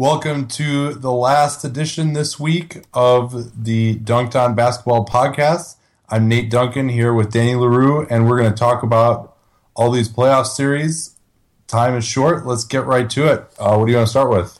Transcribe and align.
Welcome 0.00 0.48
to 0.48 0.94
the 0.94 1.12
last 1.12 1.62
edition 1.62 2.14
this 2.14 2.40
week 2.40 2.84
of 2.94 3.64
the 3.64 3.96
Dunc'd 3.96 4.34
On 4.34 4.54
Basketball 4.54 5.04
Podcast. 5.04 5.76
I'm 6.08 6.26
Nate 6.26 6.48
Duncan 6.48 6.88
here 6.88 7.12
with 7.12 7.30
Danny 7.30 7.54
Leroux, 7.54 8.06
and 8.08 8.26
we're 8.26 8.38
going 8.38 8.50
to 8.50 8.58
talk 8.58 8.82
about 8.82 9.36
all 9.76 9.90
these 9.90 10.08
playoff 10.08 10.46
series. 10.46 11.16
Time 11.66 11.94
is 11.96 12.06
short. 12.06 12.46
Let's 12.46 12.64
get 12.64 12.86
right 12.86 13.10
to 13.10 13.30
it. 13.30 13.44
Uh, 13.58 13.76
what 13.76 13.84
do 13.84 13.92
you 13.92 13.98
want 13.98 14.06
to 14.06 14.10
start 14.10 14.30
with? 14.30 14.58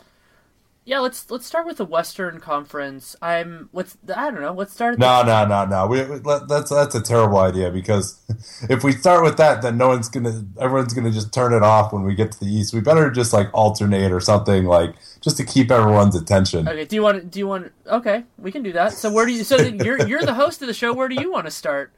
Yeah, 0.84 1.00
let's 1.00 1.30
let's 1.30 1.46
start 1.46 1.66
with 1.66 1.76
the 1.76 1.84
Western 1.84 2.40
Conference. 2.40 3.14
I'm 3.20 3.68
let's 3.72 3.98
I 4.16 4.30
don't 4.30 4.40
know. 4.40 4.52
Let's 4.52 4.72
start. 4.72 4.98
No, 4.98 5.22
no, 5.22 5.46
no, 5.46 5.66
no. 5.66 5.86
We, 5.86 6.02
we, 6.04 6.18
that's 6.48 6.70
that's 6.70 6.94
a 6.94 7.02
terrible 7.02 7.38
idea 7.38 7.70
because 7.70 8.18
if 8.70 8.82
we 8.82 8.92
start 8.92 9.22
with 9.22 9.36
that, 9.36 9.60
then 9.60 9.76
no 9.76 9.88
one's 9.88 10.08
gonna 10.08 10.44
everyone's 10.58 10.94
gonna 10.94 11.10
just 11.10 11.34
turn 11.34 11.52
it 11.52 11.62
off 11.62 11.92
when 11.92 12.02
we 12.02 12.14
get 12.14 12.32
to 12.32 12.40
the 12.40 12.46
East. 12.46 12.72
We 12.72 12.80
better 12.80 13.10
just 13.10 13.32
like 13.32 13.50
alternate 13.52 14.10
or 14.10 14.20
something 14.20 14.64
like 14.64 14.94
just 15.20 15.36
to 15.36 15.44
keep 15.44 15.70
everyone's 15.70 16.16
attention. 16.16 16.66
Okay. 16.66 16.86
Do 16.86 16.96
you 16.96 17.02
want? 17.02 17.30
Do 17.30 17.38
you 17.38 17.46
want? 17.46 17.72
Okay, 17.86 18.24
we 18.38 18.50
can 18.50 18.62
do 18.62 18.72
that. 18.72 18.94
So 18.94 19.12
where 19.12 19.26
do 19.26 19.32
you? 19.32 19.44
So 19.44 19.58
you're 19.58 20.06
you're 20.08 20.22
the 20.22 20.34
host 20.34 20.62
of 20.62 20.66
the 20.66 20.74
show. 20.74 20.94
Where 20.94 21.08
do 21.08 21.14
you 21.14 21.30
want 21.30 21.46
to 21.46 21.50
start? 21.50 21.92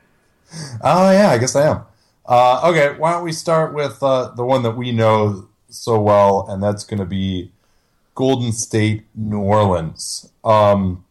Oh 0.83 1.11
yeah, 1.13 1.31
I 1.31 1.39
guess 1.39 1.55
I 1.55 1.69
am. 1.69 1.85
Uh, 2.27 2.69
okay, 2.71 2.99
why 2.99 3.13
don't 3.13 3.25
we 3.25 3.33
start 3.33 3.75
with 3.75 4.03
uh, 4.03 4.33
the 4.35 4.45
one 4.45 4.63
that 4.65 4.77
we 4.77 4.93
know 4.93 5.49
so 5.69 6.01
well, 6.01 6.47
and 6.49 6.63
that's 6.63 6.85
going 6.85 7.01
to 7.01 7.07
be 7.07 7.52
Golden 8.15 8.53
State, 8.53 9.07
New 9.15 9.41
Orleans. 9.41 10.31
Um, 10.45 11.05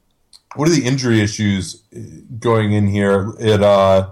what 0.55 0.67
are 0.67 0.71
the 0.71 0.85
injury 0.85 1.21
issues 1.21 1.83
going 2.39 2.73
in 2.73 2.87
here? 2.87 3.33
It 3.39 3.63
uh, 3.63 4.11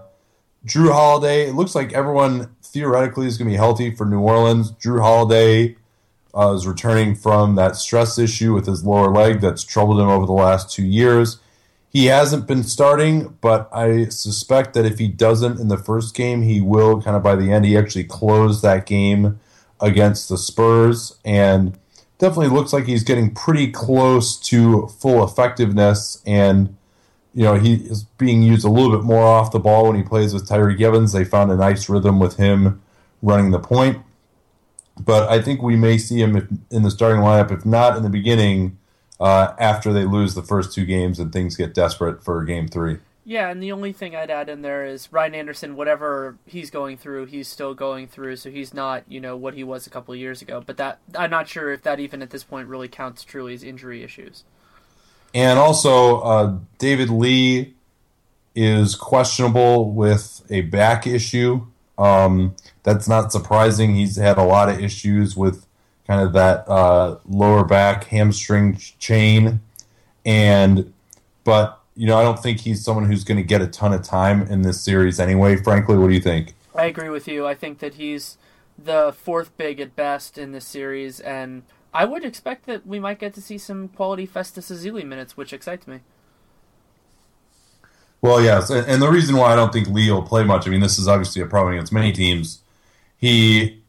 Jrue 0.65 0.91
Holiday. 0.91 1.49
It 1.49 1.55
looks 1.55 1.75
like 1.75 1.93
everyone 1.93 2.55
theoretically 2.63 3.27
is 3.27 3.37
going 3.37 3.47
to 3.47 3.53
be 3.53 3.57
healthy 3.57 3.95
for 3.95 4.05
New 4.05 4.21
Orleans. 4.21 4.71
Jrue 4.73 5.01
Holiday 5.01 5.75
uh, 6.35 6.53
is 6.53 6.67
returning 6.67 7.15
from 7.15 7.55
that 7.55 7.75
stress 7.75 8.17
issue 8.17 8.53
with 8.53 8.65
his 8.67 8.83
lower 8.83 9.11
leg 9.11 9.41
that's 9.41 9.63
troubled 9.63 9.99
him 9.99 10.07
over 10.07 10.25
the 10.25 10.31
last 10.31 10.71
two 10.71 10.85
years. 10.85 11.39
He 11.91 12.05
hasn't 12.05 12.45
been 12.45 12.63
starting, 12.63 13.37
but 13.41 13.67
I 13.73 14.09
suspect 14.09 14.75
that 14.75 14.85
if 14.85 14.99
he 14.99 15.07
doesn't 15.07 15.59
in 15.59 15.69
the 15.69 15.77
first 15.77 16.15
game, 16.15 16.43
he 16.43 16.61
will 16.61 17.01
kind 17.01 17.17
of 17.17 17.23
by 17.23 17.35
the 17.35 17.51
end. 17.51 17.65
He 17.65 17.75
actually 17.75 18.03
closed 18.03 18.61
that 18.61 18.85
game 18.85 19.39
against 19.81 20.29
the 20.29 20.37
Spurs 20.37 21.17
and 21.25 21.79
definitely 22.19 22.49
looks 22.49 22.71
like 22.71 22.85
he's 22.85 23.03
getting 23.03 23.33
pretty 23.33 23.71
close 23.71 24.37
to 24.37 24.87
full 24.87 25.23
effectiveness. 25.23 26.21
And, 26.25 26.77
you 27.33 27.43
know, 27.43 27.55
he 27.55 27.75
is 27.75 28.03
being 28.03 28.43
used 28.43 28.65
a 28.65 28.69
little 28.69 28.95
bit 28.95 29.03
more 29.03 29.23
off 29.23 29.51
the 29.51 29.59
ball 29.59 29.87
when 29.87 29.95
he 29.95 30.03
plays 30.03 30.33
with 30.33 30.47
Tyreke 30.47 30.81
Evans. 30.81 31.13
They 31.13 31.23
found 31.23 31.51
a 31.51 31.55
nice 31.55 31.89
rhythm 31.89 32.19
with 32.19 32.37
him 32.37 32.81
running 33.21 33.51
the 33.51 33.59
point. 33.59 34.03
But 34.99 35.29
I 35.29 35.41
think 35.41 35.61
we 35.61 35.77
may 35.77 35.97
see 35.97 36.21
him 36.21 36.61
in 36.69 36.83
the 36.83 36.91
starting 36.91 37.21
lineup, 37.21 37.51
if 37.51 37.65
not 37.65 37.95
in 37.95 38.03
the 38.03 38.09
beginning 38.09 38.77
uh, 39.19 39.53
after 39.57 39.93
they 39.93 40.03
lose 40.03 40.35
the 40.35 40.43
first 40.43 40.73
two 40.73 40.85
games 40.85 41.19
and 41.19 41.31
things 41.31 41.55
get 41.55 41.73
desperate 41.73 42.23
for 42.23 42.43
game 42.43 42.67
three. 42.67 42.99
Yeah, 43.29 43.49
and 43.51 43.61
the 43.61 43.73
only 43.73 43.93
thing 43.93 44.15
I'd 44.15 44.31
add 44.31 44.49
in 44.49 44.63
there 44.63 44.87
is 44.87 45.13
Ryan 45.13 45.35
Anderson, 45.35 45.75
whatever 45.75 46.39
he's 46.47 46.71
going 46.71 46.97
through, 46.97 47.25
he's 47.25 47.47
still 47.47 47.75
going 47.75 48.07
through, 48.07 48.37
so 48.37 48.49
he's 48.49 48.73
not, 48.73 49.03
you 49.07 49.19
know, 49.19 49.37
what 49.37 49.53
he 49.53 49.63
was 49.63 49.85
a 49.85 49.91
couple 49.91 50.15
years 50.15 50.41
ago. 50.41 50.63
But 50.65 50.77
that 50.77 50.97
I'm 51.15 51.29
not 51.29 51.47
sure 51.47 51.71
if 51.71 51.83
that 51.83 51.99
even 51.99 52.23
at 52.23 52.31
this 52.31 52.43
point 52.43 52.67
really 52.67 52.87
counts 52.87 53.23
truly 53.23 53.53
as 53.53 53.61
injury 53.61 54.01
issues. 54.01 54.45
And 55.31 55.59
also, 55.59 56.21
uh, 56.21 56.57
David 56.79 57.11
Lee 57.11 57.75
is 58.55 58.95
questionable 58.95 59.91
with 59.91 60.41
a 60.49 60.61
back 60.61 61.05
issue. 61.05 61.67
Um, 61.99 62.55
that's 62.81 63.07
not 63.07 63.31
surprising. 63.31 63.93
He's 63.93 64.15
had 64.15 64.39
a 64.39 64.43
lot 64.43 64.69
of 64.69 64.79
issues 64.79 65.37
with 65.37 65.67
kind 66.07 66.19
of 66.19 66.33
that 66.33 66.67
uh, 66.67 67.19
lower 67.27 67.63
back 67.63 68.05
hamstring 68.05 68.77
chain, 68.97 69.59
and 70.25 70.91
but 71.43 71.78
you 71.99 72.07
know 72.07 72.17
I 72.17 72.23
don't 72.23 72.39
think 72.39 72.61
he's 72.61 72.81
someone 72.81 73.05
who's 73.05 73.25
going 73.25 73.35
to 73.35 73.43
get 73.43 73.61
a 73.61 73.67
ton 73.67 73.91
of 73.91 74.03
time 74.03 74.43
in 74.43 74.61
this 74.61 74.79
series 74.79 75.19
anyway. 75.19 75.57
Frankly, 75.57 75.97
what 75.97 76.07
do 76.07 76.13
you 76.13 76.21
think? 76.21 76.55
I 76.73 76.85
agree 76.85 77.09
with 77.09 77.27
you. 77.27 77.45
I 77.45 77.55
think 77.55 77.79
that 77.79 77.95
he's 77.95 78.37
the 78.77 79.13
fourth 79.15 79.55
big 79.57 79.81
at 79.81 79.97
best 79.97 80.37
in 80.37 80.53
this 80.53 80.65
series, 80.65 81.19
and 81.19 81.63
I 81.93 82.05
would 82.05 82.23
expect 82.23 82.67
that 82.67 82.87
we 82.87 83.01
might 83.01 83.19
get 83.19 83.33
to 83.33 83.41
see 83.41 83.57
some 83.57 83.89
quality 83.89 84.25
Festus 84.25 84.71
Ezeli 84.71 85.03
minutes, 85.03 85.35
which 85.35 85.51
excites 85.51 85.87
me. 85.87 85.99
Well, 88.21 88.41
yes, 88.41 88.69
and 88.69 89.01
the 89.01 89.09
reason 89.09 89.35
why 89.35 89.51
I 89.51 89.57
don't 89.57 89.73
think 89.73 89.89
Lee 89.89 90.09
will 90.09 90.21
play 90.21 90.45
much. 90.45 90.67
I 90.67 90.69
mean, 90.69 90.79
this 90.79 90.97
is 90.97 91.07
obviously 91.09 91.41
a 91.41 91.47
problem 91.47 91.73
against 91.73 91.91
many 91.91 92.13
teams. 92.13 92.61
He 93.17 93.81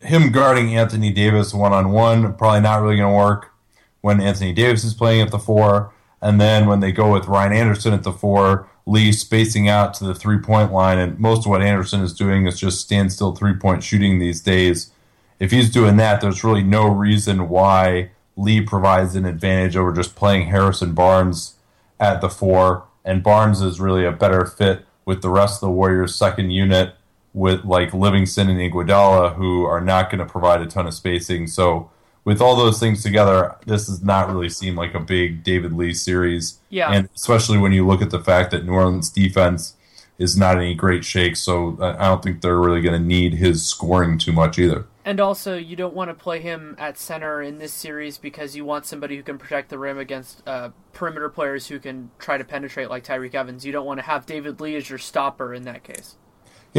him 0.00 0.32
guarding 0.32 0.76
Anthony 0.76 1.12
Davis 1.12 1.54
one 1.54 1.72
on 1.72 1.92
one 1.92 2.34
probably 2.34 2.60
not 2.60 2.82
really 2.82 2.96
going 2.96 3.10
to 3.10 3.16
work 3.16 3.54
when 4.02 4.20
Anthony 4.20 4.52
Davis 4.52 4.84
is 4.84 4.92
playing 4.92 5.22
at 5.22 5.30
the 5.30 5.38
four, 5.38 5.94
and 6.20 6.40
then 6.40 6.66
when 6.66 6.80
they 6.80 6.92
go 6.92 7.12
with 7.12 7.26
Ryan 7.26 7.52
Anderson 7.52 7.92
at 7.92 8.02
the 8.02 8.12
four, 8.12 8.68
Lee 8.86 9.12
spacing 9.12 9.68
out 9.68 9.94
to 9.94 10.04
the 10.04 10.14
three 10.14 10.38
point 10.38 10.72
line, 10.72 10.98
and 10.98 11.18
most 11.18 11.44
of 11.44 11.50
what 11.50 11.62
Anderson 11.62 12.00
is 12.00 12.14
doing 12.14 12.46
is 12.46 12.58
just 12.58 12.80
standstill 12.80 13.34
three 13.34 13.54
point 13.54 13.84
shooting 13.84 14.18
these 14.18 14.40
days. 14.40 14.90
If 15.38 15.50
he's 15.50 15.70
doing 15.70 15.96
that, 15.98 16.20
there's 16.20 16.42
really 16.42 16.64
no 16.64 16.88
reason 16.88 17.48
why 17.48 18.10
Lee 18.36 18.60
provides 18.60 19.14
an 19.14 19.24
advantage 19.24 19.76
over 19.76 19.92
just 19.92 20.16
playing 20.16 20.48
Harrison 20.48 20.94
Barnes 20.94 21.54
at 22.00 22.20
the 22.20 22.30
four, 22.30 22.84
and 23.04 23.22
Barnes 23.22 23.60
is 23.60 23.80
really 23.80 24.04
a 24.04 24.12
better 24.12 24.46
fit 24.46 24.84
with 25.04 25.22
the 25.22 25.30
rest 25.30 25.56
of 25.56 25.68
the 25.68 25.72
Warriors' 25.72 26.14
second 26.14 26.50
unit 26.50 26.94
with 27.34 27.64
like 27.64 27.92
Livingston 27.92 28.48
and 28.48 28.58
Iguodala, 28.58 29.34
who 29.34 29.64
are 29.64 29.80
not 29.80 30.10
going 30.10 30.18
to 30.18 30.26
provide 30.26 30.60
a 30.60 30.66
ton 30.66 30.86
of 30.86 30.94
spacing. 30.94 31.46
So 31.46 31.90
with 32.24 32.40
all 32.40 32.56
those 32.56 32.78
things 32.78 33.02
together, 33.02 33.56
this 33.66 33.86
does 33.86 34.02
not 34.02 34.28
really 34.28 34.48
seem 34.48 34.76
like 34.76 34.94
a 34.94 35.00
big 35.00 35.42
David 35.42 35.72
Lee 35.72 35.94
series. 35.94 36.60
Yeah, 36.68 36.92
and 36.92 37.08
especially 37.14 37.58
when 37.58 37.72
you 37.72 37.86
look 37.86 38.02
at 38.02 38.10
the 38.10 38.20
fact 38.20 38.50
that 38.50 38.64
New 38.64 38.72
Orleans 38.72 39.10
defense 39.10 39.74
is 40.18 40.36
not 40.36 40.56
any 40.56 40.74
great 40.74 41.04
shake, 41.04 41.36
so 41.36 41.76
I 41.80 42.08
don't 42.08 42.22
think 42.22 42.40
they're 42.40 42.58
really 42.58 42.82
going 42.82 43.00
to 43.00 43.06
need 43.06 43.34
his 43.34 43.64
scoring 43.64 44.18
too 44.18 44.32
much 44.32 44.58
either. 44.58 44.86
And 45.04 45.20
also, 45.20 45.56
you 45.56 45.74
don't 45.74 45.94
want 45.94 46.10
to 46.10 46.14
play 46.14 46.40
him 46.40 46.74
at 46.76 46.98
center 46.98 47.40
in 47.40 47.56
this 47.56 47.72
series 47.72 48.18
because 48.18 48.54
you 48.54 48.64
want 48.64 48.84
somebody 48.84 49.16
who 49.16 49.22
can 49.22 49.38
protect 49.38 49.70
the 49.70 49.78
rim 49.78 49.96
against 49.96 50.42
uh, 50.46 50.70
perimeter 50.92 51.30
players 51.30 51.68
who 51.68 51.78
can 51.78 52.10
try 52.18 52.36
to 52.36 52.44
penetrate 52.44 52.90
like 52.90 53.04
Tyreke 53.04 53.34
Evans. 53.34 53.64
You 53.64 53.72
don't 53.72 53.86
want 53.86 54.00
to 54.00 54.04
have 54.04 54.26
David 54.26 54.60
Lee 54.60 54.76
as 54.76 54.90
your 54.90 54.98
stopper 54.98 55.54
in 55.54 55.62
that 55.62 55.82
case. 55.82 56.16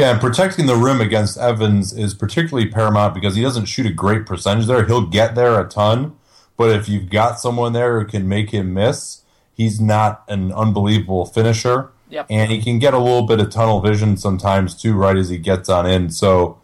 Yeah, 0.00 0.12
and 0.12 0.20
protecting 0.20 0.64
the 0.64 0.76
rim 0.76 1.02
against 1.02 1.36
Evans 1.36 1.92
is 1.92 2.14
particularly 2.14 2.70
paramount 2.70 3.12
because 3.12 3.36
he 3.36 3.42
doesn't 3.42 3.66
shoot 3.66 3.84
a 3.84 3.92
great 3.92 4.24
percentage 4.24 4.64
there. 4.64 4.86
He'll 4.86 5.06
get 5.06 5.34
there 5.34 5.60
a 5.60 5.68
ton, 5.68 6.16
but 6.56 6.70
if 6.70 6.88
you've 6.88 7.10
got 7.10 7.38
someone 7.38 7.74
there 7.74 8.00
who 8.00 8.06
can 8.06 8.26
make 8.26 8.48
him 8.48 8.72
miss, 8.72 9.24
he's 9.52 9.78
not 9.78 10.24
an 10.26 10.52
unbelievable 10.52 11.26
finisher. 11.26 11.90
Yep. 12.08 12.28
And 12.30 12.50
he 12.50 12.62
can 12.62 12.78
get 12.78 12.94
a 12.94 12.98
little 12.98 13.26
bit 13.26 13.40
of 13.40 13.50
tunnel 13.50 13.82
vision 13.82 14.16
sometimes 14.16 14.74
too, 14.74 14.94
right 14.94 15.18
as 15.18 15.28
he 15.28 15.36
gets 15.36 15.68
on 15.68 15.84
in. 15.84 16.08
So 16.08 16.58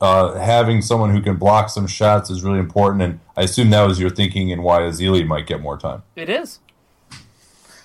uh, 0.00 0.34
having 0.40 0.82
someone 0.82 1.10
who 1.10 1.20
can 1.20 1.36
block 1.36 1.70
some 1.70 1.86
shots 1.86 2.28
is 2.28 2.42
really 2.42 2.58
important. 2.58 3.02
And 3.02 3.20
I 3.36 3.42
assume 3.42 3.70
that 3.70 3.86
was 3.86 4.00
your 4.00 4.10
thinking 4.10 4.50
and 4.50 4.64
why 4.64 4.80
Ezeli 4.80 5.24
might 5.24 5.46
get 5.46 5.60
more 5.60 5.78
time. 5.78 6.02
It 6.16 6.28
is. 6.28 6.58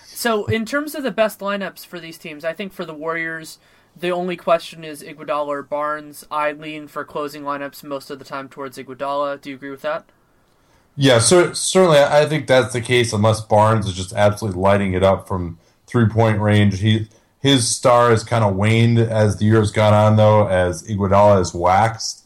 So 0.07 0.47
in 0.47 0.65
terms 0.65 0.95
of 0.95 1.03
the 1.03 1.11
best 1.11 1.41
lineups 1.41 1.85
for 1.85 1.99
these 1.99 2.17
teams, 2.17 2.43
I 2.43 2.53
think 2.53 2.73
for 2.73 2.85
the 2.85 2.93
Warriors, 2.95 3.59
The 3.97 4.11
only 4.11 4.35
question 4.35 4.83
is 4.83 5.01
Iguodala 5.01 5.47
or 5.47 5.63
Barnes. 5.63 6.25
I 6.29 6.51
lean 6.51 6.87
for 6.87 7.05
closing 7.05 7.43
lineups 7.43 7.83
most 7.83 8.09
of 8.09 8.19
the 8.19 8.25
time 8.25 8.49
towards 8.49 8.77
Iguodala. 8.77 9.39
Do 9.39 9.49
you 9.49 9.55
agree 9.55 9.69
with 9.71 9.81
that? 9.83 10.05
Yeah, 10.97 11.19
so, 11.19 11.53
certainly 11.53 11.99
I 11.99 12.25
think 12.25 12.47
that's 12.47 12.73
the 12.73 12.81
case 12.81 13.11
unless 13.13 13.41
Barnes 13.41 13.85
is 13.85 13.93
just 13.93 14.13
absolutely 14.13 14.61
lighting 14.61 14.93
it 14.93 15.03
up 15.03 15.27
from 15.27 15.59
three 15.87 16.07
point 16.07 16.39
range. 16.39 16.79
He 16.79 17.07
his 17.39 17.73
star 17.73 18.09
has 18.09 18.23
kind 18.23 18.43
of 18.43 18.55
waned 18.55 18.97
as 18.97 19.37
the 19.37 19.45
year 19.45 19.59
has 19.59 19.71
gone 19.71 19.93
on, 19.93 20.15
though, 20.15 20.47
as 20.47 20.81
Iguodala 20.87 21.37
has 21.37 21.53
waxed. 21.53 22.25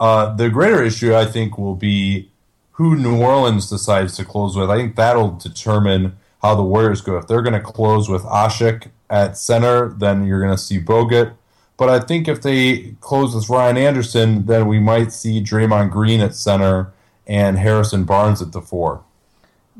Uh, 0.00 0.34
the 0.34 0.50
greater 0.50 0.82
issue, 0.82 1.14
I 1.14 1.26
think, 1.26 1.56
will 1.58 1.76
be 1.76 2.30
who 2.72 2.96
New 2.96 3.22
Orleans 3.22 3.70
decides 3.70 4.16
to 4.16 4.24
close 4.24 4.56
with. 4.56 4.70
I 4.70 4.76
think 4.76 4.96
that'll 4.96 5.36
determine 5.36 6.16
how 6.42 6.54
the 6.54 6.64
Warriors 6.64 7.00
go. 7.00 7.16
If 7.16 7.28
they're 7.28 7.42
going 7.42 7.54
to 7.54 7.60
close 7.60 8.08
with 8.08 8.22
Asik 8.22 8.90
at 9.10 9.38
center, 9.38 9.88
then 9.88 10.26
you're 10.26 10.40
going 10.40 10.54
to 10.54 10.62
see 10.62 10.80
Bogut. 10.80 11.34
But 11.76 11.88
I 11.88 12.00
think 12.00 12.26
if 12.26 12.42
they 12.42 12.96
close 13.00 13.34
with 13.34 13.48
Ryan 13.48 13.76
Anderson, 13.76 14.46
then 14.46 14.66
we 14.66 14.80
might 14.80 15.12
see 15.12 15.42
Draymond 15.42 15.90
Green 15.90 16.20
at 16.20 16.34
center 16.34 16.92
and 17.26 17.58
Harrison 17.58 18.04
Barnes 18.04 18.42
at 18.42 18.52
the 18.52 18.60
four. 18.60 19.04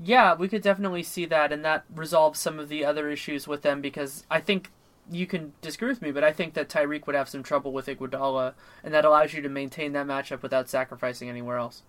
Yeah, 0.01 0.35
we 0.35 0.49
could 0.49 0.63
definitely 0.63 1.03
see 1.03 1.27
that, 1.27 1.51
and 1.51 1.65
that 1.65 1.85
resolves 1.93 2.39
some 2.39 2.61
of 2.61 2.69
the 2.69 2.85
other 2.85 3.11
issues 3.11 3.49
with 3.49 3.63
them 3.63 3.81
because 3.81 4.25
I 4.31 4.41
think 4.41 4.71
you 5.11 5.27
can 5.27 5.55
disagree 5.61 5.89
with 5.89 6.03
me, 6.03 6.13
but 6.13 6.23
I 6.23 6.33
think 6.33 6.55
that 6.55 6.69
Tyreke 6.69 7.07
would 7.07 7.17
have 7.17 7.29
some 7.29 7.43
trouble 7.43 7.73
with 7.73 7.87
Iguodala, 7.87 8.55
and 8.85 8.95
that 8.95 9.05
allows 9.05 9.33
you 9.33 9.43
to 9.43 9.49
maintain 9.49 9.93
that 9.95 10.07
matchup 10.07 10.43
without 10.43 10.69
sacrificing 10.69 11.29
anywhere 11.29 11.57
else. 11.57 11.83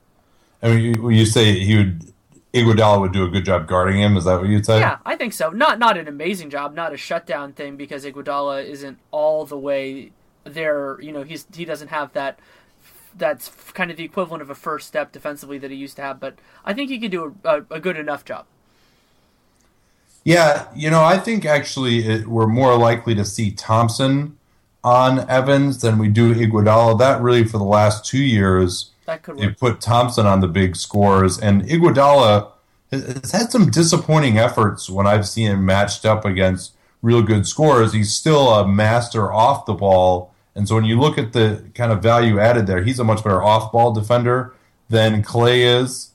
I 0.64 0.70
mean, 0.70 0.80
you, 0.80 1.10
you 1.10 1.26
say 1.26 1.60
he 1.60 1.78
would 1.78 2.14
Iguodala 2.54 3.00
would 3.00 3.12
do 3.12 3.24
a 3.24 3.30
good 3.30 3.46
job 3.46 3.68
guarding 3.68 4.02
him. 4.02 4.18
Is 4.18 4.26
that 4.26 4.40
what 4.40 4.50
you'd 4.50 4.66
say? 4.66 4.80
Yeah, 4.80 4.98
I 5.06 5.16
think 5.16 5.34
so. 5.34 5.52
Not 5.52 5.78
not 5.78 5.98
an 5.98 6.08
amazing 6.08 6.50
job, 6.50 6.74
not 6.74 6.94
a 6.94 6.98
shutdown 6.98 7.54
thing 7.54 7.78
because 7.78 8.06
Iguodala 8.06 8.66
isn't 8.66 8.98
all 9.12 9.46
the 9.46 9.58
way 9.58 10.12
there. 10.44 11.00
You 11.00 11.12
know, 11.12 11.24
he's 11.24 11.46
he 11.54 11.64
doesn't 11.66 11.90
have 11.90 12.12
that. 12.14 12.40
That's 13.16 13.50
kind 13.74 13.92
of 13.92 13.98
the 13.98 14.04
equivalent 14.04 14.42
of 14.42 14.50
a 14.50 14.56
first 14.56 14.88
step 14.88 15.12
defensively 15.12 15.58
that 15.60 15.72
he 15.72 15.78
used 15.78 15.96
to 15.98 16.02
have, 16.02 16.20
but 16.20 16.36
I 16.64 16.74
think 16.74 16.90
he 16.90 17.00
could 17.00 17.12
do 17.12 17.36
a, 17.44 17.58
a, 17.58 17.66
a 17.72 17.80
good 17.80 17.98
enough 17.98 18.24
job. 18.24 18.46
Yeah, 20.24 20.68
you 20.76 20.90
know, 20.90 21.04
I 21.04 21.18
think 21.18 21.46
actually 21.46 22.06
it, 22.06 22.28
we're 22.28 22.48
more 22.48 22.78
likely 22.78 23.16
to 23.16 23.26
see 23.26 23.52
Thompson 23.52 24.38
on 24.84 25.28
Evans 25.30 25.82
than 25.82 25.98
we 25.98 26.08
do 26.08 26.34
Iguodala. 26.34 27.00
That 27.00 27.22
really, 27.22 27.44
for 27.44 27.58
the 27.58 27.64
last 27.64 28.06
two 28.06 28.22
years, 28.22 28.92
that 29.10 29.24
could 29.24 29.38
they 29.38 29.50
put 29.50 29.82
Thompson 29.82 30.28
on 30.28 30.40
the 30.40 30.48
big 30.48 30.76
scores, 30.76 31.40
and 31.40 31.64
Iguodala 31.64 32.52
has 32.92 33.32
had 33.32 33.52
some 33.52 33.72
disappointing 33.72 34.38
efforts 34.38 34.88
when 34.88 35.08
I've 35.08 35.28
seen 35.28 35.52
him 35.52 35.66
matched 35.66 36.06
up 36.06 36.26
against 36.26 36.74
real 37.02 37.24
good 37.24 37.48
scores. 37.48 37.94
He's 37.94 38.14
still 38.14 38.50
a 38.50 38.68
master 38.68 39.34
off 39.34 39.66
the 39.66 39.74
ball, 39.74 40.32
and 40.54 40.68
so 40.68 40.76
when 40.76 40.86
you 40.86 41.00
look 41.00 41.18
at 41.18 41.34
the 41.34 41.64
kind 41.74 41.92
of 41.92 42.04
value 42.04 42.40
added 42.40 42.68
there, 42.68 42.84
he's 42.84 43.00
a 43.00 43.04
much 43.04 43.24
better 43.24 43.42
off 43.42 43.72
ball 43.72 43.92
defender 43.92 44.54
than 44.90 45.24
Klay 45.24 45.82
is. 45.82 46.12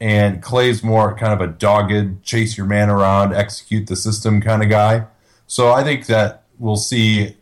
And 0.00 0.40
Klay's 0.40 0.84
more 0.84 1.16
kind 1.16 1.32
of 1.32 1.40
a 1.40 1.52
dogged, 1.52 2.22
chase 2.22 2.56
your 2.56 2.66
man 2.66 2.88
around, 2.88 3.34
execute 3.34 3.88
the 3.88 3.96
system 3.96 4.40
kind 4.40 4.62
of 4.62 4.68
guy. 4.68 5.06
So 5.48 5.72
I 5.72 5.82
think 5.82 6.06
that 6.06 6.44
we'll 6.56 6.76
see 6.76 7.36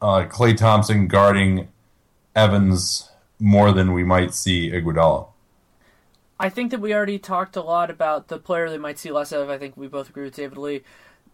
uh, 0.00 0.26
Klay 0.28 0.56
Thompson 0.56 1.08
guarding 1.08 1.66
Evans 2.36 3.10
more 3.38 3.72
than 3.72 3.92
we 3.92 4.04
might 4.04 4.34
see 4.34 4.70
Iguodala. 4.70 5.28
I 6.38 6.48
think 6.48 6.70
that 6.70 6.80
we 6.80 6.92
already 6.92 7.18
talked 7.18 7.56
a 7.56 7.62
lot 7.62 7.90
about 7.90 8.28
the 8.28 8.38
player 8.38 8.68
they 8.68 8.78
might 8.78 8.98
see 8.98 9.10
less 9.10 9.32
of. 9.32 9.48
I 9.48 9.58
think 9.58 9.76
we 9.76 9.88
both 9.88 10.10
agree 10.10 10.24
with 10.24 10.36
David 10.36 10.58
Lee. 10.58 10.82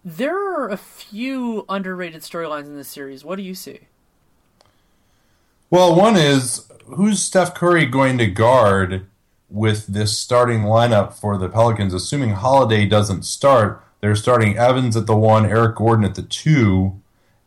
There 0.04 0.36
are 0.36 0.68
a 0.68 0.76
few 0.76 1.64
underrated 1.68 2.22
storylines 2.22 2.66
in 2.66 2.76
this 2.76 2.88
series. 2.88 3.24
What 3.24 3.36
do 3.36 3.42
you 3.42 3.54
see? 3.54 3.80
Well, 5.70 5.94
one 5.94 6.16
is 6.16 6.70
who's 6.86 7.22
Steph 7.22 7.54
Curry 7.54 7.86
going 7.86 8.18
to 8.18 8.26
guard 8.26 9.06
with 9.48 9.86
this 9.86 10.18
starting 10.18 10.62
lineup 10.62 11.14
for 11.14 11.38
the 11.38 11.48
Pelicans? 11.48 11.94
Assuming 11.94 12.30
Holiday 12.30 12.86
doesn't 12.86 13.24
start, 13.24 13.82
they're 14.00 14.16
starting 14.16 14.56
Evans 14.56 14.96
at 14.96 15.06
the 15.06 15.16
one, 15.16 15.46
Eric 15.46 15.76
Gordon 15.76 16.04
at 16.04 16.14
the 16.14 16.22
two, 16.22 17.00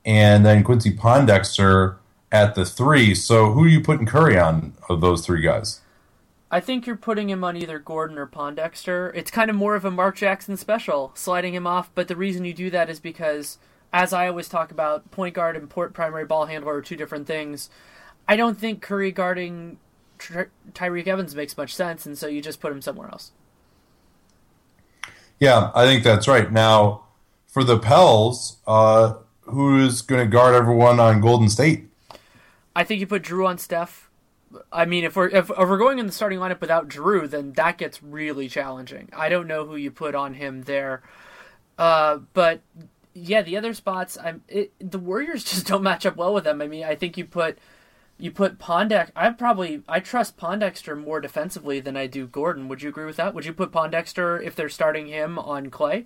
and 0.06 0.46
then 0.46 0.64
Quincy 0.64 0.96
Pondexter 0.96 1.98
at 2.32 2.56
the 2.56 2.66
three. 2.66 3.16
So 3.16 3.52
who 3.52 3.66
are 3.66 3.68
you 3.68 3.82
putting 3.82 4.06
Curry 4.06 4.38
on 4.38 4.74
of 4.90 5.02
those 5.02 5.26
three 5.26 5.42
guys? 5.42 5.82
I 6.52 6.60
think 6.60 6.86
you're 6.86 6.96
putting 6.96 7.30
him 7.30 7.44
on 7.44 7.58
either 7.58 7.80
Gordon 7.80 8.18
or 8.18 8.28
Pondexter. 8.28 9.12
It's 9.16 9.32
kind 9.32 9.50
of 9.50 9.56
more 9.56 9.76
of 9.76 9.84
a 9.84 9.92
Mark 9.92 10.18
Jackson 10.18 10.58
special, 10.58 11.12
sliding 11.16 11.54
him 11.54 11.68
off. 11.68 11.90
But 11.96 12.08
the 12.08 12.16
reason 12.16 12.46
you 12.46 12.54
do 12.54 12.70
that 12.70 12.90
is 12.90 13.00
because, 13.00 13.58
as 13.92 14.14
I 14.14 14.28
always 14.28 14.48
talk 14.48 14.72
about, 14.72 15.10
point 15.12 15.34
guard 15.34 15.56
and 15.56 15.70
port 15.70 15.94
primary 15.94 16.26
ball 16.26 16.46
handler 16.46 16.76
are 16.76 16.82
two 16.82 16.96
different 16.96 17.28
things. 17.28 17.70
I 18.28 18.36
don't 18.36 18.58
think 18.58 18.82
Curry 18.82 19.12
guarding 19.12 19.78
Ty- 20.20 20.48
Tyreke 20.74 21.08
Evans 21.08 21.36
makes 21.36 21.58
much 21.58 21.76
sense, 21.76 22.06
and 22.06 22.18
so 22.18 22.28
you 22.28 22.42
just 22.42 22.62
put 22.62 22.72
him 22.72 22.82
somewhere 22.82 23.10
else. 23.10 23.32
Yeah, 25.40 25.72
I 25.76 25.86
think 25.86 26.04
that's 26.04 26.28
right. 26.28 26.52
Now, 26.52 27.04
for 27.48 27.64
the 27.64 27.78
Pels, 27.78 28.58
uh, 28.66 29.16
who 29.42 29.84
is 29.84 30.02
going 30.02 30.26
to 30.26 30.32
guard 30.32 30.56
everyone 30.56 31.00
on 31.00 31.22
Golden 31.22 31.50
State? 31.50 31.90
I 32.76 32.84
think 32.84 33.00
you 33.00 33.08
put 33.08 33.24
Jrue 33.24 33.48
on 33.48 33.58
Steph. 33.58 34.10
I 34.72 34.86
mean, 34.86 35.04
if 35.04 35.16
we're 35.16 35.30
if, 35.30 35.50
if, 35.50 35.58
we're 35.58 35.78
going 35.78 36.00
in 36.00 36.06
the 36.06 36.12
starting 36.12 36.40
lineup 36.40 36.62
without 36.62 36.88
Jrue, 36.88 37.30
then 37.30 37.54
that 37.54 37.78
gets 37.78 38.04
really 38.04 38.48
challenging. 38.48 39.10
I 39.16 39.30
don't 39.30 39.48
know 39.48 39.66
who 39.66 39.76
you 39.76 39.92
put 39.92 40.16
on 40.16 40.36
him 40.36 40.64
there, 40.64 41.02
uh, 41.78 42.20
but 42.34 42.62
yeah, 43.14 43.42
the 43.42 43.58
other 43.58 43.74
spots, 43.74 44.18
I'm 44.22 44.44
it, 44.48 44.74
the 44.80 45.00
Warriors 45.00 45.44
just 45.52 45.68
don't 45.68 45.84
match 45.84 46.06
up 46.06 46.18
well 46.18 46.34
with 46.34 46.44
them. 46.44 46.62
I 46.62 46.68
mean, 46.68 46.84
I 46.84 46.96
think 46.96 47.18
you 47.18 47.26
put 47.26 47.58
you 48.18 48.32
put 48.32 48.60
Pondex. 48.60 49.12
I 49.16 49.30
probably 49.32 49.84
I 49.88 50.00
trust 50.00 50.38
Pondexter 50.38 51.02
more 51.02 51.20
defensively 51.20 51.80
than 51.80 51.98
I 51.98 52.08
do 52.08 52.28
Gordon. 52.28 52.68
Would 52.68 52.82
you 52.82 52.90
agree 52.90 53.06
with 53.06 53.18
that? 53.18 53.34
Would 53.34 53.46
you 53.46 53.54
put 53.54 53.72
Pondexter 53.72 54.42
if 54.42 54.56
they're 54.56 54.70
starting 54.70 55.08
him 55.08 55.40
on 55.40 55.70
Klay? 55.70 56.06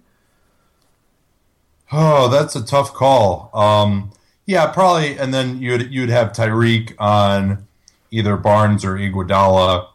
Oh, 1.91 2.27
that's 2.27 2.55
a 2.55 2.63
tough 2.63 2.93
call. 2.93 3.49
Um, 3.53 4.11
yeah, 4.49 4.65
probably. 4.65 5.15
And 5.15 5.31
then 5.31 5.61
you'd 5.61 5.93
you'd 5.93 6.09
have 6.09 6.31
Tyreke 6.31 6.95
on 6.97 7.67
either 8.09 8.35
Barnes 8.35 8.83
or 8.83 8.95
Iguodala, 8.95 9.89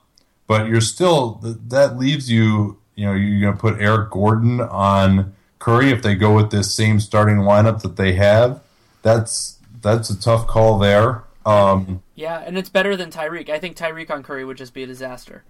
but 0.47 0.69
you're 0.69 0.81
still 0.81 1.41
that 1.43 1.99
leaves 1.99 2.31
you. 2.31 2.79
You 2.95 3.07
know, 3.07 3.15
you're 3.15 3.41
going 3.41 3.53
to 3.55 3.61
put 3.61 3.81
Eric 3.81 4.13
Gordon 4.13 4.61
on 4.61 5.35
Curry 5.59 5.91
if 5.91 6.03
they 6.03 6.15
go 6.15 6.37
with 6.37 6.53
this 6.53 6.73
same 6.73 7.01
starting 7.01 7.39
lineup 7.39 7.83
that 7.83 7.97
they 7.97 8.13
have. 8.13 8.63
That's 9.03 9.59
that's 9.83 10.09
a 10.09 10.21
tough 10.21 10.47
call 10.47 10.79
there. 10.79 11.25
Um, 11.45 12.05
yeah, 12.15 12.39
and 12.47 12.57
it's 12.57 12.69
better 12.69 12.97
than 12.97 13.11
Tyreke. 13.11 13.51
I 13.51 13.59
think 13.59 13.77
Tyreke 13.77 14.11
on 14.11 14.23
Curry 14.23 14.45
would 14.45 14.57
just 14.57 14.73
be 14.73 14.85
a 14.85 14.87
disaster. 14.87 15.43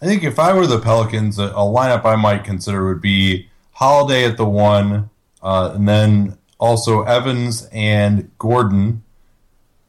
I 0.00 0.06
think 0.06 0.22
if 0.22 0.38
I 0.38 0.52
were 0.52 0.68
the 0.68 0.78
Pelicans, 0.78 1.40
a, 1.40 1.46
a 1.46 1.66
lineup 1.66 2.04
I 2.04 2.14
might 2.14 2.44
consider 2.44 2.86
would 2.86 3.02
be 3.02 3.48
Holiday 3.72 4.24
at 4.26 4.36
the 4.36 4.48
one, 4.48 5.10
uh, 5.42 5.72
and 5.74 5.88
then 5.88 6.37
also 6.58 7.02
Evans 7.02 7.68
and 7.72 8.30
Gordon 8.38 9.02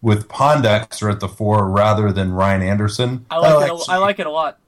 with 0.02 0.28
Pondexter 0.30 1.12
at 1.12 1.20
the 1.20 1.28
four 1.28 1.70
rather 1.70 2.12
than 2.12 2.32
Ryan 2.32 2.62
Anderson. 2.62 3.26
I 3.30 3.38
like, 3.40 3.68
it, 3.68 3.74
actually, 3.74 3.94
I 3.94 3.98
like 3.98 4.20
it 4.20 4.28
a 4.28 4.32
lot. 4.32 4.60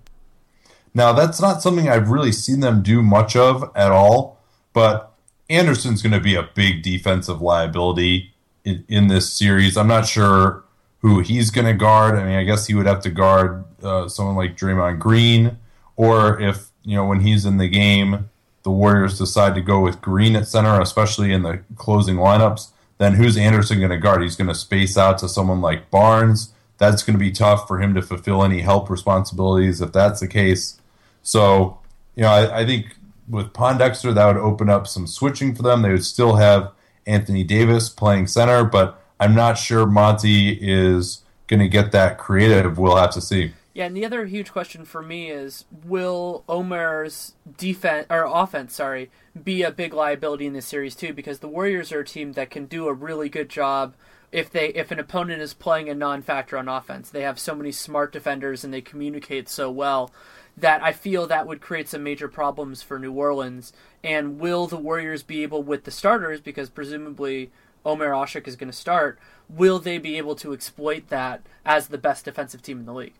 Now, 0.93 1.13
that's 1.13 1.39
not 1.39 1.61
something 1.61 1.87
I've 1.87 2.09
really 2.09 2.33
seen 2.33 2.59
them 2.59 2.81
do 2.83 3.01
much 3.01 3.35
of 3.35 3.71
at 3.75 3.91
all, 3.91 4.39
but 4.73 5.13
Anderson's 5.49 6.01
going 6.01 6.11
to 6.11 6.19
be 6.19 6.35
a 6.35 6.43
big 6.53 6.83
defensive 6.83 7.41
liability 7.41 8.33
in, 8.65 8.83
in 8.89 9.07
this 9.07 9.31
series. 9.31 9.77
I'm 9.77 9.87
not 9.87 10.05
sure 10.05 10.63
who 10.99 11.21
he's 11.21 11.49
going 11.49 11.67
to 11.67 11.73
guard. 11.73 12.15
I 12.15 12.25
mean, 12.25 12.35
I 12.35 12.43
guess 12.43 12.67
he 12.67 12.73
would 12.73 12.85
have 12.87 13.01
to 13.03 13.09
guard 13.09 13.63
uh, 13.81 14.09
someone 14.09 14.35
like 14.35 14.57
Draymond 14.57 14.99
Green, 14.99 15.57
or 15.95 16.39
if, 16.41 16.69
you 16.83 16.95
know, 16.95 17.05
when 17.05 17.21
he's 17.21 17.45
in 17.45 17.57
the 17.57 17.69
game, 17.69 18.29
the 18.63 18.71
Warriors 18.71 19.17
decide 19.17 19.55
to 19.55 19.61
go 19.61 19.79
with 19.79 20.01
Green 20.01 20.35
at 20.35 20.47
center, 20.47 20.79
especially 20.79 21.31
in 21.31 21.43
the 21.43 21.61
closing 21.75 22.17
lineups, 22.17 22.69
then 22.97 23.15
who's 23.15 23.37
Anderson 23.37 23.79
going 23.79 23.91
to 23.91 23.97
guard? 23.97 24.21
He's 24.21 24.35
going 24.35 24.47
to 24.47 24.55
space 24.55 24.97
out 24.97 25.17
to 25.19 25.29
someone 25.29 25.61
like 25.61 25.89
Barnes. 25.89 26.53
That's 26.77 27.03
going 27.03 27.15
to 27.15 27.23
be 27.23 27.31
tough 27.31 27.67
for 27.67 27.79
him 27.79 27.93
to 27.95 28.01
fulfill 28.01 28.43
any 28.43 28.61
help 28.61 28.89
responsibilities 28.89 29.81
if 29.81 29.91
that's 29.91 30.19
the 30.19 30.27
case. 30.27 30.79
So, 31.23 31.79
you 32.15 32.23
know, 32.23 32.29
I, 32.29 32.61
I 32.61 32.65
think 32.65 32.95
with 33.27 33.53
Pondexter, 33.53 34.13
that 34.13 34.25
would 34.25 34.37
open 34.37 34.69
up 34.69 34.87
some 34.87 35.07
switching 35.07 35.55
for 35.55 35.63
them. 35.63 35.81
They 35.81 35.91
would 35.91 36.05
still 36.05 36.35
have 36.35 36.71
Anthony 37.05 37.43
Davis 37.43 37.89
playing 37.89 38.27
center, 38.27 38.63
but 38.63 39.01
I'm 39.19 39.33
not 39.35 39.57
sure 39.57 39.85
Monty 39.85 40.57
is 40.61 41.21
going 41.47 41.59
to 41.59 41.67
get 41.67 41.91
that 41.91 42.17
creative. 42.17 42.77
We'll 42.77 42.97
have 42.97 43.11
to 43.11 43.21
see. 43.21 43.53
Yeah, 43.73 43.85
and 43.85 43.95
the 43.95 44.05
other 44.05 44.25
huge 44.25 44.51
question 44.51 44.83
for 44.83 45.01
me 45.01 45.29
is 45.29 45.63
will 45.85 46.43
Omer's 46.49 47.35
defense 47.57 48.05
or 48.09 48.25
offense, 48.25 48.75
sorry, 48.75 49.09
be 49.41 49.63
a 49.63 49.71
big 49.71 49.93
liability 49.93 50.45
in 50.45 50.53
this 50.53 50.65
series 50.65 50.93
too? 50.93 51.13
Because 51.13 51.39
the 51.39 51.47
Warriors 51.47 51.91
are 51.93 52.01
a 52.01 52.05
team 52.05 52.33
that 52.33 52.49
can 52.49 52.65
do 52.65 52.87
a 52.87 52.93
really 52.93 53.29
good 53.29 53.47
job 53.47 53.95
if 54.29 54.49
they 54.49 54.69
if 54.69 54.91
an 54.91 54.99
opponent 54.99 55.41
is 55.41 55.53
playing 55.53 55.87
a 55.87 55.95
non-factor 55.95 56.57
on 56.57 56.67
offense. 56.67 57.09
They 57.09 57.21
have 57.21 57.39
so 57.39 57.55
many 57.55 57.71
smart 57.71 58.11
defenders 58.11 58.65
and 58.65 58.73
they 58.73 58.81
communicate 58.81 59.47
so 59.47 59.71
well 59.71 60.11
that 60.57 60.83
I 60.83 60.91
feel 60.91 61.25
that 61.27 61.47
would 61.47 61.61
create 61.61 61.87
some 61.87 62.03
major 62.03 62.27
problems 62.27 62.81
for 62.83 62.99
New 62.99 63.13
Orleans. 63.13 63.71
And 64.03 64.37
will 64.37 64.67
the 64.67 64.75
Warriors 64.75 65.23
be 65.23 65.43
able 65.43 65.63
with 65.63 65.85
the 65.85 65.91
starters 65.91 66.41
because 66.41 66.69
presumably 66.69 67.51
Omer 67.85 68.09
Asik 68.09 68.47
is 68.49 68.57
going 68.57 68.69
to 68.71 68.77
start, 68.77 69.17
will 69.47 69.79
they 69.79 69.97
be 69.97 70.17
able 70.17 70.35
to 70.35 70.51
exploit 70.51 71.07
that 71.07 71.41
as 71.65 71.87
the 71.87 71.97
best 71.97 72.25
defensive 72.25 72.61
team 72.61 72.79
in 72.79 72.85
the 72.85 72.93
league? 72.93 73.13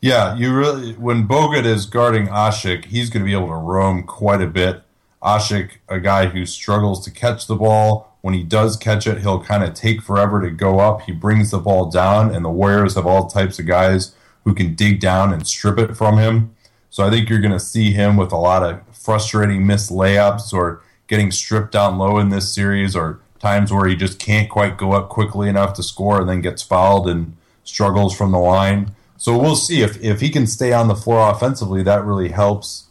Yeah, 0.00 0.36
you 0.36 0.54
really 0.54 0.92
when 0.92 1.26
Bogut 1.26 1.64
is 1.64 1.86
guarding 1.86 2.26
Asik, 2.26 2.86
he's 2.86 3.10
going 3.10 3.22
to 3.22 3.26
be 3.26 3.32
able 3.32 3.48
to 3.48 3.54
roam 3.54 4.02
quite 4.04 4.42
a 4.42 4.46
bit. 4.46 4.82
Asik, 5.22 5.78
a 5.88 5.98
guy 5.98 6.26
who 6.26 6.46
struggles 6.46 7.04
to 7.04 7.10
catch 7.10 7.46
the 7.46 7.56
ball, 7.56 8.16
when 8.20 8.34
he 8.34 8.42
does 8.42 8.76
catch 8.76 9.06
it, 9.06 9.20
he'll 9.20 9.42
kind 9.42 9.64
of 9.64 9.72
take 9.74 10.02
forever 10.02 10.40
to 10.40 10.50
go 10.50 10.80
up. 10.80 11.02
He 11.02 11.12
brings 11.12 11.50
the 11.50 11.58
ball 11.58 11.90
down, 11.90 12.34
and 12.34 12.44
the 12.44 12.50
Warriors 12.50 12.94
have 12.94 13.06
all 13.06 13.28
types 13.28 13.58
of 13.58 13.66
guys 13.66 14.14
who 14.44 14.54
can 14.54 14.74
dig 14.74 15.00
down 15.00 15.32
and 15.32 15.46
strip 15.46 15.78
it 15.78 15.96
from 15.96 16.18
him. 16.18 16.54
So 16.90 17.04
I 17.04 17.10
think 17.10 17.28
you're 17.28 17.40
going 17.40 17.52
to 17.52 17.60
see 17.60 17.92
him 17.92 18.16
with 18.16 18.32
a 18.32 18.36
lot 18.36 18.62
of 18.62 18.80
frustrating 18.96 19.66
missed 19.66 19.90
layups 19.90 20.52
or 20.52 20.82
getting 21.06 21.30
stripped 21.30 21.72
down 21.72 21.98
low 21.98 22.18
in 22.18 22.30
this 22.30 22.52
series 22.52 22.96
or 22.96 23.20
times 23.38 23.72
where 23.72 23.86
he 23.86 23.94
just 23.94 24.18
can't 24.18 24.50
quite 24.50 24.76
go 24.76 24.92
up 24.92 25.08
quickly 25.08 25.48
enough 25.48 25.74
to 25.74 25.82
score 25.82 26.20
and 26.20 26.28
then 26.28 26.40
gets 26.40 26.62
fouled 26.62 27.08
and 27.08 27.36
struggles 27.64 28.16
from 28.16 28.32
the 28.32 28.38
line. 28.38 28.90
So 29.16 29.38
we'll 29.38 29.56
see 29.56 29.82
if 29.82 30.02
if 30.02 30.20
he 30.20 30.28
can 30.30 30.46
stay 30.46 30.72
on 30.72 30.88
the 30.88 30.94
floor 30.94 31.30
offensively. 31.30 31.82
That 31.82 32.04
really 32.04 32.28
helps 32.28 32.86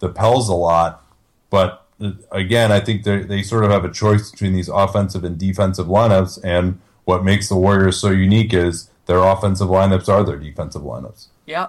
the 0.00 0.08
Pels 0.08 0.48
a 0.48 0.54
lot. 0.54 1.04
But 1.50 1.86
uh, 2.00 2.12
again, 2.32 2.72
I 2.72 2.80
think 2.80 3.04
they 3.04 3.22
they 3.22 3.42
sort 3.42 3.64
of 3.64 3.70
have 3.70 3.84
a 3.84 3.92
choice 3.92 4.30
between 4.30 4.52
these 4.52 4.68
offensive 4.68 5.24
and 5.24 5.38
defensive 5.38 5.86
lineups. 5.86 6.42
And 6.42 6.80
what 7.04 7.24
makes 7.24 7.48
the 7.48 7.56
Warriors 7.56 7.98
so 7.98 8.10
unique 8.10 8.52
is 8.52 8.90
their 9.06 9.18
offensive 9.18 9.68
lineups 9.68 10.08
are 10.08 10.24
their 10.24 10.36
defensive 10.36 10.82
lineups. 10.82 11.28
Yeah. 11.46 11.68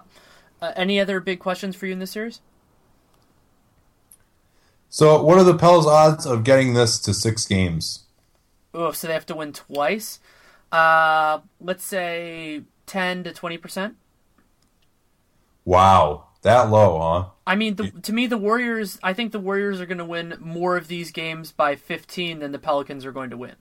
Uh, 0.61 0.73
any 0.75 0.99
other 0.99 1.19
big 1.19 1.39
questions 1.39 1.75
for 1.75 1.85
you 1.85 1.93
in 1.93 1.99
this 1.99 2.11
series? 2.11 2.41
So, 4.89 5.21
what 5.23 5.37
are 5.37 5.43
the 5.43 5.57
Pels' 5.57 5.85
odds 5.87 6.25
of 6.25 6.43
getting 6.43 6.73
this 6.73 6.99
to 6.99 7.13
six 7.13 7.45
games? 7.45 8.05
Oh, 8.73 8.91
so 8.91 9.07
they 9.07 9.13
have 9.13 9.25
to 9.27 9.35
win 9.35 9.53
twice. 9.53 10.19
Uh, 10.71 11.39
let's 11.61 11.85
say 11.85 12.63
ten 12.89 13.23
to 13.23 13.31
twenty 13.31 13.57
percent. 13.57 13.95
Wow, 15.63 16.25
that 16.41 16.69
low, 16.69 16.99
huh? 16.99 17.29
I 17.45 17.55
mean, 17.55 17.75
the, 17.75 17.91
to 17.91 18.11
me, 18.11 18.27
the 18.27 18.37
Warriors. 18.37 18.99
I 19.01 19.13
think 19.13 19.31
the 19.31 19.39
Warriors 19.39 19.79
are 19.79 19.85
going 19.85 19.99
to 19.99 20.05
win 20.05 20.35
more 20.39 20.75
of 20.75 20.87
these 20.87 21.11
games 21.11 21.51
by 21.51 21.75
fifteen 21.75 22.39
than 22.39 22.51
the 22.51 22.59
Pelicans 22.59 23.05
are 23.05 23.11
going 23.11 23.29
to 23.29 23.37
win. 23.37 23.55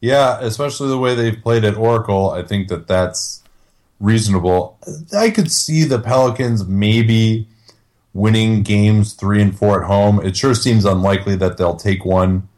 Yeah, 0.00 0.38
especially 0.40 0.88
the 0.88 0.98
way 0.98 1.16
they've 1.16 1.42
played 1.42 1.64
at 1.64 1.76
Oracle, 1.76 2.30
I 2.30 2.44
think 2.44 2.68
that 2.68 2.86
that's 2.86 3.42
reasonable. 3.98 4.78
I 5.12 5.30
could 5.30 5.50
see 5.50 5.82
the 5.82 5.98
Pelicans 5.98 6.64
maybe 6.64 7.48
winning 8.14 8.62
games 8.62 9.14
three 9.14 9.42
and 9.42 9.58
four 9.58 9.82
at 9.82 9.88
home. 9.88 10.24
It 10.24 10.36
sure 10.36 10.54
seems 10.54 10.84
unlikely 10.84 11.34
that 11.36 11.56
they'll 11.56 11.74
take 11.74 12.04
one 12.04 12.48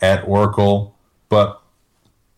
at 0.00 0.26
Oracle, 0.26 0.96
but 1.28 1.59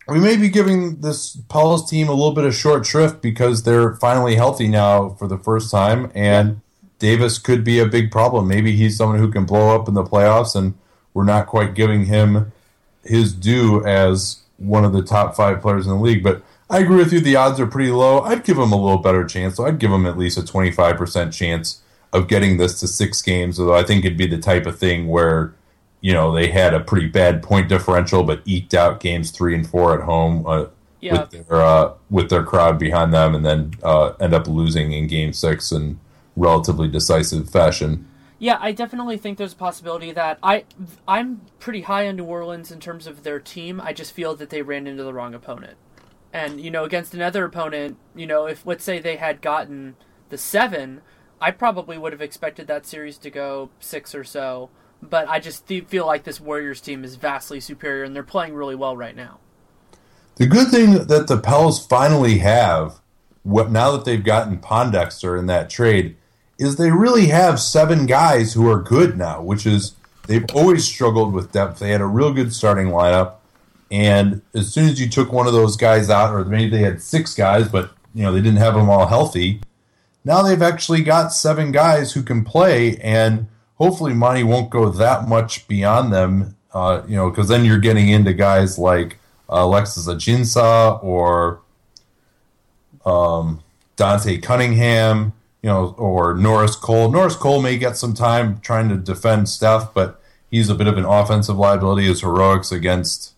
we 0.07 0.19
may 0.19 0.35
be 0.35 0.49
giving 0.49 1.01
this 1.01 1.35
Paul's 1.47 1.89
team 1.89 2.09
a 2.09 2.13
little 2.13 2.33
bit 2.33 2.43
of 2.45 2.53
short 2.53 2.85
shrift 2.85 3.21
because 3.21 3.63
they're 3.63 3.95
finally 3.95 4.35
healthy 4.35 4.67
now 4.67 5.09
for 5.09 5.27
the 5.27 5.37
first 5.37 5.71
time, 5.71 6.11
and 6.13 6.61
Davis 6.99 7.37
could 7.37 7.63
be 7.63 7.79
a 7.79 7.85
big 7.85 8.11
problem. 8.11 8.47
Maybe 8.47 8.75
he's 8.75 8.97
someone 8.97 9.19
who 9.19 9.31
can 9.31 9.45
blow 9.45 9.75
up 9.75 9.87
in 9.87 9.93
the 9.93 10.03
playoffs, 10.03 10.55
and 10.55 10.73
we're 11.13 11.23
not 11.23 11.47
quite 11.47 11.73
giving 11.73 12.05
him 12.05 12.51
his 13.03 13.33
due 13.33 13.85
as 13.85 14.41
one 14.57 14.85
of 14.85 14.93
the 14.93 15.03
top 15.03 15.35
five 15.35 15.61
players 15.61 15.85
in 15.85 15.93
the 15.93 15.99
league. 15.99 16.23
But 16.23 16.41
I 16.69 16.79
agree 16.79 16.97
with 16.97 17.13
you; 17.13 17.19
the 17.19 17.35
odds 17.35 17.59
are 17.59 17.67
pretty 17.67 17.91
low. 17.91 18.21
I'd 18.21 18.43
give 18.43 18.57
him 18.57 18.71
a 18.71 18.81
little 18.81 18.99
better 18.99 19.25
chance. 19.25 19.55
So 19.55 19.65
I'd 19.65 19.79
give 19.79 19.91
him 19.91 20.05
at 20.05 20.17
least 20.17 20.37
a 20.37 20.45
twenty-five 20.45 20.97
percent 20.97 21.33
chance 21.33 21.81
of 22.11 22.27
getting 22.27 22.57
this 22.57 22.79
to 22.79 22.87
six 22.87 23.21
games. 23.21 23.59
Although 23.59 23.75
I 23.75 23.83
think 23.83 24.05
it'd 24.05 24.17
be 24.17 24.27
the 24.27 24.37
type 24.37 24.65
of 24.65 24.77
thing 24.77 25.07
where 25.07 25.53
you 26.03 26.13
know 26.13 26.31
they 26.33 26.51
had 26.51 26.73
a 26.73 26.81
pretty 26.81 27.07
bad 27.07 27.41
point 27.41 27.69
differential, 27.69 28.23
but 28.23 28.41
eked 28.45 28.73
out 28.75 28.99
games 28.99 29.31
three 29.31 29.55
and 29.55 29.65
four 29.67 29.97
at 29.97 30.03
home 30.05 30.45
uh, 30.45 30.65
Yeah. 30.99 31.21
with 31.21 31.47
their 31.47 31.61
uh, 31.61 31.93
with 32.11 32.29
their 32.29 32.43
crowd 32.43 32.77
behind 32.77 33.13
them, 33.13 33.33
and 33.33 33.43
then 33.45 33.71
uh, 33.81 34.09
end 34.19 34.33
up 34.33 34.45
losing 34.47 34.91
in 34.91 35.07
game 35.07 35.33
six 35.33 35.71
in 35.71 35.99
relatively 36.35 36.87
decisive 36.89 37.49
fashion. 37.49 38.05
Yeah, 38.37 38.57
I 38.59 38.73
definitely 38.73 39.17
think 39.17 39.37
there's 39.37 39.53
a 39.53 39.55
possibility 39.55 40.11
that 40.11 40.37
I 40.43 40.65
I'm 41.07 41.41
pretty 41.59 41.81
high 41.83 42.07
on 42.09 42.17
New 42.17 42.25
Orleans 42.25 42.69
in 42.69 42.81
terms 42.81 43.07
of 43.07 43.23
their 43.23 43.39
team. 43.39 43.79
I 43.79 43.93
just 43.93 44.11
feel 44.11 44.35
that 44.35 44.49
they 44.49 44.61
ran 44.61 44.85
into 44.85 45.03
the 45.03 45.13
wrong 45.13 45.33
opponent. 45.33 45.77
And 46.33 46.59
you 46.59 46.69
know, 46.69 46.83
against 46.83 47.13
another 47.13 47.45
opponent, 47.45 47.95
you 48.13 48.27
know, 48.27 48.45
if 48.45 48.65
let's 48.65 48.83
say 48.83 48.99
they 48.99 49.15
had 49.15 49.39
gotten 49.41 49.95
the 50.29 50.37
7, 50.37 50.99
I 51.39 51.51
probably 51.51 51.97
would 51.97 52.11
have 52.11 52.21
expected 52.21 52.67
that 52.67 52.85
series 52.85 53.17
to 53.19 53.29
go 53.29 53.69
6 53.79 54.13
or 54.15 54.23
so, 54.25 54.69
but 55.09 55.27
I 55.27 55.39
just 55.39 55.67
th- 55.67 55.85
feel 55.85 56.05
like 56.05 56.23
this 56.23 56.39
Warriors 56.39 56.81
team 56.81 57.03
is 57.03 57.15
vastly 57.15 57.59
superior 57.59 58.03
and 58.03 58.15
they're 58.15 58.23
playing 58.23 58.53
really 58.53 58.75
well 58.75 58.95
right 58.95 59.15
now. 59.15 59.39
The 60.35 60.47
good 60.47 60.69
thing 60.69 61.07
that 61.07 61.27
the 61.27 61.37
Pels 61.37 61.85
finally 61.85 62.39
have, 62.39 62.99
what 63.43 63.71
now 63.71 63.91
that 63.91 64.05
they've 64.05 64.23
gotten 64.23 64.57
Pondexter 64.57 65.37
in 65.37 65.45
that 65.47 65.69
trade, 65.69 66.15
is 66.57 66.75
they 66.75 66.91
really 66.91 67.27
have 67.27 67.59
seven 67.59 68.05
guys 68.05 68.53
who 68.53 68.69
are 68.69 68.81
good 68.81 69.17
now, 69.17 69.41
which 69.41 69.65
is 69.65 69.93
they've 70.27 70.45
always 70.53 70.85
struggled 70.85 71.33
with 71.33 71.51
depth. 71.51 71.79
They 71.79 71.91
had 71.91 72.01
a 72.01 72.05
real 72.05 72.33
good 72.33 72.53
starting 72.53 72.87
lineup, 72.87 73.35
and 73.91 74.41
as 74.55 74.73
soon 74.73 74.89
as 74.89 74.99
you 74.99 75.09
took 75.09 75.31
one 75.31 75.45
of 75.45 75.53
those 75.53 75.77
guys 75.77 76.09
out, 76.09 76.33
or 76.33 76.45
maybe 76.45 76.71
they 76.71 76.83
had 76.83 77.01
six 77.01 77.35
guys, 77.35 77.67
but 77.67 77.91
you 78.15 78.23
know 78.23 78.31
they 78.31 78.41
didn't 78.41 78.57
have 78.57 78.75
them 78.75 78.89
all 78.89 79.07
healthy. 79.07 79.61
Now 80.25 80.41
they've 80.41 80.61
actually 80.61 81.03
got 81.03 81.33
seven 81.33 81.71
guys 81.71 82.13
who 82.13 82.23
can 82.23 82.43
play, 82.43 82.97
and 82.97 83.47
hopefully 83.83 84.13
Monty 84.13 84.43
won't 84.43 84.69
go 84.69 84.89
that 84.89 85.27
much 85.27 85.67
beyond 85.67 86.13
them. 86.13 86.55
Uh, 86.73 87.03
you 87.05 87.15
know, 87.17 87.29
because 87.29 87.49
then 87.49 87.65
you're 87.65 87.77
getting 87.77 88.07
into 88.07 88.33
guys 88.33 88.79
like 88.79 89.19
uh, 89.49 89.57
Alexis 89.57 90.07
Ajinça 90.07 91.03
or 91.03 91.59
um, 93.05 93.61
Dante 93.97 94.37
Cunningham, 94.37 95.33
you 95.61 95.69
know, 95.69 95.93
or 95.97 96.33
Norris 96.33 96.77
Cole. 96.77 97.11
Norris 97.11 97.35
Cole 97.35 97.61
may 97.61 97.77
get 97.77 97.97
some 97.97 98.13
time 98.13 98.59
trying 98.61 98.87
to 98.87 98.95
defend 98.95 99.49
Steph, 99.49 99.93
but 99.93 100.21
he's 100.49 100.69
a 100.69 100.75
bit 100.75 100.87
of 100.87 100.97
an 100.97 101.05
offensive 101.05 101.57
liability. 101.57 102.07
His 102.07 102.21
heroics 102.21 102.71
against 102.71 103.33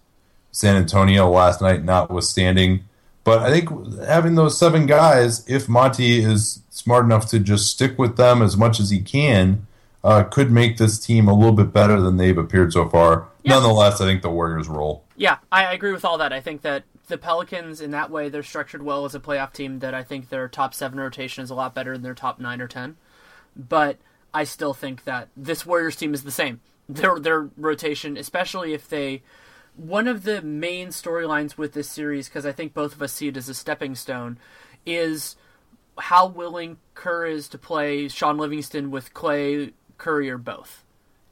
San 0.52 0.76
Antonio 0.76 1.28
last 1.28 1.60
night, 1.60 1.84
notwithstanding. 1.84 2.86
But 3.24 3.40
I 3.42 3.50
think 3.50 3.98
having 4.06 4.36
those 4.36 4.58
seven 4.58 4.86
guys, 4.86 5.44
if 5.50 5.68
Monty 5.68 6.20
is 6.20 6.62
smart 6.70 7.04
enough 7.04 7.28
to 7.32 7.40
just 7.40 7.72
stick 7.72 7.98
with 7.98 8.16
them 8.16 8.44
as 8.44 8.56
much 8.56 8.80
as 8.80 8.92
he 8.92 9.02
can, 9.02 9.66
uh, 10.06 10.24
could 10.24 10.52
make 10.52 10.78
this 10.78 11.00
team 11.00 11.28
a 11.28 11.34
little 11.34 11.52
bit 11.52 11.74
better 11.74 12.00
than 12.00 12.18
they've 12.18 12.38
appeared 12.38 12.72
so 12.72 12.88
far. 12.88 13.28
Yeah. 13.42 13.56
Nonetheless, 13.56 14.00
I 14.00 14.06
think 14.06 14.22
the 14.22 14.30
Warriors 14.30 14.68
roll. 14.68 15.04
Yeah, 15.18 15.38
I 15.52 15.66
I 15.66 15.74
agree 15.74 15.92
with 15.92 16.06
all 16.06 16.20
that. 16.20 16.32
I 16.32 16.42
think 16.42 16.62
that 16.62 16.84
the 17.08 17.18
Pelicans, 17.18 17.82
in 17.82 17.92
that 17.92 18.12
way, 18.12 18.30
they're 18.30 18.44
structured 18.44 18.84
well 18.84 19.06
as 19.06 19.16
a 19.16 19.20
playoff 19.20 19.52
team. 19.52 19.80
That 19.80 19.96
I 19.96 20.04
think 20.04 20.30
their 20.30 20.48
top 20.48 20.76
seven 20.76 21.00
rotation 21.00 21.44
is 21.44 21.50
a 21.50 21.56
lot 21.56 21.74
better 21.74 21.94
than 21.94 22.04
their 22.04 22.14
top 22.14 22.40
nine 22.40 22.62
or 22.62 22.68
ten. 22.68 22.98
But 23.56 23.98
I 24.32 24.44
still 24.44 24.76
think 24.76 25.06
that 25.06 25.30
this 25.36 25.66
Warriors 25.66 25.96
team 25.96 26.14
is 26.14 26.24
the 26.24 26.32
same. 26.32 26.62
Their 26.88 27.20
their 27.20 27.50
rotation, 27.58 28.16
especially 28.16 28.74
if 28.74 28.88
they, 28.88 29.24
one 29.76 30.08
of 30.08 30.24
the 30.24 30.44
main 30.44 30.90
storylines 30.90 31.58
with 31.58 31.74
this 31.74 31.90
series, 31.90 32.30
because 32.30 32.46
I 32.46 32.52
think 32.52 32.76
both 32.76 32.94
of 32.94 33.02
us 33.02 33.12
see 33.12 33.30
it 33.30 33.38
as 33.38 33.50
a 33.50 33.56
stepping 33.56 33.96
stone, 33.96 34.38
is 34.86 35.36
how 35.98 36.28
willing 36.28 36.78
Kerr 36.94 37.26
is 37.26 37.48
to 37.50 37.58
play 37.58 38.08
Shaun 38.08 38.38
Livingston 38.38 38.92
with 38.92 39.16
Klay 39.16 39.74
Curry 39.98 40.30
or 40.30 40.38
both 40.38 40.86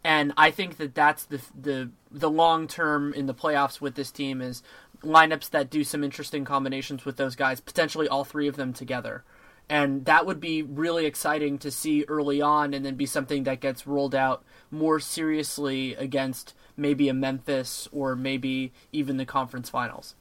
and 0.03 0.33
I 0.35 0.51
think 0.51 0.77
that 0.77 0.95
that's 0.95 1.25
the 1.25 1.41
the 1.59 1.89
the 2.11 2.29
long 2.29 2.67
term 2.67 3.13
in 3.13 3.25
the 3.25 3.33
playoffs 3.33 3.79
with 3.79 3.95
this 3.95 4.11
team 4.11 4.41
is 4.41 4.61
lineups 5.01 5.49
that 5.51 5.69
do 5.69 5.83
some 5.83 6.03
interesting 6.03 6.45
combinations 6.45 7.05
with 7.05 7.17
those 7.17 7.35
guys, 7.35 7.59
potentially 7.59 8.07
all 8.07 8.23
three 8.23 8.47
of 8.47 8.55
them 8.55 8.73
together. 8.73 9.23
And 9.69 10.05
that 10.05 10.25
would 10.25 10.39
be 10.41 10.61
really 10.61 11.05
exciting 11.05 11.57
to 11.59 11.71
see 11.71 12.03
early 12.07 12.41
on 12.41 12.73
and 12.73 12.85
then 12.85 12.95
be 12.95 13.05
something 13.05 13.43
that 13.43 13.61
gets 13.61 13.87
rolled 13.87 14.13
out 14.13 14.43
more 14.69 14.99
seriously 14.99 15.95
against 15.95 16.53
maybe 16.75 17.07
a 17.07 17.13
Memphis 17.13 17.87
or 17.91 18.15
maybe 18.15 18.73
even 18.91 19.17
the 19.17 19.25
conference 19.25 19.69
finals. 19.69 20.15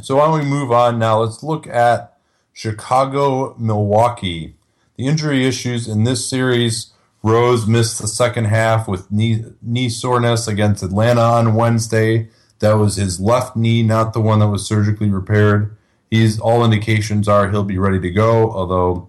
So 0.00 0.16
why 0.16 0.26
don't 0.26 0.40
we 0.40 0.46
move 0.46 0.72
on 0.72 0.98
now? 0.98 1.20
Let's 1.20 1.42
look 1.42 1.66
at 1.66 2.18
Chicago, 2.52 3.54
Milwaukee. 3.58 4.57
The 4.98 5.06
injury 5.06 5.46
issues 5.46 5.86
in 5.86 6.02
this 6.02 6.28
series. 6.28 6.92
Rose 7.22 7.68
missed 7.68 8.00
the 8.00 8.08
second 8.08 8.46
half 8.46 8.88
with 8.88 9.10
knee, 9.12 9.44
knee 9.62 9.88
soreness 9.88 10.48
against 10.48 10.82
Atlanta 10.82 11.20
on 11.20 11.54
Wednesday. 11.54 12.28
That 12.58 12.74
was 12.74 12.96
his 12.96 13.20
left 13.20 13.56
knee, 13.56 13.84
not 13.84 14.12
the 14.12 14.20
one 14.20 14.40
that 14.40 14.48
was 14.48 14.66
surgically 14.66 15.08
repaired. 15.08 15.76
He's 16.10 16.40
all 16.40 16.64
indications 16.64 17.28
are 17.28 17.48
he'll 17.48 17.62
be 17.62 17.78
ready 17.78 18.00
to 18.00 18.10
go, 18.10 18.50
although 18.50 19.08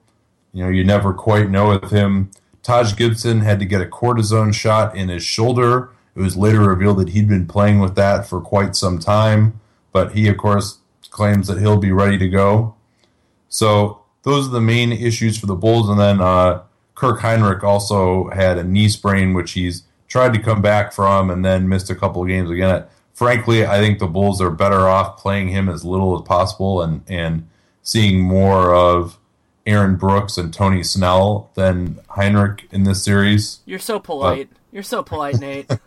you 0.53 0.63
know 0.63 0.69
you 0.69 0.83
never 0.83 1.11
quite 1.11 1.49
know 1.49 1.69
with 1.69 1.89
him. 1.89 2.29
Taj 2.61 2.95
Gibson 2.95 3.39
had 3.39 3.57
to 3.59 3.65
get 3.65 3.81
a 3.81 3.85
cortisone 3.85 4.53
shot 4.53 4.95
in 4.95 5.09
his 5.09 5.23
shoulder. 5.23 5.89
It 6.15 6.21
was 6.21 6.37
later 6.37 6.59
revealed 6.59 6.99
that 6.99 7.09
he'd 7.09 7.27
been 7.27 7.47
playing 7.47 7.79
with 7.79 7.95
that 7.95 8.27
for 8.27 8.41
quite 8.41 8.75
some 8.75 8.99
time, 8.99 9.59
but 9.91 10.11
he 10.11 10.27
of 10.27 10.37
course 10.37 10.79
claims 11.09 11.47
that 11.47 11.57
he'll 11.57 11.77
be 11.77 11.91
ready 11.91 12.19
to 12.19 12.29
go. 12.29 12.75
So 13.47 14.03
those 14.23 14.47
are 14.47 14.51
the 14.51 14.61
main 14.61 14.91
issues 14.91 15.37
for 15.37 15.45
the 15.45 15.55
Bulls, 15.55 15.89
and 15.89 15.99
then 15.99 16.21
uh, 16.21 16.63
Kirk 16.95 17.21
Hinrich 17.21 17.63
also 17.63 18.29
had 18.29 18.57
a 18.57 18.63
knee 18.63 18.89
sprain, 18.89 19.33
which 19.33 19.53
he's 19.53 19.83
tried 20.07 20.33
to 20.33 20.39
come 20.39 20.61
back 20.61 20.91
from 20.91 21.29
and 21.29 21.45
then 21.45 21.69
missed 21.69 21.89
a 21.89 21.95
couple 21.95 22.21
of 22.21 22.27
games 22.27 22.49
again. 22.49 22.83
Frankly, 23.13 23.65
I 23.65 23.79
think 23.79 23.99
the 23.99 24.07
Bulls 24.07 24.41
are 24.41 24.49
better 24.49 24.87
off 24.87 25.17
playing 25.17 25.49
him 25.49 25.69
as 25.69 25.85
little 25.85 26.19
as 26.19 26.27
possible 26.27 26.81
and, 26.81 27.03
and 27.07 27.47
seeing 27.83 28.21
more 28.21 28.73
of 28.73 29.19
Aaron 29.65 29.95
Brooks 29.95 30.37
and 30.37 30.53
Tony 30.53 30.83
Snell 30.83 31.51
than 31.53 31.99
Hinrich 32.09 32.61
in 32.71 32.83
this 32.83 33.03
series. 33.03 33.59
You're 33.65 33.79
so 33.79 33.99
polite. 33.99 34.49
You're 34.71 34.83
so 34.83 35.03
polite, 35.03 35.39
Nate. 35.39 35.69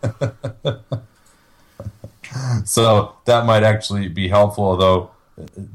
so 2.65 3.17
that 3.25 3.45
might 3.45 3.63
actually 3.63 4.09
be 4.09 4.29
helpful. 4.29 4.65
Although 4.65 5.11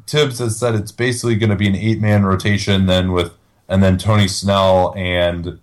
Thibs 0.07 0.39
has 0.39 0.57
said 0.57 0.75
it's 0.75 0.91
basically 0.91 1.35
going 1.35 1.49
to 1.49 1.55
be 1.55 1.67
an 1.67 1.75
eight 1.75 2.01
man 2.01 2.25
rotation, 2.25 2.85
then 2.85 3.11
with 3.11 3.33
and 3.69 3.83
then 3.83 3.97
Tony 3.97 4.27
Snell 4.27 4.93
and 4.95 5.59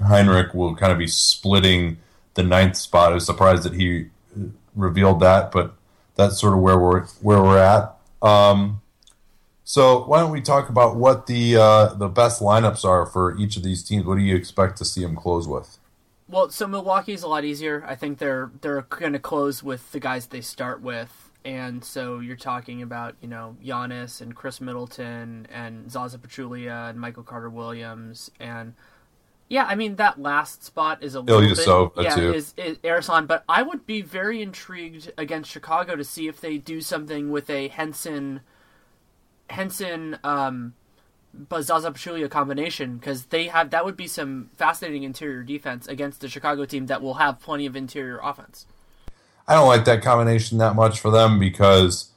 Hinrich 0.00 0.54
will 0.54 0.76
kind 0.76 0.92
of 0.92 0.98
be 0.98 1.06
splitting 1.06 1.98
the 2.34 2.42
ninth 2.42 2.76
spot. 2.76 3.12
I 3.12 3.14
was 3.14 3.26
surprised 3.26 3.64
that 3.64 3.74
he 3.74 4.06
revealed 4.76 5.20
that, 5.20 5.50
but 5.50 5.74
that's 6.14 6.40
sort 6.40 6.54
of 6.54 6.60
where 6.60 6.78
we're 6.78 7.06
where 7.20 7.42
we're 7.42 7.58
at. 7.58 7.96
Um, 8.22 8.80
so 9.64 10.04
why 10.04 10.20
don't 10.20 10.30
we 10.30 10.40
talk 10.40 10.68
about 10.68 10.96
what 10.96 11.26
the 11.26 11.56
uh, 11.56 11.94
the 11.94 12.08
best 12.08 12.40
lineups 12.40 12.84
are 12.84 13.06
for 13.06 13.36
each 13.36 13.56
of 13.56 13.62
these 13.62 13.82
teams? 13.82 14.04
What 14.06 14.16
do 14.16 14.22
you 14.22 14.34
expect 14.34 14.78
to 14.78 14.84
see 14.84 15.02
them 15.02 15.16
close 15.16 15.46
with? 15.46 15.78
Well, 16.28 16.50
so 16.50 16.66
Milwaukee's 16.66 17.22
a 17.22 17.28
lot 17.28 17.44
easier. 17.44 17.84
I 17.86 17.94
think 17.94 18.18
they're 18.18 18.50
they're 18.60 18.82
going 18.82 19.14
to 19.14 19.18
close 19.18 19.62
with 19.62 19.92
the 19.92 20.00
guys 20.00 20.26
they 20.26 20.40
start 20.40 20.80
with, 20.80 21.27
and 21.44 21.84
so 21.84 22.18
you're 22.20 22.36
talking 22.36 22.82
about 22.82 23.14
you 23.20 23.28
know 23.28 23.56
Giannis 23.64 24.20
and 24.20 24.34
Khris 24.34 24.60
Middleton 24.60 25.46
and 25.52 25.90
Zaza 25.90 26.18
Pachulia 26.18 26.90
and 26.90 27.00
Michael 27.00 27.22
Carter 27.22 27.50
Williams 27.50 28.30
and 28.40 28.74
yeah, 29.48 29.64
I 29.64 29.76
mean 29.76 29.96
that 29.96 30.20
last 30.20 30.62
spot 30.62 31.02
is 31.02 31.14
a 31.14 31.20
little 31.20 31.40
bit 31.56 32.04
yeah 32.04 32.14
too. 32.14 32.34
is, 32.34 32.52
is 32.58 32.76
Ersan, 32.78 33.26
but 33.26 33.44
I 33.48 33.62
would 33.62 33.86
be 33.86 34.02
very 34.02 34.42
intrigued 34.42 35.10
against 35.16 35.50
Chicago 35.50 35.96
to 35.96 36.04
see 36.04 36.28
if 36.28 36.40
they 36.40 36.58
do 36.58 36.82
something 36.82 37.30
with 37.30 37.48
a 37.48 37.68
Henson 37.68 38.40
Henson 39.48 40.18
um 40.22 40.74
but 41.32 41.62
Zaza 41.62 41.90
Pachulia 41.90 42.28
combination 42.30 42.98
because 42.98 43.26
they 43.26 43.46
have 43.48 43.70
that 43.70 43.84
would 43.84 43.96
be 43.96 44.06
some 44.06 44.50
fascinating 44.56 45.04
interior 45.04 45.42
defense 45.42 45.86
against 45.86 46.20
the 46.20 46.28
Chicago 46.28 46.66
team 46.66 46.86
that 46.86 47.00
will 47.00 47.14
have 47.14 47.40
plenty 47.40 47.64
of 47.64 47.74
interior 47.74 48.20
offense. 48.22 48.66
I 49.48 49.54
don't 49.54 49.66
like 49.66 49.86
that 49.86 50.02
combination 50.02 50.58
that 50.58 50.76
much 50.76 51.00
for 51.00 51.10
them 51.10 51.38
because 51.38 52.10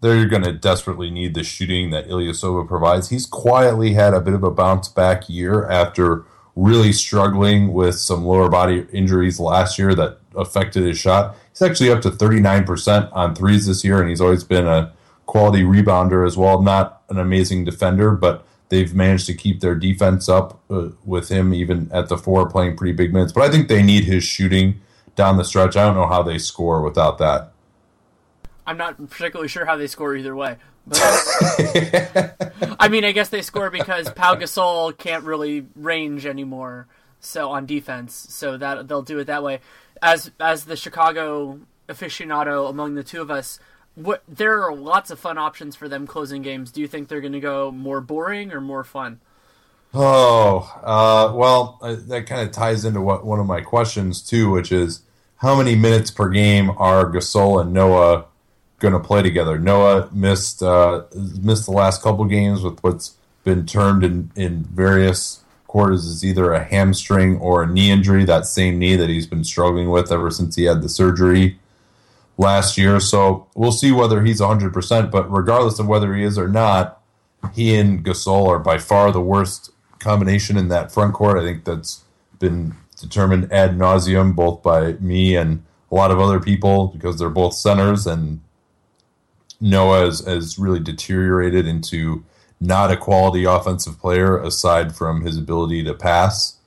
they're 0.00 0.26
going 0.28 0.44
to 0.44 0.52
desperately 0.52 1.10
need 1.10 1.34
the 1.34 1.42
shooting 1.42 1.90
that 1.90 2.08
Ilyasova 2.08 2.66
provides. 2.66 3.08
He's 3.08 3.26
quietly 3.26 3.94
had 3.94 4.14
a 4.14 4.20
bit 4.20 4.34
of 4.34 4.44
a 4.44 4.50
bounce 4.50 4.88
back 4.88 5.28
year 5.28 5.68
after 5.68 6.24
really 6.54 6.92
struggling 6.92 7.72
with 7.72 7.96
some 7.96 8.24
lower 8.24 8.48
body 8.48 8.86
injuries 8.92 9.40
last 9.40 9.78
year 9.78 9.94
that 9.96 10.18
affected 10.36 10.84
his 10.84 10.98
shot. 10.98 11.36
He's 11.50 11.62
actually 11.62 11.90
up 11.90 12.02
to 12.02 12.10
39% 12.10 13.10
on 13.12 13.34
threes 13.34 13.66
this 13.66 13.84
year, 13.84 14.00
and 14.00 14.08
he's 14.08 14.20
always 14.20 14.44
been 14.44 14.66
a 14.66 14.92
quality 15.26 15.62
rebounder 15.62 16.26
as 16.26 16.36
well. 16.36 16.62
Not 16.62 17.02
an 17.08 17.18
amazing 17.18 17.64
defender, 17.64 18.12
but 18.12 18.46
they've 18.68 18.94
managed 18.94 19.26
to 19.26 19.34
keep 19.34 19.60
their 19.60 19.74
defense 19.74 20.28
up 20.28 20.60
uh, 20.70 20.90
with 21.04 21.28
him 21.30 21.52
even 21.52 21.90
at 21.92 22.08
the 22.08 22.16
four 22.16 22.48
playing 22.48 22.76
pretty 22.76 22.92
big 22.92 23.12
minutes. 23.12 23.32
But 23.32 23.42
I 23.42 23.50
think 23.50 23.68
they 23.68 23.82
need 23.82 24.04
his 24.04 24.22
shooting 24.22 24.80
down 25.20 25.36
the 25.36 25.44
stretch. 25.44 25.76
I 25.76 25.84
don't 25.84 25.96
know 25.96 26.06
how 26.06 26.22
they 26.22 26.38
score 26.38 26.80
without 26.80 27.18
that. 27.18 27.52
I'm 28.66 28.78
not 28.78 28.96
particularly 29.10 29.48
sure 29.48 29.66
how 29.66 29.76
they 29.76 29.86
score 29.86 30.16
either 30.16 30.34
way. 30.34 30.56
But, 30.86 30.98
I 32.80 32.88
mean, 32.88 33.04
I 33.04 33.12
guess 33.12 33.28
they 33.28 33.42
score 33.42 33.68
because 33.68 34.08
Pau 34.12 34.34
Gasol 34.34 34.96
can't 34.96 35.24
really 35.24 35.66
range 35.76 36.24
anymore. 36.24 36.88
So 37.20 37.50
on 37.50 37.66
defense, 37.66 38.14
so 38.30 38.56
that 38.56 38.88
they'll 38.88 39.02
do 39.02 39.18
it 39.18 39.26
that 39.26 39.42
way. 39.42 39.60
As 40.00 40.30
as 40.40 40.64
the 40.64 40.74
Chicago 40.74 41.60
aficionado 41.86 42.70
among 42.70 42.94
the 42.94 43.04
two 43.04 43.20
of 43.20 43.30
us, 43.30 43.60
what 43.94 44.22
there 44.26 44.64
are 44.64 44.74
lots 44.74 45.10
of 45.10 45.18
fun 45.20 45.36
options 45.36 45.76
for 45.76 45.86
them 45.86 46.06
closing 46.06 46.40
games. 46.40 46.70
Do 46.70 46.80
you 46.80 46.88
think 46.88 47.08
they're 47.08 47.20
going 47.20 47.34
to 47.34 47.40
go 47.40 47.70
more 47.70 48.00
boring 48.00 48.54
or 48.54 48.62
more 48.62 48.84
fun? 48.84 49.20
Oh, 49.92 50.72
uh, 50.82 51.34
well, 51.34 51.78
uh, 51.82 51.96
that 52.06 52.26
kind 52.26 52.48
of 52.48 52.52
ties 52.52 52.86
into 52.86 53.02
what 53.02 53.26
one 53.26 53.38
of 53.38 53.46
my 53.46 53.60
questions 53.60 54.22
too, 54.22 54.50
which 54.50 54.72
is 54.72 55.02
how 55.40 55.56
many 55.56 55.74
minutes 55.74 56.10
per 56.10 56.28
game 56.28 56.70
are 56.76 57.10
Gasol 57.10 57.62
and 57.62 57.72
Noah 57.72 58.26
going 58.78 58.92
to 58.92 59.00
play 59.00 59.22
together? 59.22 59.58
Noah 59.58 60.08
missed 60.12 60.62
uh, 60.62 61.04
missed 61.14 61.66
the 61.66 61.72
last 61.72 62.02
couple 62.02 62.24
games 62.26 62.62
with 62.62 62.78
what's 62.82 63.16
been 63.42 63.64
termed 63.64 64.04
in, 64.04 64.30
in 64.36 64.64
various 64.64 65.42
quarters 65.66 66.06
as 66.06 66.24
either 66.24 66.52
a 66.52 66.62
hamstring 66.62 67.38
or 67.38 67.62
a 67.62 67.66
knee 67.66 67.90
injury. 67.90 68.24
That 68.24 68.44
same 68.44 68.78
knee 68.78 68.96
that 68.96 69.08
he's 69.08 69.26
been 69.26 69.44
struggling 69.44 69.88
with 69.88 70.12
ever 70.12 70.30
since 70.30 70.56
he 70.56 70.64
had 70.64 70.82
the 70.82 70.88
surgery 70.90 71.58
last 72.36 72.76
year. 72.76 73.00
So 73.00 73.46
we'll 73.54 73.72
see 73.72 73.92
whether 73.92 74.22
he's 74.22 74.40
100%. 74.40 75.10
But 75.10 75.30
regardless 75.32 75.78
of 75.78 75.86
whether 75.86 76.14
he 76.14 76.22
is 76.22 76.36
or 76.36 76.48
not, 76.48 77.00
he 77.54 77.76
and 77.76 78.04
Gasol 78.04 78.48
are 78.48 78.58
by 78.58 78.76
far 78.76 79.10
the 79.10 79.22
worst 79.22 79.70
combination 80.00 80.58
in 80.58 80.68
that 80.68 80.92
front 80.92 81.14
court. 81.14 81.38
I 81.38 81.42
think 81.42 81.64
that's 81.64 82.04
been 82.38 82.74
determined 83.00 83.52
ad 83.52 83.76
nauseum, 83.76 84.34
both 84.34 84.62
by 84.62 84.92
me 84.94 85.36
and 85.36 85.64
a 85.90 85.94
lot 85.94 86.10
of 86.10 86.20
other 86.20 86.40
people, 86.40 86.88
because 86.88 87.18
they're 87.18 87.30
both 87.30 87.54
centers. 87.54 88.06
And 88.06 88.40
Noah 89.60 90.06
has, 90.06 90.20
has 90.20 90.58
really 90.58 90.80
deteriorated 90.80 91.66
into 91.66 92.24
not 92.60 92.90
a 92.90 92.96
quality 92.96 93.44
offensive 93.44 93.98
player 93.98 94.38
aside 94.38 94.94
from 94.94 95.22
his 95.22 95.36
ability 95.38 95.82
to 95.84 95.94
pass. 95.94 96.58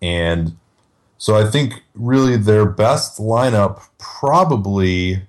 And 0.00 0.56
so 1.18 1.36
I 1.36 1.48
think 1.48 1.82
really 1.94 2.36
their 2.36 2.66
best 2.66 3.18
lineup 3.18 3.88
probably, 3.98 5.22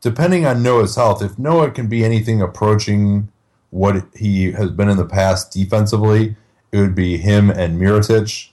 depending 0.00 0.44
on 0.44 0.62
Noah's 0.62 0.96
health, 0.96 1.22
if 1.22 1.38
Noah 1.38 1.70
can 1.70 1.86
be 1.86 2.04
anything 2.04 2.42
approaching 2.42 3.28
what 3.70 4.04
he 4.14 4.52
has 4.52 4.70
been 4.70 4.88
in 4.88 4.96
the 4.96 5.06
past 5.06 5.52
defensively, 5.52 6.36
it 6.72 6.78
would 6.78 6.94
be 6.94 7.16
him 7.16 7.50
and 7.50 7.80
Mirotic. 7.80 8.50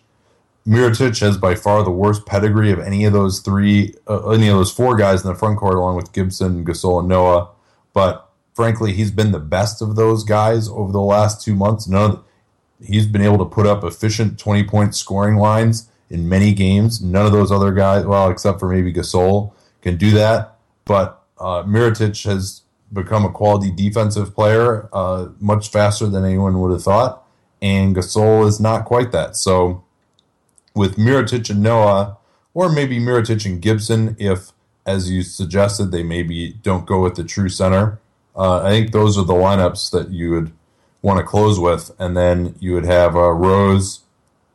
Mirotic 0.66 1.20
has 1.20 1.38
by 1.38 1.56
far 1.56 1.84
the 1.84 1.92
worst 1.92 2.26
pedigree 2.26 2.72
of 2.72 2.80
any 2.80 3.04
of 3.04 3.12
those 3.12 3.40
three, 3.40 3.94
uh, 4.08 4.30
any 4.30 4.48
of 4.48 4.58
those 4.58 4.72
four 4.72 4.96
guys 4.96 5.22
in 5.22 5.30
the 5.30 5.36
front 5.36 5.58
court, 5.58 5.76
along 5.76 5.98
with 5.98 6.14
Gibson, 6.14 6.64
Gasol, 6.64 7.00
and 7.00 7.10
Noah. 7.10 7.50
But 7.94 8.30
frankly, 8.54 8.94
he's 8.94 9.12
been 9.12 9.32
the 9.32 9.40
best 9.40 9.82
of 9.82 9.96
those 9.96 10.24
guys 10.24 10.70
over 10.70 10.92
the 10.92 11.02
last 11.02 11.44
two 11.44 11.54
months. 11.54 11.88
None 11.88 12.12
of, 12.12 12.24
he's 12.82 13.06
been 13.06 13.22
able 13.22 13.40
to 13.40 13.46
put 13.46 13.68
up 13.68 13.84
efficient 13.84 14.40
twenty 14.40 14.64
point 14.64 14.96
scoring 14.96 15.36
lines 15.36 15.90
in 16.10 16.30
many 16.30 16.54
games. 16.54 17.02
None 17.02 17.26
of 17.26 17.34
those 17.34 17.52
other 17.52 17.74
guys, 17.74 18.06
well, 18.06 18.30
except 18.30 18.60
for 18.60 18.70
maybe 18.70 18.94
Gasol, 18.94 19.52
can 19.82 19.98
do 19.98 20.12
that. 20.12 20.58
But 20.86 21.22
uh, 21.38 21.64
has 21.64 22.62
become 22.94 23.26
a 23.26 23.32
quality 23.32 23.72
defensive 23.72 24.34
player 24.34 24.88
uh, 24.94 25.30
much 25.40 25.70
faster 25.70 26.08
than 26.08 26.24
anyone 26.24 26.62
would 26.62 26.72
have 26.72 26.84
thought, 26.84 27.26
and 27.62 27.96
Gasol 27.96 28.48
is 28.48 28.60
not 28.62 28.86
quite 28.86 29.12
that. 29.12 29.36
So 29.36 29.83
with 30.76 30.98
Mirotic 30.98 31.50
and 31.50 31.62
Noah, 31.62 32.18
or 32.54 32.70
maybe 32.72 33.00
Mirotic 33.00 33.46
and 33.46 33.62
Gibson, 33.62 34.16
if 34.20 34.52
as 34.86 35.10
you 35.10 35.22
suggested, 35.24 35.92
they 35.92 36.04
maybe 36.04 36.54
don't 36.62 36.86
go 36.86 37.02
with 37.02 37.16
the 37.16 37.24
true 37.24 37.50
center. 37.50 38.00
Uh, 38.36 38.62
I 38.64 38.72
think 38.72 38.92
those 38.92 39.18
are 39.18 39.24
the 39.24 39.34
lineups 39.34 39.92
that 39.92 40.10
you 40.10 40.32
would 40.32 40.52
want 41.02 41.20
to 41.20 41.26
close 41.26 41.60
with, 41.60 41.92
and 42.00 42.18
then 42.18 42.56
you 42.60 42.74
would 42.74 42.86
have 42.86 43.16
uh, 43.16 43.30
Rose, 43.32 44.02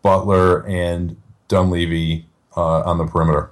Butler, 0.03 0.67
and 0.67 1.17
Dunleavy 1.47 2.27
uh, 2.57 2.81
on 2.81 2.99
the 2.99 3.07
perimeter. 3.07 3.51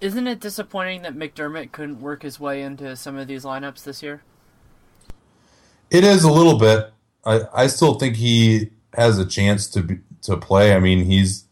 Isn't 0.00 0.26
it 0.26 0.40
disappointing 0.40 1.02
that 1.02 1.14
McDermott 1.14 1.72
couldn't 1.72 2.00
work 2.00 2.22
his 2.22 2.38
way 2.38 2.62
into 2.62 2.94
some 2.94 3.16
of 3.16 3.26
these 3.26 3.44
lineups 3.44 3.84
this 3.84 4.02
year? 4.02 4.22
It 5.90 6.04
is 6.04 6.24
a 6.24 6.30
little 6.30 6.58
bit. 6.58 6.92
I, 7.24 7.42
I 7.54 7.66
still 7.68 7.94
think 7.94 8.16
he 8.16 8.70
has 8.94 9.18
a 9.18 9.24
chance 9.24 9.66
to 9.68 9.82
be, 9.82 10.00
to 10.22 10.36
play. 10.36 10.74
I 10.74 10.80
mean, 10.80 11.04
he's 11.04 11.44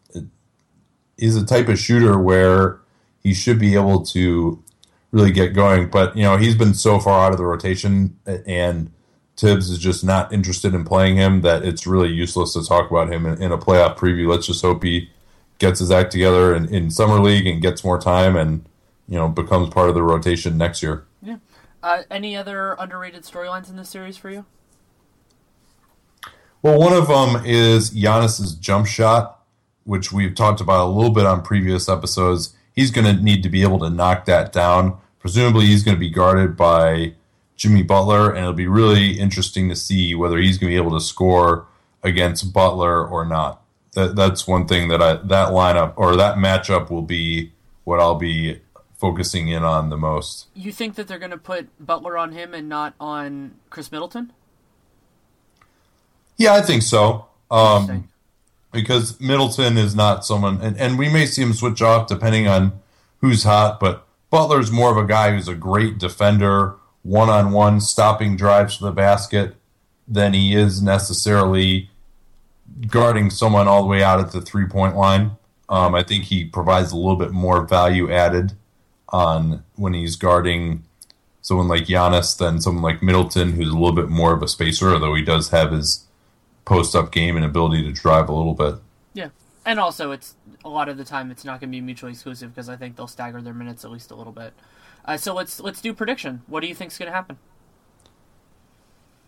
he's 1.16 1.36
a 1.36 1.44
type 1.44 1.68
of 1.68 1.78
shooter 1.78 2.18
where 2.18 2.80
he 3.20 3.34
should 3.34 3.58
be 3.58 3.74
able 3.74 4.04
to 4.06 4.62
really 5.10 5.30
get 5.30 5.54
going. 5.54 5.88
But 5.88 6.16
you 6.16 6.22
know, 6.22 6.36
he's 6.36 6.54
been 6.54 6.74
so 6.74 6.98
far 6.98 7.26
out 7.26 7.32
of 7.32 7.38
the 7.38 7.44
rotation, 7.44 8.18
and 8.26 8.90
Thibs 9.36 9.70
is 9.70 9.78
just 9.78 10.04
not 10.04 10.32
interested 10.32 10.74
in 10.74 10.84
playing 10.84 11.16
him 11.16 11.42
that 11.42 11.64
it's 11.64 11.86
really 11.86 12.08
useless 12.08 12.52
to 12.54 12.64
talk 12.64 12.90
about 12.90 13.12
him 13.12 13.26
in, 13.26 13.42
in 13.42 13.52
a 13.52 13.58
playoff 13.58 13.96
preview. 13.96 14.28
Let's 14.28 14.46
just 14.46 14.62
hope 14.62 14.82
he 14.82 15.10
gets 15.58 15.78
his 15.78 15.90
act 15.90 16.12
together 16.12 16.54
in, 16.54 16.72
in 16.74 16.90
summer 16.90 17.20
league 17.20 17.46
and 17.46 17.62
gets 17.62 17.84
more 17.84 18.00
time, 18.00 18.36
and 18.36 18.64
you 19.08 19.16
know, 19.18 19.28
becomes 19.28 19.68
part 19.70 19.88
of 19.88 19.94
the 19.94 20.02
rotation 20.02 20.56
next 20.56 20.82
year. 20.82 21.04
Yeah. 21.22 21.36
Uh, 21.82 22.02
any 22.10 22.36
other 22.36 22.76
underrated 22.78 23.24
storylines 23.24 23.68
in 23.68 23.76
this 23.76 23.88
series 23.88 24.16
for 24.16 24.30
you? 24.30 24.44
Well, 26.62 26.78
one 26.78 26.92
of 26.92 27.08
them 27.08 27.44
is 27.44 27.90
Giannis's 27.90 28.54
jump 28.54 28.86
shot, 28.86 29.41
which 29.84 30.12
we've 30.12 30.34
talked 30.34 30.60
about 30.60 30.86
a 30.86 30.90
little 30.90 31.10
bit 31.10 31.26
on 31.26 31.42
previous 31.42 31.88
episodes. 31.88 32.54
He's 32.74 32.90
going 32.90 33.04
to 33.04 33.22
need 33.22 33.42
to 33.42 33.48
be 33.48 33.62
able 33.62 33.78
to 33.80 33.90
knock 33.90 34.24
that 34.26 34.52
down. 34.52 34.96
Presumably, 35.18 35.66
he's 35.66 35.82
going 35.84 35.96
to 35.96 36.00
be 36.00 36.10
guarded 36.10 36.56
by 36.56 37.14
Jimmy 37.56 37.82
Butler, 37.82 38.30
and 38.30 38.38
it'll 38.38 38.52
be 38.52 38.66
really 38.66 39.18
interesting 39.18 39.68
to 39.68 39.76
see 39.76 40.14
whether 40.14 40.38
he's 40.38 40.58
going 40.58 40.70
to 40.70 40.74
be 40.74 40.80
able 40.82 40.98
to 40.98 41.04
score 41.04 41.66
against 42.02 42.52
Butler 42.52 43.06
or 43.06 43.24
not. 43.24 43.62
that 43.94 44.16
that's 44.16 44.46
one 44.46 44.66
thing 44.66 44.88
that 44.88 45.02
I 45.02 45.14
that 45.14 45.48
lineup 45.48 45.92
or 45.96 46.16
that 46.16 46.36
matchup 46.36 46.90
will 46.90 47.02
be 47.02 47.52
what 47.84 48.00
I'll 48.00 48.16
be 48.16 48.60
focusing 48.98 49.48
in 49.48 49.62
on 49.64 49.90
the 49.90 49.96
most. 49.96 50.46
You 50.54 50.72
think 50.72 50.94
that 50.94 51.06
they're 51.08 51.18
going 51.18 51.30
to 51.30 51.38
put 51.38 51.68
Butler 51.84 52.16
on 52.16 52.32
him 52.32 52.54
and 52.54 52.68
not 52.68 52.94
on 52.98 53.56
Khris 53.70 53.92
Middleton? 53.92 54.32
Yeah, 56.36 56.54
I 56.54 56.62
think 56.62 56.82
so. 56.82 57.26
Um. 57.50 58.08
Because 58.72 59.20
Middleton 59.20 59.76
is 59.78 59.94
not 59.94 60.24
someone, 60.24 60.60
and, 60.60 60.76
and 60.78 60.98
we 60.98 61.08
may 61.08 61.26
see 61.26 61.42
him 61.42 61.52
switch 61.52 61.82
off 61.82 62.08
depending 62.08 62.48
on 62.48 62.72
who's 63.20 63.44
hot, 63.44 63.78
but 63.78 64.06
Butler's 64.30 64.72
more 64.72 64.90
of 64.90 64.96
a 64.96 65.06
guy 65.06 65.32
who's 65.32 65.48
a 65.48 65.54
great 65.54 65.98
defender, 65.98 66.76
one 67.02 67.28
on 67.28 67.52
one, 67.52 67.80
stopping 67.80 68.36
drives 68.36 68.78
to 68.78 68.84
the 68.84 68.92
basket, 68.92 69.56
than 70.08 70.32
he 70.32 70.54
is 70.54 70.82
necessarily 70.82 71.90
guarding 72.88 73.30
someone 73.30 73.68
all 73.68 73.82
the 73.82 73.88
way 73.88 74.02
out 74.02 74.20
at 74.20 74.32
the 74.32 74.40
three 74.40 74.66
point 74.66 74.96
line. 74.96 75.32
Um, 75.68 75.94
I 75.94 76.02
think 76.02 76.24
he 76.24 76.44
provides 76.44 76.92
a 76.92 76.96
little 76.96 77.16
bit 77.16 77.30
more 77.30 77.62
value 77.62 78.10
added 78.10 78.52
on 79.08 79.62
when 79.76 79.94
he's 79.94 80.16
guarding 80.16 80.84
someone 81.42 81.68
like 81.68 81.84
Giannis 81.84 82.36
than 82.36 82.60
someone 82.60 82.82
like 82.82 83.02
Middleton, 83.02 83.52
who's 83.52 83.68
a 83.68 83.76
little 83.76 83.92
bit 83.92 84.08
more 84.08 84.32
of 84.32 84.42
a 84.42 84.48
spacer, 84.48 84.92
although 84.92 85.14
he 85.14 85.22
does 85.22 85.50
have 85.50 85.72
his 85.72 86.06
post 86.64 86.94
up 86.94 87.12
game 87.12 87.36
and 87.36 87.44
ability 87.44 87.82
to 87.82 87.92
drive 87.92 88.28
a 88.28 88.32
little 88.32 88.54
bit. 88.54 88.76
Yeah, 89.14 89.28
and 89.64 89.78
also 89.80 90.12
it's 90.12 90.36
a 90.64 90.68
lot 90.68 90.88
of 90.88 90.96
the 90.96 91.04
time 91.04 91.30
it's 91.30 91.44
not 91.44 91.60
going 91.60 91.70
to 91.70 91.76
be 91.76 91.80
mutually 91.80 92.12
exclusive 92.12 92.54
because 92.54 92.68
I 92.68 92.76
think 92.76 92.96
they'll 92.96 93.06
stagger 93.06 93.40
their 93.40 93.54
minutes 93.54 93.84
at 93.84 93.90
least 93.90 94.10
a 94.10 94.14
little 94.14 94.32
bit. 94.32 94.52
Uh, 95.04 95.16
so 95.16 95.34
let's 95.34 95.60
let's 95.60 95.80
do 95.80 95.92
prediction. 95.92 96.42
What 96.46 96.60
do 96.60 96.68
you 96.68 96.74
think's 96.74 96.98
going 96.98 97.10
to 97.10 97.14
happen? 97.14 97.38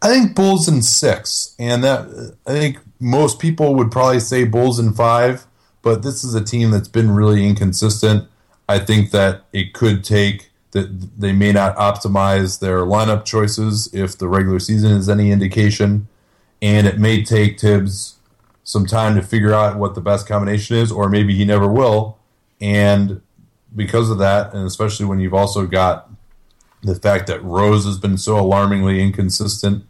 I 0.01 0.09
think 0.09 0.35
Bulls 0.35 0.69
in 0.69 0.83
six, 0.83 1.55
and 1.59 1.83
that 1.83 2.37
I 2.47 2.53
think 2.53 2.79
most 3.01 3.39
people 3.39 3.75
would 3.75 3.91
probably 3.91 4.21
say 4.21 4.45
Bulls 4.45 4.79
in 4.79 4.93
five, 4.93 5.47
but 5.83 6.03
this 6.03 6.23
is 6.23 6.35
a 6.35 6.45
team 6.45 6.71
that's 6.71 6.89
been 6.89 7.11
really 7.11 7.49
inconsistent. 7.49 8.29
I 8.69 8.79
think 8.79 9.11
that 9.13 9.45
it 9.53 9.73
could 9.73 10.05
take 10.05 10.51
that 10.73 11.19
they 11.19 11.33
may 11.33 11.53
not 11.53 11.77
optimize 11.77 12.61
their 12.61 12.81
lineup 12.81 13.25
choices 13.25 13.89
if 13.95 14.19
the 14.19 14.29
regular 14.29 14.59
season 14.59 14.93
is 14.93 15.09
any 15.09 15.31
indication, 15.31 16.09
and 16.65 16.87
it 16.87 16.99
may 16.99 17.23
take 17.23 17.61
Thibs 17.61 18.17
some 18.63 18.87
time 18.87 19.15
to 19.17 19.23
figure 19.23 19.53
out 19.53 19.77
what 19.77 19.95
the 19.95 20.01
best 20.01 20.27
combination 20.27 20.79
is, 20.79 20.91
or 20.91 21.11
maybe 21.11 21.35
he 21.35 21.45
never 21.45 21.71
will. 21.71 22.17
And 22.59 23.21
because 23.77 24.09
of 24.09 24.17
that, 24.19 24.55
and 24.55 24.67
especially 24.67 25.05
when 25.05 25.21
you've 25.21 25.35
also 25.35 25.67
got 25.67 26.09
the 26.83 26.95
fact 26.95 27.27
that 27.27 27.45
Rose 27.45 27.85
has 27.85 27.99
been 27.99 28.17
so 28.17 28.41
alarmingly 28.41 29.03
inconsistent, 29.03 29.85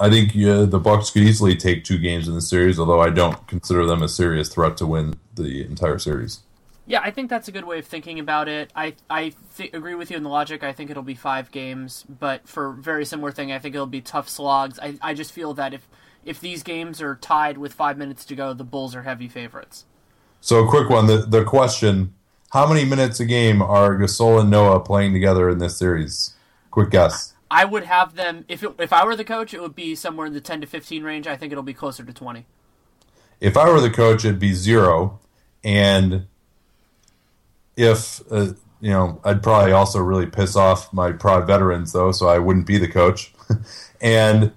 I 0.00 0.10
think 0.10 0.34
yeah, 0.34 0.64
the 0.64 0.80
Bucks 0.80 1.10
could 1.10 1.22
easily 1.22 1.54
take 1.54 1.84
two 1.84 1.98
games 1.98 2.26
in 2.26 2.34
the 2.34 2.42
series. 2.42 2.80
Although 2.80 3.00
I 3.00 3.10
don't 3.10 3.46
consider 3.46 3.86
them 3.86 4.02
a 4.02 4.08
serious 4.08 4.48
threat 4.48 4.76
to 4.78 4.86
win 4.86 5.14
the 5.36 5.64
entire 5.64 6.00
series. 6.00 6.40
Yeah, 6.88 7.00
I 7.02 7.10
think 7.10 7.28
that's 7.28 7.48
a 7.48 7.52
good 7.52 7.64
way 7.64 7.80
of 7.80 7.86
thinking 7.86 8.20
about 8.20 8.48
it. 8.48 8.72
I 8.74 8.94
I 9.10 9.32
th- 9.56 9.74
agree 9.74 9.96
with 9.96 10.10
you 10.10 10.16
in 10.16 10.22
the 10.22 10.28
logic. 10.28 10.62
I 10.62 10.72
think 10.72 10.88
it'll 10.88 11.02
be 11.02 11.14
five 11.14 11.50
games, 11.50 12.04
but 12.08 12.48
for 12.48 12.72
very 12.72 13.04
similar 13.04 13.32
thing, 13.32 13.50
I 13.50 13.58
think 13.58 13.74
it'll 13.74 13.86
be 13.86 14.00
tough 14.00 14.28
slogs. 14.28 14.78
I, 14.80 14.96
I 15.02 15.12
just 15.12 15.32
feel 15.32 15.52
that 15.54 15.74
if 15.74 15.88
if 16.24 16.40
these 16.40 16.62
games 16.62 17.02
are 17.02 17.16
tied 17.16 17.58
with 17.58 17.72
five 17.72 17.98
minutes 17.98 18.24
to 18.26 18.36
go, 18.36 18.54
the 18.54 18.64
Bulls 18.64 18.94
are 18.94 19.02
heavy 19.02 19.28
favorites. 19.28 19.84
So 20.40 20.64
a 20.64 20.68
quick 20.68 20.88
one: 20.88 21.08
the 21.08 21.18
the 21.18 21.44
question: 21.44 22.14
How 22.50 22.68
many 22.68 22.84
minutes 22.84 23.18
a 23.18 23.24
game 23.24 23.60
are 23.62 23.96
Gasol 23.96 24.40
and 24.40 24.50
Noah 24.50 24.78
playing 24.78 25.12
together 25.12 25.50
in 25.50 25.58
this 25.58 25.76
series? 25.76 26.34
Quick 26.70 26.90
guess. 26.90 27.34
I 27.50 27.64
would 27.64 27.84
have 27.84 28.14
them 28.14 28.44
if 28.48 28.62
it, 28.62 28.74
if 28.78 28.92
I 28.92 29.04
were 29.04 29.16
the 29.16 29.24
coach, 29.24 29.54
it 29.54 29.60
would 29.60 29.74
be 29.74 29.96
somewhere 29.96 30.26
in 30.26 30.34
the 30.34 30.40
ten 30.40 30.60
to 30.60 30.68
fifteen 30.68 31.02
range. 31.02 31.26
I 31.26 31.36
think 31.36 31.50
it'll 31.50 31.64
be 31.64 31.74
closer 31.74 32.04
to 32.04 32.12
twenty. 32.12 32.46
If 33.40 33.56
I 33.56 33.68
were 33.70 33.80
the 33.80 33.90
coach, 33.90 34.24
it'd 34.24 34.38
be 34.38 34.52
zero, 34.52 35.18
and 35.64 36.26
if 37.76 38.20
uh, 38.30 38.52
you 38.80 38.90
know, 38.90 39.20
I'd 39.24 39.42
probably 39.42 39.72
also 39.72 40.00
really 40.00 40.26
piss 40.26 40.56
off 40.56 40.92
my 40.92 41.12
prod 41.12 41.46
veterans 41.46 41.92
though, 41.92 42.12
so 42.12 42.28
I 42.28 42.38
wouldn't 42.38 42.66
be 42.66 42.78
the 42.78 42.88
coach. 42.88 43.32
and 44.00 44.52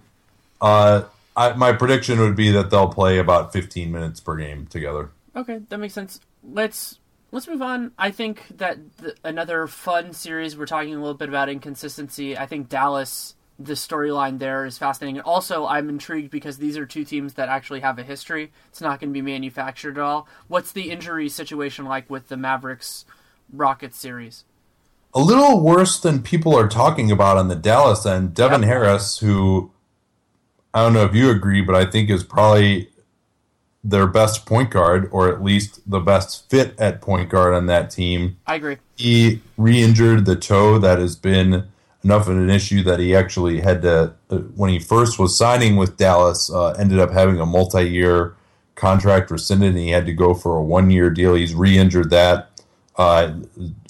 uh, 0.61 1.03
I, 1.35 1.53
my 1.53 1.71
prediction 1.73 2.19
would 2.19 2.35
be 2.35 2.51
that 2.51 2.69
they'll 2.69 2.89
play 2.89 3.17
about 3.17 3.53
15 3.53 3.91
minutes 3.91 4.19
per 4.19 4.35
game 4.35 4.67
together. 4.67 5.11
Okay, 5.35 5.61
that 5.69 5.77
makes 5.77 5.93
sense. 5.93 6.19
Let's 6.43 6.99
let's 7.31 7.47
move 7.47 7.61
on. 7.61 7.91
I 7.97 8.11
think 8.11 8.43
that 8.57 8.77
the, 8.97 9.15
another 9.23 9.67
fun 9.67 10.13
series. 10.13 10.57
We're 10.57 10.65
talking 10.65 10.93
a 10.93 10.99
little 10.99 11.13
bit 11.13 11.29
about 11.29 11.49
inconsistency. 11.49 12.37
I 12.37 12.45
think 12.45 12.67
Dallas, 12.67 13.35
the 13.59 13.73
storyline 13.73 14.39
there 14.39 14.65
is 14.65 14.77
fascinating. 14.77 15.17
And 15.17 15.25
also, 15.25 15.65
I'm 15.67 15.89
intrigued 15.89 16.31
because 16.31 16.57
these 16.57 16.77
are 16.77 16.85
two 16.85 17.03
teams 17.03 17.33
that 17.33 17.49
actually 17.49 17.81
have 17.81 17.99
a 17.99 18.03
history. 18.03 18.51
It's 18.69 18.79
not 18.79 18.99
going 19.01 19.09
to 19.09 19.13
be 19.13 19.21
manufactured 19.21 19.97
at 19.97 20.03
all. 20.03 20.27
What's 20.47 20.71
the 20.71 20.89
injury 20.91 21.27
situation 21.27 21.83
like 21.85 22.09
with 22.09 22.29
the 22.29 22.37
Mavericks 22.37 23.03
Rockets 23.51 23.97
series? 23.99 24.45
A 25.13 25.19
little 25.19 25.59
worse 25.59 25.99
than 25.99 26.21
people 26.21 26.55
are 26.57 26.69
talking 26.69 27.11
about 27.11 27.35
on 27.37 27.47
the 27.49 27.55
Dallas 27.55 28.05
end. 28.05 28.33
Devin 28.33 28.61
Yep. 28.61 28.69
Harris, 28.69 29.17
who 29.19 29.71
I 30.73 30.83
don't 30.83 30.93
know 30.93 31.03
if 31.03 31.15
you 31.15 31.29
agree, 31.31 31.61
but 31.61 31.75
I 31.75 31.83
think 31.85 32.09
is 32.09 32.23
probably 32.23 32.89
their 33.83 34.05
best 34.07 34.45
point 34.45 34.69
guard, 34.69 35.09
or 35.11 35.29
at 35.29 35.43
least 35.43 35.79
the 35.89 35.99
best 35.99 36.49
fit 36.49 36.75
at 36.79 37.01
point 37.01 37.29
guard 37.29 37.53
on 37.55 37.65
that 37.65 37.89
team. 37.89 38.37
I 38.45 38.55
agree. 38.55 38.77
he 38.95 39.41
re-injured 39.57 40.25
the 40.25 40.35
toe 40.35 40.77
that 40.79 40.99
has 40.99 41.15
been 41.15 41.67
enough 42.03 42.27
of 42.27 42.37
an 42.37 42.49
issue 42.49 42.83
that 42.83 42.99
he 42.99 43.15
actually 43.15 43.59
had 43.59 43.81
to 43.81 44.13
uh, 44.29 44.37
when 44.55 44.69
he 44.69 44.79
first 44.79 45.19
was 45.19 45.37
signing 45.37 45.75
with 45.75 45.97
Dallas 45.97 46.49
uh, 46.49 46.71
ended 46.71 46.99
up 46.99 47.11
having 47.11 47.39
a 47.39 47.45
multi-year 47.45 48.35
contract 48.75 49.29
rescinded 49.29 49.69
and 49.69 49.77
he 49.77 49.89
had 49.89 50.05
to 50.05 50.13
go 50.13 50.33
for 50.33 50.55
a 50.55 50.63
one-year 50.63 51.09
deal. 51.09 51.35
He's 51.35 51.53
re-injured 51.53 52.09
that. 52.11 52.61
Uh, 52.95 53.33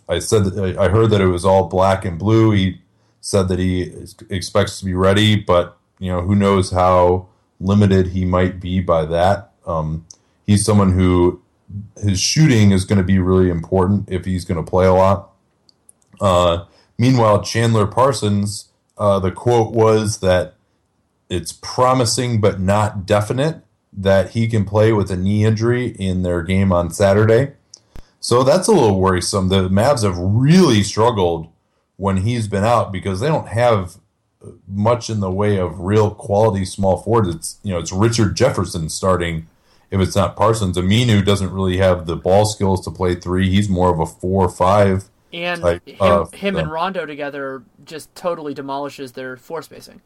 I 0.08 0.20
said 0.20 0.58
I 0.78 0.90
heard 0.90 1.12
that 1.12 1.22
it 1.22 1.28
was 1.28 1.46
all 1.46 1.68
black 1.68 2.06
and 2.06 2.18
blue. 2.18 2.52
He 2.52 2.82
said 3.22 3.48
that 3.50 3.60
he 3.60 3.94
expects 4.30 4.80
to 4.80 4.86
be 4.86 4.94
ready 4.94 5.36
but 5.36 5.78
you 6.00 6.12
know 6.12 6.22
who 6.22 6.36
knows 6.36 6.72
how 6.72 7.28
limited 7.60 8.08
he 8.08 8.26
might 8.26 8.60
be 8.60 8.80
by 8.80 9.06
that. 9.06 9.52
Um, 9.66 10.06
he's 10.48 10.66
someone 10.66 10.94
who 10.94 11.42
his 12.02 12.20
shooting 12.20 12.72
is 12.72 12.86
going 12.86 12.98
to 12.98 13.04
be 13.04 13.20
really 13.20 13.50
important 13.50 14.10
if 14.10 14.26
he's 14.26 14.46
going 14.46 14.64
to 14.64 14.70
play 14.70 14.86
a 14.86 14.94
lot. 14.94 15.32
Uh, 16.20 16.66
meanwhile, 17.00 17.42
Chandler 17.42 17.88
Parsons, 17.88 18.70
uh, 18.98 19.18
the 19.20 19.32
quote 19.32 19.74
was 19.74 20.20
that 20.20 20.54
it's 21.30 21.52
promising 21.52 22.40
but 22.40 22.60
not 22.60 23.08
definite 23.08 23.64
that 23.92 24.32
he 24.32 24.48
can 24.48 24.66
play 24.66 24.94
with 24.94 25.10
a 25.10 25.18
knee 25.18 25.44
injury 25.46 25.88
in 25.98 26.22
their 26.22 26.44
game 26.44 26.72
on 26.72 26.92
Saturday. 26.92 27.54
So 28.20 28.44
that's 28.44 28.68
a 28.68 28.72
little 28.72 29.00
worrisome. 29.00 29.50
The 29.50 29.70
Mavs 29.70 30.04
have 30.04 30.18
really 30.18 30.84
struggled 30.84 31.48
when 31.96 32.18
he's 32.18 32.48
been 32.48 32.64
out 32.64 32.92
because 32.92 33.20
they 33.20 33.28
don't 33.28 33.48
have 33.48 33.98
much 34.68 35.10
in 35.10 35.20
the 35.20 35.32
way 35.32 35.58
of 35.58 35.80
real 35.80 36.12
quality 36.12 36.66
small 36.66 36.98
forwards. 36.98 37.36
It's 37.36 37.60
you 37.64 37.74
know 37.74 37.80
it's 37.80 37.92
Richard 37.92 38.36
Jefferson 38.36 38.90
starting 38.90 39.48
if 39.92 40.00
it's 40.00 40.16
not 40.16 40.36
Parsons. 40.36 40.78
Aminu 40.78 41.26
doesn't 41.26 41.52
really 41.52 41.78
have 41.78 42.06
the 42.06 42.16
ball 42.16 42.46
skills 42.46 42.84
to 42.86 42.92
play 42.92 43.16
three. 43.16 43.50
He's 43.50 43.70
more 43.70 43.92
of 43.92 44.00
a 44.00 44.06
four 44.06 44.46
or 44.46 44.50
five. 44.50 45.10
And 45.32 45.62
Like, 45.62 45.88
him, 45.88 45.98
uh, 46.00 46.26
him 46.26 46.56
and 46.56 46.68
uh, 46.68 46.72
Rondo 46.72 47.06
together 47.06 47.64
just 47.86 48.14
totally 48.16 48.54
demolishes 48.54 49.12
their 49.14 49.38
floor 49.38 49.62
spacing. 49.62 50.02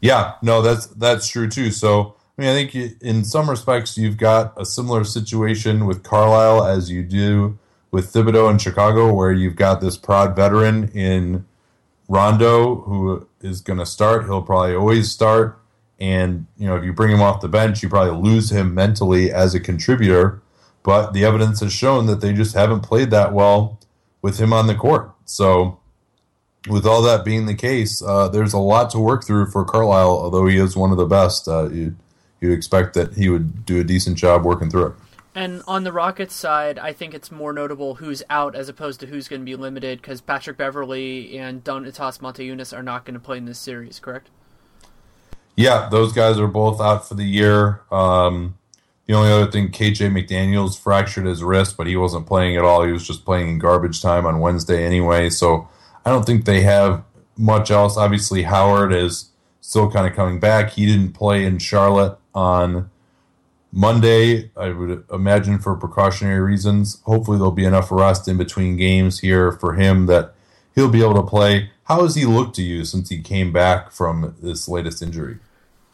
Yeah, 0.00 0.34
no, 0.42 0.62
that's 0.62 0.86
that's 0.86 1.28
true 1.28 1.48
too. 1.48 1.70
So 1.70 2.14
I 2.38 2.42
mean, 2.42 2.50
I 2.50 2.54
think 2.54 2.74
you, 2.74 2.90
in 3.00 3.24
some 3.24 3.50
respects 3.50 3.98
you've 3.98 4.16
got 4.16 4.54
a 4.56 4.64
similar 4.64 5.04
situation 5.04 5.86
with 5.86 6.02
Carlisle 6.02 6.64
as 6.64 6.90
you 6.90 7.02
do 7.02 7.58
with 7.90 8.12
Thibodeau 8.12 8.50
in 8.50 8.58
Chicago, 8.58 9.12
where 9.12 9.32
you've 9.32 9.56
got 9.56 9.80
this 9.80 9.96
proud 9.96 10.36
veteran 10.36 10.88
in 10.90 11.44
Rondo 12.08 12.76
who 12.76 13.26
is 13.40 13.60
going 13.60 13.78
to 13.78 13.86
start. 13.86 14.24
He'll 14.24 14.42
probably 14.42 14.74
always 14.74 15.10
start, 15.10 15.60
and 15.98 16.46
you 16.56 16.66
know 16.66 16.76
if 16.76 16.84
you 16.84 16.92
bring 16.92 17.12
him 17.12 17.20
off 17.20 17.40
the 17.40 17.48
bench, 17.48 17.82
you 17.82 17.88
probably 17.88 18.30
lose 18.30 18.50
him 18.50 18.74
mentally 18.74 19.32
as 19.32 19.54
a 19.54 19.60
contributor. 19.60 20.40
But 20.82 21.12
the 21.12 21.26
evidence 21.26 21.60
has 21.60 21.74
shown 21.74 22.06
that 22.06 22.22
they 22.22 22.32
just 22.32 22.54
haven't 22.54 22.80
played 22.80 23.10
that 23.10 23.34
well 23.34 23.79
with 24.22 24.38
him 24.38 24.52
on 24.52 24.66
the 24.66 24.74
court. 24.74 25.10
So 25.24 25.80
with 26.68 26.86
all 26.86 27.02
that 27.02 27.24
being 27.24 27.46
the 27.46 27.54
case, 27.54 28.02
uh, 28.02 28.28
there's 28.28 28.52
a 28.52 28.58
lot 28.58 28.90
to 28.90 28.98
work 28.98 29.24
through 29.24 29.46
for 29.46 29.64
Carlisle. 29.64 30.10
Although 30.10 30.46
he 30.46 30.58
is 30.58 30.76
one 30.76 30.90
of 30.90 30.96
the 30.96 31.06
best, 31.06 31.48
uh, 31.48 31.68
you'd, 31.70 31.96
you'd 32.40 32.52
expect 32.52 32.94
that 32.94 33.14
he 33.14 33.28
would 33.28 33.64
do 33.64 33.80
a 33.80 33.84
decent 33.84 34.18
job 34.18 34.44
working 34.44 34.70
through 34.70 34.86
it. 34.86 34.92
And 35.34 35.62
on 35.68 35.84
the 35.84 35.92
Rockets 35.92 36.34
side, 36.34 36.78
I 36.78 36.92
think 36.92 37.14
it's 37.14 37.30
more 37.30 37.52
notable 37.52 37.94
who's 37.94 38.22
out 38.28 38.56
as 38.56 38.68
opposed 38.68 39.00
to 39.00 39.06
who's 39.06 39.28
going 39.28 39.40
to 39.40 39.46
be 39.46 39.54
limited 39.54 40.02
because 40.02 40.20
Patrick 40.20 40.56
Beverley 40.56 41.38
and 41.38 41.62
Donatas 41.62 42.18
Motiejunas 42.18 42.76
are 42.76 42.82
not 42.82 43.04
going 43.04 43.14
to 43.14 43.20
play 43.20 43.36
in 43.36 43.44
this 43.44 43.58
series, 43.58 44.00
correct? 44.00 44.28
Yeah, 45.56 45.88
those 45.90 46.12
guys 46.12 46.38
are 46.38 46.48
both 46.48 46.80
out 46.80 47.08
for 47.08 47.14
the 47.14 47.24
year. 47.24 47.82
Um, 47.92 48.58
the 49.10 49.16
only 49.16 49.32
other 49.32 49.50
thing, 49.50 49.70
KJ 49.70 50.12
McDaniels 50.12 50.78
fractured 50.78 51.26
his 51.26 51.42
wrist, 51.42 51.76
but 51.76 51.88
he 51.88 51.96
wasn't 51.96 52.28
playing 52.28 52.56
at 52.56 52.62
all. 52.62 52.84
He 52.84 52.92
was 52.92 53.04
just 53.04 53.24
playing 53.24 53.48
in 53.48 53.58
garbage 53.58 54.00
time 54.00 54.24
on 54.24 54.38
Wednesday 54.38 54.86
anyway. 54.86 55.30
So 55.30 55.68
I 56.04 56.10
don't 56.10 56.24
think 56.24 56.44
they 56.44 56.60
have 56.60 57.02
much 57.36 57.72
else. 57.72 57.96
Obviously, 57.96 58.44
Howard 58.44 58.92
is 58.92 59.30
still 59.60 59.90
kind 59.90 60.06
of 60.06 60.14
coming 60.14 60.38
back. 60.38 60.70
He 60.70 60.86
didn't 60.86 61.14
play 61.14 61.44
in 61.44 61.58
Charlotte 61.58 62.18
on 62.36 62.88
Monday, 63.72 64.52
I 64.56 64.68
would 64.68 65.02
imagine 65.12 65.58
for 65.58 65.74
precautionary 65.74 66.38
reasons. 66.38 67.00
Hopefully, 67.02 67.36
there'll 67.36 67.50
be 67.50 67.64
enough 67.64 67.90
rest 67.90 68.28
in 68.28 68.38
between 68.38 68.76
games 68.76 69.18
here 69.18 69.50
for 69.50 69.74
him 69.74 70.06
that 70.06 70.34
he'll 70.76 70.88
be 70.88 71.02
able 71.02 71.14
to 71.14 71.24
play. 71.24 71.70
How 71.82 72.04
has 72.04 72.14
he 72.14 72.26
looked 72.26 72.54
to 72.56 72.62
you 72.62 72.84
since 72.84 73.08
he 73.08 73.20
came 73.20 73.52
back 73.52 73.90
from 73.90 74.36
this 74.40 74.68
latest 74.68 75.02
injury? 75.02 75.40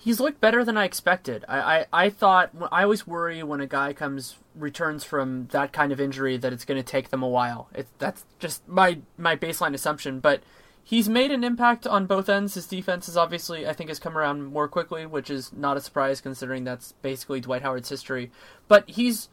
He's 0.07 0.21
looked 0.21 0.41
better 0.41 0.65
than 0.65 0.77
I 0.77 0.85
expected. 0.85 1.45
I, 1.49 1.59
I, 1.59 1.87
I 1.93 2.11
thought 2.11 2.53
I 2.71 2.85
always 2.85 3.09
worry 3.09 3.43
when 3.43 3.61
a 3.61 3.67
guy 3.67 3.93
comes 3.93 4.37
returns 4.55 5.03
from 5.03 5.49
that 5.49 5.73
kind 5.73 5.91
of 5.91 6.01
injury 6.01 6.37
that 6.37 6.53
it's 6.53 6.65
going 6.65 6.81
to 6.81 6.89
take 6.89 7.11
them 7.11 7.25
a 7.25 7.29
while. 7.29 7.69
It, 7.75 7.89
that's 7.99 8.25
just 8.39 8.69
my 8.69 8.99
my 9.19 9.35
baseline 9.35 9.75
assumption. 9.75 10.21
But 10.21 10.45
he's 10.85 11.09
made 11.09 11.33
an 11.33 11.43
impact 11.43 11.89
on 11.89 12.07
both 12.07 12.29
ends. 12.29 12.55
His 12.55 12.69
defense 12.69 13.09
is 13.09 13.17
obviously 13.17 13.67
I 13.67 13.73
think 13.73 13.91
has 13.91 13.99
come 13.99 14.17
around 14.17 14.45
more 14.45 14.69
quickly, 14.69 15.07
which 15.07 15.29
is 15.29 15.53
not 15.53 15.77
a 15.77 15.81
surprise 15.81 16.21
considering 16.21 16.63
that's 16.63 16.93
basically 17.03 17.41
Dwight 17.41 17.63
Howard's 17.63 17.89
history. 17.89 18.31
But 18.69 18.89
he's 18.89 19.29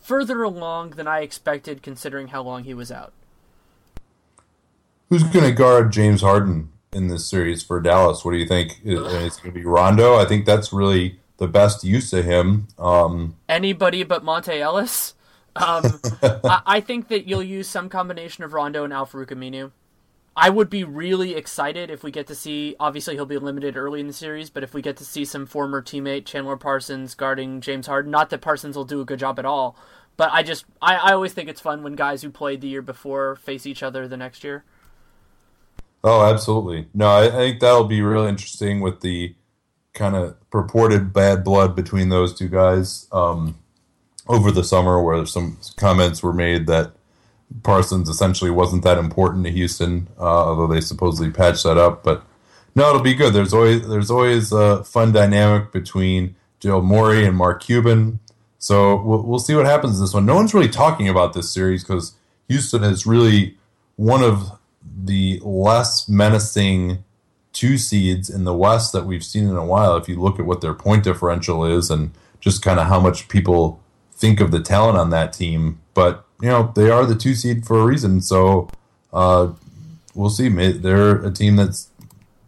further 0.00 0.42
along 0.42 0.92
than 0.92 1.06
I 1.06 1.20
expected 1.20 1.82
considering 1.82 2.28
how 2.28 2.40
long 2.40 2.64
he 2.64 2.72
was 2.72 2.90
out. 2.90 3.12
Who's 5.10 5.22
going 5.24 5.44
to 5.44 5.52
guard 5.52 5.92
James 5.92 6.22
Harden 6.22 6.70
in 6.94 7.08
this 7.08 7.28
series 7.28 7.62
for 7.62 7.80
Dallas? 7.80 8.24
What 8.24 8.32
do 8.32 8.38
you 8.38 8.46
think? 8.46 8.80
Is, 8.84 9.00
it 9.00 9.02
going 9.02 9.30
to 9.30 9.50
be 9.50 9.64
Rondo? 9.64 10.16
I 10.16 10.24
think 10.24 10.46
that's 10.46 10.72
really 10.72 11.18
the 11.36 11.48
best 11.48 11.84
use 11.84 12.12
of 12.12 12.24
him. 12.24 12.68
Um, 12.78 13.36
Anybody 13.48 14.02
but 14.04 14.24
Monta 14.24 14.58
Ellis. 14.58 15.14
Um, 15.56 16.00
I, 16.22 16.62
I, 16.66 16.80
think 16.80 17.08
that 17.08 17.28
you'll 17.28 17.42
use 17.42 17.68
some 17.68 17.88
combination 17.88 18.42
of 18.44 18.52
Rondo 18.52 18.84
and 18.84 18.92
Al 18.92 19.06
Farouq 19.06 19.30
Aminu. 19.30 19.70
I 20.36 20.50
would 20.50 20.68
be 20.68 20.82
really 20.82 21.36
excited 21.36 21.90
if 21.90 22.02
we 22.02 22.10
get 22.10 22.26
to 22.26 22.34
see. 22.34 22.74
Obviously, 22.80 23.14
he'll 23.14 23.24
be 23.24 23.38
limited 23.38 23.76
early 23.76 24.00
in 24.00 24.08
the 24.08 24.12
series, 24.12 24.50
but 24.50 24.64
if 24.64 24.74
we 24.74 24.82
get 24.82 24.96
to 24.96 25.04
see 25.04 25.24
some 25.24 25.46
former 25.46 25.80
teammate 25.80 26.24
Chandler 26.24 26.56
Parsons 26.56 27.14
guarding 27.14 27.60
James 27.60 27.86
Harden, 27.86 28.10
not 28.10 28.30
that 28.30 28.40
Parsons 28.40 28.76
will 28.76 28.84
do 28.84 29.00
a 29.00 29.04
good 29.04 29.20
job 29.20 29.38
at 29.38 29.44
all, 29.44 29.76
but 30.16 30.30
I 30.32 30.42
just 30.42 30.64
I, 30.82 30.96
I 30.96 31.12
always 31.12 31.32
think 31.32 31.48
it's 31.48 31.60
fun 31.60 31.84
when 31.84 31.94
guys 31.94 32.22
who 32.22 32.30
played 32.30 32.60
the 32.60 32.68
year 32.68 32.82
before 32.82 33.36
face 33.36 33.64
each 33.64 33.82
other 33.82 34.08
the 34.08 34.16
next 34.16 34.42
year. 34.42 34.64
Oh, 36.04 36.22
absolutely. 36.22 36.86
No, 36.92 37.08
I, 37.08 37.26
I 37.26 37.30
think 37.30 37.60
that'll 37.60 37.84
be 37.84 38.02
really 38.02 38.28
interesting 38.28 38.80
with 38.80 39.00
the 39.00 39.34
kind 39.94 40.14
of 40.14 40.36
purported 40.50 41.14
bad 41.14 41.42
blood 41.42 41.74
between 41.74 42.10
those 42.10 42.34
two 42.34 42.48
guys 42.48 43.08
um, 43.10 43.56
over 44.28 44.50
the 44.50 44.62
summer, 44.62 45.02
where 45.02 45.24
some 45.24 45.56
comments 45.76 46.22
were 46.22 46.34
made 46.34 46.66
that 46.66 46.92
Parsons 47.62 48.10
essentially 48.10 48.50
wasn't 48.50 48.84
that 48.84 48.98
important 48.98 49.44
to 49.46 49.50
Houston, 49.50 50.08
uh, 50.18 50.22
although 50.22 50.66
they 50.66 50.82
supposedly 50.82 51.30
patched 51.30 51.62
that 51.64 51.78
up. 51.78 52.04
But 52.04 52.22
no, 52.74 52.90
it'll 52.90 53.00
be 53.00 53.14
good. 53.14 53.32
There's 53.32 53.54
always 53.54 53.88
there's 53.88 54.10
always 54.10 54.52
a 54.52 54.84
fun 54.84 55.12
dynamic 55.12 55.72
between 55.72 56.36
Joe 56.60 56.82
Morey 56.82 57.24
and 57.24 57.36
Mark 57.36 57.62
Cuban. 57.62 58.20
So 58.58 59.02
we'll, 59.02 59.22
we'll 59.22 59.38
see 59.38 59.54
what 59.54 59.66
happens 59.66 59.96
in 59.96 60.04
this 60.04 60.12
one. 60.12 60.26
No 60.26 60.34
one's 60.34 60.52
really 60.52 60.68
talking 60.68 61.08
about 61.08 61.32
this 61.32 61.50
series 61.50 61.82
because 61.82 62.12
Houston 62.48 62.84
is 62.84 63.06
really 63.06 63.56
one 63.96 64.22
of 64.22 64.58
the 65.04 65.40
less 65.42 66.08
menacing 66.08 67.04
two 67.52 67.78
seeds 67.78 68.28
in 68.28 68.44
the 68.44 68.54
West 68.54 68.92
that 68.92 69.06
we've 69.06 69.24
seen 69.24 69.48
in 69.48 69.56
a 69.56 69.64
while. 69.64 69.96
If 69.96 70.08
you 70.08 70.20
look 70.20 70.38
at 70.38 70.46
what 70.46 70.60
their 70.60 70.74
point 70.74 71.04
differential 71.04 71.64
is 71.64 71.90
and 71.90 72.10
just 72.40 72.62
kind 72.62 72.78
of 72.78 72.88
how 72.88 73.00
much 73.00 73.28
people 73.28 73.80
think 74.12 74.40
of 74.40 74.50
the 74.50 74.60
talent 74.60 74.98
on 74.98 75.10
that 75.10 75.32
team, 75.32 75.80
but 75.94 76.24
you 76.40 76.48
know 76.48 76.72
they 76.74 76.90
are 76.90 77.06
the 77.06 77.14
two 77.14 77.34
seed 77.34 77.64
for 77.66 77.78
a 77.78 77.84
reason. 77.84 78.20
So 78.20 78.68
uh, 79.12 79.52
we'll 80.14 80.30
see. 80.30 80.48
They're 80.48 81.24
a 81.24 81.30
team 81.30 81.56
that's 81.56 81.88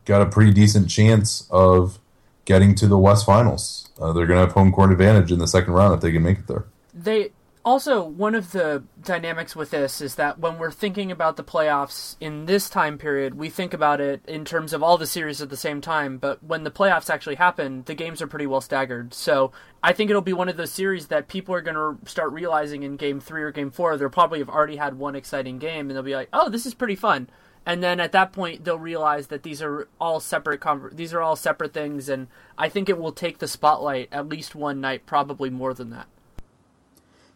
got 0.04 0.22
a 0.22 0.26
pretty 0.26 0.52
decent 0.52 0.90
chance 0.90 1.46
of 1.50 1.98
getting 2.44 2.74
to 2.76 2.86
the 2.86 2.98
West 2.98 3.26
Finals. 3.26 3.88
Uh, 4.00 4.12
they're 4.12 4.26
going 4.26 4.38
to 4.38 4.44
have 4.46 4.52
home 4.52 4.72
court 4.72 4.92
advantage 4.92 5.32
in 5.32 5.38
the 5.38 5.48
second 5.48 5.72
round 5.72 5.94
if 5.94 6.00
they 6.00 6.12
can 6.12 6.22
make 6.22 6.38
it 6.38 6.46
there. 6.46 6.64
They 6.94 7.30
also, 7.66 8.00
one 8.00 8.36
of 8.36 8.52
the 8.52 8.84
dynamics 9.02 9.56
with 9.56 9.72
this 9.72 10.00
is 10.00 10.14
that 10.14 10.38
when 10.38 10.56
we're 10.56 10.70
thinking 10.70 11.10
about 11.10 11.36
the 11.36 11.42
playoffs 11.42 12.14
in 12.20 12.46
this 12.46 12.70
time 12.70 12.96
period, 12.96 13.34
we 13.34 13.50
think 13.50 13.74
about 13.74 14.00
it 14.00 14.22
in 14.28 14.44
terms 14.44 14.72
of 14.72 14.84
all 14.84 14.96
the 14.96 15.06
series 15.06 15.42
at 15.42 15.50
the 15.50 15.56
same 15.56 15.80
time. 15.80 16.16
But 16.16 16.44
when 16.44 16.62
the 16.62 16.70
playoffs 16.70 17.10
actually 17.10 17.34
happen, 17.34 17.82
the 17.86 17.94
games 17.96 18.22
are 18.22 18.28
pretty 18.28 18.46
well 18.46 18.60
staggered. 18.60 19.12
So 19.12 19.50
I 19.82 19.92
think 19.92 20.10
it'll 20.10 20.22
be 20.22 20.32
one 20.32 20.48
of 20.48 20.56
those 20.56 20.70
series 20.70 21.08
that 21.08 21.26
people 21.26 21.56
are 21.56 21.60
going 21.60 21.74
to 21.74 22.08
start 22.08 22.32
realizing 22.32 22.84
in 22.84 22.94
game 22.96 23.18
three 23.18 23.42
or 23.42 23.50
game 23.50 23.72
four, 23.72 23.96
they'll 23.96 24.10
probably 24.10 24.38
have 24.38 24.48
already 24.48 24.76
had 24.76 24.96
one 24.96 25.16
exciting 25.16 25.58
game, 25.58 25.90
and 25.90 25.96
they'll 25.96 26.04
be 26.04 26.14
like, 26.14 26.28
oh, 26.32 26.48
this 26.48 26.66
is 26.66 26.74
pretty 26.74 26.94
fun. 26.94 27.28
And 27.66 27.82
then 27.82 27.98
at 27.98 28.12
that 28.12 28.32
point, 28.32 28.64
they'll 28.64 28.78
realize 28.78 29.26
that 29.26 29.42
these 29.42 29.60
are 29.60 29.88
all 30.00 30.20
separate. 30.20 30.60
Conver- 30.60 30.94
these 30.94 31.12
are 31.12 31.20
all 31.20 31.34
separate 31.34 31.74
things, 31.74 32.08
and 32.08 32.28
I 32.56 32.68
think 32.68 32.88
it 32.88 32.96
will 32.96 33.10
take 33.10 33.38
the 33.38 33.48
spotlight 33.48 34.08
at 34.12 34.28
least 34.28 34.54
one 34.54 34.80
night, 34.80 35.04
probably 35.04 35.50
more 35.50 35.74
than 35.74 35.90
that. 35.90 36.06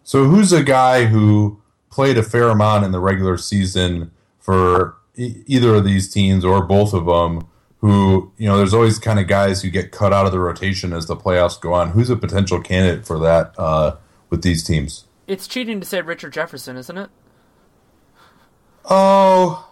So 0.04 0.24
who's 0.24 0.52
a 0.52 0.62
guy 0.62 1.04
who 1.04 1.60
played 1.90 2.18
a 2.18 2.22
fair 2.22 2.48
amount 2.48 2.84
in 2.84 2.92
the 2.92 3.00
regular 3.00 3.36
season 3.36 4.10
for 4.38 4.96
e- 5.16 5.42
either 5.46 5.74
of 5.74 5.84
these 5.84 6.12
teams 6.12 6.44
or 6.44 6.64
both 6.64 6.92
of 6.92 7.06
them? 7.06 7.46
Who 7.80 8.30
you 8.36 8.46
know, 8.46 8.58
there's 8.58 8.74
always 8.74 8.98
kind 8.98 9.18
of 9.18 9.26
guys 9.26 9.62
who 9.62 9.70
get 9.70 9.90
cut 9.90 10.12
out 10.12 10.26
of 10.26 10.32
the 10.32 10.38
rotation 10.38 10.92
as 10.92 11.06
the 11.06 11.16
playoffs 11.16 11.58
go 11.58 11.72
on. 11.72 11.90
Who's 11.92 12.10
a 12.10 12.16
potential 12.16 12.60
candidate 12.60 13.06
for 13.06 13.18
that 13.20 13.54
uh, 13.56 13.96
with 14.28 14.42
these 14.42 14.62
teams? 14.62 15.04
It's 15.26 15.46
cheating 15.48 15.80
to 15.80 15.86
say 15.86 16.02
Richard 16.02 16.32
Jefferson, 16.32 16.76
isn't 16.76 16.98
it? 16.98 17.08
Oh, 18.84 19.66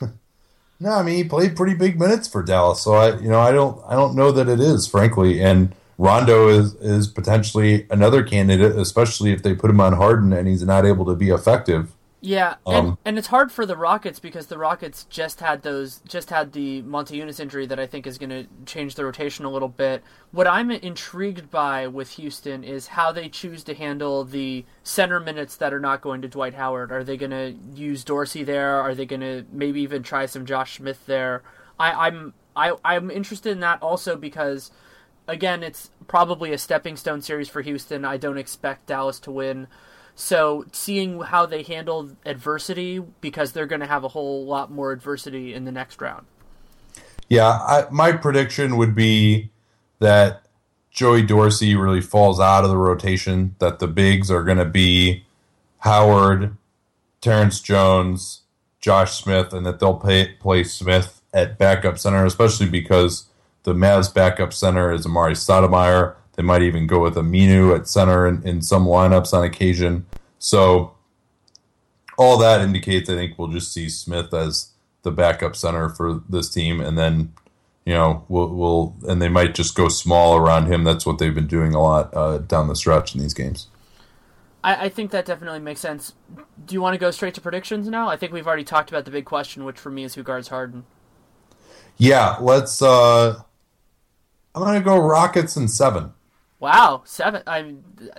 no. 0.80 0.90
I 0.90 1.02
mean, 1.02 1.16
he 1.16 1.24
played 1.24 1.56
pretty 1.56 1.74
big 1.74 1.98
minutes 1.98 2.28
for 2.28 2.42
Dallas, 2.42 2.80
so 2.82 2.92
I, 2.92 3.18
you 3.18 3.28
know, 3.28 3.40
I 3.40 3.52
don't, 3.52 3.82
I 3.88 3.94
don't 3.94 4.14
know 4.14 4.30
that 4.32 4.48
it 4.48 4.60
is, 4.60 4.86
frankly. 4.86 5.42
And 5.42 5.74
Rondo 5.98 6.48
is 6.48 6.74
is 6.74 7.08
potentially 7.08 7.86
another 7.90 8.22
candidate, 8.22 8.76
especially 8.76 9.32
if 9.32 9.42
they 9.42 9.54
put 9.54 9.70
him 9.70 9.80
on 9.80 9.92
Harden 9.92 10.32
and 10.32 10.48
he's 10.48 10.64
not 10.64 10.84
able 10.84 11.04
to 11.06 11.14
be 11.14 11.30
effective. 11.30 11.94
Yeah, 12.24 12.54
and, 12.64 12.76
um, 12.76 12.98
and 13.04 13.18
it's 13.18 13.26
hard 13.26 13.50
for 13.50 13.66
the 13.66 13.76
Rockets 13.76 14.20
because 14.20 14.46
the 14.46 14.56
Rockets 14.56 15.06
just 15.10 15.40
had 15.40 15.62
those 15.62 16.00
just 16.06 16.30
had 16.30 16.52
the 16.52 16.80
Motiejunas 16.82 17.40
injury 17.40 17.66
that 17.66 17.80
I 17.80 17.86
think 17.88 18.06
is 18.06 18.16
going 18.16 18.30
to 18.30 18.46
change 18.64 18.94
the 18.94 19.04
rotation 19.04 19.44
a 19.44 19.50
little 19.50 19.68
bit. 19.68 20.04
What 20.30 20.46
I'm 20.46 20.70
intrigued 20.70 21.50
by 21.50 21.88
with 21.88 22.10
Houston 22.10 22.62
is 22.62 22.86
how 22.86 23.10
they 23.10 23.28
choose 23.28 23.64
to 23.64 23.74
handle 23.74 24.22
the 24.22 24.64
center 24.84 25.18
minutes 25.18 25.56
that 25.56 25.74
are 25.74 25.80
not 25.80 26.00
going 26.00 26.22
to 26.22 26.28
Dwight 26.28 26.54
Howard. 26.54 26.92
Are 26.92 27.02
they 27.02 27.16
going 27.16 27.32
to 27.32 27.56
use 27.74 28.04
Dorsey 28.04 28.44
there? 28.44 28.80
Are 28.80 28.94
they 28.94 29.04
going 29.04 29.20
to 29.20 29.44
maybe 29.50 29.80
even 29.80 30.04
try 30.04 30.26
some 30.26 30.46
Josh 30.46 30.76
Smith 30.76 31.04
there? 31.06 31.42
I, 31.76 32.06
I'm 32.06 32.34
I, 32.54 32.76
I'm 32.84 33.10
interested 33.10 33.50
in 33.50 33.60
that 33.60 33.82
also 33.82 34.14
because 34.14 34.70
again, 35.28 35.62
it's 35.62 35.90
probably 36.08 36.52
a 36.52 36.58
stepping 36.58 36.96
stone 36.96 37.22
series 37.22 37.48
for 37.48 37.62
Houston. 37.62 38.04
I 38.04 38.16
don't 38.16 38.38
expect 38.38 38.86
Dallas 38.86 39.18
to 39.20 39.30
win. 39.30 39.66
So 40.14 40.66
seeing 40.72 41.20
how 41.20 41.46
they 41.46 41.62
handle 41.62 42.10
adversity 42.26 43.02
because 43.20 43.52
they're 43.52 43.66
going 43.66 43.80
to 43.80 43.86
have 43.86 44.04
a 44.04 44.08
whole 44.08 44.44
lot 44.44 44.70
more 44.70 44.92
adversity 44.92 45.54
in 45.54 45.64
the 45.64 45.72
next 45.72 46.00
round. 46.00 46.26
Yeah, 47.28 47.48
I, 47.48 47.86
my 47.90 48.12
prediction 48.12 48.76
would 48.76 48.94
be 48.94 49.50
that 50.00 50.42
Joey 50.90 51.22
Dorsey 51.22 51.74
really 51.74 52.02
falls 52.02 52.38
out 52.38 52.64
of 52.64 52.70
the 52.70 52.76
rotation. 52.76 53.56
That 53.58 53.78
the 53.78 53.86
bigs 53.86 54.30
are 54.30 54.44
going 54.44 54.58
to 54.58 54.66
be 54.66 55.24
Howard, 55.78 56.56
Terrence 57.22 57.60
Jones, 57.60 58.42
Josh 58.80 59.22
Smith, 59.22 59.54
and 59.54 59.64
that 59.64 59.80
they'll 59.80 59.94
pay, 59.94 60.34
play 60.40 60.64
Smith 60.64 61.22
at 61.32 61.56
backup 61.56 61.98
center, 61.98 62.26
especially 62.26 62.68
because 62.68 63.28
the 63.64 63.74
Mavs 63.74 64.12
backup 64.12 64.52
center 64.52 64.92
is 64.92 65.06
Amar'e 65.06 65.32
Stoudemire. 65.32 66.16
They 66.34 66.42
might 66.42 66.62
even 66.62 66.86
go 66.86 67.00
with 67.00 67.14
Aminu 67.14 67.76
at 67.76 67.88
center 67.88 68.26
in, 68.26 68.46
in 68.46 68.62
some 68.62 68.86
lineups 68.86 69.32
on 69.32 69.44
occasion. 69.44 70.06
So 70.38 70.94
all 72.18 72.38
that 72.38 72.60
indicates 72.60 73.08
I 73.08 73.14
think 73.14 73.38
we'll 73.38 73.48
just 73.48 73.72
see 73.72 73.88
Smith 73.88 74.32
as 74.34 74.70
the 75.02 75.10
backup 75.10 75.56
center 75.56 75.88
for 75.88 76.22
this 76.28 76.48
team, 76.48 76.80
and 76.80 76.96
then 76.96 77.32
you 77.84 77.92
know 77.92 78.24
we'll, 78.28 78.48
we'll 78.48 78.96
and 79.08 79.20
they 79.20 79.28
might 79.28 79.54
just 79.54 79.74
go 79.74 79.88
small 79.88 80.36
around 80.36 80.66
him. 80.66 80.84
That's 80.84 81.04
what 81.04 81.18
they've 81.18 81.34
been 81.34 81.46
doing 81.46 81.74
a 81.74 81.82
lot 81.82 82.14
uh, 82.14 82.38
down 82.38 82.68
the 82.68 82.76
stretch 82.76 83.14
in 83.14 83.20
these 83.20 83.34
games. 83.34 83.68
I, 84.64 84.86
I 84.86 84.88
think 84.88 85.10
that 85.10 85.26
definitely 85.26 85.60
makes 85.60 85.80
sense. 85.80 86.14
Do 86.64 86.74
you 86.74 86.80
want 86.80 86.94
to 86.94 86.98
go 86.98 87.10
straight 87.10 87.34
to 87.34 87.40
predictions 87.40 87.88
now? 87.88 88.08
I 88.08 88.16
think 88.16 88.32
we've 88.32 88.46
already 88.46 88.64
talked 88.64 88.90
about 88.90 89.04
the 89.04 89.10
big 89.10 89.24
question, 89.24 89.64
which 89.64 89.78
for 89.78 89.90
me 89.90 90.04
is 90.04 90.14
who 90.14 90.22
guards 90.22 90.48
Harden. 90.48 90.84
Yeah, 91.96 92.36
let's. 92.40 92.80
uh 92.80 93.42
I'm 94.54 94.62
gonna 94.62 94.80
go 94.80 94.98
Rockets 94.98 95.56
and 95.56 95.70
seven. 95.70 96.12
Wow, 96.60 97.02
seven. 97.04 97.42
I 97.46 97.74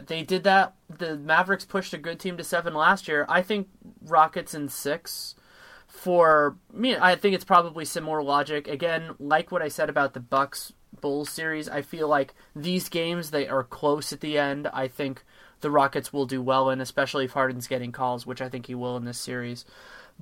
they 0.05 0.23
did 0.23 0.43
that. 0.43 0.73
The 0.89 1.15
Mavericks 1.15 1.65
pushed 1.65 1.93
a 1.93 1.97
good 1.97 2.19
team 2.19 2.37
to 2.37 2.43
seven 2.43 2.73
last 2.73 3.07
year. 3.07 3.25
I 3.29 3.41
think 3.41 3.69
Rockets 4.05 4.53
in 4.53 4.69
six. 4.69 5.35
For 5.87 6.57
me, 6.73 6.97
I 6.97 7.15
think 7.15 7.35
it's 7.35 7.45
probably 7.45 7.85
similar 7.85 8.21
logic. 8.23 8.67
Again, 8.67 9.11
like 9.19 9.51
what 9.51 9.61
I 9.61 9.67
said 9.67 9.89
about 9.89 10.13
the 10.13 10.19
Bucks 10.19 10.73
Bulls 10.99 11.29
series, 11.29 11.69
I 11.69 11.83
feel 11.83 12.07
like 12.07 12.33
these 12.55 12.89
games 12.89 13.29
they 13.31 13.47
are 13.47 13.63
close 13.63 14.11
at 14.11 14.19
the 14.19 14.37
end. 14.37 14.67
I 14.73 14.87
think 14.87 15.23
the 15.61 15.71
Rockets 15.71 16.11
will 16.11 16.25
do 16.25 16.41
well 16.41 16.69
in, 16.69 16.81
especially 16.81 17.25
if 17.25 17.31
Harden's 17.31 17.67
getting 17.67 17.91
calls, 17.91 18.25
which 18.25 18.41
I 18.41 18.49
think 18.49 18.65
he 18.65 18.75
will 18.75 18.97
in 18.97 19.05
this 19.05 19.19
series. 19.19 19.65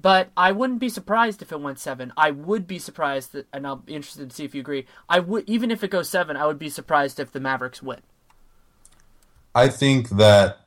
But 0.02 0.32
I 0.36 0.52
wouldn't 0.52 0.80
be 0.80 0.90
surprised 0.90 1.42
if 1.42 1.52
it 1.52 1.62
went 1.62 1.78
seven. 1.78 2.12
I 2.18 2.32
would 2.32 2.66
be 2.66 2.80
surprised, 2.80 3.34
that, 3.34 3.48
and 3.54 3.68
I'll 3.68 3.76
be 3.76 3.96
interested 3.96 4.30
to 4.30 4.36
see 4.36 4.46
if 4.46 4.56
you 4.56 4.62
agree. 4.62 4.88
I 5.08 5.20
would, 5.20 5.48
even 5.48 5.70
if 5.70 5.84
it 5.84 5.92
goes 5.92 6.10
seven, 6.10 6.36
I 6.36 6.48
would 6.48 6.60
be 6.60 6.70
surprised 6.70 7.20
if 7.20 7.32
the 7.32 7.40
Mavericks 7.40 7.84
win. 7.84 8.00
I 9.54 9.68
think 9.68 10.10
that 10.10 10.62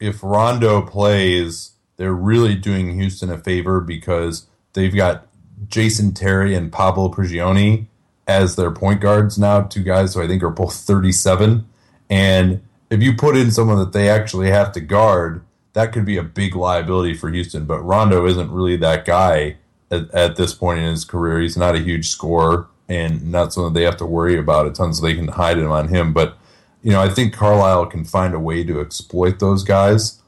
if 0.00 0.22
Rondo 0.22 0.82
plays, 0.82 1.72
they're 1.96 2.14
really 2.14 2.54
doing 2.54 2.98
Houston 2.98 3.30
a 3.30 3.38
favor 3.38 3.80
because 3.80 4.46
they've 4.72 4.94
got 4.94 5.28
Jason 5.68 6.12
Terry 6.12 6.54
and 6.54 6.72
Pablo 6.72 7.08
Prigioni 7.08 7.86
as 8.26 8.56
their 8.56 8.70
point 8.70 9.00
guards 9.00 9.38
now, 9.38 9.62
two 9.62 9.82
guys 9.82 10.14
who 10.14 10.22
I 10.22 10.26
think 10.26 10.42
are 10.42 10.50
both 10.50 10.74
37. 10.74 11.66
And 12.10 12.62
if 12.90 13.02
you 13.02 13.14
put 13.14 13.36
in 13.36 13.50
someone 13.50 13.78
that 13.78 13.92
they 13.92 14.08
actually 14.08 14.50
have 14.50 14.72
to 14.72 14.80
guard, 14.80 15.44
that 15.74 15.92
could 15.92 16.04
be 16.04 16.16
a 16.16 16.22
big 16.22 16.56
liability 16.56 17.14
for 17.14 17.30
Houston. 17.30 17.66
But 17.66 17.82
Rondo 17.82 18.26
isn't 18.26 18.50
really 18.50 18.76
that 18.78 19.04
guy 19.04 19.56
at, 19.90 20.10
at 20.14 20.36
this 20.36 20.54
point 20.54 20.80
in 20.80 20.86
his 20.86 21.04
career. 21.04 21.40
He's 21.40 21.56
not 21.56 21.74
a 21.74 21.80
huge 21.80 22.08
scorer 22.08 22.68
and 22.88 23.30
not 23.30 23.52
something 23.52 23.72
they 23.74 23.82
have 23.82 23.96
to 23.98 24.06
worry 24.06 24.38
about 24.38 24.66
a 24.66 24.70
ton, 24.70 24.94
so 24.94 25.04
they 25.04 25.14
can 25.14 25.28
hide 25.28 25.58
him 25.58 25.70
on 25.70 25.88
him. 25.88 26.12
But 26.12 26.38
you 26.82 26.92
know, 26.92 27.00
I 27.00 27.08
think 27.08 27.34
Carlisle 27.34 27.86
can 27.86 28.04
find 28.04 28.34
a 28.34 28.38
way 28.38 28.62
to 28.64 28.80
exploit 28.80 29.38
those 29.38 29.64
guys, 29.64 30.20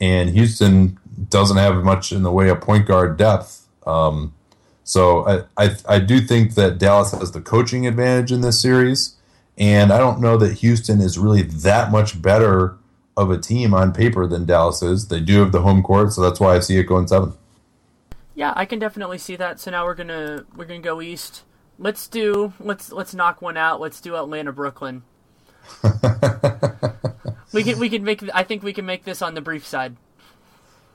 and 0.00 0.30
Houston 0.30 0.98
doesn't 1.28 1.56
have 1.56 1.76
much 1.84 2.12
in 2.12 2.22
the 2.22 2.32
way 2.32 2.48
of 2.48 2.60
point 2.60 2.86
guard 2.86 3.16
depth. 3.16 3.66
Um, 3.86 4.34
so 4.84 5.26
I, 5.56 5.64
I, 5.66 5.76
I 5.86 5.98
do 5.98 6.20
think 6.20 6.54
that 6.54 6.78
Dallas 6.78 7.12
has 7.12 7.32
the 7.32 7.42
coaching 7.42 7.86
advantage 7.86 8.32
in 8.32 8.40
this 8.40 8.60
series, 8.60 9.16
and 9.58 9.92
I 9.92 9.98
don't 9.98 10.20
know 10.20 10.38
that 10.38 10.54
Houston 10.54 11.00
is 11.00 11.18
really 11.18 11.42
that 11.42 11.92
much 11.92 12.20
better 12.20 12.78
of 13.18 13.30
a 13.30 13.36
team 13.36 13.74
on 13.74 13.92
paper 13.92 14.26
than 14.26 14.46
Dallas 14.46 14.80
is. 14.80 15.08
They 15.08 15.20
do 15.20 15.40
have 15.40 15.52
the 15.52 15.62
home 15.62 15.82
court, 15.82 16.12
so 16.12 16.22
that's 16.22 16.38
why 16.38 16.54
I 16.54 16.60
see 16.60 16.78
it 16.78 16.84
going 16.84 17.08
seven. 17.08 17.34
Yeah, 18.34 18.52
I 18.54 18.64
can 18.64 18.78
definitely 18.78 19.18
see 19.18 19.34
that. 19.36 19.58
So 19.58 19.72
now 19.72 19.84
we're 19.84 19.96
gonna 19.96 20.44
we're 20.56 20.64
gonna 20.64 20.78
go 20.78 21.02
east. 21.02 21.42
Let's 21.78 22.06
do 22.06 22.52
let's 22.60 22.92
let's 22.92 23.12
knock 23.12 23.42
one 23.42 23.56
out. 23.56 23.80
Let's 23.80 24.00
do 24.00 24.14
Atlanta 24.14 24.52
Brooklyn. 24.52 25.02
we 27.52 27.64
can 27.64 27.78
we 27.80 27.88
can 27.88 28.04
make 28.04 28.22
I 28.32 28.44
think 28.44 28.62
we 28.62 28.72
can 28.72 28.86
make 28.86 29.04
this 29.04 29.20
on 29.20 29.34
the 29.34 29.40
brief 29.40 29.66
side. 29.66 29.96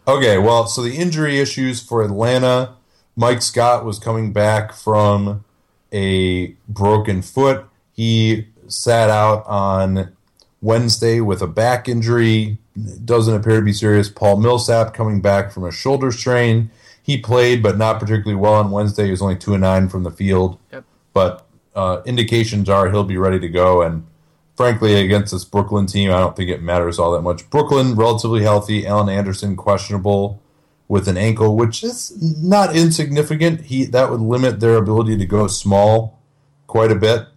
Okay, 0.08 0.38
well, 0.38 0.68
so 0.68 0.82
the 0.82 0.98
injury 0.98 1.40
issues 1.40 1.82
for 1.82 2.04
Atlanta, 2.04 2.76
Mike 3.16 3.42
Scott 3.42 3.86
was 3.86 4.00
coming 4.00 4.34
back 4.34 4.74
from 4.74 5.46
a 5.94 6.56
broken 6.68 7.22
foot. 7.22 7.66
He 7.94 8.48
sat 8.68 9.10
out 9.10 9.46
on 9.46 10.16
Wednesday 10.63 11.19
with 11.19 11.41
a 11.41 11.47
back 11.47 11.89
injury. 11.89 12.58
Doesn't 13.04 13.36
appear 13.36 13.58
to 13.58 13.65
be 13.65 13.73
serious. 13.73 14.10
Paul 14.10 14.38
Millsap 14.38 14.93
coming 14.93 15.21
back 15.21 15.52
from 15.52 15.65
a 15.65 15.71
shoulder 15.71 16.12
strain. 16.12 16.71
He 17.04 17.17
played, 17.17 17.62
but 17.62 17.78
not 17.78 17.99
particularly 17.99 18.36
well 18.36 18.54
on 18.54 18.71
Wednesday. 18.71 19.06
He 19.06 19.12
was 19.12 19.21
only 19.21 19.36
two 19.36 19.54
and 19.54 19.62
nine 19.62 19.89
from 19.89 20.04
the 20.04 20.10
field. 20.10 20.58
Yep. 20.71 20.86
But 21.13 21.45
uh, 21.76 22.02
indications 22.06 22.69
are 22.69 22.89
he'll 22.89 23.04
be 23.04 23.17
ready 23.17 23.39
to 23.39 23.49
go. 23.49 23.82
And 23.82 24.08
frankly, 24.56 24.95
against 24.95 25.34
this 25.34 25.43
Brooklyn 25.43 25.86
team, 25.86 26.12
I 26.12 26.19
don't 26.19 26.36
think 26.36 26.49
it 26.49 26.63
matters 26.63 26.97
all 26.97 27.12
that 27.12 27.21
much. 27.21 27.49
Brooklyn 27.49 27.95
relatively 27.95 28.41
healthy. 28.41 28.88
Alan 28.88 29.10
Anderson 29.10 29.58
questionable 29.58 30.41
with 30.88 31.10
an 31.10 31.17
ankle, 31.17 31.58
which 31.58 31.84
is 31.84 32.17
not 32.41 32.73
insignificant. 32.73 33.62
He 33.62 33.84
that 33.86 34.10
would 34.10 34.21
limit 34.21 34.62
their 34.62 34.78
ability 34.78 35.17
to 35.17 35.26
go 35.26 35.47
small 35.47 36.21
quite 36.67 36.91
a 36.91 36.95
bit. 36.95 37.28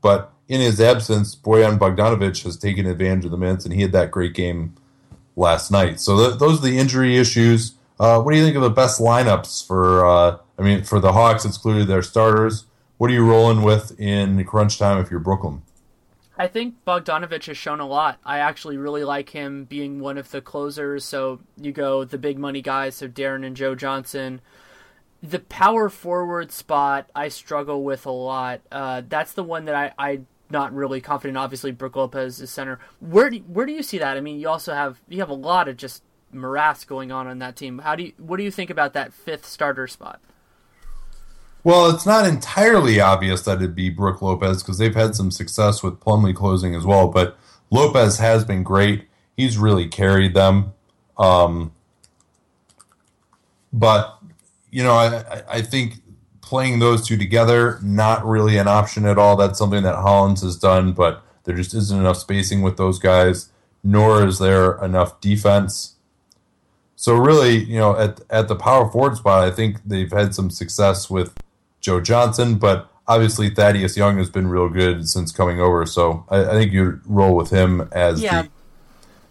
But 0.00 0.32
in 0.48 0.60
his 0.60 0.80
absence, 0.80 1.34
Bojan 1.34 1.78
Bogdanovich 1.78 2.44
has 2.44 2.56
taken 2.56 2.86
advantage 2.86 3.24
of 3.24 3.30
the 3.30 3.36
minutes, 3.36 3.64
and 3.64 3.74
he 3.74 3.82
had 3.82 3.92
that 3.92 4.10
great 4.10 4.34
game 4.34 4.74
last 5.34 5.70
night. 5.70 6.00
So 6.00 6.16
th- 6.16 6.38
those 6.38 6.60
are 6.60 6.62
the 6.62 6.78
injury 6.78 7.16
issues. 7.16 7.74
Uh, 7.98 8.20
what 8.20 8.32
do 8.32 8.38
you 8.38 8.44
think 8.44 8.56
of 8.56 8.62
the 8.62 8.70
best 8.70 9.00
lineups 9.00 9.66
for? 9.66 10.06
Uh, 10.06 10.38
I 10.58 10.62
mean, 10.62 10.84
for 10.84 11.00
the 11.00 11.12
Hawks, 11.12 11.44
it's 11.44 11.58
clearly 11.58 11.84
their 11.84 12.02
starters. 12.02 12.66
What 12.98 13.10
are 13.10 13.14
you 13.14 13.26
rolling 13.26 13.62
with 13.62 13.98
in 14.00 14.42
crunch 14.44 14.78
time 14.78 14.98
if 14.98 15.10
you're 15.10 15.20
Brooklyn? 15.20 15.62
I 16.38 16.46
think 16.46 16.74
Bogdanovich 16.86 17.46
has 17.46 17.56
shown 17.56 17.80
a 17.80 17.86
lot. 17.86 18.18
I 18.24 18.38
actually 18.38 18.76
really 18.76 19.04
like 19.04 19.30
him 19.30 19.64
being 19.64 20.00
one 20.00 20.18
of 20.18 20.30
the 20.30 20.42
closers. 20.42 21.04
So 21.04 21.40
you 21.56 21.72
go 21.72 22.04
the 22.04 22.18
big 22.18 22.38
money 22.38 22.60
guys, 22.62 22.96
so 22.96 23.08
Deron 23.08 23.44
and 23.44 23.56
Joe 23.56 23.74
Johnson. 23.74 24.40
The 25.22 25.38
power 25.40 25.88
forward 25.88 26.52
spot 26.52 27.10
I 27.14 27.28
struggle 27.28 27.82
with 27.82 28.04
a 28.04 28.10
lot. 28.10 28.60
Uh, 28.70 29.02
that's 29.08 29.32
the 29.32 29.42
one 29.42 29.64
that 29.64 29.74
I, 29.74 29.92
I 29.98 30.20
not 30.50 30.74
really 30.74 31.00
confident. 31.00 31.36
Obviously, 31.36 31.72
Brook 31.72 31.96
Lopez 31.96 32.40
is 32.40 32.50
center. 32.50 32.78
Where 33.00 33.30
do 33.30 33.38
where 33.38 33.66
do 33.66 33.72
you 33.72 33.82
see 33.82 33.98
that? 33.98 34.16
I 34.16 34.20
mean, 34.20 34.38
you 34.38 34.48
also 34.48 34.74
have 34.74 35.00
you 35.08 35.20
have 35.20 35.30
a 35.30 35.34
lot 35.34 35.68
of 35.68 35.76
just 35.76 36.02
morass 36.32 36.84
going 36.84 37.12
on 37.12 37.26
on 37.26 37.38
that 37.38 37.56
team. 37.56 37.78
How 37.78 37.96
do 37.96 38.04
you 38.04 38.12
what 38.18 38.36
do 38.36 38.42
you 38.42 38.50
think 38.50 38.70
about 38.70 38.92
that 38.94 39.12
fifth 39.12 39.46
starter 39.46 39.86
spot? 39.86 40.20
Well, 41.64 41.90
it's 41.90 42.06
not 42.06 42.26
entirely 42.26 43.00
obvious 43.00 43.42
that 43.42 43.56
it'd 43.56 43.74
be 43.74 43.90
Brook 43.90 44.22
Lopez 44.22 44.62
because 44.62 44.78
they've 44.78 44.94
had 44.94 45.16
some 45.16 45.32
success 45.32 45.82
with 45.82 45.98
Plumlee 45.98 46.34
closing 46.34 46.76
as 46.76 46.84
well. 46.84 47.08
But 47.08 47.36
Lopez 47.70 48.18
has 48.18 48.44
been 48.44 48.62
great. 48.62 49.08
He's 49.36 49.58
really 49.58 49.88
carried 49.88 50.34
them. 50.34 50.74
Um, 51.18 51.72
but 53.72 54.18
you 54.70 54.84
know, 54.84 54.92
I, 54.92 55.42
I 55.48 55.62
think 55.62 55.94
playing 56.46 56.78
those 56.78 57.06
two 57.06 57.18
together 57.18 57.78
not 57.82 58.24
really 58.24 58.56
an 58.56 58.68
option 58.68 59.04
at 59.04 59.18
all. 59.18 59.36
That's 59.36 59.58
something 59.58 59.82
that 59.82 59.96
Hollins 59.96 60.42
has 60.42 60.56
done, 60.56 60.92
but 60.92 61.22
there 61.44 61.54
just 61.56 61.74
isn't 61.74 61.98
enough 61.98 62.16
spacing 62.16 62.62
with 62.62 62.76
those 62.78 62.98
guys. 62.98 63.50
Nor 63.84 64.24
is 64.26 64.38
there 64.38 64.82
enough 64.82 65.20
defense. 65.20 65.96
So 66.96 67.14
really, 67.14 67.56
you 67.64 67.78
know, 67.78 67.96
at 67.96 68.20
at 68.30 68.48
the 68.48 68.56
power 68.56 68.90
forward 68.90 69.16
spot, 69.16 69.44
I 69.44 69.50
think 69.50 69.76
they've 69.84 70.10
had 70.10 70.34
some 70.34 70.50
success 70.50 71.10
with 71.10 71.34
Joe 71.80 72.00
Johnson, 72.00 72.56
but 72.56 72.90
obviously 73.06 73.50
Thaddeus 73.50 73.96
Young 73.96 74.16
has 74.18 74.30
been 74.30 74.48
real 74.48 74.68
good 74.68 75.08
since 75.08 75.30
coming 75.30 75.60
over. 75.60 75.84
So 75.86 76.24
I, 76.30 76.44
I 76.46 76.50
think 76.52 76.72
you 76.72 77.00
roll 77.06 77.36
with 77.36 77.50
him 77.50 77.88
as 77.92 78.22
Yeah. 78.22 78.42
the 78.42 78.48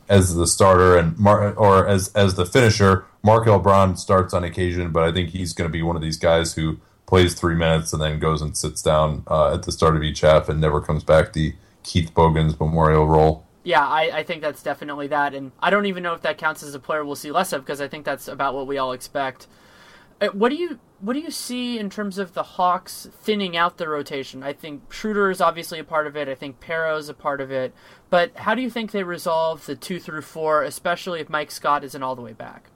as 0.08 0.36
the 0.36 0.46
starter 0.48 0.96
and 0.98 1.18
Mar- 1.18 1.54
or 1.56 1.88
as 1.88 2.10
as 2.14 2.36
the 2.36 2.46
finisher. 2.46 3.06
Markel 3.24 3.58
Brown 3.60 3.98
starts 3.98 4.34
on 4.36 4.44
occasion, 4.44 4.92
but 4.92 5.04
I 5.04 5.12
think 5.12 5.30
he's 5.32 5.52
going 5.52 5.68
to 5.68 5.74
be 5.74 5.82
one 5.82 5.96
of 5.96 6.02
these 6.04 6.18
guys 6.18 6.54
who 6.54 6.78
plays 7.06 7.34
three 7.34 7.56
minutes 7.56 7.94
and 7.94 8.02
then 8.02 8.20
goes 8.20 8.42
and 8.42 8.56
sits 8.58 8.82
down 8.82 9.24
uh, 9.28 9.54
at 9.54 9.64
the 9.64 9.72
start 9.72 9.96
of 9.96 10.04
each 10.04 10.22
half 10.22 10.50
and 10.50 10.60
never 10.60 10.82
comes 10.82 11.04
back. 11.04 11.34
The 11.34 11.54
Keith 11.84 12.14
Bogans 12.14 12.60
memorial 12.60 13.08
role. 13.08 13.46
Yeah, 13.64 13.86
I, 13.86 14.20
I 14.20 14.24
think 14.24 14.42
that's 14.42 14.62
definitely 14.62 15.08
that, 15.08 15.34
and 15.34 15.52
I 15.60 15.72
don't 15.72 15.88
even 15.88 16.04
know 16.04 16.14
if 16.14 16.22
that 16.22 16.38
counts 16.38 16.62
as 16.62 16.76
a 16.76 16.80
player 16.80 17.04
we'll 17.04 17.16
see 17.16 17.32
less 17.32 17.52
of 17.52 17.62
because 17.64 17.82
I 17.82 17.88
think 17.88 18.06
that's 18.06 18.28
about 18.28 18.54
what 18.54 18.68
we 18.68 18.78
all 18.78 18.92
expect. 18.92 19.48
Uh, 20.22 20.28
What 20.28 20.50
do 20.50 20.56
you 20.56 20.80
what 21.00 21.14
do 21.14 21.20
you 21.20 21.32
see 21.32 21.78
in 21.78 21.90
terms 21.90 22.18
of 22.18 22.34
the 22.34 22.44
Hawks 22.44 23.08
thinning 23.22 23.58
out 23.58 23.78
the 23.78 23.90
rotation? 23.90 24.44
I 24.44 24.54
think 24.54 24.92
Schroeder 24.94 25.30
is 25.30 25.42
obviously 25.42 25.78
a 25.78 25.84
part 25.84 26.08
of 26.08 26.16
it. 26.16 26.28
I 26.28 26.36
think 26.36 26.60
Pero 26.60 26.96
is 26.98 27.10
a 27.10 27.14
part 27.14 27.42
of 27.42 27.52
it. 27.52 27.74
But 28.10 28.36
how 28.38 28.56
do 28.56 28.62
you 28.62 28.70
think 28.70 28.92
they 28.92 29.04
resolve 29.04 29.66
the 29.66 29.76
two 29.76 30.00
through 30.00 30.22
four, 30.22 30.64
especially 30.64 31.20
if 31.20 31.30
Mike 31.30 31.52
Scott 31.52 31.84
isn't 31.84 32.02
all 32.02 32.16
the 32.16 32.22
way 32.22 32.34
back? 32.34 32.70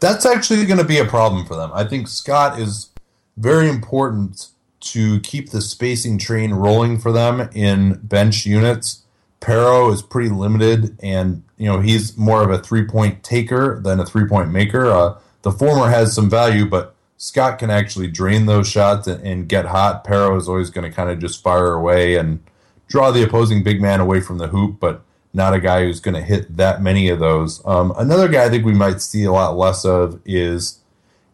That's 0.00 0.26
actually 0.26 0.66
going 0.66 0.78
to 0.78 0.84
be 0.84 0.98
a 0.98 1.04
problem 1.04 1.46
for 1.46 1.56
them. 1.56 1.70
I 1.72 1.84
think 1.84 2.08
Scott 2.08 2.60
is 2.60 2.90
very 3.36 3.68
important 3.68 4.48
to 4.80 5.18
keep 5.20 5.50
the 5.50 5.60
spacing 5.60 6.18
train 6.18 6.52
rolling 6.52 6.98
for 6.98 7.10
them 7.10 7.48
in 7.54 7.94
bench 8.02 8.44
units. 8.46 9.02
Pero 9.40 9.90
is 9.90 10.00
pretty 10.00 10.30
limited, 10.30 10.96
and 11.02 11.42
you 11.58 11.66
know 11.66 11.80
he's 11.80 12.16
more 12.16 12.42
of 12.42 12.50
a 12.50 12.58
three 12.58 12.84
point 12.84 13.22
taker 13.22 13.78
than 13.78 14.00
a 14.00 14.06
three 14.06 14.26
point 14.26 14.50
maker. 14.50 14.90
Uh, 14.90 15.18
the 15.42 15.52
former 15.52 15.90
has 15.90 16.14
some 16.14 16.30
value, 16.30 16.64
but 16.64 16.94
Scott 17.18 17.58
can 17.58 17.68
actually 17.70 18.08
drain 18.08 18.46
those 18.46 18.68
shots 18.68 19.06
and, 19.06 19.22
and 19.26 19.48
get 19.48 19.66
hot. 19.66 20.02
Pero 20.04 20.34
is 20.36 20.48
always 20.48 20.70
going 20.70 20.90
to 20.90 20.94
kind 20.94 21.10
of 21.10 21.18
just 21.18 21.42
fire 21.42 21.72
away 21.72 22.16
and 22.16 22.42
draw 22.88 23.10
the 23.10 23.22
opposing 23.22 23.62
big 23.62 23.82
man 23.82 24.00
away 24.00 24.20
from 24.20 24.38
the 24.38 24.48
hoop, 24.48 24.80
but 24.80 25.02
not 25.34 25.52
a 25.52 25.60
guy 25.60 25.84
who's 25.84 26.00
going 26.00 26.14
to 26.14 26.22
hit 26.22 26.56
that 26.56 26.80
many 26.80 27.08
of 27.08 27.18
those. 27.18 27.60
Um, 27.66 27.92
another 27.98 28.28
guy 28.28 28.44
I 28.44 28.48
think 28.48 28.64
we 28.64 28.72
might 28.72 29.02
see 29.02 29.24
a 29.24 29.32
lot 29.32 29.58
less 29.58 29.84
of 29.84 30.20
is 30.24 30.80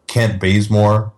Kent 0.08 0.40
Bazemore 0.40 1.12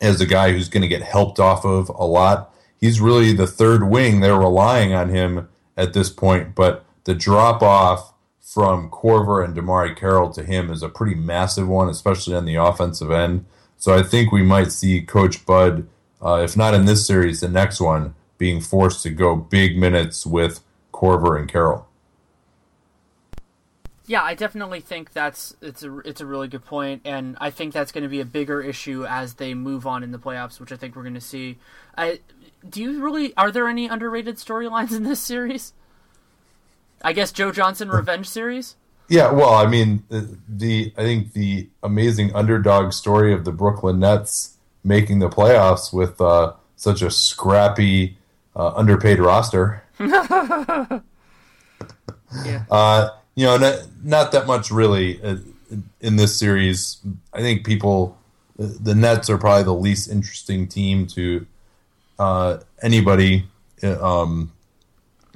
as 0.00 0.20
a 0.20 0.26
guy 0.26 0.52
who's 0.52 0.68
going 0.68 0.82
to 0.82 0.88
get 0.88 1.02
helped 1.02 1.40
off 1.40 1.64
of 1.64 1.88
a 1.88 2.04
lot. 2.04 2.54
He's 2.76 3.00
really 3.00 3.32
the 3.32 3.46
third 3.46 3.88
wing. 3.88 4.20
They're 4.20 4.38
relying 4.38 4.92
on 4.94 5.08
him 5.08 5.48
at 5.76 5.92
this 5.92 6.10
point, 6.10 6.54
but 6.54 6.84
the 7.04 7.14
drop 7.14 7.62
off 7.62 8.12
from 8.40 8.90
Korver 8.90 9.44
and 9.44 9.54
DeMarre 9.54 9.96
Carroll 9.96 10.30
to 10.32 10.42
him 10.42 10.70
is 10.70 10.82
a 10.82 10.88
pretty 10.88 11.14
massive 11.14 11.68
one, 11.68 11.88
especially 11.88 12.34
on 12.34 12.44
the 12.44 12.54
offensive 12.54 13.10
end. 13.10 13.44
So 13.76 13.94
I 13.94 14.02
think 14.02 14.32
we 14.32 14.42
might 14.42 14.72
see 14.72 15.02
Coach 15.02 15.44
Bud, 15.44 15.86
uh, 16.22 16.40
if 16.42 16.56
not 16.56 16.74
in 16.74 16.84
this 16.84 17.06
series, 17.06 17.40
the 17.40 17.48
next 17.48 17.80
one, 17.80 18.14
being 18.38 18.60
forced 18.60 19.02
to 19.02 19.10
go 19.10 19.36
big 19.36 19.76
minutes 19.76 20.24
with 20.24 20.60
Korver 20.92 21.38
and 21.38 21.48
Carroll. 21.48 21.87
Yeah, 24.08 24.22
I 24.22 24.34
definitely 24.34 24.80
think 24.80 25.12
that's 25.12 25.54
it's 25.60 25.82
a 25.82 25.98
it's 25.98 26.22
a 26.22 26.26
really 26.26 26.48
good 26.48 26.64
point, 26.64 27.02
and 27.04 27.36
I 27.42 27.50
think 27.50 27.74
that's 27.74 27.92
going 27.92 28.04
to 28.04 28.08
be 28.08 28.20
a 28.20 28.24
bigger 28.24 28.62
issue 28.62 29.04
as 29.04 29.34
they 29.34 29.52
move 29.52 29.86
on 29.86 30.02
in 30.02 30.12
the 30.12 30.18
playoffs, 30.18 30.58
which 30.58 30.72
I 30.72 30.76
think 30.76 30.96
we're 30.96 31.02
going 31.02 31.14
to 31.14 31.20
see. 31.20 31.58
I 31.96 32.20
do 32.68 32.80
you 32.80 33.04
really 33.04 33.36
are 33.36 33.50
there 33.50 33.68
any 33.68 33.86
underrated 33.86 34.36
storylines 34.36 34.96
in 34.96 35.02
this 35.02 35.20
series? 35.20 35.74
I 37.02 37.12
guess 37.12 37.30
Joe 37.30 37.52
Johnson 37.52 37.90
revenge 37.90 38.28
series. 38.28 38.76
Yeah, 39.10 39.30
well, 39.30 39.54
I 39.54 39.66
mean, 39.66 40.02
the, 40.08 40.38
the 40.48 40.92
I 40.96 41.02
think 41.02 41.34
the 41.34 41.68
amazing 41.82 42.34
underdog 42.34 42.94
story 42.94 43.34
of 43.34 43.44
the 43.44 43.52
Brooklyn 43.52 44.00
Nets 44.00 44.56
making 44.84 45.18
the 45.18 45.28
playoffs 45.28 45.92
with 45.92 46.18
uh, 46.18 46.54
such 46.76 47.02
a 47.02 47.10
scrappy, 47.10 48.16
uh, 48.56 48.72
underpaid 48.74 49.18
roster. 49.18 49.82
Yeah. 52.44 52.64
Uh, 52.70 53.10
you 53.38 53.44
know, 53.44 53.56
not, 53.56 53.86
not 54.02 54.32
that 54.32 54.48
much 54.48 54.68
really 54.72 55.22
uh, 55.22 55.36
in 56.00 56.16
this 56.16 56.36
series. 56.36 56.96
I 57.32 57.38
think 57.38 57.64
people, 57.64 58.18
the 58.56 58.96
Nets 58.96 59.30
are 59.30 59.38
probably 59.38 59.62
the 59.62 59.74
least 59.74 60.10
interesting 60.10 60.66
team 60.66 61.06
to 61.06 61.46
uh, 62.18 62.58
anybody. 62.82 63.44
Um, 63.84 64.50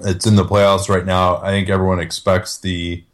it's 0.00 0.26
in 0.26 0.34
the 0.34 0.44
playoffs 0.44 0.88
right 0.88 1.06
now. 1.06 1.36
I 1.42 1.50
think 1.50 1.68
everyone 1.68 2.00
expects 2.00 2.58
the 2.58 3.04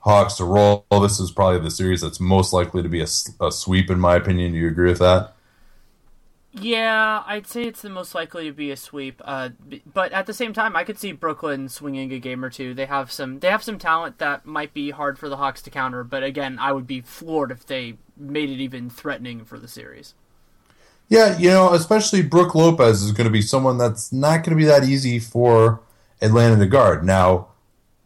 Hawks 0.00 0.34
to 0.38 0.44
roll. 0.44 0.84
This 0.90 1.20
is 1.20 1.30
probably 1.30 1.60
the 1.60 1.70
series 1.70 2.00
that's 2.00 2.18
most 2.18 2.52
likely 2.52 2.82
to 2.82 2.88
be 2.88 3.00
a, 3.00 3.06
a 3.40 3.52
sweep, 3.52 3.88
in 3.88 4.00
my 4.00 4.16
opinion. 4.16 4.50
Do 4.50 4.58
you 4.58 4.66
agree 4.66 4.88
with 4.88 4.98
that? 4.98 5.34
Yeah, 6.60 7.22
I'd 7.26 7.46
say 7.46 7.64
it's 7.64 7.82
the 7.82 7.90
most 7.90 8.14
likely 8.14 8.46
to 8.46 8.52
be 8.52 8.70
a 8.70 8.76
sweep. 8.76 9.20
Uh, 9.24 9.50
but 9.92 10.12
at 10.12 10.26
the 10.26 10.34
same 10.34 10.52
time, 10.52 10.76
I 10.76 10.84
could 10.84 10.98
see 10.98 11.12
Brooklyn 11.12 11.68
swinging 11.68 12.12
a 12.12 12.18
game 12.18 12.44
or 12.44 12.50
two. 12.50 12.74
They 12.74 12.86
have 12.86 13.12
some 13.12 13.40
they 13.40 13.50
have 13.50 13.62
some 13.62 13.78
talent 13.78 14.18
that 14.18 14.46
might 14.46 14.74
be 14.74 14.90
hard 14.90 15.18
for 15.18 15.28
the 15.28 15.36
Hawks 15.36 15.62
to 15.62 15.70
counter. 15.70 16.04
But 16.04 16.22
again, 16.22 16.58
I 16.58 16.72
would 16.72 16.86
be 16.86 17.00
floored 17.00 17.50
if 17.50 17.66
they 17.66 17.98
made 18.16 18.50
it 18.50 18.60
even 18.60 18.90
threatening 18.90 19.44
for 19.44 19.58
the 19.58 19.68
series. 19.68 20.14
Yeah, 21.08 21.38
you 21.38 21.48
know, 21.48 21.72
especially 21.72 22.22
Brook 22.22 22.54
Lopez 22.54 23.02
is 23.02 23.12
going 23.12 23.26
to 23.26 23.32
be 23.32 23.40
someone 23.40 23.78
that's 23.78 24.12
not 24.12 24.44
going 24.44 24.56
to 24.56 24.62
be 24.62 24.64
that 24.64 24.84
easy 24.84 25.18
for 25.18 25.80
Atlanta 26.20 26.58
to 26.58 26.66
guard. 26.66 27.02
Now, 27.02 27.48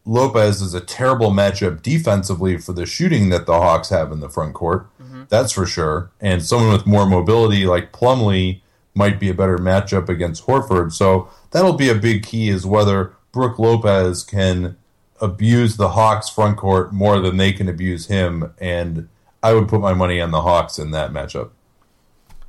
Lopez 0.04 0.60
is 0.60 0.74
a 0.74 0.80
terrible 0.80 1.30
matchup 1.30 1.82
defensively 1.82 2.58
for 2.58 2.72
the 2.72 2.86
shooting 2.86 3.28
that 3.30 3.46
the 3.46 3.54
Hawks 3.54 3.88
have 3.88 4.12
in 4.12 4.20
the 4.20 4.28
front 4.28 4.54
court. 4.54 4.88
That's 5.32 5.52
for 5.52 5.64
sure. 5.64 6.10
And 6.20 6.44
someone 6.44 6.74
with 6.74 6.84
more 6.84 7.06
mobility 7.06 7.64
like 7.64 7.90
Plumlee 7.90 8.60
might 8.94 9.18
be 9.18 9.30
a 9.30 9.34
better 9.34 9.56
matchup 9.56 10.10
against 10.10 10.44
Horford. 10.44 10.92
So 10.92 11.30
that'll 11.52 11.72
be 11.72 11.88
a 11.88 11.94
big 11.94 12.22
key 12.22 12.50
is 12.50 12.66
whether 12.66 13.14
Brook 13.32 13.58
Lopez 13.58 14.24
can 14.24 14.76
abuse 15.22 15.78
the 15.78 15.88
Hawks 15.88 16.28
front 16.28 16.58
court 16.58 16.92
more 16.92 17.18
than 17.18 17.38
they 17.38 17.50
can 17.50 17.66
abuse 17.66 18.08
him. 18.08 18.52
And 18.58 19.08
I 19.42 19.54
would 19.54 19.68
put 19.68 19.80
my 19.80 19.94
money 19.94 20.20
on 20.20 20.32
the 20.32 20.42
Hawks 20.42 20.78
in 20.78 20.90
that 20.90 21.12
matchup. 21.12 21.52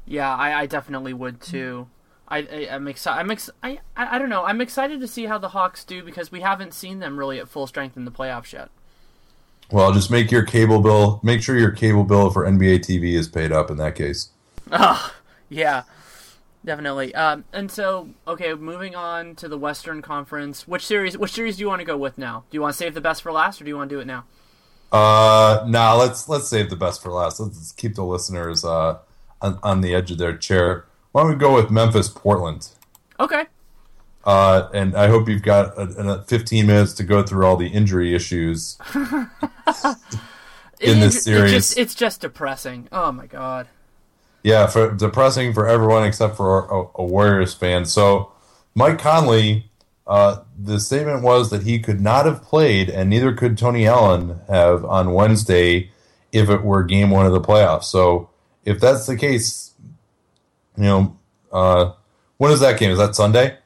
Yeah, 0.06 0.36
I, 0.36 0.64
I 0.64 0.66
definitely 0.66 1.14
would 1.14 1.40
too. 1.40 1.88
I, 2.28 2.40
I 2.40 2.76
am 2.76 2.90
excited. 2.90 3.18
I'm 3.18 3.32
ex- 3.32 3.50
I, 3.64 3.80
I 3.96 4.18
don't 4.20 4.28
know. 4.28 4.44
I'm 4.44 4.60
excited 4.60 5.00
to 5.00 5.08
see 5.08 5.28
how 5.28 5.38
the 5.38 5.50
Hawks 5.50 5.86
do 5.86 6.04
because 6.04 6.34
we 6.34 6.42
haven't 6.42 6.74
seen 6.74 7.00
them 7.00 7.18
really 7.18 7.40
at 7.40 7.48
full 7.48 7.66
strength 7.66 7.96
in 7.96 8.04
the 8.04 8.12
playoffs 8.12 8.52
yet. 8.52 8.72
Well, 9.74 9.92
just 9.92 10.12
make 10.12 10.30
your 10.30 10.44
cable 10.44 10.82
bill. 10.82 11.20
Make 11.24 11.42
sure 11.42 11.58
your 11.58 11.72
cable 11.72 12.04
bill 12.04 12.30
for 12.30 12.46
NBA 12.46 12.82
TV 12.82 13.14
is 13.14 13.28
paid 13.28 13.52
up 13.52 13.72
in 13.72 13.78
that 13.78 13.96
case. 13.96 14.30
Oh, 14.72 15.12
yeah, 15.50 15.82
definitely. 16.64 17.16
Um, 17.16 17.44
and 17.52 17.72
so, 17.72 18.10
okay, 18.28 18.54
moving 18.54 18.94
on 18.96 19.34
to 19.38 19.48
the 19.48 19.58
Western 19.58 20.04
Conference. 20.04 20.68
Which 20.68 20.86
series? 20.86 21.18
Which 21.18 21.32
series 21.32 21.58
do 21.58 21.62
you 21.62 21.68
want 21.68 21.80
to 21.80 21.86
go 21.86 21.98
with 21.98 22.20
now? 22.20 22.44
Do 22.52 22.56
you 22.56 22.62
want 22.62 22.74
to 22.74 22.78
save 22.78 22.94
the 22.94 23.02
best 23.02 23.24
for 23.24 23.32
last, 23.32 23.60
or 23.60 23.64
do 23.64 23.70
you 23.70 23.76
want 23.76 23.90
to 23.90 23.96
do 23.96 24.00
it 24.00 24.06
now? 24.06 24.26
Uh, 24.92 25.66
nah. 25.68 25.96
Let's 25.96 26.30
let's 26.30 26.48
save 26.48 26.70
the 26.70 26.76
best 26.76 27.02
for 27.02 27.12
last. 27.12 27.40
Let's 27.40 27.72
keep 27.72 27.96
the 27.96 28.06
listeners 28.06 28.64
uh 28.64 29.00
on, 29.42 29.58
on 29.64 29.82
the 29.82 29.96
edge 29.96 30.12
of 30.12 30.20
their 30.20 30.38
chair. 30.38 30.86
Why 31.14 31.24
don't 31.24 31.32
we 31.32 31.36
go 31.36 31.56
with 31.56 31.72
Memphis 31.72 32.10
Portland? 32.10 32.70
Okay. 33.20 33.46
Uh, 34.26 34.70
and 34.74 34.96
I 34.96 35.08
hope 35.08 35.28
you've 35.28 35.42
got 35.42 35.78
a, 35.78 35.82
a 35.82 36.24
15 36.24 36.66
minutes 36.66 36.94
to 36.94 37.04
go 37.04 37.24
through 37.24 37.46
all 37.46 37.58
the 37.58 37.68
injury 37.68 38.16
issues 38.16 38.78
in 40.80 41.00
this 41.00 41.24
series. 41.24 41.54
It's 41.54 41.68
just, 41.68 41.78
it's 41.78 41.96
just, 41.96 42.22
depressing. 42.22 42.88
Oh 42.92 43.12
my 43.12 43.26
god. 43.26 43.68
Yeah, 44.44 44.68
for 44.68 44.92
depressing 44.92 45.54
for 45.54 45.68
everyone 45.68 46.06
except 46.06 46.38
for 46.38 46.66
a, 46.66 47.02
a 47.02 47.06
Warriors 47.06 47.54
fan. 47.54 47.86
So, 47.86 48.32
Mike 48.76 49.00
Conley, 49.00 49.70
uh, 50.06 50.40
the 50.58 50.80
statement 50.80 51.22
was 51.22 51.50
that 51.50 51.64
he 51.64 51.80
could 51.80 52.02
not 52.02 52.26
have 52.26 52.42
played, 52.44 52.90
and 52.90 53.10
neither 53.10 53.34
could 53.34 53.58
Tony 53.58 53.88
Allen 53.88 54.42
have 54.50 54.84
on 54.84 55.14
Wednesday 55.14 55.92
if 56.32 56.50
it 56.50 56.64
were 56.64 56.84
Game 56.84 57.10
One 57.10 57.26
of 57.26 57.32
the 57.32 57.42
playoffs. 57.42 57.86
So, 57.86 58.30
if 58.66 58.80
that's 58.80 59.06
the 59.06 59.18
case, 59.18 59.74
you 60.78 60.84
know, 60.84 61.18
uh, 61.52 61.92
when 62.38 62.52
is 62.52 62.60
that 62.62 62.80
game? 62.80 62.92
Is 62.92 62.98
that 62.98 63.16
Sunday? 63.16 63.58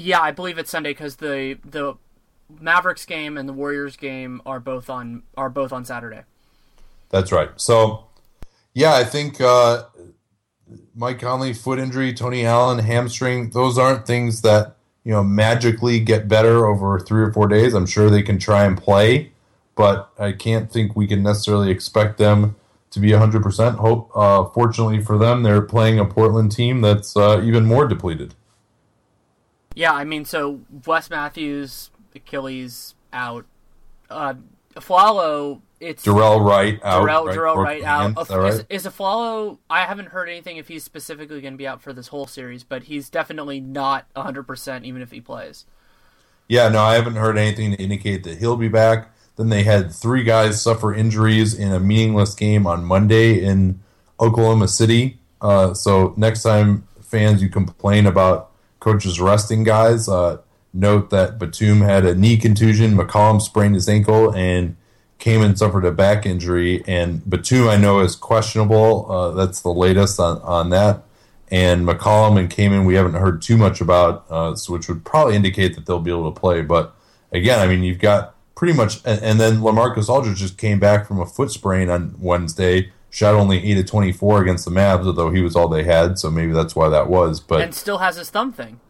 Yeah, 0.00 0.20
I 0.20 0.30
believe 0.30 0.58
it's 0.58 0.70
Sunday 0.70 0.90
because 0.90 1.16
the 1.16 1.58
the 1.64 1.94
Mavericks 2.60 3.04
game 3.04 3.36
and 3.36 3.48
the 3.48 3.52
Warriors 3.52 3.96
game 3.96 4.40
are 4.46 4.60
both 4.60 4.88
on 4.88 5.24
are 5.36 5.50
both 5.50 5.72
on 5.72 5.84
Saturday. 5.84 6.22
That's 7.08 7.32
right. 7.32 7.50
So, 7.56 8.06
yeah, 8.74 8.94
I 8.94 9.02
think 9.02 9.40
uh, 9.40 9.86
Mike 10.94 11.18
Conley 11.18 11.52
foot 11.52 11.80
injury, 11.80 12.12
Tony 12.12 12.46
Allen 12.46 12.78
hamstring. 12.78 13.50
Those 13.50 13.76
aren't 13.76 14.06
things 14.06 14.42
that 14.42 14.76
you 15.02 15.10
know 15.10 15.24
magically 15.24 15.98
get 15.98 16.28
better 16.28 16.64
over 16.64 17.00
three 17.00 17.22
or 17.22 17.32
four 17.32 17.48
days. 17.48 17.74
I'm 17.74 17.86
sure 17.86 18.08
they 18.08 18.22
can 18.22 18.38
try 18.38 18.66
and 18.66 18.78
play, 18.80 19.32
but 19.74 20.12
I 20.16 20.30
can't 20.30 20.70
think 20.70 20.94
we 20.94 21.08
can 21.08 21.24
necessarily 21.24 21.72
expect 21.72 22.18
them 22.18 22.54
to 22.92 23.00
be 23.00 23.08
100%. 23.08 23.74
Hope, 23.74 24.12
uh, 24.14 24.44
fortunately 24.44 25.02
for 25.02 25.18
them, 25.18 25.42
they're 25.42 25.60
playing 25.60 25.98
a 25.98 26.04
Portland 26.04 26.52
team 26.52 26.82
that's 26.82 27.16
uh, 27.16 27.42
even 27.42 27.64
more 27.64 27.88
depleted. 27.88 28.34
Yeah, 29.78 29.92
I 29.92 30.02
mean, 30.02 30.24
so 30.24 30.62
Wes 30.86 31.08
Matthews, 31.08 31.90
Achilles 32.12 32.96
out. 33.12 33.46
Uh, 34.10 34.34
Afflalo, 34.74 35.60
it's 35.78 36.04
Dorell 36.04 36.44
Wright 36.44 36.80
out. 36.82 37.04
Dorell, 37.04 37.26
right? 37.26 37.38
Dorell 37.38 37.56
Wright 37.56 37.84
out. 37.84 38.20
Is, 38.20 38.28
right? 38.28 38.66
is 38.68 38.86
Afflalo? 38.86 39.58
I 39.70 39.84
haven't 39.84 40.06
heard 40.06 40.28
anything 40.28 40.56
if 40.56 40.66
he's 40.66 40.82
specifically 40.82 41.40
going 41.40 41.54
to 41.54 41.58
be 41.58 41.68
out 41.68 41.80
for 41.80 41.92
this 41.92 42.08
whole 42.08 42.26
series, 42.26 42.64
but 42.64 42.82
he's 42.82 43.08
definitely 43.08 43.60
not 43.60 44.06
100 44.14 44.42
percent 44.48 44.84
even 44.84 45.00
if 45.00 45.12
he 45.12 45.20
plays. 45.20 45.64
Yeah, 46.48 46.68
no, 46.70 46.80
I 46.82 46.94
haven't 46.96 47.14
heard 47.14 47.38
anything 47.38 47.70
to 47.70 47.80
indicate 47.80 48.24
that 48.24 48.38
he'll 48.38 48.56
be 48.56 48.66
back. 48.66 49.14
Then 49.36 49.48
they 49.48 49.62
had 49.62 49.92
three 49.92 50.24
guys 50.24 50.60
suffer 50.60 50.92
injuries 50.92 51.54
in 51.54 51.70
a 51.70 51.78
meaningless 51.78 52.34
game 52.34 52.66
on 52.66 52.84
Monday 52.84 53.44
in 53.44 53.78
Oklahoma 54.18 54.66
City. 54.66 55.20
Uh, 55.40 55.72
so 55.72 56.14
next 56.16 56.42
time 56.42 56.88
fans 57.00 57.40
you 57.40 57.48
complain 57.48 58.06
about 58.06 58.50
coaches 58.80 59.20
resting 59.20 59.64
guys, 59.64 60.08
uh, 60.08 60.38
note 60.72 61.10
that 61.10 61.38
Batum 61.38 61.80
had 61.80 62.04
a 62.04 62.14
knee 62.14 62.36
contusion, 62.36 62.96
McCollum 62.96 63.40
sprained 63.40 63.74
his 63.74 63.88
ankle, 63.88 64.34
and 64.34 64.76
Kaman 65.18 65.56
suffered 65.56 65.84
a 65.84 65.92
back 65.92 66.26
injury. 66.26 66.82
And 66.86 67.28
Batum 67.28 67.68
I 67.68 67.76
know 67.76 68.00
is 68.00 68.14
questionable. 68.14 69.10
Uh, 69.10 69.30
that's 69.32 69.60
the 69.60 69.72
latest 69.72 70.20
on, 70.20 70.40
on 70.42 70.70
that. 70.70 71.02
And 71.50 71.86
McCollum 71.86 72.38
and 72.38 72.50
Kaman 72.50 72.84
we 72.84 72.94
haven't 72.94 73.14
heard 73.14 73.40
too 73.42 73.56
much 73.56 73.80
about, 73.80 74.26
uh, 74.28 74.54
which 74.68 74.88
would 74.88 75.04
probably 75.04 75.34
indicate 75.34 75.74
that 75.74 75.86
they'll 75.86 75.98
be 75.98 76.10
able 76.10 76.32
to 76.32 76.38
play. 76.38 76.62
But 76.62 76.94
again, 77.32 77.58
I 77.58 77.66
mean, 77.66 77.82
you've 77.82 77.98
got 77.98 78.34
pretty 78.54 78.74
much. 78.74 78.96
And, 79.04 79.22
and 79.22 79.40
then 79.40 79.58
Lamarcus 79.58 80.08
Aldridge 80.08 80.38
just 80.38 80.58
came 80.58 80.78
back 80.78 81.06
from 81.06 81.20
a 81.20 81.26
foot 81.26 81.50
sprain 81.50 81.88
on 81.88 82.14
Wednesday. 82.18 82.92
Shot 83.10 83.34
only 83.34 83.64
eight 83.64 83.78
of 83.78 83.86
twenty 83.86 84.12
four 84.12 84.42
against 84.42 84.64
the 84.64 84.70
Mavs, 84.70 85.06
although 85.06 85.30
he 85.30 85.40
was 85.40 85.56
all 85.56 85.68
they 85.68 85.84
had. 85.84 86.18
So 86.18 86.30
maybe 86.30 86.52
that's 86.52 86.76
why 86.76 86.88
that 86.90 87.08
was. 87.08 87.40
But 87.40 87.62
and 87.62 87.74
still 87.74 87.98
has 87.98 88.16
his 88.16 88.30
thumb 88.30 88.52
thing. 88.52 88.80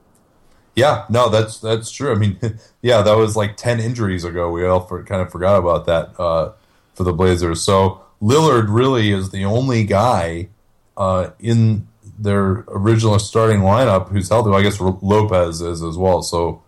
Yeah, 0.74 1.06
no, 1.08 1.28
that's 1.28 1.58
that's 1.58 1.90
true. 1.90 2.12
I 2.12 2.16
mean, 2.16 2.38
yeah, 2.82 3.02
that 3.02 3.16
was 3.16 3.36
like 3.36 3.56
ten 3.56 3.80
injuries 3.80 4.24
ago. 4.24 4.50
We 4.50 4.64
all 4.66 4.80
for, 4.80 5.02
kind 5.04 5.22
of 5.22 5.30
forgot 5.30 5.58
about 5.58 5.86
that 5.86 6.18
uh, 6.20 6.52
for 6.94 7.04
the 7.04 7.12
Blazers. 7.12 7.62
So 7.62 8.02
Lillard 8.20 8.66
really 8.68 9.12
is 9.12 9.30
the 9.30 9.44
only 9.44 9.84
guy 9.84 10.48
uh, 10.96 11.30
in 11.38 11.88
their 12.18 12.64
original 12.68 13.18
starting 13.18 13.60
lineup 13.60 14.08
who's 14.08 14.28
healthy. 14.28 14.50
Well, 14.50 14.58
I 14.58 14.62
guess 14.62 14.80
Lopez 14.80 15.60
is 15.60 15.82
as 15.82 15.96
well. 15.96 16.22
So 16.22 16.62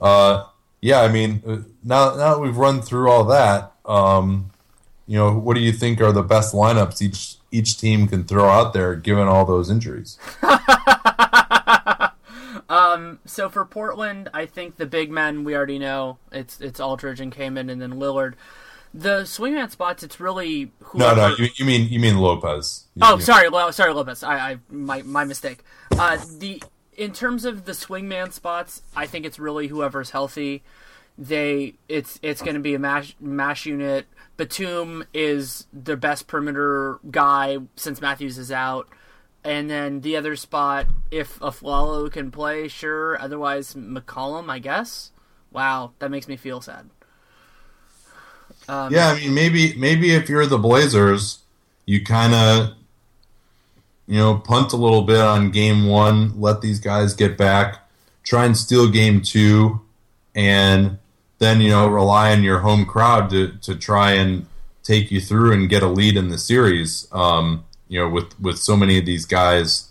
uh, 0.00 0.44
yeah, 0.80 1.00
I 1.00 1.08
mean, 1.08 1.42
uh, 1.46 1.56
now 1.84 2.16
now 2.16 2.34
that 2.34 2.40
we've 2.40 2.56
run 2.56 2.82
through 2.82 3.10
all 3.10 3.24
that, 3.24 3.72
um, 3.86 4.50
you 5.12 5.18
know, 5.18 5.30
what 5.30 5.56
do 5.56 5.60
you 5.60 5.72
think 5.72 6.00
are 6.00 6.10
the 6.10 6.22
best 6.22 6.54
lineups 6.54 7.02
each 7.02 7.36
each 7.50 7.76
team 7.76 8.08
can 8.08 8.24
throw 8.24 8.48
out 8.48 8.72
there, 8.72 8.94
given 8.94 9.28
all 9.28 9.44
those 9.44 9.68
injuries? 9.68 10.16
um, 12.70 13.18
so 13.26 13.50
for 13.50 13.66
Portland, 13.66 14.30
I 14.32 14.46
think 14.46 14.78
the 14.78 14.86
big 14.86 15.10
men 15.10 15.44
we 15.44 15.54
already 15.54 15.78
know 15.78 16.16
it's 16.32 16.62
it's 16.62 16.80
Aldridge 16.80 17.20
and 17.20 17.30
Kaman, 17.30 17.68
and 17.68 17.82
then 17.82 17.96
Lillard. 17.96 18.36
The 18.94 19.24
swingman 19.24 19.70
spots, 19.70 20.02
it's 20.02 20.18
really 20.18 20.72
whoever... 20.80 21.14
no, 21.14 21.28
no. 21.28 21.36
You, 21.36 21.48
you, 21.56 21.66
mean 21.66 21.88
you 21.90 22.00
mean 22.00 22.16
Lopez? 22.16 22.86
You, 22.94 23.02
oh, 23.04 23.18
sorry, 23.18 23.50
sorry, 23.72 23.92
Lopez. 23.92 24.22
I, 24.22 24.52
I 24.52 24.58
my 24.70 25.02
my 25.02 25.24
mistake. 25.24 25.62
Uh, 25.90 26.24
the 26.38 26.62
in 26.96 27.12
terms 27.12 27.44
of 27.44 27.66
the 27.66 27.72
swingman 27.72 28.32
spots, 28.32 28.80
I 28.96 29.04
think 29.06 29.26
it's 29.26 29.38
really 29.38 29.66
whoever's 29.66 30.08
healthy. 30.08 30.62
They 31.18 31.74
it's 31.86 32.18
it's 32.22 32.40
going 32.40 32.54
to 32.54 32.60
be 32.60 32.72
a 32.72 32.78
mash 32.78 33.14
mash 33.20 33.66
unit. 33.66 34.06
Batum 34.36 35.04
is 35.12 35.66
the 35.72 35.96
best 35.96 36.26
perimeter 36.26 36.98
guy 37.10 37.58
since 37.76 38.00
Matthews 38.00 38.38
is 38.38 38.50
out. 38.50 38.88
And 39.44 39.68
then 39.68 40.02
the 40.02 40.16
other 40.16 40.36
spot, 40.36 40.86
if 41.10 41.38
Afflalo 41.40 42.10
can 42.10 42.30
play, 42.30 42.68
sure. 42.68 43.20
Otherwise, 43.20 43.74
McCollum, 43.74 44.48
I 44.48 44.60
guess. 44.60 45.10
Wow, 45.50 45.92
that 45.98 46.10
makes 46.10 46.28
me 46.28 46.36
feel 46.36 46.60
sad. 46.60 46.88
Um, 48.68 48.92
yeah, 48.92 49.08
I 49.08 49.16
mean, 49.16 49.34
maybe 49.34 49.74
maybe 49.76 50.14
if 50.14 50.28
you're 50.28 50.46
the 50.46 50.58
Blazers, 50.58 51.40
you 51.84 52.04
kind 52.04 52.32
of 52.32 52.76
you 54.06 54.18
know, 54.18 54.36
punt 54.36 54.72
a 54.72 54.76
little 54.76 55.02
bit 55.02 55.20
on 55.20 55.50
game 55.50 55.86
one, 55.86 56.38
let 56.40 56.60
these 56.60 56.80
guys 56.80 57.14
get 57.14 57.38
back, 57.38 57.88
try 58.22 58.44
and 58.44 58.56
steal 58.56 58.88
game 58.88 59.22
two, 59.22 59.80
and 60.34 60.98
then 61.42 61.60
you 61.60 61.70
know 61.70 61.88
rely 61.88 62.32
on 62.32 62.44
your 62.44 62.60
home 62.60 62.86
crowd 62.86 63.28
to 63.30 63.48
to 63.62 63.74
try 63.74 64.12
and 64.12 64.46
take 64.84 65.10
you 65.10 65.20
through 65.20 65.52
and 65.52 65.68
get 65.68 65.82
a 65.82 65.88
lead 65.88 66.16
in 66.16 66.28
the 66.28 66.38
series. 66.38 67.08
Um, 67.12 67.64
you 67.88 67.98
know, 67.98 68.08
with 68.08 68.38
with 68.40 68.58
so 68.58 68.76
many 68.76 68.96
of 68.98 69.04
these 69.04 69.26
guys 69.26 69.88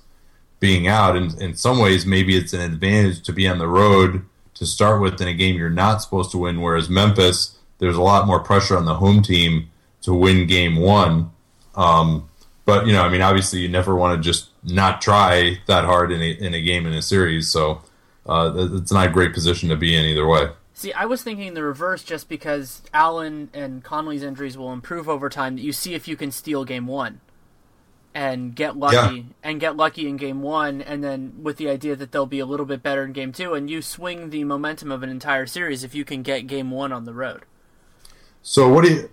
being 0.62 0.88
out, 0.88 1.18
and 1.18 1.40
in 1.42 1.56
some 1.56 1.78
ways, 1.80 2.06
maybe 2.06 2.38
it's 2.38 2.54
an 2.54 2.62
advantage 2.62 3.22
to 3.24 3.34
be 3.34 3.48
on 3.48 3.58
the 3.58 3.68
road 3.68 4.24
to 4.56 4.66
start 4.66 5.02
with 5.02 5.20
in 5.20 5.28
a 5.28 5.34
game 5.34 5.58
you're 5.58 5.70
not 5.70 6.02
supposed 6.02 6.32
to 6.32 6.38
win. 6.38 6.62
Whereas 6.62 6.90
Memphis, 6.90 7.58
there's 7.80 7.98
a 7.98 8.02
lot 8.02 8.28
more 8.28 8.40
pressure 8.40 8.78
on 8.78 8.86
the 8.86 8.96
home 8.96 9.22
team 9.22 9.70
to 10.04 10.14
win 10.14 10.48
game 10.48 10.78
one. 10.78 11.32
Um, 11.76 12.30
but 12.66 12.88
you 12.88 12.94
know, 12.94 13.02
I 13.02 13.10
mean, 13.10 13.22
obviously, 13.22 13.60
you 13.60 13.68
never 13.68 13.94
want 13.94 14.18
to 14.18 14.24
just 14.24 14.50
not 14.64 15.02
try 15.02 15.60
that 15.68 15.84
hard 15.84 16.14
in 16.14 16.22
a, 16.22 16.32
in 16.32 16.54
a 16.54 16.62
game 16.62 16.86
in 16.86 16.94
a 16.94 17.02
series. 17.02 17.52
So 17.52 17.82
uh, 18.26 18.54
it's 18.74 18.92
not 18.92 19.08
a 19.08 19.12
great 19.12 19.34
position 19.34 19.68
to 19.70 19.76
be 19.76 19.96
in 19.96 20.06
either 20.06 20.26
way. 20.26 20.48
See, 20.82 20.94
I 20.94 21.06
was 21.06 21.22
thinking 21.22 21.54
the 21.54 21.62
reverse 21.62 22.04
just 22.04 22.28
because 22.28 22.82
Allen 22.92 23.52
and 23.54 23.84
Conley's 23.84 24.24
injuries 24.24 24.58
will 24.58 24.74
improve 24.74 25.08
over 25.08 25.30
time. 25.30 25.56
That 25.56 25.62
you 25.62 25.74
see 25.74 25.94
if 25.94 26.08
you 26.08 26.16
can 26.16 26.32
steal 26.32 26.66
game 26.66 26.88
one 26.88 27.22
and 28.16 28.56
get 28.56 28.76
lucky 28.76 29.18
yeah. 29.18 29.24
and 29.44 29.60
get 29.60 29.78
lucky 29.78 30.10
in 30.10 30.18
game 30.18 30.42
one, 30.42 30.82
and 30.82 31.04
then 31.04 31.34
with 31.44 31.58
the 31.58 31.70
idea 31.70 31.96
that 31.96 32.12
they'll 32.12 32.26
be 32.26 32.40
a 32.40 32.48
little 32.48 32.66
bit 32.66 32.82
better 32.82 33.04
in 33.04 33.12
game 33.12 33.32
two, 33.32 33.54
and 33.54 33.70
you 33.70 33.84
swing 33.84 34.32
the 34.32 34.44
momentum 34.44 34.92
of 34.92 35.04
an 35.04 35.10
entire 35.10 35.46
series 35.46 35.84
if 35.84 35.94
you 35.94 36.04
can 36.04 36.24
get 36.24 36.48
game 36.48 36.72
one 36.72 36.92
on 36.92 37.06
the 37.06 37.14
road. 37.14 37.44
So, 38.42 38.68
what 38.68 38.84
do 38.84 38.92
you, 38.92 39.10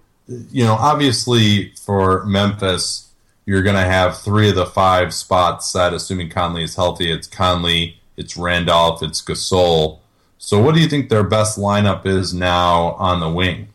you 0.50 0.64
know, 0.64 0.72
obviously 0.72 1.74
for 1.84 2.24
Memphis, 2.24 3.12
you're 3.44 3.62
going 3.62 3.76
to 3.76 3.82
have 3.82 4.16
three 4.16 4.48
of 4.48 4.54
the 4.54 4.64
five 4.64 5.12
spots 5.12 5.70
set, 5.70 5.92
assuming 5.92 6.30
Conley 6.30 6.62
is 6.62 6.76
healthy. 6.76 7.12
It's 7.12 7.26
Conley, 7.26 8.00
it's 8.16 8.38
Randolph, 8.38 9.02
it's 9.02 9.20
Gasol. 9.20 9.98
So, 10.38 10.62
what 10.62 10.74
do 10.74 10.80
you 10.80 10.88
think 10.88 11.08
their 11.08 11.24
best 11.24 11.58
lineup 11.58 12.06
is 12.06 12.32
now 12.32 12.92
on 12.92 13.20
the 13.20 13.28
wing? 13.28 13.68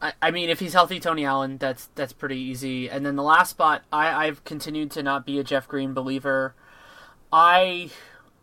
I, 0.00 0.12
I 0.22 0.30
mean, 0.30 0.48
if 0.48 0.60
he's 0.60 0.72
healthy, 0.72 1.00
Tony 1.00 1.24
Allen, 1.24 1.58
that's 1.58 1.88
that's 1.94 2.12
pretty 2.12 2.38
easy. 2.38 2.88
And 2.88 3.04
then 3.04 3.16
the 3.16 3.22
last 3.22 3.50
spot, 3.50 3.82
I, 3.92 4.26
I've 4.26 4.44
continued 4.44 4.90
to 4.92 5.02
not 5.02 5.26
be 5.26 5.38
a 5.38 5.44
Jeff 5.44 5.68
Green 5.68 5.92
believer. 5.92 6.54
I 7.32 7.90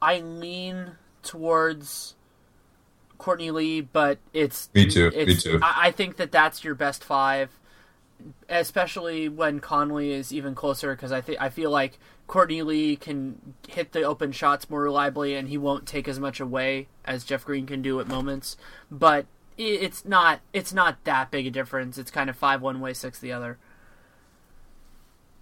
I 0.02 0.20
lean 0.20 0.92
towards 1.24 2.16
Courtney 3.18 3.52
Lee, 3.52 3.82
but 3.82 4.20
it's 4.34 4.70
me 4.74 4.88
too. 4.88 5.12
It's, 5.14 5.46
me 5.46 5.52
too. 5.54 5.60
I, 5.64 5.88
I 5.88 5.92
think 5.92 6.18
that 6.18 6.32
that's 6.32 6.64
your 6.64 6.76
best 6.76 7.04
five, 7.04 7.58
especially 8.50 9.30
when 9.30 9.60
Conley 9.60 10.12
is 10.12 10.34
even 10.34 10.56
closer. 10.56 10.94
Because 10.94 11.12
I 11.12 11.22
think 11.22 11.42
I 11.42 11.50
feel 11.50 11.72
like 11.72 12.00
Courtney 12.28 12.62
Lee 12.62 12.98
can 12.98 13.56
hit 13.68 13.94
the 13.94 14.04
open 14.04 14.32
shots 14.32 14.70
more 14.70 14.82
reliably, 14.82 15.34
and 15.34 15.48
he 15.48 15.58
won't 15.58 15.88
take 15.88 16.08
as 16.08 16.20
much 16.20 16.40
away 16.40 16.88
as 17.06 17.24
Jeff 17.24 17.46
Green 17.46 17.66
can 17.66 17.82
do 17.82 18.00
at 18.00 18.08
moments. 18.08 18.58
But 18.92 19.26
it's 19.58 20.06
not 20.06 20.42
it's 20.54 20.74
not 20.74 21.04
that 21.06 21.32
big 21.32 21.48
a 21.48 21.52
difference. 21.52 21.98
It's 21.98 22.12
kind 22.12 22.30
of 22.30 22.36
five 22.36 22.62
one 22.62 22.80
way, 22.80 22.94
six 22.94 23.20
the 23.20 23.32
other. 23.32 23.58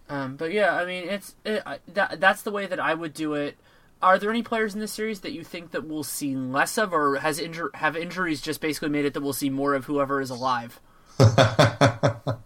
Um, 0.08 0.36
but 0.36 0.54
yeah, 0.54 0.76
I 0.76 0.86
mean, 0.86 1.10
it's 1.10 1.36
it, 1.44 1.64
that 1.88 2.20
that's 2.20 2.44
the 2.44 2.52
way 2.52 2.68
that 2.68 2.80
I 2.80 2.94
would 2.94 3.14
do 3.14 3.34
it. 3.34 3.58
Are 4.02 4.20
there 4.20 4.30
any 4.30 4.44
players 4.44 4.76
in 4.76 4.80
this 4.80 4.92
series 4.92 5.22
that 5.22 5.32
you 5.32 5.44
think 5.44 5.72
that 5.72 5.88
we'll 5.88 6.04
see 6.04 6.36
less 6.36 6.78
of, 6.78 6.94
or 6.94 7.18
has 7.18 7.40
injur- 7.40 7.74
have 7.76 7.98
injuries 7.98 8.42
just 8.42 8.62
basically 8.62 8.90
made 8.90 9.06
it 9.06 9.16
that 9.16 9.22
we'll 9.22 9.34
see 9.34 9.50
more 9.50 9.74
of 9.74 9.86
whoever 9.86 10.22
is 10.22 10.30
alive? 10.30 10.80
yeah, 11.20 12.38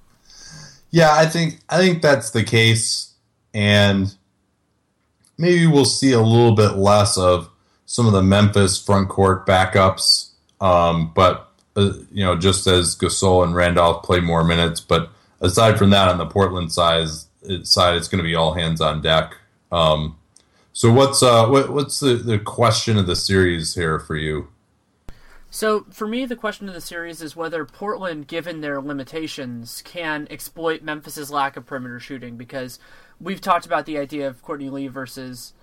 I 1.12 1.26
think 1.26 1.60
I 1.68 1.78
think 1.78 2.02
that's 2.02 2.32
the 2.32 2.44
case, 2.44 3.14
and 3.54 4.16
maybe 5.40 5.66
we'll 5.66 5.86
see 5.86 6.12
a 6.12 6.22
little 6.22 6.54
bit 6.54 6.76
less 6.76 7.18
of 7.18 7.50
some 7.86 8.06
of 8.06 8.14
the 8.14 8.22
Memphis 8.22 8.78
front 8.80 9.10
court 9.10 9.48
backups. 9.48 10.32
Um, 10.62 11.12
but 11.16 11.50
uh, 11.76 11.94
you 12.12 12.24
know, 12.24 12.36
just 12.36 12.68
as 12.68 12.96
Gasol 12.96 13.44
and 13.44 13.56
Randolph 13.56 14.04
play 14.04 14.20
more 14.20 14.44
minutes. 14.44 14.82
But 14.82 15.10
aside 15.42 15.80
from 15.80 15.90
that, 15.92 16.10
on 16.10 16.18
the 16.18 16.26
Portland 16.26 16.72
side, 16.72 17.08
side 17.64 17.96
it's 17.96 18.08
going 18.08 18.22
to 18.22 18.28
be 18.28 18.36
all 18.36 18.54
hands 18.54 18.82
on 18.82 19.02
deck. 19.02 19.36
Um, 19.72 20.18
so 20.74 20.92
what's 20.92 21.24
uh, 21.24 21.48
what, 21.48 21.72
what's 21.72 22.00
the, 22.00 22.16
the 22.16 22.38
question 22.38 22.98
of 22.98 23.08
the 23.08 23.16
series 23.16 23.76
here 23.76 23.98
for 23.98 24.18
you? 24.18 24.50
So 25.52 25.86
for 25.90 26.08
me, 26.08 26.26
the 26.26 26.36
question 26.36 26.68
of 26.68 26.76
the 26.76 26.82
series 26.82 27.24
is 27.24 27.36
whether 27.36 27.66
Portland, 27.66 28.28
given 28.28 28.62
their 28.62 28.80
limitations, 28.82 29.82
can 29.84 30.28
exploit 30.30 30.84
Memphis's 30.84 31.32
lack 31.32 31.58
of 31.58 31.66
perimeter 31.66 32.00
shooting. 32.00 32.38
Because 32.38 32.78
we've 33.22 33.41
talked 33.41 33.65
about 33.65 33.86
the 33.86 33.97
idea 33.97 34.28
of 34.28 34.41
Courtney 34.41 34.70
Lee 34.70 34.88
versus 34.88 35.53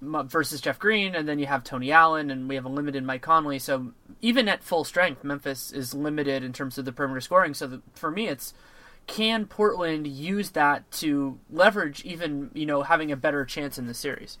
versus 0.00 0.60
Jeff 0.60 0.78
Green, 0.78 1.14
and 1.14 1.28
then 1.28 1.38
you 1.38 1.46
have 1.46 1.64
Tony 1.64 1.90
Allen, 1.90 2.30
and 2.30 2.48
we 2.48 2.56
have 2.56 2.64
a 2.64 2.68
limited 2.68 3.04
Mike 3.04 3.22
Conley. 3.22 3.58
So 3.58 3.92
even 4.20 4.48
at 4.48 4.62
full 4.62 4.84
strength, 4.84 5.24
Memphis 5.24 5.72
is 5.72 5.94
limited 5.94 6.42
in 6.42 6.52
terms 6.52 6.76
of 6.76 6.84
the 6.84 6.92
perimeter 6.92 7.20
scoring. 7.20 7.54
So 7.54 7.66
the, 7.66 7.82
for 7.94 8.10
me, 8.10 8.28
it's 8.28 8.52
can 9.06 9.46
Portland 9.46 10.06
use 10.06 10.50
that 10.50 10.90
to 10.92 11.38
leverage 11.50 12.04
even 12.04 12.50
you 12.54 12.66
know 12.66 12.82
having 12.82 13.12
a 13.12 13.16
better 13.16 13.44
chance 13.44 13.78
in 13.78 13.86
the 13.86 13.94
series? 13.94 14.38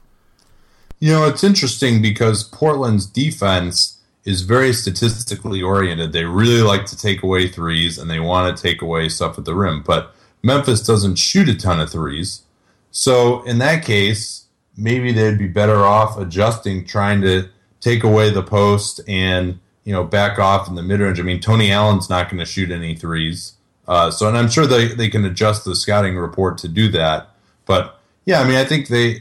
You 1.00 1.12
know, 1.12 1.26
it's 1.26 1.44
interesting 1.44 2.00
because 2.00 2.44
Portland's 2.44 3.06
defense 3.06 4.00
is 4.24 4.42
very 4.42 4.72
statistically 4.72 5.60
oriented. 5.60 6.12
They 6.12 6.24
really 6.24 6.62
like 6.62 6.86
to 6.86 6.96
take 6.96 7.22
away 7.22 7.48
threes 7.48 7.98
and 7.98 8.10
they 8.10 8.20
want 8.20 8.56
to 8.56 8.62
take 8.62 8.80
away 8.80 9.08
stuff 9.10 9.36
at 9.38 9.44
the 9.44 9.54
rim, 9.54 9.82
but 9.82 10.14
Memphis 10.44 10.82
doesn't 10.82 11.16
shoot 11.16 11.48
a 11.48 11.54
ton 11.54 11.80
of 11.80 11.90
threes. 11.90 12.42
So 12.90 13.42
in 13.44 13.58
that 13.58 13.84
case, 13.84 14.44
maybe 14.76 15.10
they'd 15.10 15.38
be 15.38 15.48
better 15.48 15.84
off 15.84 16.18
adjusting, 16.18 16.86
trying 16.86 17.22
to 17.22 17.48
take 17.80 18.04
away 18.04 18.30
the 18.30 18.42
post 18.42 19.00
and 19.08 19.58
you 19.84 19.92
know 19.92 20.04
back 20.04 20.38
off 20.38 20.68
in 20.68 20.74
the 20.74 20.82
mid 20.82 21.00
range. 21.00 21.18
I 21.18 21.22
mean, 21.22 21.40
Tony 21.40 21.72
Allen's 21.72 22.10
not 22.10 22.28
going 22.28 22.38
to 22.38 22.44
shoot 22.44 22.70
any 22.70 22.94
threes, 22.94 23.54
uh, 23.88 24.10
so 24.10 24.28
and 24.28 24.36
I'm 24.36 24.48
sure 24.48 24.66
they 24.66 24.88
they 24.88 25.08
can 25.08 25.24
adjust 25.24 25.64
the 25.64 25.74
scouting 25.74 26.16
report 26.16 26.58
to 26.58 26.68
do 26.68 26.88
that. 26.90 27.30
But 27.64 27.98
yeah, 28.26 28.40
I 28.40 28.44
mean, 28.44 28.56
I 28.56 28.64
think 28.64 28.88
they 28.88 29.20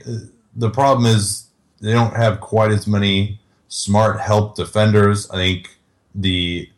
the 0.56 0.70
problem 0.70 1.06
is 1.06 1.48
they 1.80 1.94
don't 1.94 2.16
have 2.16 2.42
quite 2.42 2.72
as 2.72 2.86
many 2.86 3.40
smart 3.70 4.20
help 4.20 4.56
defenders. 4.56 5.30
I 5.32 5.36
think 5.36 5.78
the 6.14 6.70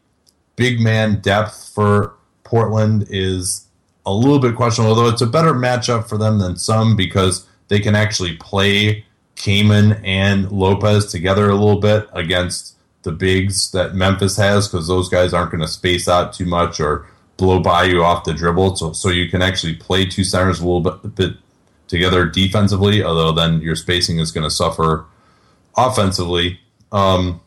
big 0.56 0.80
man 0.80 1.20
depth 1.20 1.72
for 1.74 2.14
Portland 2.44 3.08
is 3.10 3.65
a 4.06 4.14
little 4.14 4.40
bit 4.40 4.56
questionable, 4.56 4.96
although 4.96 5.10
it's 5.10 5.22
a 5.22 5.28
better 5.28 5.54
matchup 5.54 6.08
for 6.08 6.18
them 6.18 6.40
than 6.40 6.56
some 6.58 6.96
because 6.96 7.48
they 7.68 7.80
can 7.80 7.96
actually 7.96 8.38
play 8.38 9.06
Kaman 9.36 9.94
and 10.04 10.52
Lopez 10.52 11.12
together 11.12 11.50
a 11.50 11.56
little 11.56 11.80
bit 11.80 12.08
against 12.14 12.76
the 13.04 13.12
bigs 13.12 13.72
that 13.72 13.96
Memphis 13.96 14.38
has 14.38 14.68
because 14.68 14.88
those 14.88 15.10
guys 15.10 15.34
aren't 15.34 15.52
going 15.52 15.62
to 15.62 15.68
space 15.68 16.08
out 16.08 16.34
too 16.34 16.46
much 16.46 16.80
or 16.80 17.08
blow 17.38 17.60
by 17.60 17.84
you 17.84 18.04
off 18.04 18.24
the 18.24 18.34
dribble. 18.34 18.76
So, 18.76 18.94
so 18.94 19.10
you 19.10 19.30
can 19.30 19.42
actually 19.42 19.76
play 19.76 20.06
two 20.06 20.24
centers 20.24 20.60
a 20.60 20.68
little 20.68 20.82
bit, 20.82 21.16
bit 21.16 21.34
together 21.88 22.26
defensively, 22.26 23.04
although 23.04 23.32
then 23.32 23.62
your 23.62 23.76
spacing 23.76 24.20
is 24.20 24.32
going 24.32 24.44
to 24.44 24.52
suffer 24.52 25.06
offensively. 25.78 26.60
Um, 26.92 27.42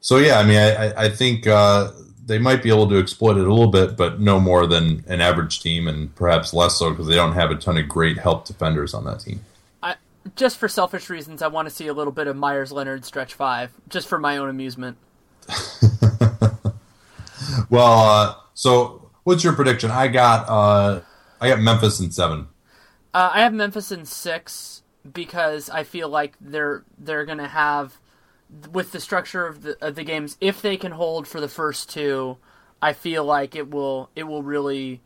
so 0.00 0.18
yeah, 0.18 0.38
I 0.38 0.44
mean, 0.44 0.58
I, 0.58 1.04
I 1.04 1.08
think 1.08 1.46
uh, 1.46 1.90
they 2.28 2.38
might 2.38 2.62
be 2.62 2.68
able 2.68 2.86
to 2.90 2.98
exploit 2.98 3.38
it 3.38 3.46
a 3.46 3.50
little 3.52 3.70
bit, 3.70 3.96
but 3.96 4.20
no 4.20 4.38
more 4.38 4.66
than 4.66 5.02
an 5.08 5.22
average 5.22 5.60
team, 5.60 5.88
and 5.88 6.14
perhaps 6.14 6.52
less 6.52 6.78
so 6.78 6.90
because 6.90 7.06
they 7.06 7.14
don't 7.14 7.32
have 7.32 7.50
a 7.50 7.54
ton 7.54 7.78
of 7.78 7.88
great 7.88 8.18
help 8.18 8.44
defenders 8.44 8.92
on 8.92 9.04
that 9.04 9.20
team. 9.20 9.40
I, 9.82 9.96
just 10.36 10.58
for 10.58 10.68
selfish 10.68 11.08
reasons, 11.08 11.40
I 11.40 11.48
want 11.48 11.68
to 11.68 11.74
see 11.74 11.86
a 11.86 11.94
little 11.94 12.12
bit 12.12 12.26
of 12.26 12.36
Meyers 12.36 12.70
Leonard 12.70 13.06
stretch 13.06 13.32
five, 13.32 13.72
just 13.88 14.06
for 14.06 14.18
my 14.18 14.36
own 14.36 14.50
amusement. 14.50 14.98
well, 17.70 17.98
uh, 17.98 18.34
so 18.52 19.10
what's 19.24 19.42
your 19.42 19.54
prediction? 19.54 19.90
I 19.90 20.08
got 20.08 20.46
uh, 20.50 21.00
I 21.40 21.48
got 21.48 21.60
Memphis 21.60 21.98
in 21.98 22.10
seven. 22.10 22.48
Uh, 23.14 23.30
I 23.32 23.40
have 23.40 23.54
Memphis 23.54 23.90
in 23.90 24.04
six 24.04 24.82
because 25.10 25.70
I 25.70 25.82
feel 25.82 26.10
like 26.10 26.34
they're 26.42 26.84
they're 26.98 27.24
gonna 27.24 27.48
have 27.48 27.98
with 28.72 28.92
the 28.92 29.00
structure 29.00 29.46
of 29.46 29.62
the 29.62 29.76
of 29.84 29.94
the 29.94 30.04
games, 30.04 30.36
if 30.40 30.62
they 30.62 30.76
can 30.76 30.92
hold 30.92 31.26
for 31.26 31.40
the 31.40 31.48
first 31.48 31.90
two, 31.90 32.38
I 32.80 32.92
feel 32.92 33.24
like 33.24 33.54
it 33.54 33.70
will 33.70 34.10
it 34.16 34.24
will 34.24 34.42
really 34.42 35.00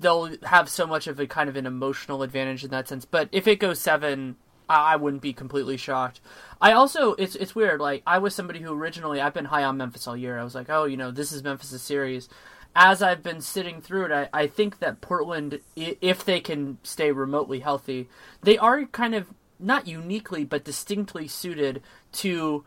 they'll 0.00 0.36
have 0.44 0.68
so 0.68 0.86
much 0.86 1.06
of 1.06 1.20
a 1.20 1.26
kind 1.26 1.48
of 1.48 1.56
an 1.56 1.66
emotional 1.66 2.22
advantage 2.22 2.64
in 2.64 2.70
that 2.70 2.88
sense. 2.88 3.04
But 3.04 3.28
if 3.32 3.46
it 3.46 3.60
goes 3.60 3.78
seven, 3.78 4.36
I, 4.68 4.94
I 4.94 4.96
wouldn't 4.96 5.22
be 5.22 5.32
completely 5.32 5.76
shocked. 5.76 6.20
I 6.60 6.72
also 6.72 7.14
it's 7.14 7.36
it's 7.36 7.54
weird. 7.54 7.80
Like 7.80 8.02
I 8.06 8.18
was 8.18 8.34
somebody 8.34 8.60
who 8.60 8.72
originally 8.72 9.20
I've 9.20 9.34
been 9.34 9.46
high 9.46 9.64
on 9.64 9.76
Memphis 9.76 10.06
all 10.06 10.16
year. 10.16 10.38
I 10.38 10.44
was 10.44 10.54
like, 10.54 10.70
oh, 10.70 10.84
you 10.84 10.96
know, 10.96 11.10
this 11.10 11.32
is 11.32 11.42
Memphis' 11.42 11.82
series. 11.82 12.28
As 12.74 13.02
I've 13.02 13.22
been 13.22 13.42
sitting 13.42 13.82
through 13.82 14.06
it, 14.06 14.12
I, 14.12 14.28
I 14.32 14.46
think 14.46 14.78
that 14.78 15.02
Portland, 15.02 15.60
if 15.76 16.24
they 16.24 16.40
can 16.40 16.78
stay 16.82 17.12
remotely 17.12 17.60
healthy, 17.60 18.08
they 18.42 18.56
are 18.56 18.86
kind 18.86 19.14
of 19.14 19.26
not 19.62 19.86
uniquely 19.86 20.44
but 20.44 20.64
distinctly 20.64 21.28
suited 21.28 21.82
to 22.12 22.64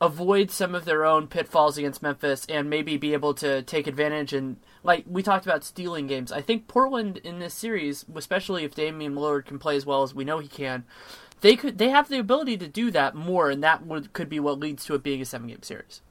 avoid 0.00 0.50
some 0.50 0.74
of 0.74 0.84
their 0.84 1.04
own 1.04 1.26
pitfalls 1.26 1.78
against 1.78 2.02
Memphis 2.02 2.44
and 2.48 2.68
maybe 2.68 2.96
be 2.96 3.14
able 3.14 3.32
to 3.34 3.62
take 3.62 3.86
advantage 3.86 4.32
and 4.32 4.56
like 4.82 5.04
we 5.08 5.22
talked 5.22 5.46
about 5.46 5.64
stealing 5.64 6.06
games. 6.06 6.30
I 6.30 6.42
think 6.42 6.68
Portland 6.68 7.16
in 7.18 7.38
this 7.38 7.54
series, 7.54 8.04
especially 8.14 8.64
if 8.64 8.74
Damian 8.74 9.14
Lillard 9.14 9.46
can 9.46 9.58
play 9.58 9.76
as 9.76 9.86
well 9.86 10.02
as 10.02 10.14
we 10.14 10.24
know 10.24 10.38
he 10.38 10.48
can, 10.48 10.84
they 11.40 11.56
could 11.56 11.78
they 11.78 11.88
have 11.88 12.08
the 12.08 12.18
ability 12.18 12.58
to 12.58 12.68
do 12.68 12.90
that 12.90 13.14
more 13.14 13.50
and 13.50 13.62
that 13.62 13.86
would 13.86 14.12
could 14.12 14.28
be 14.28 14.40
what 14.40 14.58
leads 14.58 14.84
to 14.84 14.94
it 14.94 15.02
being 15.02 15.22
a 15.22 15.24
seven 15.24 15.48
game 15.48 15.62
series. 15.62 16.02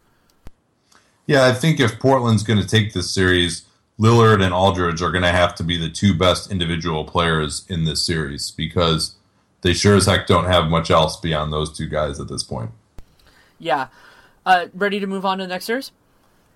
Yeah, 1.27 1.45
I 1.45 1.53
think 1.53 1.79
if 1.79 1.99
Portland's 1.99 2.43
going 2.43 2.59
to 2.59 2.67
take 2.67 2.93
this 2.93 3.11
series, 3.11 3.65
Lillard 3.99 4.43
and 4.43 4.53
Aldridge 4.53 5.01
are 5.01 5.11
going 5.11 5.23
to 5.23 5.31
have 5.31 5.55
to 5.55 5.63
be 5.63 5.77
the 5.77 5.89
two 5.89 6.13
best 6.13 6.51
individual 6.51 7.05
players 7.05 7.65
in 7.69 7.85
this 7.85 8.05
series 8.05 8.51
because 8.51 9.14
they 9.65 9.73
sure 9.73 9.95
as 9.95 10.05
heck 10.05 10.27
don't 10.27 10.45
have 10.45 10.67
much 10.67 10.91
else 10.91 11.19
beyond 11.19 11.51
those 11.51 11.75
two 11.75 11.87
guys 11.87 12.19
at 12.19 12.27
this 12.27 12.43
point. 12.43 12.69
Yeah. 13.57 13.87
Uh, 14.45 14.67
ready 14.75 14.99
to 14.99 15.07
move 15.07 15.25
on 15.25 15.39
to 15.39 15.43
the 15.43 15.47
next 15.47 15.65
series? 15.65 15.91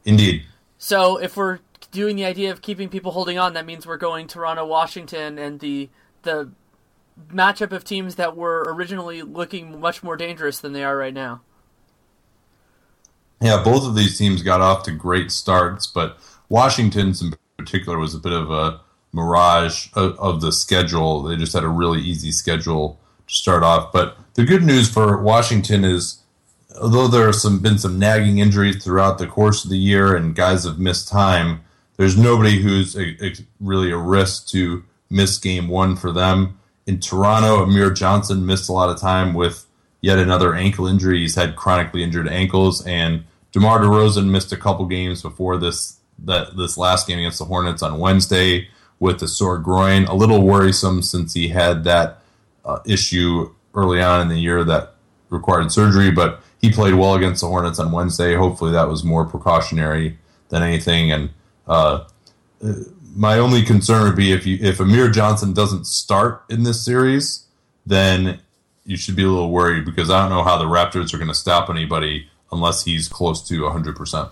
Indeed. 0.05 0.43
So 0.78 1.18
if 1.18 1.36
we're 1.36 1.57
doing 1.91 2.18
the 2.18 2.26
idea 2.26 2.51
of 2.51 2.62
keeping 2.62 2.88
people 2.88 3.12
holding 3.14 3.39
on, 3.39 3.53
that 3.53 3.66
means 3.66 3.88
we're 3.88 3.97
going 3.97 4.28
Toronto, 4.28 4.64
Washington, 4.64 5.39
and 5.39 5.60
the 5.60 5.89
the 6.22 6.51
matchup 7.34 7.72
of 7.72 7.84
teams 7.84 8.14
that 8.16 8.38
were 8.38 8.64
originally 8.68 9.24
looking 9.24 9.80
much 9.80 10.03
more 10.03 10.16
dangerous 10.16 10.60
than 10.60 10.74
they 10.74 10.84
are 10.84 10.95
right 10.95 11.14
now. 11.14 11.41
Yeah, 13.41 13.64
both 13.64 13.88
of 13.88 13.95
these 13.95 14.20
teams 14.20 14.43
got 14.43 14.62
off 14.62 14.84
to 14.84 14.91
great 14.91 15.32
starts, 15.32 15.88
but 15.88 16.20
Washington's 16.47 17.24
in 17.24 17.34
particular 17.57 17.97
was 17.97 18.14
a 18.14 18.20
bit 18.20 18.34
of 18.34 18.51
a 18.51 18.82
mirage 19.12 19.88
of, 19.93 20.18
of, 20.20 20.41
the 20.41 20.51
schedule. 20.51 21.24
They 21.24 21.36
just 21.36 21.53
had 21.53 21.64
a 21.64 21.70
really 21.70 22.01
easy 22.01 22.32
schedule 22.32 22.99
to 23.28 23.34
start 23.34 23.64
off. 23.64 23.91
But 23.91 24.18
the 24.36 24.45
good 24.45 24.64
news 24.64 24.89
for 24.89 25.22
Washington 25.22 25.84
is, 25.84 26.22
although 26.80 27.07
there 27.07 27.26
have 27.26 27.36
some 27.36 27.60
been 27.60 27.78
some 27.78 27.97
nagging 27.97 28.38
injuries 28.38 28.84
throughout 28.84 29.18
the 29.18 29.28
course 29.28 29.64
of 29.64 29.70
the 29.70 29.78
year 29.78 30.16
and 30.16 30.36
guys 30.36 30.64
have 30.64 30.80
missed 30.80 31.07
time, 31.07 31.62
there's 31.97 32.18
nobody 32.18 32.62
who's 32.62 32.95
a, 32.95 33.26
a, 33.26 33.34
really 33.60 33.91
a 33.91 33.97
risk 33.97 34.47
to 34.49 34.84
miss 35.10 35.38
game 35.38 35.68
one 35.68 35.95
for 35.95 36.12
them. 36.12 36.60
In 36.86 36.99
Toronto, 36.99 37.64
Amir 37.64 37.91
Johnson 37.91 38.45
missed 38.45 38.70
a 38.70 38.74
lot 38.74 38.89
of 38.89 38.99
time 38.99 39.34
with 39.34 39.66
yet 40.01 40.18
another 40.18 40.55
ankle 40.55 40.88
injury. 40.88 41.20
He's 41.20 41.36
had 41.36 41.55
chronically 41.55 42.03
injured 42.03 42.28
ankles, 42.28 42.86
and 42.86 43.26
DeMar 43.51 43.80
DeRozan 43.80 44.30
missed 44.30 44.51
a 44.51 44.57
couple 44.57 44.86
games 44.86 45.22
before 45.22 45.57
this 45.57 45.97
that 46.26 46.55
this 46.57 46.78
last 46.78 47.07
game 47.07 47.20
against 47.20 47.39
the 47.39 47.45
Hornets 47.45 47.82
on 47.82 47.99
Wednesday 47.99 48.68
with 48.99 49.21
a 49.21 49.27
sore 49.27 49.57
groin. 49.57 50.05
A 50.05 50.13
little 50.13 50.41
worrisome 50.45 51.01
since 51.01 51.33
he 51.33 51.49
had 51.49 51.83
that 51.85 52.21
uh, 52.65 52.79
issue 52.85 53.53
early 53.73 54.01
on 54.01 54.21
in 54.21 54.27
the 54.27 54.39
year 54.39 54.63
that 54.63 54.95
required 55.29 55.71
surgery, 55.71 56.11
but 56.11 56.41
he 56.61 56.71
played 56.71 56.95
well 56.95 57.15
against 57.15 57.41
the 57.41 57.47
Hornets 57.47 57.79
on 57.79 57.91
Wednesday. 57.91 58.35
Hopefully, 58.35 58.71
that 58.71 58.87
was 58.87 59.03
more 59.03 59.25
precautionary 59.25 60.17
than 60.49 60.63
anything. 60.63 61.11
And 61.11 61.29
uh, 61.67 62.05
my 63.15 63.39
only 63.39 63.63
concern 63.63 64.03
would 64.03 64.15
be 64.15 64.31
if 64.31 64.45
you 64.45 64.57
if 64.61 64.79
Amir 64.79 65.09
Johnson 65.09 65.53
doesn't 65.53 65.85
start 65.85 66.43
in 66.49 66.63
this 66.63 66.83
series, 66.83 67.45
then 67.85 68.39
you 68.85 68.97
should 68.97 69.15
be 69.15 69.23
a 69.23 69.29
little 69.29 69.51
worried 69.51 69.85
because 69.85 70.09
I 70.09 70.21
don't 70.21 70.29
know 70.29 70.43
how 70.43 70.57
the 70.57 70.65
Raptors 70.65 71.13
are 71.13 71.17
going 71.17 71.29
to 71.29 71.35
stop 71.35 71.69
anybody 71.69 72.27
unless 72.51 72.83
he's 72.83 73.07
close 73.07 73.47
to 73.47 73.61
100%. 73.61 74.31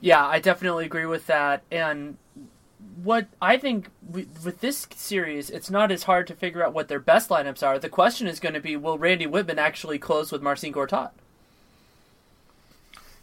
Yeah, 0.00 0.24
I 0.24 0.38
definitely 0.38 0.84
agree 0.84 1.06
with 1.06 1.26
that. 1.26 1.62
And 1.72 2.16
what 3.02 3.26
I 3.40 3.56
think 3.56 3.90
with 4.08 4.60
this 4.60 4.86
series, 4.94 5.50
it's 5.50 5.70
not 5.70 5.92
as 5.92 6.04
hard 6.04 6.26
to 6.28 6.34
figure 6.34 6.64
out 6.64 6.72
what 6.72 6.88
their 6.88 7.00
best 7.00 7.28
lineups 7.28 7.66
are. 7.66 7.78
The 7.78 7.88
question 7.88 8.26
is 8.26 8.40
going 8.40 8.54
to 8.54 8.60
be 8.60 8.76
will 8.76 8.98
Randy 8.98 9.26
Wittman 9.26 9.58
actually 9.58 9.98
close 9.98 10.32
with 10.32 10.42
Marcin 10.42 10.72
Gortat? 10.72 11.10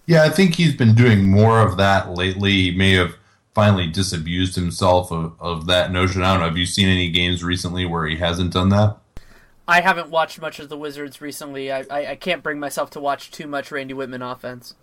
Yeah, 0.06 0.24
I 0.24 0.30
think 0.30 0.56
he's 0.56 0.76
been 0.76 0.96
doing 0.96 1.30
more 1.30 1.60
of 1.60 1.78
that 1.78 2.14
lately. 2.14 2.52
He 2.52 2.72
may 2.72 2.92
have 2.94 3.16
finally 3.54 3.88
disabused 3.88 4.56
himself 4.56 5.12
of, 5.12 5.34
of 5.40 5.66
that 5.68 5.92
notion. 5.92 6.24
I 6.24 6.32
don't 6.32 6.42
know. 6.42 6.48
Have 6.48 6.58
you 6.58 6.66
seen 6.66 6.90
any 6.90 7.10
games 7.10 7.44
recently 7.44 7.86
where 7.86 8.06
he 8.06 8.18
hasn't 8.18 8.54
done 8.54 8.70
that? 8.70 8.98
I 9.68 9.80
haven't 9.80 10.10
watched 10.10 10.42
much 10.42 10.60
of 10.60 10.68
the 10.68 10.78
Wizards 10.78 11.22
recently. 11.22 11.72
I, 11.72 11.86
I, 11.90 12.06
I 12.08 12.16
can't 12.16 12.44
bring 12.44 12.60
myself 12.60 12.90
to 12.92 13.00
watch 13.00 13.32
too 13.32 13.48
much 13.48 13.72
Randy 13.72 13.94
Wittman 13.94 14.30
offense. 14.30 14.76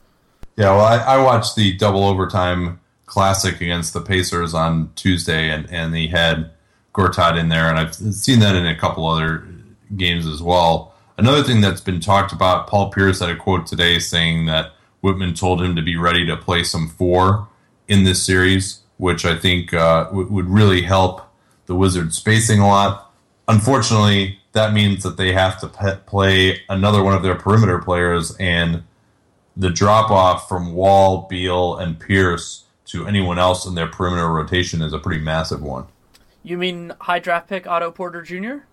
Yeah, 0.57 0.74
well, 0.74 0.86
I, 0.86 0.97
I, 0.97 1.22
watched 1.22 1.55
the 1.55 1.76
double 1.76 2.05
overtime 2.05 2.80
classic 3.11 3.61
against 3.61 3.92
the 3.92 4.00
Pacers 4.00 4.54
on 4.54 4.92
Tuesday, 4.94 5.50
and, 5.50 5.68
and 5.68 5.96
he 5.96 6.06
had 6.06 6.48
Gortat 6.94 7.36
in 7.36 7.48
there, 7.48 7.68
and 7.68 7.76
I've 7.76 7.92
seen 7.92 8.38
that 8.38 8.54
in 8.54 8.66
a 8.66 8.76
couple 8.76 9.04
other 9.04 9.48
games 9.96 10.28
as 10.28 10.40
well. 10.40 10.94
Another 11.18 11.42
thing 11.42 11.61
that's 11.61 11.80
been 11.80 11.98
talked 11.98 12.32
about, 12.32 12.68
Paul 12.68 12.92
Pierce 12.92 13.18
had 13.18 13.28
a 13.28 13.34
quote 13.34 13.66
today 13.66 13.98
saying 13.98 14.46
that 14.46 14.72
Wittman 15.02 15.36
told 15.36 15.61
him 15.61 15.74
to 15.74 15.82
be 15.82 15.96
ready 15.96 16.24
to 16.24 16.36
play 16.36 16.62
some 16.62 16.88
four 16.88 17.48
in 17.88 18.04
this 18.04 18.22
series, 18.22 18.80
which 18.98 19.24
I 19.24 19.36
think 19.36 19.74
uh, 19.74 20.04
w- 20.04 20.28
would 20.28 20.48
really 20.48 20.82
help 20.82 21.22
the 21.66 21.74
Wizards 21.74 22.16
spacing 22.16 22.61
a 22.61 22.68
lot. 22.68 23.12
Unfortunately, 23.48 24.38
that 24.52 24.72
means 24.72 25.02
that 25.02 25.16
they 25.16 25.32
have 25.32 25.61
to 25.62 25.66
pe- 25.66 25.98
play 26.06 26.62
another 26.68 27.02
one 27.02 27.14
of 27.14 27.24
their 27.24 27.34
perimeter 27.34 27.80
players, 27.80 28.36
and 28.36 28.84
the 29.56 29.70
drop 29.70 30.12
off 30.12 30.48
from 30.48 30.74
Wall, 30.74 31.26
Beal, 31.28 31.76
and 31.76 31.98
Pierce 31.98 32.66
to 32.91 33.07
anyone 33.07 33.38
else 33.38 33.66
in 33.66 33.74
their 33.74 33.86
perimeter 33.86 34.28
rotation 34.28 34.82
is 34.82 34.93
a 34.93 34.99
pretty 34.99 35.20
massive 35.20 35.62
one. 35.62 35.86
You 36.43 36.59
mean 36.59 36.93
high 37.01 37.18
draft 37.18 37.49
pick 37.49 37.66
Otto 37.66 37.91
Porter 37.91 38.22
Jr.? 38.22 38.64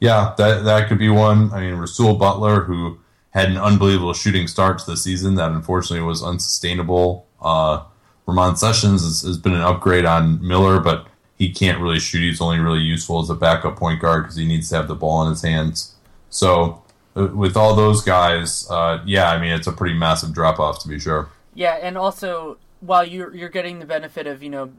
Yeah, 0.00 0.34
that 0.38 0.64
that 0.64 0.88
could 0.88 0.98
be 0.98 1.08
one. 1.08 1.52
I 1.52 1.60
mean, 1.60 1.74
Rasual 1.74 2.14
Butler, 2.14 2.62
who 2.62 2.98
had 3.30 3.50
an 3.50 3.56
unbelievable 3.56 4.14
shooting 4.14 4.46
start 4.46 4.78
to 4.80 4.86
the 4.86 4.96
season 4.96 5.34
that 5.36 5.50
unfortunately 5.50 6.06
was 6.06 6.22
unsustainable. 6.22 7.26
Uh, 7.40 7.84
Ramon 8.26 8.56
Sessions 8.56 9.02
has, 9.02 9.22
has, 9.22 9.38
been 9.38 9.54
an 9.54 9.60
upgrade 9.60 10.04
on 10.04 10.46
Miller, 10.46 10.80
but 10.80 11.06
he 11.36 11.50
can't 11.50 11.80
really 11.80 11.98
shoot. 11.98 12.20
He's 12.20 12.40
only 12.40 12.58
really 12.58 12.80
useful 12.80 13.20
as 13.20 13.30
a 13.30 13.34
backup 13.34 13.76
point 13.76 14.00
guard 14.00 14.24
because 14.24 14.36
he 14.36 14.46
needs 14.46 14.68
to 14.70 14.76
have 14.76 14.88
the 14.88 14.94
ball 14.94 15.24
in 15.24 15.30
his 15.30 15.42
hands. 15.42 15.94
So 16.30 16.82
uh, 17.16 17.28
with 17.28 17.56
all 17.56 17.74
those 17.74 18.02
guys, 18.02 18.68
uh, 18.70 19.02
yeah, 19.06 19.30
I 19.30 19.40
mean 19.40 19.52
it's 19.52 19.66
a 19.66 19.72
pretty 19.72 19.94
massive 19.94 20.32
drop 20.32 20.60
off 20.60 20.82
to 20.82 20.88
be 20.88 20.98
sure. 20.98 21.30
Yeah, 21.54 21.78
and 21.80 21.96
also 21.96 22.58
while 22.80 23.04
you're 23.06 23.34
you're 23.34 23.48
getting 23.48 23.78
the 23.78 23.86
benefit 23.86 24.26
of 24.26 24.42
you 24.42 24.50
know 24.50 24.72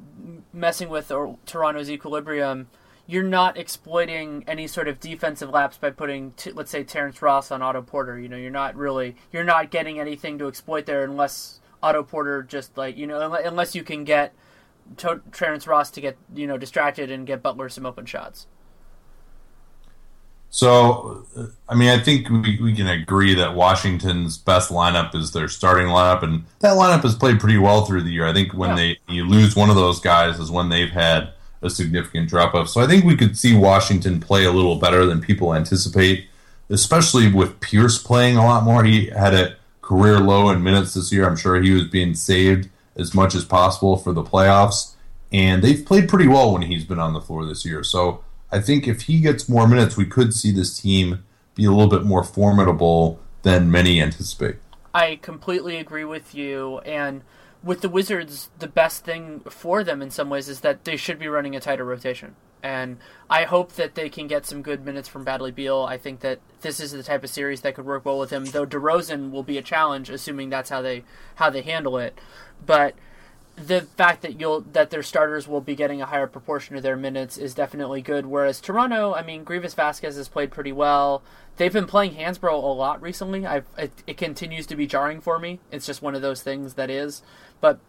messing 0.53 0.89
with 0.89 1.11
or 1.11 1.37
Toronto's 1.45 1.89
equilibrium, 1.89 2.67
you're 3.07 3.23
not 3.23 3.57
exploiting 3.57 4.43
any 4.47 4.67
sort 4.67 4.87
of 4.87 4.99
defensive 4.99 5.49
lapse 5.49 5.77
by 5.77 5.89
putting 5.89 6.31
t- 6.31 6.51
let's 6.51 6.71
say 6.71 6.83
Terrence 6.83 7.21
Ross 7.21 7.51
on 7.51 7.61
Otto 7.61 7.81
Porter. 7.81 8.19
You 8.19 8.29
know, 8.29 8.37
you're 8.37 8.51
not 8.51 8.75
really 8.75 9.15
you're 9.31 9.43
not 9.43 9.71
getting 9.71 9.99
anything 9.99 10.37
to 10.39 10.47
exploit 10.47 10.85
there 10.85 11.03
unless 11.03 11.59
Otto 11.81 12.03
Porter 12.03 12.43
just 12.43 12.77
like 12.77 12.97
you 12.97 13.07
know 13.07 13.33
unless 13.33 13.75
you 13.75 13.83
can 13.83 14.03
get 14.03 14.33
to- 14.97 15.21
Terrence 15.31 15.67
Ross 15.67 15.91
to 15.91 16.01
get 16.01 16.17
you 16.33 16.47
know 16.47 16.57
distracted 16.57 17.11
and 17.11 17.27
get 17.27 17.41
Butler 17.43 17.69
some 17.69 17.85
open 17.85 18.05
shots. 18.05 18.47
So, 20.51 21.25
I 21.67 21.75
mean, 21.75 21.89
I 21.89 21.99
think 21.99 22.27
we, 22.29 22.59
we 22.61 22.75
can 22.75 22.87
agree 22.87 23.35
that 23.35 23.53
Washington's 23.55 24.37
best 24.37 24.71
lineup 24.71 25.13
is 25.13 25.31
their 25.31 25.47
starting 25.47 25.87
lineup, 25.87 26.23
and 26.23 26.43
that 26.59 26.75
lineup 26.75 27.03
has 27.03 27.15
played 27.15 27.39
pretty 27.39 27.57
well 27.57 27.85
through 27.85 28.01
the 28.01 28.11
year. 28.11 28.25
I 28.25 28.33
think 28.33 28.53
when 28.53 28.71
yeah. 28.71 28.75
they 28.75 28.97
you 29.13 29.25
lose 29.25 29.55
one 29.55 29.69
of 29.69 29.75
those 29.75 29.99
guys 29.99 30.39
is 30.39 30.49
when 30.49 30.69
they've 30.69 30.89
had 30.89 31.33
a 31.61 31.69
significant 31.69 32.29
drop 32.29 32.55
off. 32.55 32.69
So 32.69 32.81
I 32.81 32.87
think 32.87 33.05
we 33.05 33.15
could 33.15 33.37
see 33.37 33.55
Washington 33.55 34.19
play 34.19 34.45
a 34.45 34.51
little 34.51 34.77
better 34.77 35.05
than 35.05 35.21
people 35.21 35.53
anticipate, 35.53 36.27
especially 36.69 37.31
with 37.31 37.59
Pierce 37.59 38.01
playing 38.01 38.37
a 38.37 38.43
lot 38.43 38.63
more. 38.63 38.83
He 38.83 39.07
had 39.07 39.33
a 39.33 39.55
career 39.81 40.19
low 40.19 40.49
in 40.49 40.63
minutes 40.63 40.93
this 40.93 41.11
year. 41.11 41.27
I'm 41.27 41.35
sure 41.35 41.61
he 41.61 41.71
was 41.71 41.87
being 41.87 42.15
saved 42.15 42.69
as 42.95 43.13
much 43.13 43.35
as 43.35 43.45
possible 43.45 43.97
for 43.97 44.13
the 44.13 44.23
playoffs. 44.23 44.93
And 45.31 45.63
they've 45.63 45.85
played 45.85 46.09
pretty 46.09 46.27
well 46.27 46.53
when 46.53 46.63
he's 46.63 46.85
been 46.85 46.99
on 46.99 47.13
the 47.13 47.21
floor 47.21 47.45
this 47.45 47.65
year. 47.65 47.83
So 47.83 48.23
I 48.51 48.59
think 48.59 48.87
if 48.87 49.03
he 49.03 49.21
gets 49.21 49.47
more 49.47 49.67
minutes, 49.67 49.95
we 49.95 50.05
could 50.05 50.33
see 50.33 50.51
this 50.51 50.79
team 50.79 51.23
be 51.55 51.65
a 51.65 51.71
little 51.71 51.89
bit 51.89 52.03
more 52.03 52.23
formidable 52.23 53.19
than 53.43 53.71
many 53.71 54.01
anticipate. 54.01 54.57
I 54.93 55.19
completely 55.21 55.77
agree 55.77 56.05
with 56.05 56.33
you. 56.33 56.79
And 56.79 57.21
with 57.63 57.81
the 57.81 57.89
Wizards, 57.89 58.49
the 58.57 58.67
best 58.67 59.05
thing 59.05 59.41
for 59.41 59.83
them 59.83 60.01
in 60.01 60.09
some 60.09 60.29
ways 60.29 60.49
is 60.49 60.61
that 60.61 60.85
they 60.85 60.95
should 60.95 61.19
be 61.19 61.27
running 61.27 61.55
a 61.55 61.59
tighter 61.59 61.85
rotation. 61.85 62.35
And 62.61 62.97
I 63.29 63.43
hope 63.43 63.73
that 63.73 63.95
they 63.95 64.09
can 64.09 64.27
get 64.27 64.45
some 64.45 64.61
good 64.61 64.83
minutes 64.83 65.07
from 65.07 65.23
Bradley 65.23 65.51
Beal. 65.51 65.83
I 65.83 65.97
think 65.97 66.19
that 66.21 66.39
this 66.61 66.79
is 66.79 66.91
the 66.91 67.03
type 67.03 67.23
of 67.23 67.29
series 67.29 67.61
that 67.61 67.75
could 67.75 67.85
work 67.85 68.03
well 68.03 68.19
with 68.19 68.31
him. 68.31 68.45
Though 68.45 68.65
DeRozan 68.65 69.31
will 69.31 69.43
be 69.43 69.57
a 69.57 69.61
challenge, 69.61 70.09
assuming 70.09 70.49
that's 70.49 70.69
how 70.69 70.81
they 70.81 71.03
how 71.35 71.49
they 71.49 71.61
handle 71.61 71.97
it. 71.97 72.19
But 72.65 72.95
the 73.65 73.81
fact 73.81 74.21
that 74.21 74.39
you'll 74.39 74.61
that 74.61 74.89
their 74.89 75.03
starters 75.03 75.47
will 75.47 75.61
be 75.61 75.75
getting 75.75 76.01
a 76.01 76.05
higher 76.05 76.27
proportion 76.27 76.75
of 76.75 76.83
their 76.83 76.95
minutes 76.95 77.37
is 77.37 77.53
definitely 77.53 78.01
good. 78.01 78.25
Whereas 78.25 78.61
Toronto, 78.61 79.13
I 79.13 79.21
mean, 79.21 79.43
Greivis 79.43 79.75
Vasquez 79.75 80.15
has 80.15 80.29
played 80.29 80.51
pretty 80.51 80.71
well. 80.71 81.21
They've 81.57 81.73
been 81.73 81.87
playing 81.87 82.15
Hansbrough 82.15 82.51
a 82.51 82.67
lot 82.67 83.01
recently. 83.01 83.45
I 83.45 83.63
it, 83.77 83.91
it 84.07 84.17
continues 84.17 84.65
to 84.67 84.75
be 84.75 84.87
jarring 84.87 85.19
for 85.19 85.39
me. 85.39 85.59
It's 85.71 85.85
just 85.85 86.01
one 86.01 86.15
of 86.15 86.21
those 86.21 86.41
things 86.41 86.75
that 86.75 86.89
is. 86.89 87.21
But 87.59 87.79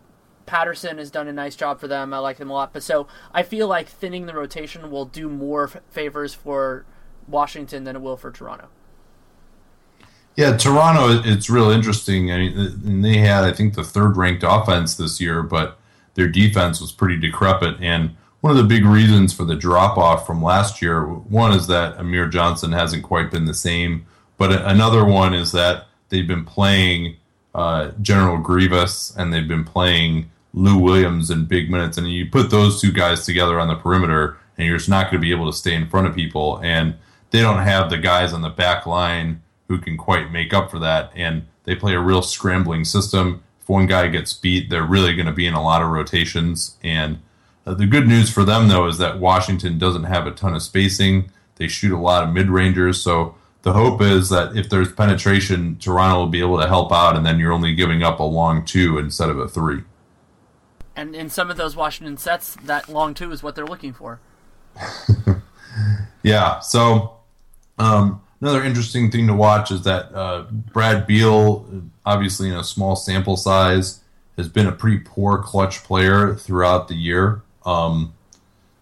Patterson 0.47 0.99
has 0.99 1.11
done 1.11 1.29
a 1.29 1.33
nice 1.33 1.55
job 1.55 1.79
for 1.79 1.87
them. 1.87 2.13
I 2.13 2.19
like 2.19 2.39
them 2.39 2.51
a 2.51 2.55
lot. 2.55 2.73
But 2.73 2.83
so 2.83 3.07
I 3.33 3.45
feel 3.45 3.69
like 3.69 3.89
thinning 3.89 4.27
the 4.27 4.35
rotation 4.35 4.91
will 4.91 5.05
do 5.05 5.29
more 5.29 5.69
favors 5.91 6.35
for 6.35 6.85
Washington 7.29 7.85
than 7.85 7.95
it 7.95 8.03
will 8.03 8.17
for 8.17 8.33
Toronto. 8.33 8.69
Yeah, 10.37 10.57
Toronto. 10.57 11.29
It's 11.29 11.51
real 11.51 11.71
interesting. 11.71 12.33
I 12.33 12.39
mean, 12.39 13.03
they 13.03 13.19
had, 13.19 13.45
I 13.45 13.53
think, 13.53 13.75
the 13.75 13.85
third-ranked 13.85 14.45
offense 14.47 14.95
this 14.95 15.21
year, 15.21 15.43
but 15.43 15.79
their 16.15 16.29
defense 16.29 16.81
was 16.81 16.93
pretty 16.93 17.19
decrepit. 17.19 17.77
And 17.81 18.17
one 18.41 18.51
of 18.51 18.57
the 18.57 18.65
big 18.65 18.87
reasons 18.87 19.35
for 19.35 19.45
the 19.45 19.57
drop-off 19.57 20.27
from 20.27 20.43
last 20.43 20.81
year, 20.81 21.05
one 21.05 21.53
is 21.53 21.67
that 21.67 21.99
Amir 21.99 22.27
Johnson 22.27 22.73
hasn't 22.73 23.03
quite 23.03 23.31
been 23.31 23.45
the 23.45 23.55
same, 23.55 24.07
but 24.39 24.51
another 24.53 25.05
one 25.05 25.35
is 25.35 25.53
that 25.53 25.89
they've 26.09 26.27
been 26.27 26.47
playing 26.47 27.17
uh, 27.55 27.91
General 28.01 28.39
Grievous, 28.39 29.15
and 29.17 29.33
they've 29.33 29.47
been 29.47 29.65
playing 29.65 30.31
Lou 30.55 30.79
Williams 30.79 31.31
in 31.31 31.45
big 31.45 31.71
minutes. 31.71 31.99
And 31.99 32.11
you 32.11 32.31
put 32.31 32.49
those 32.49 32.81
two 32.81 32.93
guys 32.93 33.27
together 33.27 33.61
on 33.61 33.69
the 33.69 33.75
perimeter, 33.75 34.39
and 34.57 34.67
you're 34.67 34.79
just 34.79 34.89
not 34.89 35.11
going 35.11 35.21
to 35.21 35.27
be 35.27 35.33
able 35.33 35.51
to 35.51 35.57
stay 35.57 35.75
in 35.75 35.89
front 35.89 36.07
of 36.07 36.15
people. 36.15 36.61
And 36.63 36.95
they 37.31 37.41
don't 37.41 37.59
have 37.63 37.91
the 37.91 37.99
guys 37.99 38.33
on 38.33 38.41
the 38.41 38.49
back 38.49 38.87
line 38.87 39.43
who 39.71 39.79
can 39.79 39.97
quite 39.97 40.33
make 40.33 40.53
up 40.53 40.69
for 40.69 40.81
that. 40.81 41.13
And 41.15 41.47
they 41.63 41.77
play 41.77 41.95
a 41.95 42.01
real 42.01 42.23
scrambling 42.23 42.85
system. 42.85 43.45
If 43.61 43.69
one 43.69 43.87
guy 43.87 44.09
gets 44.09 44.33
beat, 44.33 44.69
they're 44.69 44.83
really 44.83 45.15
going 45.15 45.27
to 45.27 45.33
be 45.33 45.47
in 45.47 45.55
a 45.55 45.63
lot 45.63 45.81
of 45.81 45.91
rotations. 45.91 46.77
And 46.83 47.21
uh, 47.65 47.75
the 47.75 47.87
good 47.87 48.09
news 48.09 48.31
for 48.31 48.43
them, 48.43 48.67
though, 48.67 48.89
is 48.89 48.99
that 48.99 49.21
Washington 49.21 49.79
doesn't 49.79 50.05
have 50.05 50.27
a 50.27 50.33
ton 50.33 50.55
of 50.55 50.63
spacing. 50.63 51.31
They 51.55 51.69
shoot 51.69 51.93
a 51.93 52.01
lot 52.01 52.25
of 52.25 52.35
mid 52.35 52.51
rangers. 52.51 53.01
So 53.01 53.37
the 53.63 53.73
hope 53.73 54.03
is 54.03 54.29
that 54.31 54.57
if 54.57 54.69
there's 54.69 54.91
penetration, 54.93 55.79
Toronto 55.79 56.19
will 56.19 56.27
be 56.27 56.41
able 56.41 56.61
to 56.61 56.67
help 56.67 56.91
out, 56.91 57.15
and 57.15 57.25
then 57.25 57.39
you're 57.39 57.53
only 57.53 57.73
giving 57.73 58.03
up 58.03 58.19
a 58.19 58.25
long 58.25 58.65
two 58.65 58.99
instead 58.99 59.31
of 59.31 59.39
a 59.39 59.47
three. 59.47 59.85
And 60.97 61.15
in 61.15 61.31
some 61.31 61.49
of 61.49 61.57
those 61.57 61.77
Washington 61.77 62.17
sets, 62.17 62.57
that 62.65 62.89
long 62.89 63.15
two 63.15 63.31
is 63.31 63.41
what 63.41 63.55
they're 63.55 63.67
looking 63.69 63.93
for. 63.93 64.19
yeah. 66.25 66.59
So 66.59 67.19
um, 67.79 68.21
another 68.41 68.63
interesting 68.63 69.11
thing 69.11 69.27
to 69.27 69.35
watch 69.35 69.71
is 69.71 69.83
that 69.83 70.15
uh, 70.15 70.45
Brad 70.51 71.07
Beal, 71.07 71.67
obviously 72.05 72.49
in 72.49 72.57
a 72.57 72.65
small 72.65 72.97
sample 72.97 73.37
size, 73.37 74.01
has 74.37 74.49
been 74.49 74.67
a 74.67 74.73
pretty 74.73 74.99
poor 74.99 75.39
clutch 75.39 75.85
player 75.85 76.35
throughout 76.35 76.89
the 76.89 76.95
year. 76.95 77.43
Um, 77.67 78.15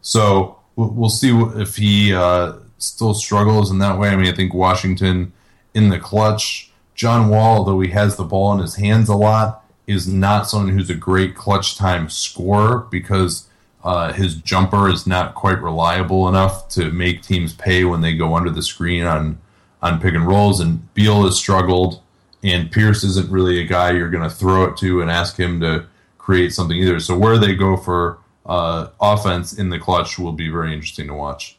so 0.01 0.59
we'll 0.77 1.11
see 1.11 1.37
if 1.57 1.77
he 1.77 2.13
uh, 2.15 2.55
still 2.79 3.15
struggles 3.15 3.71
in 3.71 3.79
that 3.79 3.99
way. 3.99 4.11
I 4.11 4.17
mean, 4.17 4.29
I 4.29 4.37
think 4.37 4.55
Washington 4.55 5.33
in 5.75 5.89
the 5.89 5.99
clutch, 5.99 6.71
John 6.95 7.29
Wall, 7.29 7.65
though 7.65 7.81
he 7.81 7.91
has 7.91 8.17
the 8.17 8.25
ball 8.25 8.53
in 8.53 8.61
his 8.61 8.77
hands 8.77 9.09
a 9.09 9.17
lot, 9.17 9.65
is 9.87 10.07
not 10.07 10.49
someone 10.49 10.73
who's 10.73 10.91
a 10.91 10.95
great 10.95 11.35
clutch 11.35 11.77
time 11.77 12.09
scorer 12.09 12.87
because 12.91 13.49
uh, 13.83 14.13
his 14.13 14.37
jumper 14.37 14.89
is 14.89 15.07
not 15.07 15.35
quite 15.35 15.61
reliable 15.63 16.29
enough 16.29 16.69
to 16.69 16.91
make 16.91 17.23
teams 17.23 17.53
pay 17.53 17.85
when 17.85 18.01
they 18.01 18.15
go 18.15 18.35
under 18.35 18.51
the 18.51 18.63
screen 18.63 19.05
on 19.05 19.39
on 19.83 20.01
pick 20.01 20.14
and 20.14 20.26
rolls. 20.26 20.61
And 20.61 20.93
Beal 20.95 21.24
has 21.24 21.37
struggled, 21.37 22.01
and 22.43 22.70
Pierce 22.70 23.05
isn't 23.05 23.31
really 23.31 23.61
a 23.61 23.64
guy 23.64 23.93
you're 23.93 24.11
going 24.11 24.29
to 24.29 24.35
throw 24.35 24.64
it 24.64 24.76
to 24.79 25.01
and 25.01 25.11
ask 25.11 25.37
him 25.39 25.61
to 25.61 25.87
create 26.16 26.53
something 26.53 26.76
either. 26.76 27.01
So 27.01 27.16
where 27.16 27.39
they 27.39 27.55
go 27.55 27.76
for 27.76 28.18
uh, 28.47 28.89
offense 29.01 29.53
in 29.53 29.68
the 29.68 29.79
clutch 29.79 30.18
will 30.18 30.33
be 30.33 30.49
very 30.49 30.72
interesting 30.72 31.07
to 31.09 31.14
watch. 31.14 31.57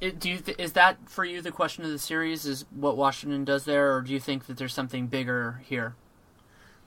Do 0.00 0.28
you 0.28 0.38
th- 0.38 0.58
is 0.58 0.72
that 0.72 0.96
for 1.06 1.24
you 1.24 1.40
the 1.40 1.52
question 1.52 1.84
of 1.84 1.90
the 1.90 1.98
series? 1.98 2.44
Is 2.44 2.64
what 2.74 2.96
Washington 2.96 3.44
does 3.44 3.64
there, 3.64 3.94
or 3.94 4.00
do 4.00 4.12
you 4.12 4.18
think 4.18 4.46
that 4.46 4.56
there's 4.56 4.74
something 4.74 5.06
bigger 5.06 5.62
here? 5.64 5.94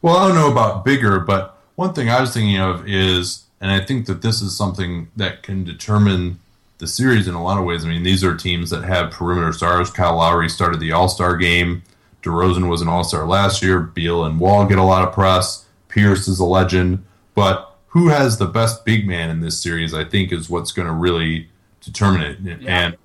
Well, 0.01 0.17
I 0.17 0.27
don't 0.27 0.35
know 0.35 0.51
about 0.51 0.83
bigger, 0.83 1.19
but 1.19 1.57
one 1.75 1.93
thing 1.93 2.09
I 2.09 2.19
was 2.19 2.33
thinking 2.33 2.57
of 2.57 2.85
is, 2.87 3.45
and 3.61 3.71
I 3.71 3.79
think 3.79 4.05
that 4.07 4.21
this 4.21 4.41
is 4.41 4.57
something 4.57 5.07
that 5.15 5.43
can 5.43 5.63
determine 5.63 6.39
the 6.77 6.87
series 6.87 7.27
in 7.27 7.33
a 7.33 7.43
lot 7.43 7.57
of 7.57 7.65
ways. 7.65 7.85
I 7.85 7.87
mean, 7.87 8.03
these 8.03 8.23
are 8.23 8.35
teams 8.35 8.69
that 8.69 8.83
have 8.83 9.11
perimeter 9.11 9.53
stars. 9.53 9.89
Kyle 9.89 10.17
Lowry 10.17 10.49
started 10.49 10.79
the 10.79 10.91
All 10.91 11.07
Star 11.07 11.37
game. 11.37 11.83
DeRozan 12.21 12.69
was 12.69 12.81
an 12.81 12.87
All 12.87 13.03
Star 13.03 13.25
last 13.25 13.61
year. 13.61 13.79
Beal 13.79 14.25
and 14.25 14.39
Wall 14.39 14.65
get 14.65 14.77
a 14.77 14.83
lot 14.83 15.07
of 15.07 15.13
press. 15.13 15.65
Pierce 15.87 16.27
is 16.27 16.39
a 16.39 16.45
legend, 16.45 17.05
but 17.35 17.77
who 17.87 18.09
has 18.09 18.37
the 18.37 18.47
best 18.47 18.83
big 18.83 19.07
man 19.07 19.29
in 19.29 19.39
this 19.39 19.61
series? 19.61 19.93
I 19.93 20.03
think 20.03 20.33
is 20.33 20.49
what's 20.49 20.73
going 20.73 20.87
to 20.87 20.93
really 20.93 21.49
determine 21.79 22.21
it. 22.21 22.39
Yeah. 22.41 22.57
And 22.67 22.97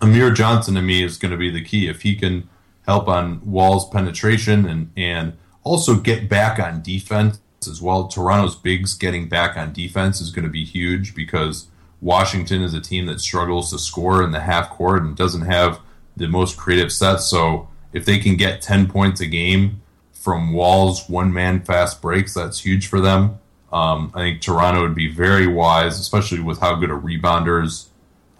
Amir 0.00 0.30
Johnson 0.30 0.74
to 0.74 0.82
me 0.82 1.02
is 1.02 1.18
going 1.18 1.32
to 1.32 1.36
be 1.36 1.50
the 1.50 1.62
key 1.62 1.88
if 1.88 2.02
he 2.02 2.14
can 2.14 2.48
help 2.86 3.08
on 3.08 3.40
Wall's 3.44 3.88
penetration 3.88 4.66
and 4.66 4.90
and 4.96 5.34
also 5.64 5.96
get 5.96 6.28
back 6.28 6.58
on 6.58 6.80
defense 6.80 7.40
as 7.66 7.82
well. 7.82 8.06
Toronto's 8.06 8.54
bigs 8.54 8.94
getting 8.94 9.28
back 9.28 9.56
on 9.56 9.72
defense 9.72 10.20
is 10.20 10.30
going 10.30 10.44
to 10.44 10.50
be 10.50 10.64
huge 10.64 11.14
because 11.14 11.66
Washington 12.00 12.62
is 12.62 12.74
a 12.74 12.80
team 12.80 13.06
that 13.06 13.20
struggles 13.20 13.70
to 13.70 13.78
score 13.78 14.22
in 14.22 14.30
the 14.30 14.40
half 14.40 14.70
court 14.70 15.02
and 15.02 15.16
doesn't 15.16 15.42
have 15.42 15.80
the 16.16 16.28
most 16.28 16.56
creative 16.56 16.92
sets. 16.92 17.26
So 17.26 17.68
if 17.92 18.04
they 18.04 18.18
can 18.18 18.36
get 18.36 18.62
10 18.62 18.88
points 18.88 19.20
a 19.20 19.26
game 19.26 19.82
from 20.12 20.52
Wall's 20.52 21.08
one 21.08 21.32
man 21.32 21.62
fast 21.62 22.02
breaks, 22.02 22.34
that's 22.34 22.60
huge 22.60 22.88
for 22.88 23.00
them. 23.00 23.38
Um, 23.72 24.12
I 24.14 24.20
think 24.20 24.40
Toronto 24.40 24.82
would 24.82 24.94
be 24.94 25.12
very 25.12 25.46
wise, 25.46 25.98
especially 25.98 26.40
with 26.40 26.60
how 26.60 26.76
good 26.76 26.90
a 26.90 26.94
rebounders 26.94 27.88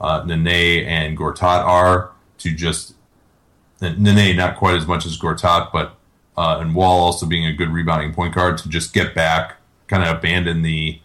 uh, 0.00 0.22
Nene 0.24 0.86
and 0.86 1.16
Gortat 1.16 1.64
are, 1.64 2.12
to 2.38 2.54
just 2.54 2.94
Nene 3.80 4.36
not 4.36 4.56
quite 4.56 4.76
as 4.76 4.86
much 4.86 5.06
as 5.06 5.18
Gortat, 5.18 5.72
but 5.72 5.96
uh, 6.36 6.58
and 6.60 6.74
Wall 6.74 7.00
also 7.00 7.26
being 7.26 7.46
a 7.46 7.52
good 7.52 7.70
rebounding 7.70 8.12
point 8.12 8.34
guard 8.34 8.58
to 8.58 8.68
just 8.68 8.92
get 8.92 9.14
back, 9.14 9.56
kind 9.86 10.02
of 10.02 10.16
abandon 10.16 10.62
the 10.62 11.00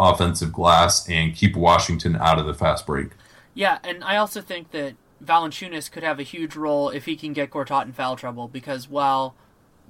offensive 0.00 0.52
glass 0.52 1.08
and 1.08 1.34
keep 1.34 1.54
Washington 1.54 2.16
out 2.16 2.38
of 2.38 2.46
the 2.46 2.54
fast 2.54 2.86
break. 2.86 3.10
Yeah, 3.54 3.78
and 3.84 4.02
I 4.02 4.16
also 4.16 4.40
think 4.40 4.70
that 4.70 4.94
Valanciunas 5.22 5.90
could 5.90 6.02
have 6.02 6.18
a 6.18 6.24
huge 6.24 6.56
role 6.56 6.88
if 6.88 7.04
he 7.04 7.14
can 7.14 7.32
get 7.32 7.50
Gortat 7.50 7.84
in 7.84 7.92
foul 7.92 8.16
trouble 8.16 8.48
because 8.48 8.88
while 8.88 9.34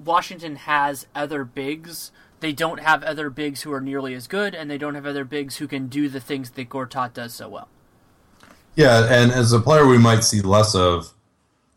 Washington 0.02 0.56
has 0.56 1.06
other 1.14 1.44
bigs, 1.44 2.10
they 2.40 2.52
don't 2.52 2.80
have 2.80 3.02
other 3.04 3.30
bigs 3.30 3.62
who 3.62 3.72
are 3.72 3.80
nearly 3.80 4.14
as 4.14 4.26
good, 4.26 4.54
and 4.54 4.70
they 4.70 4.78
don't 4.78 4.94
have 4.94 5.06
other 5.06 5.24
bigs 5.24 5.58
who 5.58 5.68
can 5.68 5.86
do 5.86 6.08
the 6.08 6.20
things 6.20 6.50
that 6.50 6.68
Gortat 6.68 7.12
does 7.12 7.32
so 7.34 7.48
well. 7.48 7.68
Yeah, 8.74 9.06
and 9.10 9.30
as 9.30 9.52
a 9.52 9.60
player 9.60 9.86
we 9.86 9.98
might 9.98 10.24
see 10.24 10.40
less 10.40 10.74
of, 10.74 11.12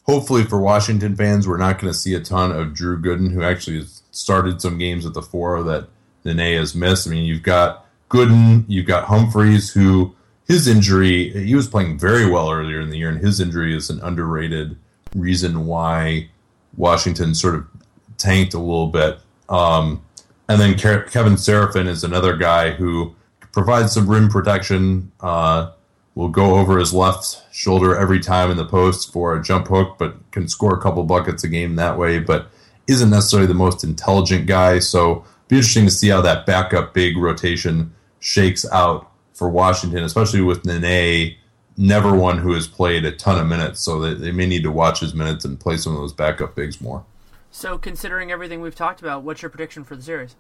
hopefully 0.04 0.44
for 0.44 0.60
Washington 0.60 1.16
fans, 1.16 1.48
we're 1.48 1.58
not 1.58 1.80
going 1.80 1.92
to 1.92 1.98
see 1.98 2.14
a 2.14 2.20
ton 2.20 2.52
of 2.52 2.74
Drew 2.74 3.00
Gooden, 3.00 3.32
who 3.32 3.44
actually 3.44 3.84
started 4.12 4.62
some 4.62 4.78
games 4.78 5.06
at 5.06 5.14
the 5.14 5.22
four 5.22 5.62
that 5.64 5.90
Nene 6.24 6.58
has 6.58 6.74
missed. 6.74 7.08
I 7.08 7.12
mean, 7.12 7.26
you've 7.26 7.44
got 7.44 7.86
Gooden, 8.14 8.66
you've 8.68 8.86
got 8.86 9.06
Humphries, 9.06 9.74
who 9.74 10.16
his 10.48 10.68
injury, 10.68 11.30
he 11.30 11.56
was 11.56 11.68
playing 11.68 11.98
very 11.98 12.30
well 12.30 12.52
earlier 12.52 12.80
in 12.80 12.90
the 12.90 12.98
year, 12.98 13.10
and 13.10 13.20
his 13.20 13.40
injury 13.40 13.76
is 13.76 13.90
an 13.90 14.00
underrated 14.02 14.78
reason 15.16 15.66
why 15.66 16.30
Washington 16.78 17.34
sort 17.34 17.56
of 17.56 17.66
tanked 18.18 18.54
a 18.54 18.60
little 18.60 18.88
bit. 18.88 19.20
Um, 19.50 20.04
and 20.48 20.62
then 20.62 20.78
Kevin 20.78 21.34
Seraphin 21.34 21.88
is 21.88 22.04
another 22.04 22.38
guy 22.38 22.72
who 22.72 23.16
provides 23.52 23.94
some 23.94 24.08
rim 24.08 24.30
protection. 24.30 25.12
Uh, 25.20 25.72
will 26.16 26.30
go 26.30 26.60
over 26.60 26.78
his 26.78 26.94
left 26.94 27.42
shoulder 27.52 27.96
every 27.96 28.20
time 28.20 28.52
in 28.52 28.58
the 28.58 28.66
post 28.66 29.12
for 29.12 29.36
a 29.36 29.42
jump 29.42 29.68
hook, 29.68 29.96
but 29.98 30.16
can 30.32 30.48
score 30.48 30.76
a 30.76 30.82
couple 30.82 31.04
buckets 31.04 31.44
a 31.44 31.48
game 31.48 31.76
that 31.76 31.98
way, 31.98 32.20
but 32.20 32.50
isn't 32.88 33.10
necessarily 33.10 33.48
the 33.48 33.54
most 33.54 33.84
intelligent 33.84 34.46
guy. 34.46 34.78
So 34.80 35.26
be 35.48 35.56
interesting 35.56 35.86
to 35.86 35.92
see 35.92 36.10
how 36.10 36.22
that 36.22 36.46
backup 36.46 36.94
big 36.94 37.18
rotation 37.18 37.94
shakes 38.24 38.66
out 38.72 39.12
for 39.34 39.50
Washington, 39.50 40.04
especially 40.04 40.40
with 40.40 40.66
Nene, 40.66 41.36
never 41.76 42.16
one 42.16 42.38
who 42.38 42.54
has 42.54 42.68
played 42.68 43.04
a 43.04 43.12
ton 43.12 43.38
of 43.38 43.48
minutes. 43.48 43.82
So 43.82 44.00
they, 44.00 44.14
they 44.14 44.32
may 44.32 44.46
need 44.46 44.64
to 44.64 44.72
watch 44.72 45.02
his 45.02 45.14
minutes 45.14 45.44
and 45.44 45.60
play 45.60 45.76
some 45.76 45.94
of 45.94 46.00
those 46.00 46.14
backup 46.14 46.56
bigs 46.56 46.80
more. 46.80 47.04
So, 47.52 47.78
considering 47.78 48.32
everything 48.32 48.62
we've 48.62 48.74
talked 48.74 49.02
about, 49.02 49.24
what's 49.24 49.42
your 49.42 49.50
prediction 49.50 49.84
for 49.84 49.96
the 49.96 50.02
series? 50.02 50.36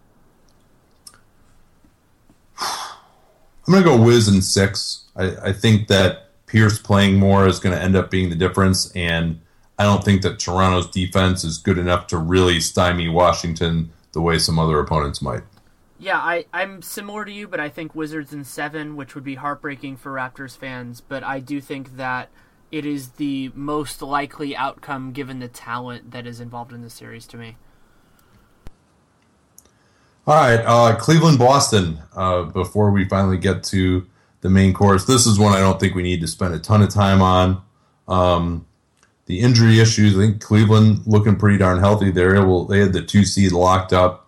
I'm 2.59 3.71
going 3.71 3.83
to 3.83 3.89
go 3.89 4.01
Wiz 4.01 4.27
in 4.27 4.41
six. 4.41 5.03
I, 5.15 5.35
I 5.49 5.53
think 5.53 5.89
that 5.89 6.29
Pierce 6.47 6.79
playing 6.79 7.17
more 7.17 7.45
is 7.47 7.59
going 7.59 7.75
to 7.75 7.81
end 7.81 7.95
up 7.95 8.09
being 8.09 8.29
the 8.29 8.35
difference, 8.35 8.91
and 8.93 9.41
I 9.77 9.83
don't 9.83 10.03
think 10.03 10.21
that 10.23 10.39
Toronto's 10.39 10.89
defense 10.89 11.43
is 11.43 11.57
good 11.57 11.77
enough 11.77 12.07
to 12.07 12.17
really 12.17 12.59
stymie 12.59 13.09
Washington 13.09 13.91
the 14.13 14.21
way 14.21 14.39
some 14.39 14.57
other 14.57 14.79
opponents 14.79 15.21
might. 15.21 15.43
Yeah, 16.03 16.17
I, 16.17 16.43
I'm 16.51 16.81
similar 16.81 17.23
to 17.23 17.31
you, 17.31 17.47
but 17.47 17.61
I 17.61 17.69
think 17.69 17.95
Wizards 17.95 18.33
in 18.33 18.43
seven, 18.43 18.97
which 18.97 19.15
would 19.15 19.23
be 19.23 19.35
heartbreaking 19.35 19.95
for 19.95 20.11
Raptors 20.11 20.57
fans. 20.57 20.99
But 20.99 21.23
I 21.23 21.39
do 21.39 21.61
think 21.61 21.95
that 21.95 22.27
it 22.73 22.85
is 22.85 23.11
the 23.11 23.53
most 23.55 24.01
likely 24.01 24.53
outcome 24.53 25.13
given 25.13 25.39
the 25.39 25.47
talent 25.47 26.11
that 26.11 26.27
is 26.27 26.41
involved 26.41 26.73
in 26.73 26.81
the 26.81 26.89
series 26.89 27.25
to 27.27 27.37
me. 27.37 27.55
All 30.27 30.35
right, 30.35 30.59
uh, 30.65 30.97
Cleveland, 30.97 31.39
Boston. 31.39 31.99
Uh, 32.13 32.43
before 32.43 32.91
we 32.91 33.05
finally 33.05 33.37
get 33.37 33.63
to 33.65 34.05
the 34.41 34.49
main 34.49 34.73
course, 34.73 35.05
this 35.05 35.25
is 35.25 35.39
one 35.39 35.53
I 35.53 35.61
don't 35.61 35.79
think 35.79 35.95
we 35.95 36.03
need 36.03 36.19
to 36.19 36.27
spend 36.27 36.53
a 36.53 36.59
ton 36.59 36.81
of 36.81 36.89
time 36.89 37.21
on. 37.21 37.61
Um, 38.09 38.65
the 39.25 39.39
injury 39.39 39.79
issues, 39.79 40.17
I 40.17 40.19
think 40.19 40.41
Cleveland 40.41 41.03
looking 41.05 41.37
pretty 41.37 41.59
darn 41.59 41.79
healthy. 41.79 42.11
They're 42.11 42.35
able, 42.35 42.65
they 42.65 42.79
had 42.79 42.91
the 42.91 43.01
two 43.01 43.23
seed 43.23 43.53
locked 43.53 43.93
up 43.93 44.22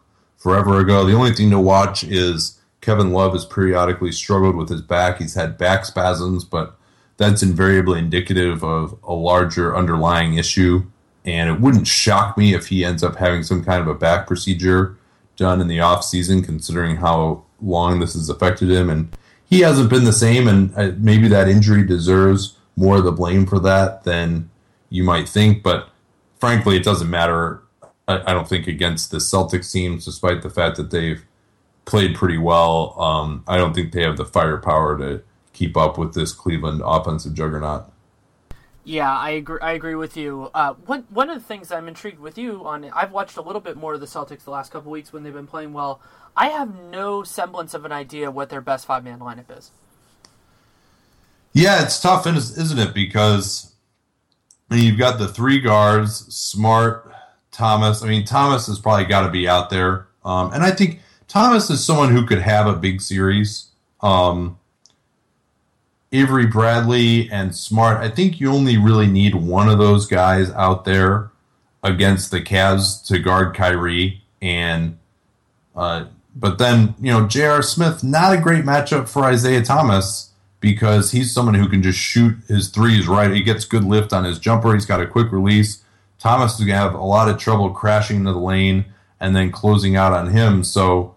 forever 0.46 0.80
ago. 0.80 1.04
The 1.04 1.16
only 1.16 1.32
thing 1.32 1.50
to 1.50 1.60
watch 1.60 2.04
is 2.04 2.60
Kevin 2.82 3.12
Love 3.12 3.34
has 3.34 3.46
periodically 3.46 4.12
struggled 4.12 4.56
with 4.56 4.70
his 4.70 4.84
back. 4.84 5.18
He's 5.18 5.34
had 5.34 5.58
back 5.58 5.86
spasms, 5.86 6.46
but 6.46 6.78
that's 7.18 7.42
invariably 7.42 7.98
indicative 7.98 8.64
of 8.64 8.96
a 9.04 9.12
larger 9.12 9.76
underlying 9.76 10.36
issue. 10.36 10.84
And 11.26 11.50
it 11.50 11.60
wouldn't 11.60 11.88
shock 11.88 12.38
me 12.38 12.54
if 12.54 12.68
he 12.68 12.86
ends 12.86 13.02
up 13.02 13.16
having 13.16 13.42
some 13.42 13.64
kind 13.64 13.82
of 13.82 13.88
a 13.88 13.96
back 13.96 14.28
procedure 14.28 14.96
done 15.36 15.62
in 15.62 15.68
the 15.68 15.80
off 15.80 16.04
season, 16.04 16.44
considering 16.44 16.98
how 16.98 17.44
long 17.60 18.00
this 18.00 18.14
has 18.14 18.30
affected 18.30 18.70
him, 18.70 18.88
and 18.92 19.18
he 19.50 19.62
hasn't 19.62 19.90
been 19.90 20.04
the 20.04 20.14
same. 20.14 20.48
And 20.48 20.72
uh, 20.78 20.92
maybe 21.00 21.28
that 21.30 21.50
injury 21.50 21.84
deserves 21.84 22.56
more 22.76 22.98
of 22.98 23.04
the 23.04 23.12
blame 23.12 23.48
for 23.48 23.58
that 23.62 24.04
than 24.04 24.52
you 24.92 25.04
might 25.04 25.28
think. 25.28 25.64
But 25.64 25.90
frankly, 26.38 26.76
it 26.76 26.84
doesn't 26.84 27.10
matter 27.10 27.64
I, 28.08 28.32
I 28.32 28.34
don't 28.34 28.48
think 28.48 28.68
against 28.68 29.12
the 29.12 29.18
Celtics 29.18 29.72
teams, 29.72 30.06
despite 30.06 30.42
the 30.42 30.50
fact 30.50 30.78
that 30.78 30.92
they've 30.92 31.24
played 31.86 32.16
pretty 32.16 32.38
well. 32.38 33.00
Um, 33.00 33.44
I 33.48 33.58
don't 33.58 33.74
think 33.74 33.92
they 33.92 34.04
have 34.04 34.18
the 34.18 34.26
firepower 34.26 34.98
to 34.98 35.24
keep 35.54 35.78
up 35.78 35.98
with 35.98 36.14
this 36.14 36.34
Cleveland 36.34 36.82
offensive 36.84 37.34
juggernaut. 37.34 37.92
Yeah, 38.84 39.12
I 39.12 39.32
agree. 39.32 39.60
I 39.62 39.72
agree 39.72 39.96
with 39.96 40.16
you. 40.16 40.52
Uh, 40.54 40.74
one 40.86 41.06
one 41.10 41.32
of 41.32 41.40
the 41.40 41.44
things 41.44 41.72
I'm 41.72 41.88
intrigued 41.88 42.20
with 42.20 42.38
you 42.38 42.64
on, 42.68 42.86
I've 42.92 43.12
watched 43.12 43.36
a 43.36 43.42
little 43.42 43.62
bit 43.62 43.78
more 43.78 43.96
of 43.96 44.00
the 44.00 44.06
Celtics 44.06 44.44
the 44.44 44.52
last 44.52 44.72
couple 44.72 44.92
weeks 44.92 45.12
when 45.12 45.24
they've 45.24 45.34
been 45.34 45.48
playing 45.48 45.74
well. 45.74 46.00
I 46.38 46.50
have 46.50 46.76
no 46.76 47.24
semblance 47.24 47.74
of 47.74 47.84
an 47.86 47.92
idea 47.92 48.30
what 48.30 48.50
their 48.50 48.62
best 48.62 48.86
five 48.86 49.04
man 49.04 49.20
lineup 49.20 49.58
is. 49.58 49.72
Yeah, 51.54 51.82
it's 51.82 52.00
tough, 52.00 52.28
isn't 52.28 52.78
it? 52.78 52.94
Because 52.94 53.74
I 54.70 54.76
mean, 54.76 54.86
you've 54.86 55.00
got 55.00 55.18
the 55.18 55.30
three 55.30 55.62
guards, 55.62 56.36
Smart, 56.36 57.12
Thomas. 57.56 58.04
I 58.04 58.08
mean, 58.08 58.26
Thomas 58.26 58.68
has 58.68 58.80
probably 58.80 59.06
got 59.06 59.26
to 59.26 59.32
be 59.32 59.48
out 59.48 59.70
there, 59.70 60.08
um, 60.24 60.52
and 60.54 60.64
I 60.64 60.72
think 60.72 61.00
Thomas 61.28 61.70
is 61.70 61.84
someone 61.84 62.12
who 62.12 62.26
could 62.26 62.40
have 62.40 62.68
a 62.68 62.76
big 62.76 63.02
series. 63.02 63.70
Um, 64.02 64.60
Avery 66.12 66.46
Bradley 66.46 67.30
and 67.32 67.56
Smart, 67.56 67.98
I 67.98 68.10
think 68.10 68.40
you 68.40 68.52
only 68.52 68.78
really 68.78 69.08
need 69.08 69.36
one 69.36 69.70
of 69.70 69.80
those 69.80 70.06
guys 70.06 70.50
out 70.52 70.86
there 70.86 71.32
against 71.84 72.32
the 72.32 72.42
Cavs 72.42 73.06
to 73.08 73.20
guard 73.20 73.56
Kyrie. 73.56 74.22
And 74.42 74.98
uh, 75.76 76.06
but 76.36 76.58
then 76.58 76.96
you 77.00 77.12
know 77.12 77.28
J.R. 77.28 77.62
Smith, 77.62 78.04
not 78.04 78.34
a 78.34 78.42
great 78.42 78.66
matchup 78.66 79.10
for 79.10 79.24
Isaiah 79.24 79.64
Thomas 79.64 80.32
because 80.60 81.12
he's 81.12 81.34
someone 81.34 81.56
who 81.56 81.70
can 81.70 81.84
just 81.84 82.00
shoot 82.00 82.38
his 82.48 82.70
threes 82.70 83.08
right. 83.08 83.32
He 83.32 83.44
gets 83.44 83.66
good 83.66 83.84
lift 83.84 84.14
on 84.14 84.24
his 84.24 84.40
jumper. 84.40 84.74
He's 84.74 84.86
got 84.86 85.02
a 85.02 85.08
quick 85.08 85.32
release. 85.32 85.84
Thomas 86.20 86.60
is 86.60 86.66
gonna 86.66 86.80
have 86.80 86.96
a 86.96 87.04
lot 87.04 87.30
of 87.30 87.38
trouble 87.38 87.70
crashing 87.70 88.18
into 88.18 88.32
the 88.32 88.40
lane 88.40 88.86
and 89.20 89.36
then 89.36 89.52
closing 89.52 89.96
out 89.96 90.14
on 90.14 90.32
him. 90.32 90.64
So 90.64 91.16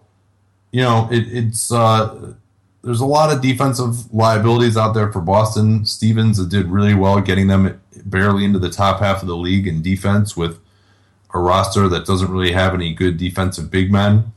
you 0.71 0.81
know 0.81 1.07
it, 1.11 1.27
it's. 1.31 1.71
Uh, 1.71 2.33
there's 2.81 3.01
a 3.01 3.05
lot 3.05 3.29
of 3.29 3.41
defensive 3.41 4.13
liabilities 4.13 4.77
out 4.77 4.93
there 4.93 5.11
for 5.11 5.19
Boston. 5.19 5.85
Stevens 5.85 6.43
did 6.47 6.67
really 6.67 6.93
well 6.93 7.19
getting 7.19 7.47
them 7.47 7.81
barely 8.05 8.45
into 8.45 8.59
the 8.59 8.69
top 8.69 9.01
half 9.01 9.21
of 9.21 9.27
the 9.27 9.35
league 9.35 9.67
in 9.67 9.81
defense 9.81 10.37
with 10.37 10.59
a 11.33 11.39
roster 11.39 11.87
that 11.89 12.05
doesn't 12.05 12.31
really 12.31 12.51
have 12.51 12.73
any 12.73 12.93
good 12.93 13.17
defensive 13.17 13.69
big 13.69 13.91
men. 13.91 14.31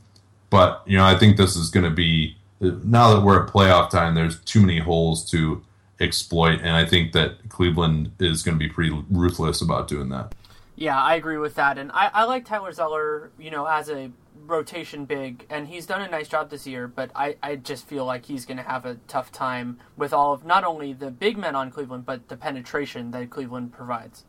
But, 0.49 0.83
you 0.85 0.97
know, 0.97 1.05
I 1.05 1.17
think 1.17 1.37
this 1.37 1.55
is 1.55 1.69
going 1.69 1.85
to 1.85 1.89
be, 1.89 2.35
now 2.59 3.13
that 3.13 3.21
we're 3.21 3.45
at 3.45 3.51
playoff 3.51 3.89
time, 3.89 4.13
there's 4.13 4.39
too 4.41 4.61
many 4.61 4.79
holes 4.79 5.29
to 5.31 5.63
exploit. 5.99 6.59
And 6.59 6.71
I 6.71 6.85
think 6.85 7.13
that 7.13 7.49
Cleveland 7.49 8.11
is 8.19 8.43
going 8.43 8.59
to 8.59 8.59
be 8.59 8.69
pretty 8.69 8.91
ruthless 9.09 9.61
about 9.61 9.87
doing 9.87 10.09
that. 10.09 10.35
Yeah, 10.83 11.01
I 11.01 11.15
agree 11.15 11.37
with 11.37 11.55
that. 11.55 11.77
And 11.77 11.93
I, 11.93 12.09
I 12.13 12.23
like 12.25 12.43
Tyler 12.43 12.73
Zeller, 12.73 13.31
you 13.39 13.49
know, 13.49 13.65
as 13.65 13.89
a 13.89 14.11
rotation 14.45 15.05
big, 15.05 15.45
and 15.49 15.65
he's 15.65 15.85
done 15.85 16.01
a 16.01 16.09
nice 16.09 16.27
job 16.27 16.49
this 16.49 16.67
year. 16.67 16.89
But 16.89 17.09
I, 17.15 17.37
I 17.41 17.55
just 17.55 17.87
feel 17.87 18.03
like 18.03 18.25
he's 18.25 18.45
going 18.45 18.57
to 18.57 18.63
have 18.63 18.85
a 18.85 18.95
tough 19.07 19.31
time 19.31 19.79
with 19.95 20.11
all 20.11 20.33
of 20.33 20.43
not 20.43 20.65
only 20.65 20.91
the 20.91 21.09
big 21.09 21.37
men 21.37 21.55
on 21.55 21.71
Cleveland, 21.71 22.05
but 22.05 22.27
the 22.27 22.35
penetration 22.35 23.11
that 23.11 23.29
Cleveland 23.29 23.71
provides. 23.71 24.25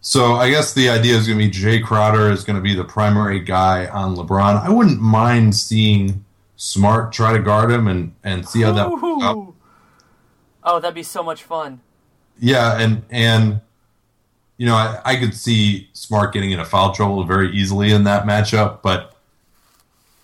So 0.00 0.34
I 0.34 0.50
guess 0.50 0.74
the 0.74 0.88
idea 0.88 1.14
is 1.14 1.28
going 1.28 1.38
to 1.38 1.44
be 1.44 1.52
Jae 1.52 1.84
Crowder 1.84 2.28
is 2.32 2.42
going 2.42 2.56
to 2.56 2.62
be 2.62 2.74
the 2.74 2.82
primary 2.82 3.38
guy 3.38 3.86
on 3.86 4.16
LeBron. 4.16 4.60
I 4.64 4.68
wouldn't 4.68 5.00
mind 5.00 5.54
seeing 5.54 6.24
Smart 6.56 7.12
try 7.12 7.34
to 7.34 7.38
guard 7.38 7.70
him 7.70 7.86
and, 7.86 8.16
and 8.24 8.48
see 8.48 8.62
how 8.62 8.72
that. 8.72 8.86
Oh, 10.64 10.80
that'd 10.80 10.92
be 10.92 11.04
so 11.04 11.22
much 11.22 11.44
fun. 11.44 11.82
Yeah, 12.40 12.80
and 12.80 13.04
and 13.10 13.60
you 14.56 14.66
know, 14.66 14.74
I, 14.74 15.00
I 15.04 15.16
could 15.16 15.34
see 15.34 15.88
Smart 15.92 16.32
getting 16.32 16.52
into 16.52 16.64
foul 16.64 16.92
trouble 16.92 17.24
very 17.24 17.50
easily 17.50 17.92
in 17.92 18.04
that 18.04 18.24
matchup, 18.24 18.82
but 18.82 19.16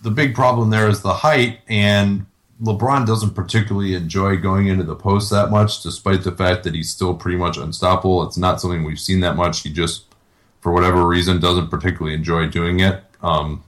the 0.03 0.11
big 0.11 0.35
problem 0.35 0.71
there 0.71 0.89
is 0.89 1.03
the 1.03 1.13
height, 1.13 1.61
and 1.69 2.27
LeBron 2.63 3.07
doesn't 3.07 3.35
particularly 3.35 3.95
enjoy 3.95 4.37
going 4.37 4.67
into 4.67 4.85
the 4.85 4.95
post 4.95 5.31
that 5.31 5.51
much, 5.51 5.83
despite 5.83 6.23
the 6.23 6.33
fact 6.33 6.65
that 6.65 6.75
he's 6.75 6.91
still 6.91 7.15
pretty 7.15 7.39
much 7.39 7.57
unstoppable. 7.57 8.23
It's 8.23 8.37
not 8.37 8.61
something 8.61 8.85
we've 8.85 9.01
seen 9.01 9.21
that 9.21 9.37
much. 9.37 9.63
He 9.63 9.73
just, 9.73 10.05
for 10.61 10.73
whatever 10.73 11.07
reason, 11.07 11.41
doesn't 11.41 11.69
particularly 11.69 12.15
enjoy 12.15 12.49
doing 12.49 12.81
it. 12.81 13.03
Um, 13.23 13.65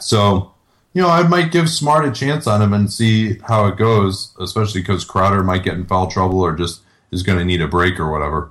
so, 0.00 0.52
you 0.94 1.02
know, 1.02 1.08
I 1.08 1.22
might 1.26 1.52
give 1.52 1.68
Smart 1.68 2.06
a 2.06 2.10
chance 2.10 2.46
on 2.46 2.62
him 2.62 2.72
and 2.72 2.92
see 2.92 3.38
how 3.40 3.66
it 3.66 3.76
goes, 3.76 4.34
especially 4.40 4.80
because 4.80 5.04
Crowder 5.04 5.44
might 5.44 5.64
get 5.64 5.74
in 5.74 5.86
foul 5.86 6.06
trouble 6.06 6.40
or 6.40 6.56
just 6.56 6.80
is 7.10 7.22
going 7.22 7.38
to 7.38 7.44
need 7.44 7.60
a 7.60 7.68
break 7.68 8.00
or 8.00 8.10
whatever. 8.10 8.50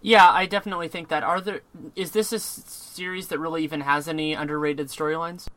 Yeah, 0.00 0.30
I 0.30 0.46
definitely 0.46 0.88
think 0.88 1.08
that. 1.08 1.22
Are 1.22 1.40
there? 1.40 1.60
Is 1.96 2.12
this 2.12 2.32
a 2.32 2.38
series 2.38 3.28
that 3.28 3.38
really 3.38 3.64
even 3.64 3.80
has 3.80 4.08
any 4.08 4.32
underrated 4.32 4.88
storylines? 4.88 5.48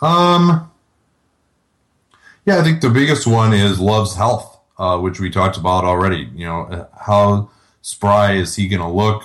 Um. 0.00 0.70
Yeah, 2.44 2.58
I 2.58 2.62
think 2.62 2.80
the 2.80 2.90
biggest 2.90 3.26
one 3.26 3.54
is 3.54 3.78
Love's 3.78 4.16
health, 4.16 4.58
uh, 4.76 4.98
which 4.98 5.20
we 5.20 5.30
talked 5.30 5.56
about 5.56 5.84
already. 5.84 6.28
You 6.34 6.46
know, 6.46 6.88
how 7.00 7.50
spry 7.82 8.32
is 8.32 8.56
he 8.56 8.68
going 8.68 8.82
to 8.82 8.88
look, 8.88 9.22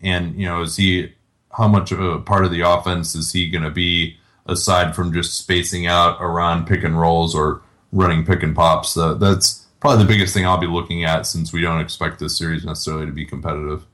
and 0.00 0.34
you 0.36 0.46
know, 0.46 0.62
is 0.62 0.76
he 0.76 1.12
how 1.52 1.68
much 1.68 1.92
of 1.92 2.00
a 2.00 2.20
part 2.20 2.44
of 2.44 2.50
the 2.50 2.60
offense 2.60 3.14
is 3.14 3.32
he 3.32 3.50
going 3.50 3.64
to 3.64 3.70
be 3.70 4.16
aside 4.46 4.94
from 4.94 5.12
just 5.12 5.36
spacing 5.36 5.86
out 5.86 6.16
around 6.20 6.66
pick 6.66 6.84
and 6.84 6.98
rolls 6.98 7.34
or 7.34 7.60
running 7.92 8.24
pick 8.24 8.42
and 8.42 8.54
pops? 8.54 8.96
Uh, 8.96 9.14
that's 9.14 9.59
probably 9.80 10.04
the 10.04 10.08
biggest 10.08 10.34
thing 10.34 10.46
I'll 10.46 10.58
be 10.58 10.66
looking 10.66 11.04
at 11.04 11.26
since 11.26 11.52
we 11.52 11.62
don't 11.62 11.80
expect 11.80 12.18
this 12.18 12.36
series 12.36 12.64
necessarily 12.64 13.06
to 13.06 13.12
be 13.12 13.24
competitive. 13.24 13.84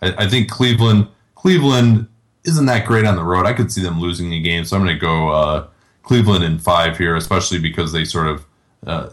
I, 0.00 0.24
I 0.24 0.28
think 0.28 0.50
Cleveland 0.50 1.08
Cleveland 1.34 2.08
isn't 2.44 2.66
that 2.66 2.86
great 2.86 3.04
on 3.04 3.16
the 3.16 3.22
road. 3.22 3.46
I 3.46 3.52
could 3.52 3.70
see 3.70 3.82
them 3.82 4.00
losing 4.00 4.30
the 4.30 4.40
game, 4.40 4.64
so 4.64 4.76
I'm 4.76 4.82
going 4.84 4.94
to 4.94 5.00
go 5.00 5.28
uh, 5.28 5.66
Cleveland 6.02 6.44
in 6.44 6.58
five 6.58 6.98
here, 6.98 7.14
especially 7.14 7.58
because 7.58 7.92
they 7.92 8.04
sort 8.04 8.26
of 8.26 8.46
uh, 8.86 9.10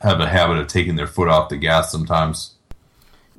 have 0.00 0.20
a 0.20 0.28
habit 0.28 0.56
of 0.56 0.66
taking 0.66 0.96
their 0.96 1.06
foot 1.06 1.28
off 1.28 1.48
the 1.48 1.56
gas 1.56 1.92
sometimes. 1.92 2.54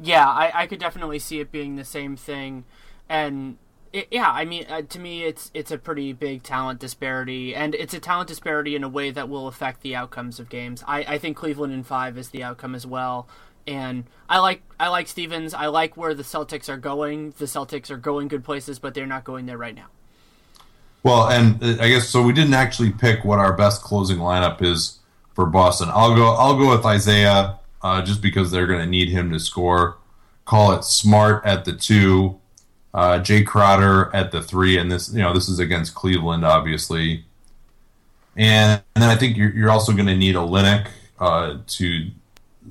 Yeah, 0.02 0.28
I, 0.28 0.52
I 0.54 0.68
could 0.68 0.80
definitely 0.80 1.20
see 1.20 1.40
it 1.40 1.52
being 1.52 1.76
the 1.76 1.86
same 1.86 2.16
thing, 2.16 2.66
and 3.10 3.58
it, 3.94 4.08
yeah, 4.12 4.30
I 4.32 4.46
mean, 4.46 4.66
uh, 4.70 4.82
to 4.82 5.00
me, 5.00 5.24
it's 5.24 5.52
it's 5.54 5.72
a 5.72 5.78
pretty 5.78 6.14
big 6.14 6.44
talent 6.44 6.80
disparity, 6.80 7.54
and 7.54 7.76
it's 7.76 7.94
a 7.94 8.00
talent 8.00 8.30
disparity 8.30 8.76
in 8.76 8.84
a 8.84 8.90
way 8.90 9.12
that 9.12 9.28
will 9.28 9.48
affect 9.48 9.82
the 9.82 9.96
outcomes 9.96 10.40
of 10.40 10.50
games. 10.50 10.84
I, 10.88 11.04
I 11.04 11.18
think 11.18 11.38
Cleveland 11.38 11.74
in 11.74 11.84
five 11.84 12.18
is 12.18 12.30
the 12.30 12.44
outcome 12.44 12.74
as 12.74 12.86
well, 12.86 13.28
and 13.68 14.06
I 14.30 14.40
like 14.40 14.64
I 14.80 14.88
like 14.88 15.08
Stevens. 15.08 15.54
I 15.54 15.68
like 15.68 15.98
where 15.98 16.14
the 16.14 16.24
Celtics 16.24 16.70
are 16.70 16.78
going. 16.78 17.32
The 17.38 17.46
Celtics 17.46 17.90
are 17.90 17.98
going 17.98 18.28
good 18.28 18.44
places, 18.44 18.80
but 18.80 18.94
they're 18.94 19.06
not 19.06 19.24
going 19.24 19.46
there 19.46 19.58
right 19.58 19.76
now. 19.76 19.88
Well, 21.04 21.30
and 21.30 21.62
uh, 21.62 21.84
I 21.84 21.90
guess 21.90 22.08
so. 22.08 22.24
We 22.24 22.34
didn't 22.34 22.54
actually 22.54 22.92
pick 22.92 23.26
what 23.26 23.40
our 23.40 23.54
best 23.54 23.82
closing 23.82 24.18
lineup 24.18 24.62
is 24.62 25.00
for 25.34 25.46
Boston. 25.46 25.90
I'll 25.92 26.16
go. 26.16 26.34
I'll 26.36 26.58
go 26.58 26.70
with 26.70 26.86
Isaiah, 26.86 27.60
uh, 27.82 28.02
just 28.04 28.22
because 28.22 28.52
they're 28.52 28.68
going 28.68 28.82
to 28.82 28.90
need 28.90 29.10
him 29.10 29.32
to 29.32 29.40
score. 29.40 29.98
Call 30.46 30.74
it 30.74 30.84
Smart 30.84 31.46
at 31.46 31.66
the 31.66 31.74
two 31.74 32.41
uh, 32.94 33.20
Jae 33.20 33.46
Crowder 33.46 34.14
at 34.14 34.32
the 34.32 34.42
three, 34.42 34.78
and 34.78 34.92
this 34.92 35.14
you 35.14 35.20
know 35.20 35.34
this 35.34 35.48
is 35.50 35.60
against 35.60 35.96
Cleveland, 35.96 36.46
obviously. 36.46 37.26
And, 38.36 38.82
and 38.96 39.04
then 39.04 39.10
I 39.10 39.16
think 39.16 39.36
you're, 39.36 39.52
you're 39.52 39.70
also 39.70 39.92
going 39.92 40.08
to 40.08 40.16
need 40.16 40.36
Olynyk 40.36 40.88
uh, 41.20 41.58
to 41.68 42.12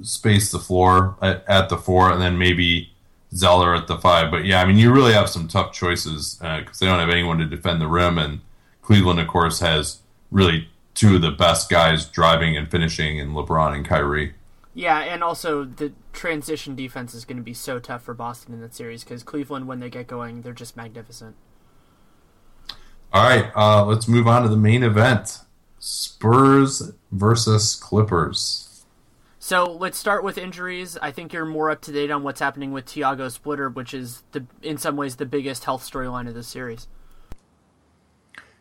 space 0.02 0.50
the 0.50 0.58
floor 0.58 1.16
at, 1.20 1.44
at, 1.48 1.68
the 1.68 1.76
four, 1.76 2.10
and 2.10 2.20
then 2.20 2.38
maybe 2.38 2.90
Zeller 3.34 3.74
at 3.74 3.86
the 3.86 3.98
five. 3.98 4.30
But 4.30 4.44
yeah, 4.44 4.62
I 4.62 4.64
mean, 4.64 4.78
you 4.78 4.92
really 4.92 5.12
have 5.12 5.28
some 5.28 5.48
tough 5.48 5.72
choices 5.72 6.36
because 6.36 6.66
uh, 6.68 6.78
they 6.80 6.86
don't 6.86 6.98
have 6.98 7.10
anyone 7.10 7.38
to 7.38 7.46
defend 7.46 7.80
the 7.80 7.88
rim, 7.88 8.18
and 8.18 8.40
Cleveland, 8.82 9.20
of 9.20 9.28
course, 9.28 9.60
has 9.60 10.00
really 10.30 10.68
two 10.94 11.16
of 11.16 11.22
the 11.22 11.30
best 11.30 11.70
guys 11.70 12.06
driving 12.06 12.56
and 12.56 12.70
finishing 12.70 13.18
in 13.18 13.32
LeBron 13.32 13.74
and 13.74 13.86
Kyrie. 13.86 14.34
Yeah, 14.72 14.98
and 14.98 15.22
also 15.24 15.64
the 15.64 15.92
transition 16.12 16.76
defense 16.76 17.12
is 17.14 17.24
going 17.24 17.38
to 17.38 17.42
be 17.42 17.54
so 17.54 17.78
tough 17.78 18.02
for 18.02 18.14
Boston 18.14 18.54
in 18.54 18.60
that 18.60 18.74
series 18.74 19.02
because 19.02 19.22
Cleveland, 19.22 19.66
when 19.66 19.80
they 19.80 19.90
get 19.90 20.06
going, 20.06 20.42
they're 20.42 20.52
just 20.52 20.76
magnificent. 20.76 21.34
All 23.12 23.24
right, 23.24 23.50
uh, 23.56 23.84
let's 23.84 24.06
move 24.06 24.28
on 24.28 24.42
to 24.42 24.48
the 24.48 24.56
main 24.56 24.84
event: 24.84 25.38
Spurs 25.80 26.92
versus 27.10 27.74
Clippers. 27.74 28.84
So 29.40 29.64
let's 29.64 29.98
start 29.98 30.22
with 30.22 30.38
injuries. 30.38 30.96
I 31.00 31.10
think 31.10 31.32
you're 31.32 31.46
more 31.46 31.70
up 31.70 31.80
to 31.82 31.92
date 31.92 32.10
on 32.10 32.22
what's 32.22 32.38
happening 32.38 32.72
with 32.72 32.84
Tiago 32.84 33.28
Splitter, 33.28 33.68
which 33.68 33.92
is 33.92 34.22
the 34.30 34.44
in 34.62 34.76
some 34.76 34.96
ways 34.96 35.16
the 35.16 35.26
biggest 35.26 35.64
health 35.64 35.82
storyline 35.82 36.28
of 36.28 36.34
this 36.34 36.46
series. 36.46 36.86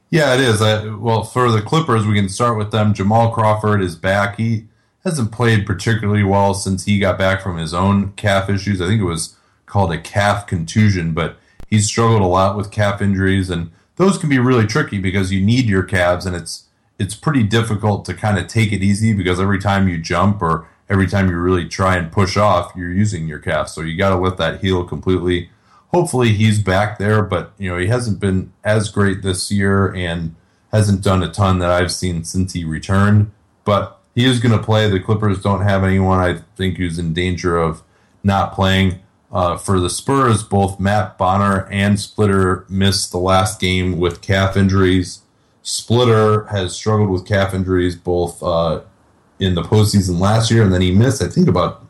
Yeah, 0.10 0.34
it 0.34 0.40
is. 0.40 0.62
I, 0.62 0.88
well, 0.88 1.24
for 1.24 1.52
the 1.52 1.62
Clippers, 1.62 2.08
we 2.08 2.16
can 2.16 2.30
start 2.30 2.58
with 2.58 2.72
them. 2.72 2.96
Jamal 2.96 3.32
Crawford 3.32 3.82
is 3.82 3.96
back. 3.96 4.38
He 4.38 4.69
hasn't 5.04 5.32
played 5.32 5.66
particularly 5.66 6.24
well 6.24 6.54
since 6.54 6.86
he 6.86 7.00
got 7.00 7.18
back 7.18 7.42
from 7.42 7.58
his 7.58 7.74
own 7.74 8.12
calf 8.14 8.50
issues. 8.50 8.82
I 8.82 8.88
think 8.88 9.02
it 9.02 9.06
was 9.06 9.38
called 9.66 9.92
a 9.92 10.00
calf 10.00 10.46
contusion, 10.48 11.14
but 11.14 11.38
he's 11.68 11.88
struggled 11.88 12.22
a 12.22 12.26
lot 12.26 12.58
with 12.58 12.72
calf 12.72 13.02
injuries, 13.02 13.50
and 13.50 13.72
those 13.96 14.18
can 14.18 14.30
be 14.30 14.40
really 14.40 14.68
tricky 14.68 15.00
because 15.00 15.32
you 15.32 15.42
need 15.42 15.66
your 15.66 15.84
calves, 15.84 16.26
and 16.26 16.36
it's 16.36 16.66
it's 16.98 17.16
pretty 17.16 17.44
difficult 17.44 18.04
to 18.06 18.14
kind 18.14 18.38
of 18.38 18.48
take 18.48 18.74
it 18.74 18.84
easy 18.84 19.14
because 19.14 19.40
every 19.40 19.60
time 19.60 19.88
you 19.88 19.98
jump 19.98 20.42
or 20.42 20.68
every 20.90 21.08
time 21.08 21.30
you 21.30 21.38
really 21.38 21.68
try 21.68 21.96
and 21.96 22.12
push 22.12 22.36
off, 22.36 22.74
you're 22.76 22.92
using 22.92 23.28
your 23.28 23.40
calf. 23.40 23.70
So 23.70 23.82
you 23.82 23.98
got 23.98 24.10
to 24.10 24.18
let 24.18 24.38
that 24.38 24.60
heal 24.60 24.84
completely. 24.84 25.50
Hopefully 25.94 26.34
he's 26.34 26.62
back 26.62 27.00
there, 27.00 27.24
but 27.24 27.54
you 27.58 27.70
know 27.70 27.78
he 27.78 27.88
hasn't 27.88 28.20
been 28.20 28.52
as 28.64 28.90
great 28.90 29.22
this 29.22 29.50
year 29.52 29.94
and 29.94 30.36
hasn't 30.72 31.04
done 31.04 31.24
a 31.24 31.32
ton 31.32 31.60
that 31.60 31.72
I've 31.72 31.92
seen 31.92 32.24
since 32.24 32.54
he 32.54 32.64
returned. 32.64 33.32
But 33.64 33.99
he 34.20 34.26
is 34.26 34.42
going 34.42 34.52
to 34.52 34.62
play. 34.62 34.90
The 34.90 35.00
Clippers 35.00 35.42
don't 35.42 35.62
have 35.62 35.86
anyone 35.86 36.20
I 36.20 36.42
think 36.58 36.76
who's 36.76 37.00
in 37.00 37.14
danger 37.14 37.58
of 37.58 37.82
not 38.22 38.52
playing. 38.52 39.00
Uh, 39.32 39.56
for 39.56 39.80
the 39.80 39.90
Spurs, 39.90 40.44
both 40.44 40.78
Matt 40.78 41.18
Bonner 41.18 41.70
and 41.72 41.98
Splitter 41.98 42.66
missed 42.68 43.12
the 43.12 43.18
last 43.18 43.62
game 43.62 43.98
with 43.98 44.22
calf 44.22 44.58
injuries. 44.58 45.22
Splitter 45.62 46.48
has 46.48 46.76
struggled 46.76 47.10
with 47.10 47.26
calf 47.26 47.54
injuries 47.54 47.96
both 47.96 48.44
uh, 48.44 48.82
in 49.40 49.56
the 49.56 49.62
postseason 49.62 50.20
last 50.20 50.52
year, 50.52 50.64
and 50.64 50.74
then 50.74 50.82
he 50.82 50.92
missed, 50.92 51.22
I 51.22 51.30
think, 51.30 51.48
about 51.48 51.86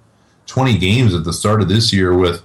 20 0.46 0.78
games 0.78 1.16
at 1.16 1.24
the 1.24 1.34
start 1.34 1.64
of 1.64 1.68
this 1.68 1.92
year 1.92 2.16
with 2.16 2.44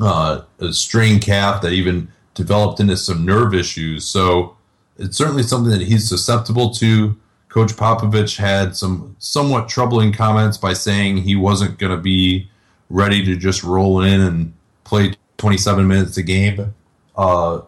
uh, 0.00 0.42
a 0.60 0.72
strained 0.72 1.20
calf 1.20 1.60
that 1.60 1.72
even 1.72 2.10
developed 2.32 2.80
into 2.80 2.96
some 2.96 3.26
nerve 3.26 3.52
issues. 3.52 4.06
So 4.06 4.56
it's 4.96 5.18
certainly 5.18 5.42
something 5.42 5.78
that 5.78 5.82
he's 5.82 6.08
susceptible 6.08 6.70
to. 6.76 7.18
Coach 7.52 7.74
Popovich 7.74 8.38
had 8.38 8.74
some 8.74 9.14
somewhat 9.18 9.68
troubling 9.68 10.10
comments 10.10 10.56
by 10.56 10.72
saying 10.72 11.18
he 11.18 11.36
wasn't 11.36 11.78
going 11.78 11.94
to 11.94 11.98
be 11.98 12.48
ready 12.88 13.22
to 13.26 13.36
just 13.36 13.62
roll 13.62 14.00
in 14.00 14.22
and 14.22 14.54
play 14.84 15.12
27 15.36 15.86
minutes 15.86 16.16
a 16.16 16.22
game. 16.22 16.72
Uh, 17.14 17.60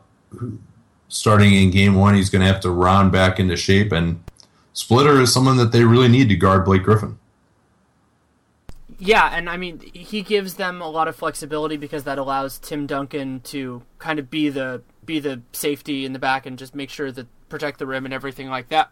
starting 1.08 1.52
in 1.52 1.70
game 1.70 1.96
one, 1.96 2.14
he's 2.14 2.30
going 2.30 2.40
to 2.40 2.50
have 2.50 2.62
to 2.62 2.70
round 2.70 3.12
back 3.12 3.38
into 3.38 3.58
shape, 3.58 3.92
and 3.92 4.24
Splitter 4.72 5.20
is 5.20 5.34
someone 5.34 5.58
that 5.58 5.70
they 5.70 5.84
really 5.84 6.08
need 6.08 6.30
to 6.30 6.34
guard 6.34 6.64
Blake 6.64 6.82
Griffin. 6.82 7.18
Yeah, 8.98 9.36
and 9.36 9.50
I 9.50 9.58
mean, 9.58 9.80
he 9.92 10.22
gives 10.22 10.54
them 10.54 10.80
a 10.80 10.88
lot 10.88 11.08
of 11.08 11.16
flexibility 11.16 11.76
because 11.76 12.04
that 12.04 12.16
allows 12.16 12.58
Tim 12.58 12.86
Duncan 12.86 13.40
to 13.40 13.82
kind 13.98 14.18
of 14.18 14.30
be 14.30 14.48
the 14.48 14.80
be 15.04 15.18
the 15.20 15.42
safety 15.52 16.06
in 16.06 16.14
the 16.14 16.18
back 16.18 16.46
and 16.46 16.58
just 16.58 16.74
make 16.74 16.88
sure 16.88 17.12
that 17.12 17.26
protect 17.50 17.78
the 17.78 17.86
rim 17.86 18.06
and 18.06 18.14
everything 18.14 18.48
like 18.48 18.70
that 18.70 18.90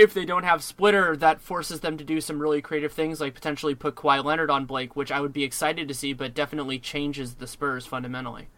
if 0.00 0.14
they 0.14 0.24
don't 0.24 0.44
have 0.44 0.62
Splitter, 0.62 1.14
that 1.18 1.42
forces 1.42 1.80
them 1.80 1.98
to 1.98 2.04
do 2.04 2.22
some 2.22 2.40
really 2.40 2.62
creative 2.62 2.90
things, 2.90 3.20
like 3.20 3.34
potentially 3.34 3.74
put 3.74 3.96
Kawhi 3.96 4.24
Leonard 4.24 4.50
on 4.50 4.64
Blake, 4.64 4.96
which 4.96 5.12
I 5.12 5.20
would 5.20 5.32
be 5.34 5.44
excited 5.44 5.88
to 5.88 5.94
see, 5.94 6.14
but 6.14 6.32
definitely 6.32 6.78
changes 6.78 7.34
the 7.34 7.46
Spurs 7.46 7.84
fundamentally. 7.84 8.48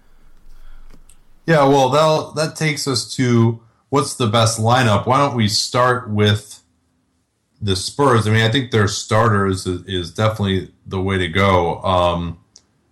Yeah, 1.45 1.67
well, 1.67 1.89
that 1.89 2.37
that 2.37 2.57
takes 2.57 2.87
us 2.87 3.13
to 3.17 3.61
what's 3.89 4.15
the 4.15 4.29
best 4.29 4.61
lineup. 4.61 5.05
Why 5.05 5.19
don't 5.19 5.35
we 5.35 5.49
start 5.49 6.09
with 6.09 6.63
the 7.61 7.75
Spurs? 7.75 8.29
I 8.29 8.31
mean, 8.31 8.43
I 8.43 8.49
think 8.49 8.71
their 8.71 8.87
starters 8.87 9.67
is, 9.67 9.85
is 9.87 10.15
definitely 10.15 10.71
the 10.87 11.01
way 11.01 11.19
to 11.19 11.27
go, 11.27 11.83
um, 11.83 12.39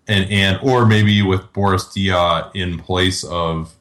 and 0.09 0.29
and 0.29 0.59
or 0.61 0.87
maybe 0.87 1.23
with 1.23 1.53
Boris 1.53 1.85
Diaw 1.85 2.51
in 2.53 2.81
place 2.81 3.23
of 3.23 3.73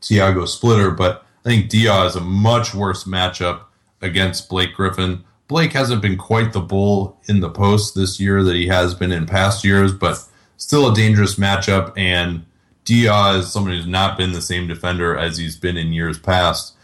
Tiago 0.00 0.44
Splitter, 0.44 0.90
but 0.90 1.23
I 1.44 1.48
think 1.48 1.70
Diaw 1.70 2.06
is 2.06 2.16
a 2.16 2.20
much 2.20 2.74
worse 2.74 3.04
matchup 3.04 3.64
against 4.00 4.48
Blake 4.48 4.74
Griffin. 4.74 5.24
Blake 5.46 5.72
hasn't 5.72 6.00
been 6.00 6.16
quite 6.16 6.52
the 6.52 6.60
bull 6.60 7.20
in 7.26 7.40
the 7.40 7.50
post 7.50 7.94
this 7.94 8.18
year 8.18 8.42
that 8.42 8.54
he 8.54 8.66
has 8.68 8.94
been 8.94 9.12
in 9.12 9.26
past 9.26 9.62
years, 9.64 9.92
but 9.92 10.18
still 10.56 10.90
a 10.90 10.94
dangerous 10.94 11.34
matchup. 11.34 11.92
And 11.96 12.46
Diaw 12.86 13.38
is 13.38 13.52
someone 13.52 13.72
who's 13.72 13.86
not 13.86 14.16
been 14.16 14.32
the 14.32 14.40
same 14.40 14.66
defender 14.66 15.16
as 15.16 15.36
he's 15.36 15.56
been 15.56 15.76
in 15.76 15.92
years 15.92 16.18
past. 16.18 16.74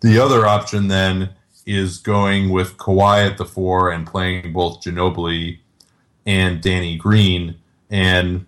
The 0.00 0.18
other 0.18 0.46
option 0.46 0.88
then 0.88 1.30
is 1.66 1.98
going 1.98 2.50
with 2.50 2.76
Kawhi 2.76 3.26
at 3.30 3.38
the 3.38 3.44
four 3.44 3.90
and 3.90 4.06
playing 4.06 4.52
both 4.52 4.82
Ginobili 4.82 5.58
and 6.26 6.62
Danny 6.62 6.96
Green. 6.96 7.56
And 7.90 8.46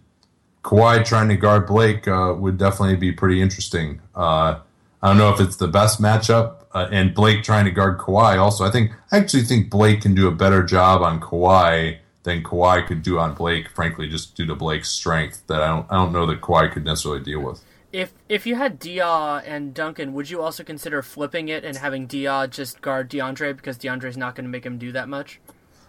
Kawhi 0.65 1.05
trying 1.05 1.29
to 1.29 1.37
guard 1.37 1.67
Blake 1.67 2.07
uh, 2.07 2.35
would 2.37 2.59
definitely 2.59 2.97
be 2.97 3.13
pretty 3.13 3.41
interesting. 3.41 4.01
Uh, 4.15 4.61
I 5.03 5.09
don't 5.09 5.19
know 5.19 5.31
if 5.31 5.41
it's 5.41 5.57
the 5.57 5.69
best 5.69 6.01
matchup. 6.01 6.57
Uh, 6.73 6.89
and 6.93 7.15
Blake 7.15 7.43
trying 7.43 7.65
to 7.65 7.71
guard 7.71 7.99
Kawhi 7.99 8.39
also. 8.39 8.65
I 8.65 8.71
think 8.71 8.93
I 9.11 9.19
actually 9.19 9.43
think 9.43 9.71
Blake 9.71 10.03
can 10.03 10.15
do 10.15 10.29
a 10.29 10.33
better 10.33 10.63
job 10.63 11.03
on 11.03 11.21
Kawhi 11.21 11.99
than 12.23 12.43
Kawhi 12.43 12.87
could 12.87 13.03
do 13.03 13.19
on 13.19 13.35
Blake. 13.35 13.69
Frankly, 13.71 14.09
just 14.09 14.37
due 14.37 14.47
to 14.47 14.55
Blake's 14.55 14.89
strength 14.89 15.43
that 15.49 15.63
I 15.63 15.69
don't 15.69 15.87
I 15.91 15.97
don't 15.97 16.13
know 16.13 16.27
that 16.27 16.41
Kawhi 16.41 16.71
could 16.73 16.85
necessarily 16.85 17.23
deal 17.25 17.41
with. 17.41 17.61
If 17.93 18.13
if 18.29 18.47
you 18.47 18.55
had 18.55 18.79
Diaw 18.79 19.43
and 19.45 19.75
Duncan, 19.75 20.13
would 20.13 20.31
you 20.31 20.41
also 20.43 20.63
consider 20.63 21.03
flipping 21.03 21.49
it 21.49 21.65
and 21.65 21.77
having 21.77 22.07
Diaw 22.07 22.49
just 22.49 22.81
guard 22.81 23.11
DeAndre 23.11 23.57
because 23.57 23.77
DeAndre's 23.79 24.17
not 24.17 24.37
going 24.37 24.45
to 24.45 24.51
make 24.51 24.65
him 24.65 24.79
do 24.79 24.93
that 24.93 25.09
much? 25.09 25.41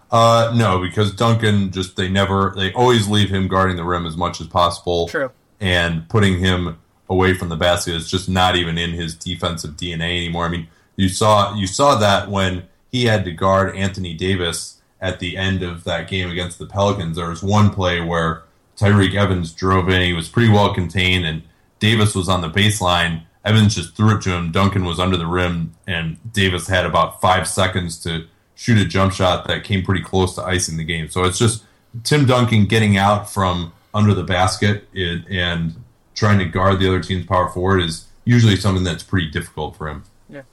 Uh, 0.10 0.52
no, 0.56 0.80
because 0.80 1.14
Duncan 1.14 1.72
just 1.72 1.96
they 1.96 2.10
never 2.10 2.54
they 2.56 2.74
always 2.74 3.08
leave 3.08 3.30
him 3.30 3.48
guarding 3.48 3.78
the 3.78 3.84
rim 3.84 4.08
as 4.08 4.18
much 4.18 4.42
as 4.42 4.48
possible. 4.48 5.08
True. 5.08 5.32
And 5.60 6.10
putting 6.10 6.40
him 6.40 6.80
away 7.12 7.34
from 7.34 7.50
the 7.50 7.58
basket. 7.58 7.94
It's 7.94 8.10
just 8.10 8.30
not 8.30 8.56
even 8.56 8.78
in 8.78 8.92
his 8.92 9.14
defensive 9.14 9.72
DNA 9.72 10.18
anymore. 10.18 10.46
I 10.46 10.50
mean, 10.50 10.68
you 10.96 11.10
saw 11.10 11.54
you 11.54 11.68
saw 11.68 11.96
that 11.96 12.30
when 12.30 12.64
he 12.92 13.06
had 13.06 13.26
to 13.26 13.32
guard 13.32 13.76
Anthony 13.76 14.14
Davis 14.14 14.82
at 15.02 15.20
the 15.20 15.36
end 15.36 15.62
of 15.62 15.84
that 15.84 16.08
game 16.08 16.30
against 16.30 16.58
the 16.58 16.66
Pelicans. 16.66 17.18
There 17.18 17.30
was 17.30 17.44
one 17.44 17.72
play 17.72 18.00
where 18.02 18.44
Tyreke 18.78 19.16
Evans 19.16 19.52
drove 19.52 19.90
in. 19.90 20.02
He 20.02 20.14
was 20.14 20.30
pretty 20.30 20.52
well 20.52 20.74
contained, 20.74 21.26
and 21.26 21.42
Davis 21.80 22.16
was 22.16 22.30
on 22.30 22.42
the 22.42 22.50
baseline. 22.50 23.24
Evans 23.44 23.76
just 23.76 23.96
threw 23.96 24.16
it 24.18 24.22
to 24.22 24.32
him. 24.32 24.52
Duncan 24.52 24.86
was 24.86 25.00
under 25.00 25.18
the 25.18 25.26
rim, 25.26 25.74
and 25.88 26.18
Davis 26.32 26.68
had 26.68 26.86
about 26.86 27.20
five 27.20 27.48
seconds 27.48 28.02
to 28.04 28.28
shoot 28.56 28.78
a 28.78 28.86
jump 28.86 29.12
shot 29.12 29.48
that 29.48 29.64
came 29.64 29.84
pretty 29.84 30.04
close 30.04 30.36
to 30.36 30.44
icing 30.44 30.78
the 30.78 30.84
game. 30.84 31.10
So 31.10 31.24
it's 31.24 31.40
just 31.40 31.64
Tim 32.04 32.26
Duncan 32.26 32.66
getting 32.66 32.98
out 32.98 33.30
from 33.30 33.74
under 33.94 34.14
the 34.14 34.24
basket 34.24 34.88
and 34.94 35.76
trying 36.14 36.40
to 36.40 36.46
guard 36.46 36.80
the 36.80 36.88
other 36.88 37.02
team's 37.02 37.26
power 37.26 37.50
forward 37.50 37.82
is 37.82 38.06
usually 38.26 38.56
something 38.56 38.84
that's 38.84 39.04
pretty 39.04 39.30
difficult 39.30 39.76
for 39.76 39.88
him. 39.88 40.04
Yeah. 40.30 40.44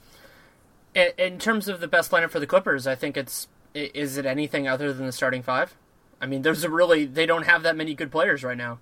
In 1.17 1.39
terms 1.39 1.67
of 1.67 1.79
the 1.79 1.87
best 1.87 2.11
lineup 2.11 2.31
for 2.31 2.39
the 2.39 2.47
Clippers, 2.47 2.87
I 2.87 2.95
think 2.95 3.15
it's 3.15 3.47
is 3.73 4.17
it 4.17 4.25
anything 4.25 4.67
other 4.67 4.91
than 4.91 5.05
the 5.05 5.11
starting 5.11 5.43
five? 5.43 5.75
I 6.21 6.25
mean, 6.25 6.41
there's 6.41 6.63
a 6.63 6.69
really 6.69 7.05
they 7.05 7.25
don't 7.25 7.43
have 7.43 7.63
that 7.63 7.75
many 7.75 7.93
good 7.93 8.11
players 8.11 8.43
right 8.43 8.57
now. 8.57 8.79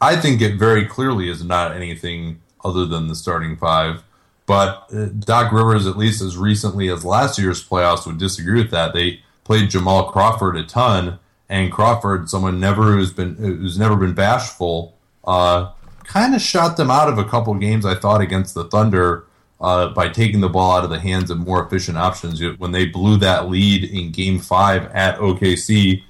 I 0.00 0.16
think 0.16 0.42
it 0.42 0.56
very 0.58 0.84
clearly 0.86 1.30
is 1.30 1.44
not 1.44 1.76
anything 1.76 2.40
other 2.64 2.84
than 2.84 3.08
the 3.08 3.14
starting 3.14 3.56
five. 3.56 4.02
But 4.46 4.88
uh, 4.94 5.06
Doc 5.06 5.52
Rivers, 5.52 5.86
at 5.86 5.96
least 5.96 6.20
as 6.20 6.36
recently 6.36 6.90
as 6.90 7.04
last 7.04 7.38
year's 7.38 7.66
playoffs, 7.66 8.06
would 8.06 8.18
disagree 8.18 8.60
with 8.60 8.70
that. 8.72 8.92
They 8.92 9.20
played 9.44 9.70
Jamal 9.70 10.10
Crawford 10.10 10.56
a 10.56 10.64
ton, 10.64 11.18
and 11.48 11.72
Crawford, 11.72 12.28
someone 12.28 12.60
never 12.60 12.92
who's 12.92 13.12
been 13.12 13.36
who's 13.36 13.78
never 13.78 13.96
been 13.96 14.14
bashful, 14.14 14.98
uh, 15.26 15.72
kind 16.04 16.34
of 16.34 16.40
shot 16.40 16.76
them 16.76 16.90
out 16.90 17.08
of 17.08 17.18
a 17.18 17.24
couple 17.24 17.54
games, 17.54 17.84
I 17.84 17.94
thought, 17.94 18.20
against 18.20 18.54
the 18.54 18.64
Thunder 18.64 19.26
uh, 19.60 19.88
by 19.88 20.08
taking 20.08 20.40
the 20.40 20.48
ball 20.48 20.72
out 20.76 20.84
of 20.84 20.90
the 20.90 21.00
hands 21.00 21.30
of 21.30 21.38
more 21.38 21.64
efficient 21.64 21.96
options. 21.96 22.42
When 22.58 22.72
they 22.72 22.86
blew 22.86 23.16
that 23.18 23.48
lead 23.48 23.84
in 23.84 24.12
game 24.12 24.38
five 24.38 24.86
at 24.92 25.18
OKC, 25.18 26.02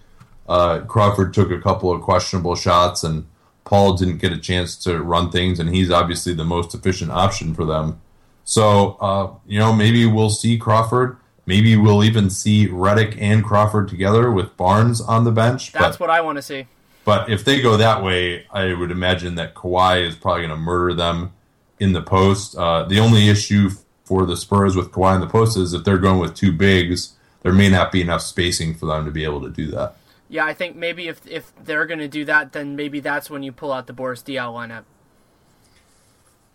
uh, 0.48 0.80
Crawford 0.80 1.32
took 1.32 1.50
a 1.50 1.60
couple 1.60 1.92
of 1.92 2.02
questionable 2.02 2.56
shots, 2.56 3.04
and 3.04 3.26
Paul 3.64 3.96
didn't 3.96 4.18
get 4.18 4.32
a 4.32 4.38
chance 4.38 4.76
to 4.84 5.00
run 5.02 5.30
things, 5.30 5.58
and 5.60 5.74
he's 5.74 5.90
obviously 5.90 6.34
the 6.34 6.44
most 6.44 6.74
efficient 6.74 7.10
option 7.10 7.54
for 7.54 7.64
them. 7.64 8.00
So, 8.44 8.98
uh, 9.00 9.30
you 9.46 9.58
know, 9.58 9.72
maybe 9.72 10.04
we'll 10.06 10.30
see 10.30 10.58
Crawford. 10.58 11.16
Maybe 11.46 11.76
we'll 11.76 12.04
even 12.04 12.30
see 12.30 12.68
Redick 12.68 13.16
and 13.20 13.44
Crawford 13.44 13.88
together 13.88 14.30
with 14.30 14.56
Barnes 14.56 15.00
on 15.00 15.24
the 15.24 15.30
bench. 15.30 15.72
That's 15.72 16.00
what 16.00 16.10
I 16.10 16.20
want 16.20 16.36
to 16.36 16.42
see. 16.42 16.66
But 17.04 17.30
if 17.30 17.44
they 17.44 17.60
go 17.60 17.76
that 17.76 18.02
way, 18.02 18.46
I 18.50 18.72
would 18.72 18.90
imagine 18.90 19.34
that 19.34 19.54
Kawhi 19.54 20.06
is 20.06 20.16
probably 20.16 20.46
going 20.46 20.50
to 20.50 20.56
murder 20.56 20.94
them 20.94 21.32
in 21.78 21.92
the 21.92 22.02
post. 22.02 22.56
Uh, 22.56 22.84
the 22.84 22.98
only 22.98 23.28
issue 23.28 23.70
for 24.04 24.26
the 24.26 24.36
Spurs 24.36 24.76
with 24.76 24.90
Kawhi 24.90 25.16
in 25.16 25.20
the 25.20 25.26
post 25.26 25.56
is 25.56 25.72
if 25.74 25.84
they're 25.84 25.98
going 25.98 26.18
with 26.18 26.34
two 26.34 26.52
bigs, 26.52 27.14
there 27.42 27.52
may 27.52 27.68
not 27.68 27.92
be 27.92 28.00
enough 28.00 28.22
spacing 28.22 28.74
for 28.74 28.86
them 28.86 29.04
to 29.04 29.10
be 29.10 29.24
able 29.24 29.42
to 29.42 29.50
do 29.50 29.66
that. 29.68 29.96
Yeah, 30.28 30.46
I 30.46 30.54
think 30.54 30.76
maybe 30.76 31.08
if 31.08 31.24
if 31.26 31.52
they're 31.62 31.86
going 31.86 32.00
to 32.00 32.08
do 32.08 32.24
that, 32.24 32.52
then 32.52 32.74
maybe 32.76 33.00
that's 33.00 33.28
when 33.28 33.42
you 33.42 33.52
pull 33.52 33.72
out 33.72 33.86
the 33.86 33.92
Boris 33.92 34.22
Diaw 34.22 34.52
lineup. 34.52 34.84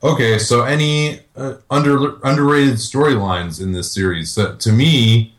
Okay, 0.02 0.40
so 0.40 0.64
any 0.64 1.22
uh, 1.36 1.56
under 1.70 2.20
underrated 2.24 2.76
storylines 2.76 3.62
in 3.62 3.72
this 3.72 3.92
series? 3.92 4.38
Uh, 4.38 4.56
to 4.58 4.72
me, 4.72 5.36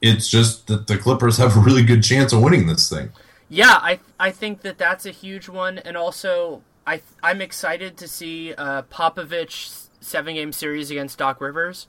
it's 0.00 0.28
just 0.28 0.68
that 0.68 0.86
the 0.86 0.96
Clippers 0.96 1.36
have 1.36 1.56
a 1.56 1.60
really 1.60 1.82
good 1.82 2.02
chance 2.02 2.32
of 2.32 2.40
winning 2.40 2.66
this 2.66 2.88
thing. 2.88 3.10
Yeah, 3.48 3.78
I 3.82 4.00
I 4.18 4.30
think 4.30 4.62
that 4.62 4.78
that's 4.78 5.06
a 5.06 5.10
huge 5.10 5.48
one, 5.48 5.78
and 5.78 5.96
also 5.96 6.62
I 6.86 7.02
I'm 7.22 7.40
excited 7.40 7.96
to 7.98 8.08
see 8.08 8.54
uh, 8.54 8.82
Popovich 8.82 9.88
seven 10.00 10.34
game 10.34 10.52
series 10.52 10.90
against 10.90 11.18
Doc 11.18 11.40
Rivers. 11.40 11.86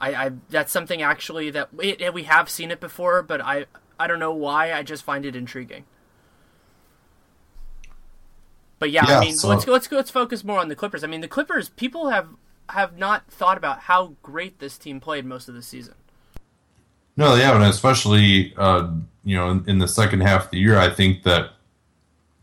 I, 0.00 0.14
I 0.14 0.30
that's 0.50 0.72
something 0.72 1.02
actually 1.02 1.50
that 1.50 1.74
we, 1.74 1.96
we 2.12 2.24
have 2.24 2.48
seen 2.48 2.70
it 2.70 2.80
before, 2.80 3.22
but 3.22 3.40
I 3.40 3.66
I 3.98 4.06
don't 4.06 4.18
know 4.18 4.34
why. 4.34 4.72
I 4.72 4.82
just 4.82 5.02
find 5.02 5.24
it 5.24 5.34
intriguing. 5.34 5.84
But 8.78 8.90
yeah, 8.90 9.08
yeah 9.08 9.18
I 9.18 9.20
mean, 9.20 9.34
so... 9.34 9.48
let's 9.48 9.66
let's 9.66 9.90
let's 9.90 10.10
focus 10.10 10.44
more 10.44 10.58
on 10.58 10.68
the 10.68 10.76
Clippers. 10.76 11.02
I 11.02 11.06
mean, 11.06 11.20
the 11.20 11.28
Clippers 11.28 11.70
people 11.70 12.10
have 12.10 12.28
have 12.68 12.96
not 12.96 13.30
thought 13.30 13.56
about 13.56 13.80
how 13.80 14.16
great 14.22 14.58
this 14.58 14.78
team 14.78 15.00
played 15.00 15.24
most 15.24 15.48
of 15.48 15.54
the 15.54 15.62
season. 15.62 15.94
No, 17.16 17.36
they 17.36 17.42
haven't, 17.42 17.62
especially 17.62 18.54
uh, 18.56 18.90
you 19.24 19.36
know 19.36 19.50
in, 19.50 19.64
in, 19.68 19.78
the 19.78 19.88
second 19.88 20.20
half 20.20 20.46
of 20.46 20.50
the 20.50 20.58
year. 20.58 20.78
I 20.78 20.90
think 20.90 21.22
that 21.22 21.52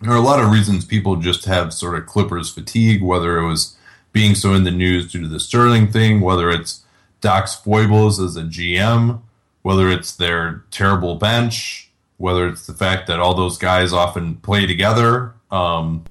there 0.02 0.12
are 0.12 0.18
a 0.18 0.22
lot 0.22 0.40
of 0.40 0.52
reasons 0.52 0.84
people 0.84 1.16
just 1.16 1.46
have 1.46 1.74
sort 1.74 1.98
of 1.98 2.08
Clippers 2.08 2.50
fatigue, 2.50 3.04
whether 3.04 3.38
it 3.38 3.48
was 3.48 3.78
being 4.12 4.36
so 4.36 4.54
in 4.54 4.64
the 4.64 4.72
news 4.72 5.12
due 5.12 5.22
to 5.22 5.28
the 5.28 5.40
Sterling 5.40 5.92
thing, 5.92 6.22
whether 6.22 6.50
it's 6.50 6.84
Doc's 7.22 7.56
foibles 7.56 8.20
as 8.20 8.36
a 8.36 8.42
GM, 8.42 9.22
whether 9.62 9.90
it's 9.90 10.16
their 10.16 10.64
terrible 10.72 11.16
bench, 11.16 11.92
whether 12.18 12.48
it's 12.48 12.66
the 12.66 12.74
fact 12.74 13.08
that 13.08 13.20
all 13.20 13.36
those 13.36 13.58
guys 13.58 13.94
often 13.94 14.36
play 14.38 14.66
together. 14.66 15.34
Um, 15.52 16.06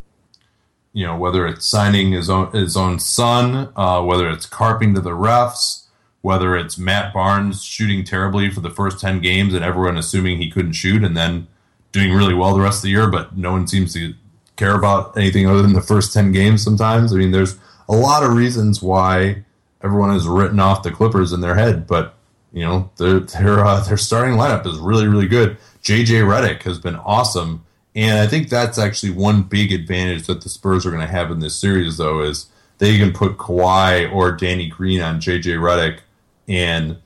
you 0.93 1.07
know, 1.07 1.17
whether 1.17 1.47
it's 1.47 1.67
signing 1.67 2.13
his 2.13 2.29
own 2.29 2.53
his 2.53 2.77
own 2.77 2.99
son, 2.99 3.73
uh, 3.77 4.03
whether 4.03 4.29
it's 4.29 4.47
carping 4.47 4.95
to 4.95 5.01
the 5.01 5.11
refs, 5.11 5.85
whether 6.21 6.57
it's 6.57 6.77
Matt 6.77 7.13
Barnes 7.13 7.63
shooting 7.63 8.05
terribly 8.05 8.51
for 8.51 8.61
the 8.61 8.71
first 8.71 9.01
ten 9.01 9.21
games 9.21 9.55
and 9.55 9.65
everyone 9.65 9.97
assuming 9.97 10.39
he 10.39 10.51
couldn't 10.51 10.73
shoot, 10.73 11.05
and 11.05 11.17
then 11.17 11.47
doing 11.93 12.13
really 12.13 12.35
well 12.35 12.55
the 12.55 12.61
rest 12.61 12.79
of 12.79 12.83
the 12.83 12.91
year, 12.91 13.09
but 13.09 13.37
no 13.37 13.53
one 13.53 13.67
seems 13.67 13.93
to 13.95 14.15
care 14.57 14.75
about 14.75 15.17
anything 15.17 15.47
other 15.47 15.63
than 15.63 15.73
the 15.73 15.81
first 15.81 16.13
ten 16.13 16.33
games. 16.33 16.63
Sometimes, 16.63 17.13
I 17.13 17.17
mean, 17.17 17.31
there's 17.31 17.57
a 17.89 17.95
lot 17.95 18.23
of 18.23 18.35
reasons 18.35 18.83
why 18.83 19.45
everyone 19.83 20.13
has 20.13 20.27
written 20.27 20.61
off 20.61 20.83
the 20.83 20.91
Clippers 20.91 21.33
in 21.33 21.41
their 21.41 21.55
head, 21.55 21.87
but 21.87 22.15
you 22.53 22.63
know, 22.63 22.91
their 22.97 23.21
their 23.21 23.65
uh, 23.65 23.81
their 23.81 23.97
starting 23.97 24.35
lineup 24.35 24.67
is 24.67 24.79
really 24.79 25.07
really 25.07 25.29
good. 25.29 25.57
JJ 25.83 26.25
Redick 26.25 26.63
has 26.63 26.79
been 26.79 26.97
awesome 26.97 27.65
and 27.95 28.19
I 28.19 28.27
think 28.27 28.49
that's 28.49 28.79
actually 28.79 29.13
one 29.13 29.43
big 29.43 29.73
advantage 29.73 30.27
that 30.27 30.43
the 30.43 30.49
Spurs 30.49 30.87
are 30.87 30.91
going 30.91 31.07
to 31.07 31.13
have 31.13 31.31
in 31.31 31.41
this 31.41 31.59
series, 31.59 31.97
though, 31.97 32.23
is 32.23 32.47
they 32.79 32.97
can 32.99 33.13
put 33.13 33.37
Kawhi 33.37 34.13
or 34.13 34.33
Danny 34.33 34.69
Green 34.69 35.01
on 35.01 35.21
JJ 35.21 35.59
Redick, 35.59 36.01
and 36.47 36.99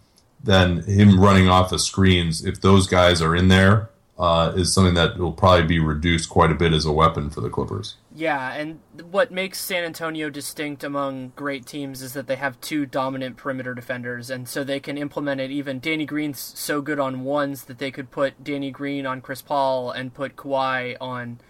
then 0.43 0.83
him 0.83 1.19
running 1.19 1.49
off 1.49 1.71
the 1.71 1.79
screens. 1.79 2.45
If 2.45 2.61
those 2.61 2.87
guys 2.87 3.23
are 3.23 3.35
in 3.35 3.49
there, 3.49 3.89
uh, 4.17 4.53
is 4.55 4.73
something 4.73 4.95
that 4.95 5.19
will 5.19 5.33
probably 5.33 5.67
be 5.67 5.81
reduced 5.81 6.29
quite 6.29 6.51
a 6.51 6.55
bit 6.55 6.73
as 6.73 6.85
a 6.85 6.93
weapon 6.93 7.31
for 7.31 7.41
the 7.41 7.51
Clippers. 7.51 7.97
Yeah, 8.15 8.53
and 8.53 8.79
what 9.11 9.33
makes 9.33 9.61
San 9.61 9.83
Antonio 9.83 10.31
distinct 10.31 10.85
among 10.85 11.33
great 11.35 11.67
teams 11.67 12.01
is 12.01 12.13
that 12.13 12.29
they 12.29 12.37
have 12.37 12.61
two 12.61 12.87
dominant 12.87 13.37
perimeter 13.37 13.75
defenders, 13.75 14.31
and 14.31 14.49
so 14.49 14.63
they 14.63 14.79
can 14.79 14.97
implement 14.97 15.41
it. 15.41 15.51
Even 15.51 15.81
Danny 15.81 16.07
Green's 16.07 16.39
so 16.39 16.81
good 16.81 17.01
on 17.01 17.25
ones 17.25 17.65
that 17.65 17.79
they 17.79 17.91
could 17.91 18.13
put 18.13 18.45
Danny 18.45 18.71
Green 18.71 19.05
on 19.05 19.21
Chris 19.21 19.43
Paul 19.43 19.91
and 19.91 20.15
put 20.15 20.37
Kawhi 20.37 20.97
on 21.01 21.41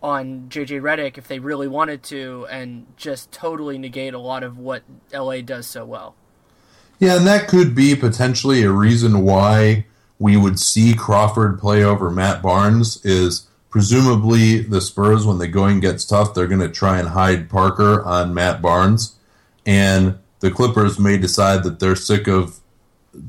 on 0.00 0.48
JJ 0.48 0.80
Redick 0.80 1.18
if 1.18 1.26
they 1.26 1.38
really 1.38 1.66
wanted 1.66 2.02
to, 2.04 2.46
and 2.50 2.86
just 2.98 3.32
totally 3.32 3.78
negate 3.78 4.12
a 4.12 4.18
lot 4.18 4.42
of 4.42 4.58
what 4.58 4.82
LA 5.12 5.40
does 5.40 5.66
so 5.66 5.86
well. 5.86 6.14
Yeah, 6.98 7.16
and 7.16 7.26
that 7.26 7.48
could 7.48 7.74
be 7.74 7.96
potentially 7.96 8.62
a 8.62 8.70
reason 8.70 9.22
why 9.22 9.86
we 10.18 10.36
would 10.36 10.58
see 10.58 10.94
Crawford 10.94 11.58
play 11.58 11.82
over 11.82 12.10
Matt 12.10 12.42
Barnes 12.42 13.04
is 13.04 13.46
presumably 13.70 14.60
the 14.60 14.80
Spurs, 14.80 15.26
when 15.26 15.38
the 15.38 15.48
going 15.48 15.80
gets 15.80 16.04
tough, 16.04 16.34
they're 16.34 16.46
going 16.46 16.60
to 16.60 16.68
try 16.68 16.98
and 16.98 17.08
hide 17.08 17.48
Parker 17.48 18.02
on 18.04 18.34
Matt 18.34 18.60
Barnes. 18.60 19.14
And 19.66 20.18
the 20.40 20.50
Clippers 20.50 20.98
may 20.98 21.18
decide 21.18 21.62
that 21.64 21.78
they're 21.78 21.96
sick 21.96 22.26
of 22.26 22.60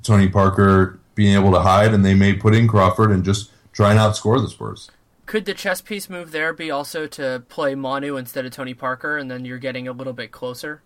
Tony 0.04 0.30
Parker 0.30 1.00
being 1.16 1.36
able 1.36 1.52
to 1.52 1.60
hide, 1.60 1.94
and 1.94 2.06
they 2.06 2.14
may 2.14 2.34
put 2.34 2.56
in 2.56 2.68
Crawford 2.68 3.12
and 3.12 3.24
just 3.24 3.52
try 3.74 3.92
and 3.92 4.00
outscore 4.00 4.42
the 4.42 4.50
Spurs. 4.50 4.90
Could 5.26 5.46
the 5.46 5.54
chess 5.54 5.82
piece 5.82 6.10
move 6.10 6.32
there 6.32 6.54
be 6.54 6.72
also 6.72 7.06
to 7.08 7.44
play 7.50 7.76
Manu 7.76 8.16
instead 8.16 8.46
of 8.46 8.52
Tony 8.52 8.74
Parker, 8.74 9.18
and 9.18 9.30
then 9.30 9.46
you're 9.46 9.60
getting 9.60 9.88
a 9.88 9.92
little 9.92 10.14
bit 10.14 10.32
closer? 10.32 10.82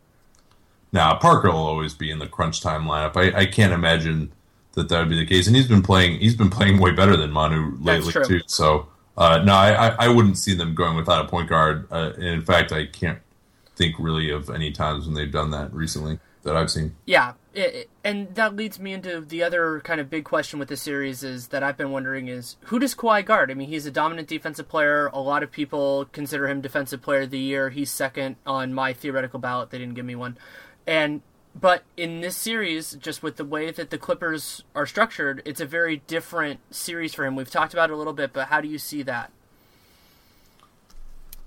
Now, 0.92 1.16
Parker 1.16 1.50
will 1.50 1.58
always 1.58 1.94
be 1.94 2.12
in 2.12 2.20
the 2.20 2.28
crunch 2.28 2.62
time 2.62 2.84
lineup. 2.84 3.16
I, 3.16 3.42
I 3.42 3.46
can't 3.46 3.74
imagine 3.74 4.32
that 4.74 4.90
that 4.90 5.00
would 5.00 5.10
be 5.10 5.18
the 5.18 5.26
case. 5.26 5.48
And 5.48 5.56
he's 5.56 5.68
been 5.68 5.84
playing 5.84 6.20
he's 6.20 6.36
been 6.36 6.50
playing 6.50 6.80
way 6.80 6.92
better 6.92 7.16
than 7.16 7.32
Manu 7.32 7.78
lately 7.80 8.12
too. 8.12 8.42
So 8.48 8.88
uh, 9.16 9.42
no, 9.44 9.54
I, 9.54 9.96
I 10.00 10.08
wouldn't 10.08 10.38
see 10.38 10.56
them 10.56 10.74
going 10.74 10.96
without 10.96 11.26
a 11.26 11.28
point 11.28 11.50
guard. 11.50 11.88
Uh, 11.92 12.14
in 12.18 12.42
fact, 12.42 12.72
I 12.72 12.88
can't 12.88 13.20
think 13.76 13.96
really 14.00 14.30
of 14.30 14.50
any 14.50 14.72
times 14.72 15.06
when 15.06 15.16
they've 15.16 15.32
done 15.32 15.52
that 15.52 15.74
recently 15.74 16.20
that 16.44 16.56
I've 16.56 16.72
seen. 16.72 16.96
Yeah, 17.06 17.34
it, 17.54 17.90
and 18.04 18.34
that 18.36 18.56
leads 18.56 18.80
me 18.80 18.94
into 18.94 19.22
the 19.22 19.44
other 19.44 19.80
kind 19.82 20.02
of 20.02 20.10
big 20.10 20.26
question 20.26 20.60
with 20.60 20.68
the 20.68 20.78
series 20.78 21.24
is 21.24 21.50
that 21.50 21.64
I've 21.64 21.78
been 21.78 21.92
wondering 21.92 22.28
is 22.28 22.58
who 22.62 22.80
does 22.80 22.96
Kawhi 22.96 23.24
guard? 23.24 23.50
I 23.50 23.54
mean, 23.54 23.70
he's 23.70 23.86
a 23.86 23.92
dominant 23.92 24.28
defensive 24.28 24.68
player. 24.68 25.08
A 25.14 25.20
lot 25.20 25.44
of 25.44 25.52
people 25.52 26.06
consider 26.12 26.48
him 26.48 26.62
defensive 26.62 27.02
player 27.02 27.22
of 27.22 27.30
the 27.30 27.40
year. 27.40 27.70
He's 27.70 27.92
second 27.92 28.36
on 28.46 28.74
my 28.74 28.94
theoretical 28.94 29.40
ballot. 29.40 29.70
They 29.70 29.78
didn't 29.78 29.94
give 29.94 30.06
me 30.06 30.16
one, 30.16 30.38
and 30.86 31.22
but 31.60 31.84
in 31.96 32.22
this 32.22 32.36
series, 32.36 32.94
just 32.94 33.22
with 33.22 33.38
the 33.38 33.46
way 33.46 33.72
that 33.72 33.90
the 33.90 33.98
Clippers 33.98 34.64
are 34.74 34.86
structured, 34.86 35.42
it's 35.46 35.62
a 35.62 35.66
very 35.66 35.98
different 36.08 36.60
series 36.72 37.14
for 37.14 37.26
him. 37.26 37.36
We've 37.36 37.50
talked 37.50 37.74
about 37.74 37.90
it 37.90 37.94
a 37.94 37.96
little 37.96 38.14
bit, 38.14 38.34
but 38.34 38.48
how 38.48 38.60
do 38.60 38.68
you 38.68 38.80
see 38.80 39.04
that? 39.04 39.32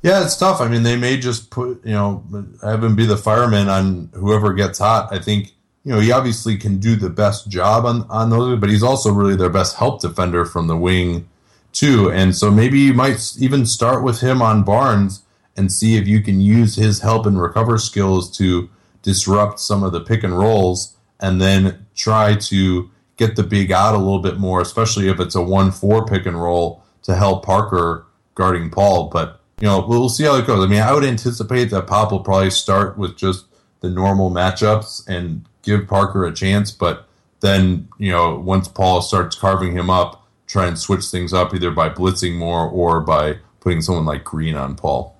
Yeah, 0.02 0.22
it's 0.22 0.36
tough. 0.36 0.60
I 0.60 0.68
mean, 0.68 0.84
they 0.84 0.96
may 0.96 1.16
just 1.16 1.50
put, 1.50 1.84
you 1.84 1.92
know, 1.92 2.24
have 2.62 2.84
him 2.84 2.94
be 2.94 3.06
the 3.06 3.16
fireman 3.16 3.68
on 3.68 4.10
whoever 4.14 4.52
gets 4.52 4.78
hot. 4.78 5.12
I 5.12 5.18
think, 5.18 5.52
you 5.84 5.92
know, 5.92 5.98
he 5.98 6.12
obviously 6.12 6.56
can 6.56 6.78
do 6.78 6.94
the 6.94 7.10
best 7.10 7.48
job 7.48 7.84
on, 7.84 8.02
on 8.08 8.30
those, 8.30 8.60
but 8.60 8.70
he's 8.70 8.84
also 8.84 9.12
really 9.12 9.34
their 9.34 9.50
best 9.50 9.76
help 9.76 10.00
defender 10.00 10.44
from 10.44 10.68
the 10.68 10.76
wing, 10.76 11.28
too. 11.72 12.12
And 12.12 12.36
so 12.36 12.50
maybe 12.52 12.78
you 12.78 12.94
might 12.94 13.36
even 13.40 13.66
start 13.66 14.04
with 14.04 14.20
him 14.20 14.40
on 14.40 14.62
Barnes 14.62 15.22
and 15.56 15.72
see 15.72 15.96
if 15.96 16.06
you 16.06 16.20
can 16.20 16.40
use 16.40 16.76
his 16.76 17.00
help 17.00 17.26
and 17.26 17.40
recover 17.40 17.76
skills 17.76 18.36
to 18.38 18.70
disrupt 19.06 19.60
some 19.60 19.84
of 19.84 19.92
the 19.92 20.00
pick 20.00 20.24
and 20.24 20.36
rolls 20.36 20.96
and 21.20 21.40
then 21.40 21.86
try 21.94 22.34
to 22.34 22.90
get 23.16 23.36
the 23.36 23.44
big 23.44 23.70
out 23.70 23.94
a 23.94 23.98
little 23.98 24.18
bit 24.18 24.36
more, 24.36 24.60
especially 24.60 25.08
if 25.08 25.20
it's 25.20 25.36
a 25.36 25.40
1 25.40 25.70
4 25.70 26.04
pick 26.06 26.26
and 26.26 26.42
roll 26.42 26.82
to 27.02 27.14
help 27.14 27.46
Parker 27.46 28.04
guarding 28.34 28.68
Paul. 28.68 29.08
But, 29.08 29.40
you 29.60 29.68
know, 29.68 29.86
we'll 29.86 30.08
see 30.08 30.24
how 30.24 30.34
it 30.34 30.46
goes. 30.46 30.64
I 30.64 30.68
mean, 30.68 30.82
I 30.82 30.92
would 30.92 31.04
anticipate 31.04 31.66
that 31.66 31.86
Pop 31.86 32.10
will 32.10 32.18
probably 32.18 32.50
start 32.50 32.98
with 32.98 33.16
just 33.16 33.46
the 33.80 33.88
normal 33.88 34.28
matchups 34.28 35.06
and 35.06 35.46
give 35.62 35.86
Parker 35.86 36.24
a 36.26 36.34
chance. 36.34 36.72
But 36.72 37.08
then, 37.40 37.88
you 37.98 38.10
know, 38.10 38.36
once 38.36 38.66
Paul 38.66 39.02
starts 39.02 39.38
carving 39.38 39.70
him 39.70 39.88
up, 39.88 40.26
try 40.48 40.66
and 40.66 40.76
switch 40.76 41.04
things 41.04 41.32
up 41.32 41.54
either 41.54 41.70
by 41.70 41.90
blitzing 41.90 42.36
more 42.36 42.68
or 42.68 43.00
by 43.00 43.38
putting 43.60 43.82
someone 43.82 44.04
like 44.04 44.24
Green 44.24 44.56
on 44.56 44.74
Paul. 44.74 45.15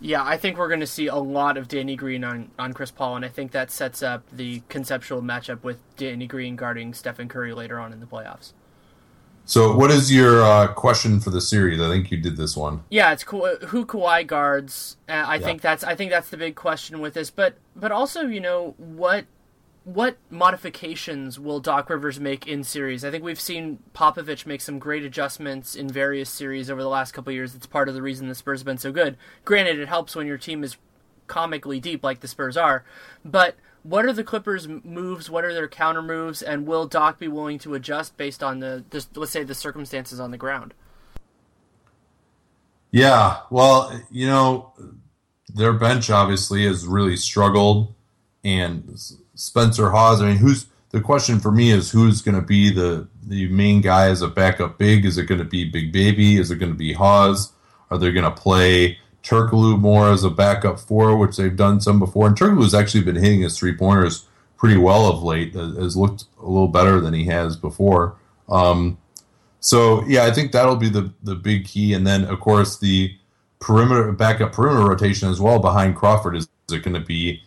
Yeah, 0.00 0.22
I 0.24 0.36
think 0.36 0.58
we're 0.58 0.68
going 0.68 0.80
to 0.80 0.86
see 0.86 1.08
a 1.08 1.16
lot 1.16 1.56
of 1.56 1.66
Danny 1.66 1.96
Green 1.96 2.22
on, 2.22 2.50
on 2.58 2.72
Chris 2.72 2.90
Paul, 2.90 3.16
and 3.16 3.24
I 3.24 3.28
think 3.28 3.50
that 3.52 3.70
sets 3.70 4.02
up 4.02 4.24
the 4.30 4.62
conceptual 4.68 5.22
matchup 5.22 5.64
with 5.64 5.80
Danny 5.96 6.26
Green 6.26 6.54
guarding 6.54 6.94
Stephen 6.94 7.28
Curry 7.28 7.52
later 7.52 7.80
on 7.80 7.92
in 7.92 7.98
the 7.98 8.06
playoffs. 8.06 8.52
So, 9.44 9.74
what 9.74 9.90
is 9.90 10.12
your 10.12 10.44
uh, 10.44 10.68
question 10.68 11.20
for 11.20 11.30
the 11.30 11.40
series? 11.40 11.80
I 11.80 11.88
think 11.88 12.10
you 12.10 12.18
did 12.18 12.36
this 12.36 12.54
one. 12.54 12.84
Yeah, 12.90 13.12
it's 13.12 13.24
cool. 13.24 13.46
Who 13.68 13.86
Kawhi 13.86 14.26
guards? 14.26 14.98
Uh, 15.08 15.12
I 15.12 15.36
yeah. 15.36 15.46
think 15.46 15.62
that's 15.62 15.82
I 15.82 15.94
think 15.94 16.10
that's 16.10 16.28
the 16.28 16.36
big 16.36 16.54
question 16.54 17.00
with 17.00 17.14
this. 17.14 17.30
But 17.30 17.56
but 17.74 17.90
also, 17.90 18.26
you 18.26 18.40
know, 18.40 18.74
what 18.76 19.24
what 19.94 20.18
modifications 20.28 21.40
will 21.40 21.60
Doc 21.60 21.88
Rivers 21.88 22.20
make 22.20 22.46
in 22.46 22.62
series? 22.62 23.06
I 23.06 23.10
think 23.10 23.24
we've 23.24 23.40
seen 23.40 23.78
Popovich 23.94 24.44
make 24.44 24.60
some 24.60 24.78
great 24.78 25.02
adjustments 25.02 25.74
in 25.74 25.88
various 25.88 26.28
series 26.28 26.68
over 26.68 26.82
the 26.82 26.90
last 26.90 27.12
couple 27.12 27.32
years. 27.32 27.54
It's 27.54 27.64
part 27.64 27.88
of 27.88 27.94
the 27.94 28.02
reason 28.02 28.28
the 28.28 28.34
Spurs 28.34 28.60
have 28.60 28.66
been 28.66 28.76
so 28.76 28.92
good. 28.92 29.16
Granted, 29.46 29.78
it 29.78 29.88
helps 29.88 30.14
when 30.14 30.26
your 30.26 30.36
team 30.36 30.62
is 30.62 30.76
comically 31.26 31.80
deep 31.80 32.04
like 32.04 32.20
the 32.20 32.28
Spurs 32.28 32.54
are, 32.54 32.84
but 33.24 33.54
what 33.82 34.04
are 34.04 34.12
the 34.12 34.24
Clippers' 34.24 34.68
moves? 34.68 35.30
What 35.30 35.46
are 35.46 35.54
their 35.54 35.68
counter 35.68 36.02
moves? 36.02 36.42
And 36.42 36.66
will 36.66 36.86
Doc 36.86 37.18
be 37.18 37.28
willing 37.28 37.58
to 37.60 37.72
adjust 37.72 38.18
based 38.18 38.42
on 38.42 38.58
the, 38.58 38.84
the 38.90 39.06
let's 39.14 39.32
say 39.32 39.42
the 39.42 39.54
circumstances 39.54 40.20
on 40.20 40.32
the 40.32 40.36
ground? 40.36 40.74
Yeah, 42.90 43.38
well, 43.50 43.98
you 44.10 44.26
know, 44.26 44.74
their 45.48 45.72
bench 45.72 46.10
obviously 46.10 46.66
has 46.66 46.86
really 46.86 47.16
struggled, 47.16 47.94
and 48.44 48.98
Spencer 49.38 49.90
Hawes. 49.90 50.20
I 50.20 50.26
mean, 50.26 50.36
who's 50.36 50.66
the 50.90 51.00
question 51.00 51.38
for 51.38 51.52
me 51.52 51.70
is 51.70 51.90
who's 51.90 52.22
going 52.22 52.34
to 52.34 52.42
be 52.42 52.70
the 52.70 53.06
the 53.22 53.48
main 53.48 53.80
guy 53.80 54.08
as 54.08 54.20
a 54.20 54.28
backup 54.28 54.78
big? 54.78 55.04
Is 55.04 55.16
it 55.16 55.26
going 55.26 55.38
to 55.38 55.44
be 55.44 55.64
Big 55.64 55.92
Baby? 55.92 56.36
Is 56.38 56.50
it 56.50 56.56
going 56.56 56.72
to 56.72 56.78
be 56.78 56.92
Hawes? 56.92 57.52
Are 57.90 57.98
they 57.98 58.10
going 58.10 58.24
to 58.24 58.30
play 58.30 58.98
Turkoglu 59.22 59.78
more 59.78 60.10
as 60.10 60.24
a 60.24 60.30
backup 60.30 60.80
four, 60.80 61.16
which 61.16 61.36
they've 61.36 61.56
done 61.56 61.80
some 61.80 61.98
before? 61.98 62.26
And 62.26 62.36
Turkoglu's 62.36 62.74
actually 62.74 63.04
been 63.04 63.16
hitting 63.16 63.42
his 63.42 63.56
three 63.56 63.74
pointers 63.76 64.26
pretty 64.56 64.76
well 64.76 65.06
of 65.06 65.22
late. 65.22 65.54
Has 65.54 65.96
looked 65.96 66.24
a 66.40 66.46
little 66.46 66.68
better 66.68 67.00
than 67.00 67.14
he 67.14 67.26
has 67.26 67.56
before. 67.56 68.16
Um, 68.48 68.98
so 69.60 70.04
yeah, 70.06 70.24
I 70.24 70.32
think 70.32 70.50
that'll 70.50 70.76
be 70.76 70.88
the 70.88 71.12
the 71.22 71.36
big 71.36 71.64
key. 71.64 71.94
And 71.94 72.04
then 72.04 72.24
of 72.24 72.40
course 72.40 72.78
the 72.78 73.14
perimeter 73.60 74.10
backup 74.12 74.52
perimeter 74.52 74.88
rotation 74.88 75.28
as 75.28 75.40
well 75.40 75.60
behind 75.60 75.96
Crawford 75.96 76.34
is, 76.34 76.48
is 76.68 76.76
it 76.76 76.82
going 76.82 76.94
to 76.94 77.06
be 77.06 77.42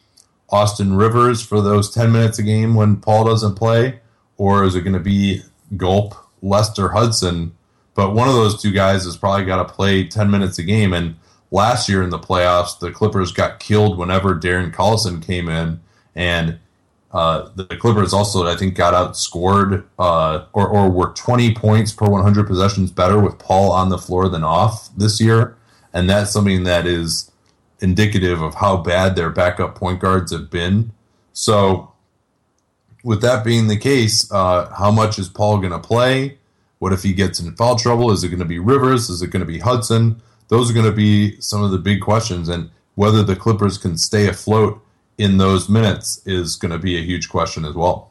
Austin 0.52 0.96
Rivers 0.96 1.42
for 1.42 1.62
those 1.62 1.90
10 1.94 2.12
minutes 2.12 2.40
a 2.40 2.44
game 2.44 2.76
when 2.76 2.98
Paul 2.98 3.26
doesn't 3.26 3.56
play? 3.56 4.00
Or 4.38 4.64
is 4.64 4.76
it 4.76 4.82
going 4.82 4.94
to 4.94 5.00
be 5.00 5.42
Gulp, 5.78 6.14
Lester 6.42 6.90
Hudson? 6.90 7.54
But 7.94 8.14
one 8.14 8.28
of 8.28 8.36
those 8.36 8.62
two 8.62 8.72
guys 8.72 9.06
has 9.06 9.18
probably 9.18 9.46
got 9.46 9.66
to 9.66 9.74
play 9.74 10.08
10 10.08 10.30
minutes 10.30 10.60
a 10.60 10.64
game. 10.64 10.94
And 10.94 11.16
last 11.52 11.88
year 11.88 12.04
in 12.04 12.10
the 12.10 12.20
playoffs, 12.20 12.78
the 12.80 12.92
Clippers 12.92 13.32
got 13.32 13.60
killed 13.60 13.98
whenever 13.98 14.36
Darren 14.36 14.74
Collison 14.74 15.22
came 15.26 15.48
in. 15.50 15.80
And 16.16 16.60
Uh, 17.14 17.50
the 17.56 17.66
Clippers 17.66 18.14
also, 18.14 18.48
I 18.48 18.56
think, 18.56 18.74
got 18.76 18.94
outscored 18.94 19.84
uh, 20.00 20.46
or, 20.54 20.68
or 20.70 20.90
were 20.90 21.12
20 21.14 21.54
points 21.56 21.92
per 21.92 22.06
100 22.06 22.48
possessions 22.48 22.90
better 22.90 23.20
with 23.20 23.38
Paul 23.38 23.72
on 23.74 23.90
the 23.90 23.98
floor 23.98 24.30
than 24.30 24.46
off 24.46 24.90
this 24.96 25.20
year. 25.20 25.58
And 25.94 26.10
that's 26.10 26.32
something 26.32 26.64
that 26.64 26.88
is 26.88 27.31
indicative 27.82 28.42
of 28.42 28.56
how 28.56 28.78
bad 28.78 29.16
their 29.16 29.30
backup 29.30 29.76
point 29.76 30.00
guards 30.00 30.32
have 30.32 30.50
been. 30.50 30.92
So, 31.34 31.92
with 33.04 33.22
that 33.22 33.44
being 33.44 33.68
the 33.68 33.78
case, 33.78 34.32
uh, 34.32 34.70
how 34.78 34.92
much 34.92 35.18
is 35.18 35.28
Paul 35.28 35.58
going 35.58 35.72
to 35.72 35.80
play? 35.80 36.38
What 36.80 36.94
if 36.94 37.04
he 37.04 37.14
gets 37.14 37.40
in 37.40 37.56
foul 37.56 37.76
trouble? 37.76 38.12
Is 38.12 38.24
it 38.24 38.30
going 38.30 38.40
to 38.40 38.46
be 38.46 38.60
Rivers? 38.60 39.10
Is 39.10 39.22
it 39.22 39.32
going 39.32 39.46
to 39.46 39.52
be 39.52 39.60
Hudson? 39.60 40.22
Those 40.48 40.70
are 40.70 40.74
going 40.74 40.86
to 40.86 40.92
be 40.92 41.40
some 41.40 41.64
of 41.64 41.72
the 41.72 41.78
big 41.78 42.02
questions. 42.02 42.50
And 42.50 42.70
whether 42.96 43.24
the 43.24 43.36
Clippers 43.36 43.78
can 43.78 43.98
stay 43.98 44.28
afloat 44.28 44.84
in 45.18 45.38
those 45.38 45.70
minutes 45.70 46.26
is 46.26 46.56
going 46.56 46.72
to 46.72 46.80
be 46.80 46.98
a 46.98 47.02
huge 47.02 47.30
question 47.30 47.66
as 47.66 47.74
well. 47.74 48.11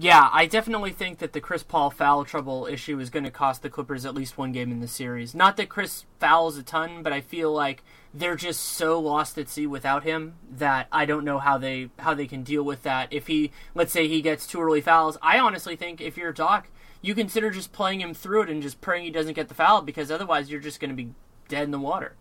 Yeah, 0.00 0.30
I 0.32 0.46
definitely 0.46 0.92
think 0.92 1.18
that 1.18 1.34
the 1.34 1.42
Chris 1.42 1.62
Paul 1.62 1.90
foul 1.90 2.24
trouble 2.24 2.64
issue 2.64 2.98
is 3.00 3.10
going 3.10 3.24
to 3.24 3.30
cost 3.30 3.60
the 3.60 3.68
Clippers 3.68 4.06
at 4.06 4.14
least 4.14 4.38
one 4.38 4.50
game 4.50 4.72
in 4.72 4.80
the 4.80 4.88
series. 4.88 5.34
Not 5.34 5.58
that 5.58 5.68
Chris 5.68 6.06
fouls 6.18 6.56
a 6.56 6.62
ton, 6.62 7.02
but 7.02 7.12
I 7.12 7.20
feel 7.20 7.52
like 7.52 7.82
they're 8.14 8.34
just 8.34 8.60
so 8.60 8.98
lost 8.98 9.36
at 9.36 9.50
sea 9.50 9.66
without 9.66 10.04
him 10.04 10.36
that 10.50 10.88
I 10.90 11.04
don't 11.04 11.22
know 11.22 11.38
how 11.38 11.58
they 11.58 11.90
how 11.98 12.14
they 12.14 12.26
can 12.26 12.42
deal 12.42 12.62
with 12.62 12.82
that. 12.84 13.12
If 13.12 13.26
he, 13.26 13.52
let's 13.74 13.92
say, 13.92 14.08
he 14.08 14.22
gets 14.22 14.46
two 14.46 14.62
early 14.62 14.80
fouls, 14.80 15.18
I 15.20 15.38
honestly 15.38 15.76
think 15.76 16.00
if 16.00 16.16
you're 16.16 16.32
Doc, 16.32 16.68
you 17.02 17.14
consider 17.14 17.50
just 17.50 17.70
playing 17.70 18.00
him 18.00 18.14
through 18.14 18.44
it 18.44 18.48
and 18.48 18.62
just 18.62 18.80
praying 18.80 19.04
he 19.04 19.10
doesn't 19.10 19.34
get 19.34 19.48
the 19.48 19.54
foul 19.54 19.82
because 19.82 20.10
otherwise 20.10 20.50
you're 20.50 20.60
just 20.60 20.80
going 20.80 20.88
to 20.88 20.96
be 20.96 21.10
dead 21.50 21.64
in 21.64 21.72
the 21.72 21.78
water. 21.78 22.14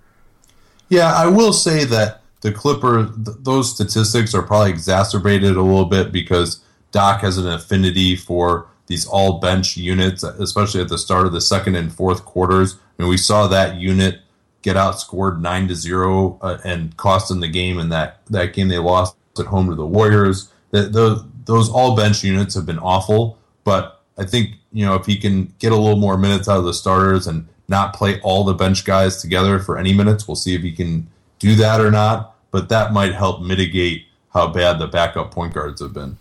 Yeah, 0.89 1.13
I 1.13 1.27
will 1.27 1.53
say 1.53 1.85
that 1.85 2.23
the 2.41 2.51
Clipper, 2.51 3.05
th- 3.05 3.37
those 3.39 3.73
statistics 3.73 4.35
are 4.35 4.41
probably 4.41 4.71
exacerbated 4.71 5.55
a 5.55 5.61
little 5.61 5.85
bit 5.85 6.11
because 6.11 6.59
Doc 6.91 7.21
has 7.21 7.37
an 7.37 7.47
affinity 7.47 8.15
for 8.15 8.67
these 8.87 9.05
all 9.05 9.39
bench 9.39 9.77
units, 9.77 10.23
especially 10.23 10.81
at 10.81 10.89
the 10.89 10.97
start 10.97 11.27
of 11.27 11.31
the 11.31 11.41
second 11.41 11.75
and 11.75 11.93
fourth 11.93 12.25
quarters. 12.25 12.75
I 12.75 13.03
mean, 13.03 13.09
we 13.09 13.17
saw 13.17 13.47
that 13.47 13.75
unit 13.75 14.21
get 14.61 14.75
outscored 14.75 15.39
nine 15.39 15.67
to 15.67 15.75
zero 15.75 16.37
uh, 16.41 16.57
and 16.63 16.95
cost 16.97 17.29
them 17.29 17.39
the 17.39 17.47
game 17.47 17.79
in 17.79 17.89
that 17.89 18.21
that 18.29 18.53
game 18.53 18.67
they 18.67 18.77
lost 18.77 19.15
at 19.37 19.45
home 19.45 19.69
to 19.69 19.75
the 19.75 19.85
Warriors. 19.85 20.51
That 20.71 20.91
those 20.91 21.23
those 21.45 21.69
all 21.69 21.95
bench 21.95 22.23
units 22.23 22.55
have 22.55 22.65
been 22.65 22.79
awful, 22.79 23.37
but 23.63 24.01
I 24.17 24.25
think 24.25 24.55
you 24.73 24.85
know 24.85 24.95
if 24.95 25.05
he 25.05 25.17
can 25.17 25.53
get 25.59 25.71
a 25.71 25.77
little 25.77 25.99
more 25.99 26.17
minutes 26.17 26.49
out 26.49 26.57
of 26.57 26.65
the 26.65 26.73
starters 26.73 27.27
and 27.27 27.47
not 27.67 27.93
play 27.93 28.19
all 28.21 28.43
the 28.43 28.53
bench 28.53 28.83
guys 28.83 29.21
together 29.21 29.59
for 29.59 29.77
any 29.77 29.93
minutes, 29.93 30.27
we'll 30.27 30.35
see 30.35 30.55
if 30.55 30.61
he 30.61 30.71
can 30.71 31.07
do 31.37 31.55
that 31.55 31.79
or 31.79 31.91
not. 31.91 32.35
But 32.51 32.69
that 32.69 32.91
might 32.91 33.13
help 33.13 33.41
mitigate 33.43 34.07
how 34.33 34.47
bad 34.47 34.79
the 34.79 34.87
backup 34.87 35.31
point 35.31 35.53
guards 35.53 35.81
have 35.81 35.93
been. 35.93 36.17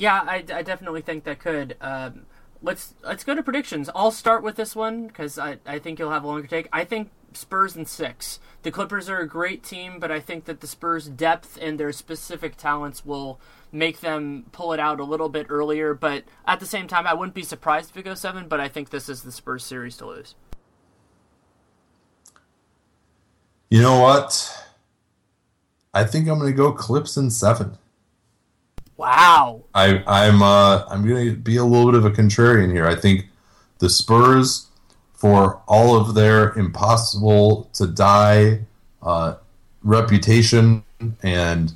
Yeah, 0.00 0.24
I, 0.26 0.42
I 0.50 0.62
definitely 0.62 1.02
think 1.02 1.24
that 1.24 1.40
could. 1.40 1.76
Um, 1.78 2.22
let's 2.62 2.94
let's 3.04 3.22
go 3.22 3.34
to 3.34 3.42
predictions. 3.42 3.90
I'll 3.94 4.10
start 4.10 4.42
with 4.42 4.56
this 4.56 4.74
one 4.74 5.08
because 5.08 5.38
I, 5.38 5.58
I 5.66 5.78
think 5.78 5.98
you'll 5.98 6.10
have 6.10 6.24
a 6.24 6.26
longer 6.26 6.46
take. 6.46 6.70
I 6.72 6.86
think 6.86 7.10
Spurs 7.34 7.76
in 7.76 7.84
six. 7.84 8.40
The 8.62 8.70
Clippers 8.70 9.10
are 9.10 9.18
a 9.18 9.28
great 9.28 9.62
team, 9.62 10.00
but 10.00 10.10
I 10.10 10.18
think 10.18 10.46
that 10.46 10.62
the 10.62 10.66
Spurs' 10.66 11.06
depth 11.06 11.58
and 11.60 11.78
their 11.78 11.92
specific 11.92 12.56
talents 12.56 13.04
will 13.04 13.38
make 13.72 14.00
them 14.00 14.46
pull 14.52 14.72
it 14.72 14.80
out 14.80 15.00
a 15.00 15.04
little 15.04 15.28
bit 15.28 15.48
earlier. 15.50 15.92
But 15.92 16.24
at 16.46 16.60
the 16.60 16.66
same 16.66 16.88
time, 16.88 17.06
I 17.06 17.12
wouldn't 17.12 17.34
be 17.34 17.42
surprised 17.42 17.90
if 17.90 17.98
it 17.98 18.04
goes 18.04 18.22
seven. 18.22 18.48
But 18.48 18.58
I 18.58 18.68
think 18.68 18.88
this 18.88 19.06
is 19.06 19.20
the 19.20 19.30
Spurs 19.30 19.66
series 19.66 19.98
to 19.98 20.06
lose. 20.06 20.34
You 23.68 23.82
know 23.82 24.00
what? 24.00 24.66
I 25.92 26.04
think 26.04 26.26
I'm 26.26 26.38
going 26.38 26.50
to 26.50 26.56
go 26.56 26.72
Clips 26.72 27.18
in 27.18 27.28
seven. 27.28 27.76
Wow. 29.00 29.62
I, 29.74 30.02
I'm 30.06 30.42
uh, 30.42 30.84
I'm 30.90 31.08
going 31.08 31.30
to 31.30 31.34
be 31.34 31.56
a 31.56 31.64
little 31.64 31.90
bit 31.90 31.98
of 31.98 32.04
a 32.04 32.10
contrarian 32.10 32.70
here. 32.70 32.86
I 32.86 32.94
think 32.94 33.28
the 33.78 33.88
Spurs, 33.88 34.66
for 35.14 35.62
all 35.66 35.96
of 35.96 36.14
their 36.14 36.52
impossible 36.52 37.70
to 37.72 37.86
die 37.86 38.60
uh, 39.02 39.36
reputation 39.82 40.84
and 41.22 41.72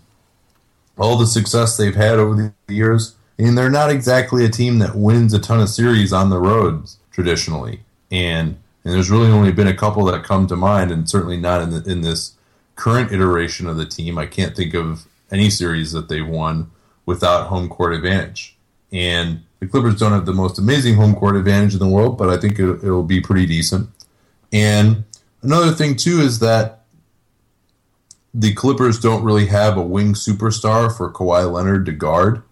all 0.99 1.17
the 1.17 1.27
success 1.27 1.79
they've 1.79 1.97
had 1.97 2.19
over 2.19 2.53
the 2.69 2.75
years, 2.75 3.15
I 3.39 3.45
mean, 3.45 3.55
they're 3.55 3.71
not 3.71 3.89
exactly 3.89 4.45
a 4.45 4.51
team 4.51 4.79
that 4.81 4.95
wins 4.95 5.33
a 5.33 5.39
ton 5.39 5.61
of 5.61 5.71
series 5.71 6.13
on 6.13 6.29
the 6.29 6.39
road 6.39 6.91
traditionally. 7.11 7.81
And 8.11 8.59
and 8.85 8.93
there's 8.93 9.11
really 9.11 9.31
only 9.31 9.51
been 9.51 9.67
a 9.67 9.75
couple 9.75 10.05
that 10.05 10.25
come 10.25 10.47
to 10.49 10.57
mind, 10.57 10.93
and 10.93 11.09
certainly 11.09 11.39
not 11.39 11.63
in 11.63 11.71
the, 11.71 11.91
in 11.91 12.03
this 12.03 12.35
current 12.77 13.13
iteration 13.13 13.67
of 13.67 13.79
the 13.79 13.87
team. 13.87 14.19
I 14.19 14.27
can't 14.27 14.55
think 14.55 14.75
of 14.75 15.07
any 15.33 15.49
series 15.49 15.93
that 15.93 16.11
they've 16.11 16.29
won 16.29 16.71
without 17.07 17.49
home 17.49 17.69
court 17.69 17.95
advantage. 17.95 18.57
And 18.93 19.43
the 19.61 19.67
Clippers 19.67 19.99
don't 19.99 20.13
have 20.13 20.27
the 20.27 20.33
most 20.33 20.59
amazing 20.59 20.95
home 20.95 21.15
court 21.15 21.37
advantage 21.37 21.73
in 21.73 21.81
the 21.81 21.89
world, 21.89 22.19
but 22.19 22.31
I 22.31 22.37
think 22.37 22.59
it, 22.59 22.85
it'll 22.85 23.03
be 23.03 23.21
pretty 23.21 23.47
decent. 23.47 23.89
And 24.53 25.05
another 25.43 25.73
thing 25.73 25.97
too 25.97 26.21
is 26.21 26.39
that 26.41 26.85
the 28.33 28.53
Clippers 28.55 28.99
don't 28.99 29.23
really 29.23 29.47
have 29.47 29.77
a 29.77 29.83
wing 29.83 30.15
superstar 30.15 30.95
for 30.95 31.13
Kawhi 31.13 31.51
Leonard 31.51 31.87
to 31.87 31.93
guard. 31.93 32.43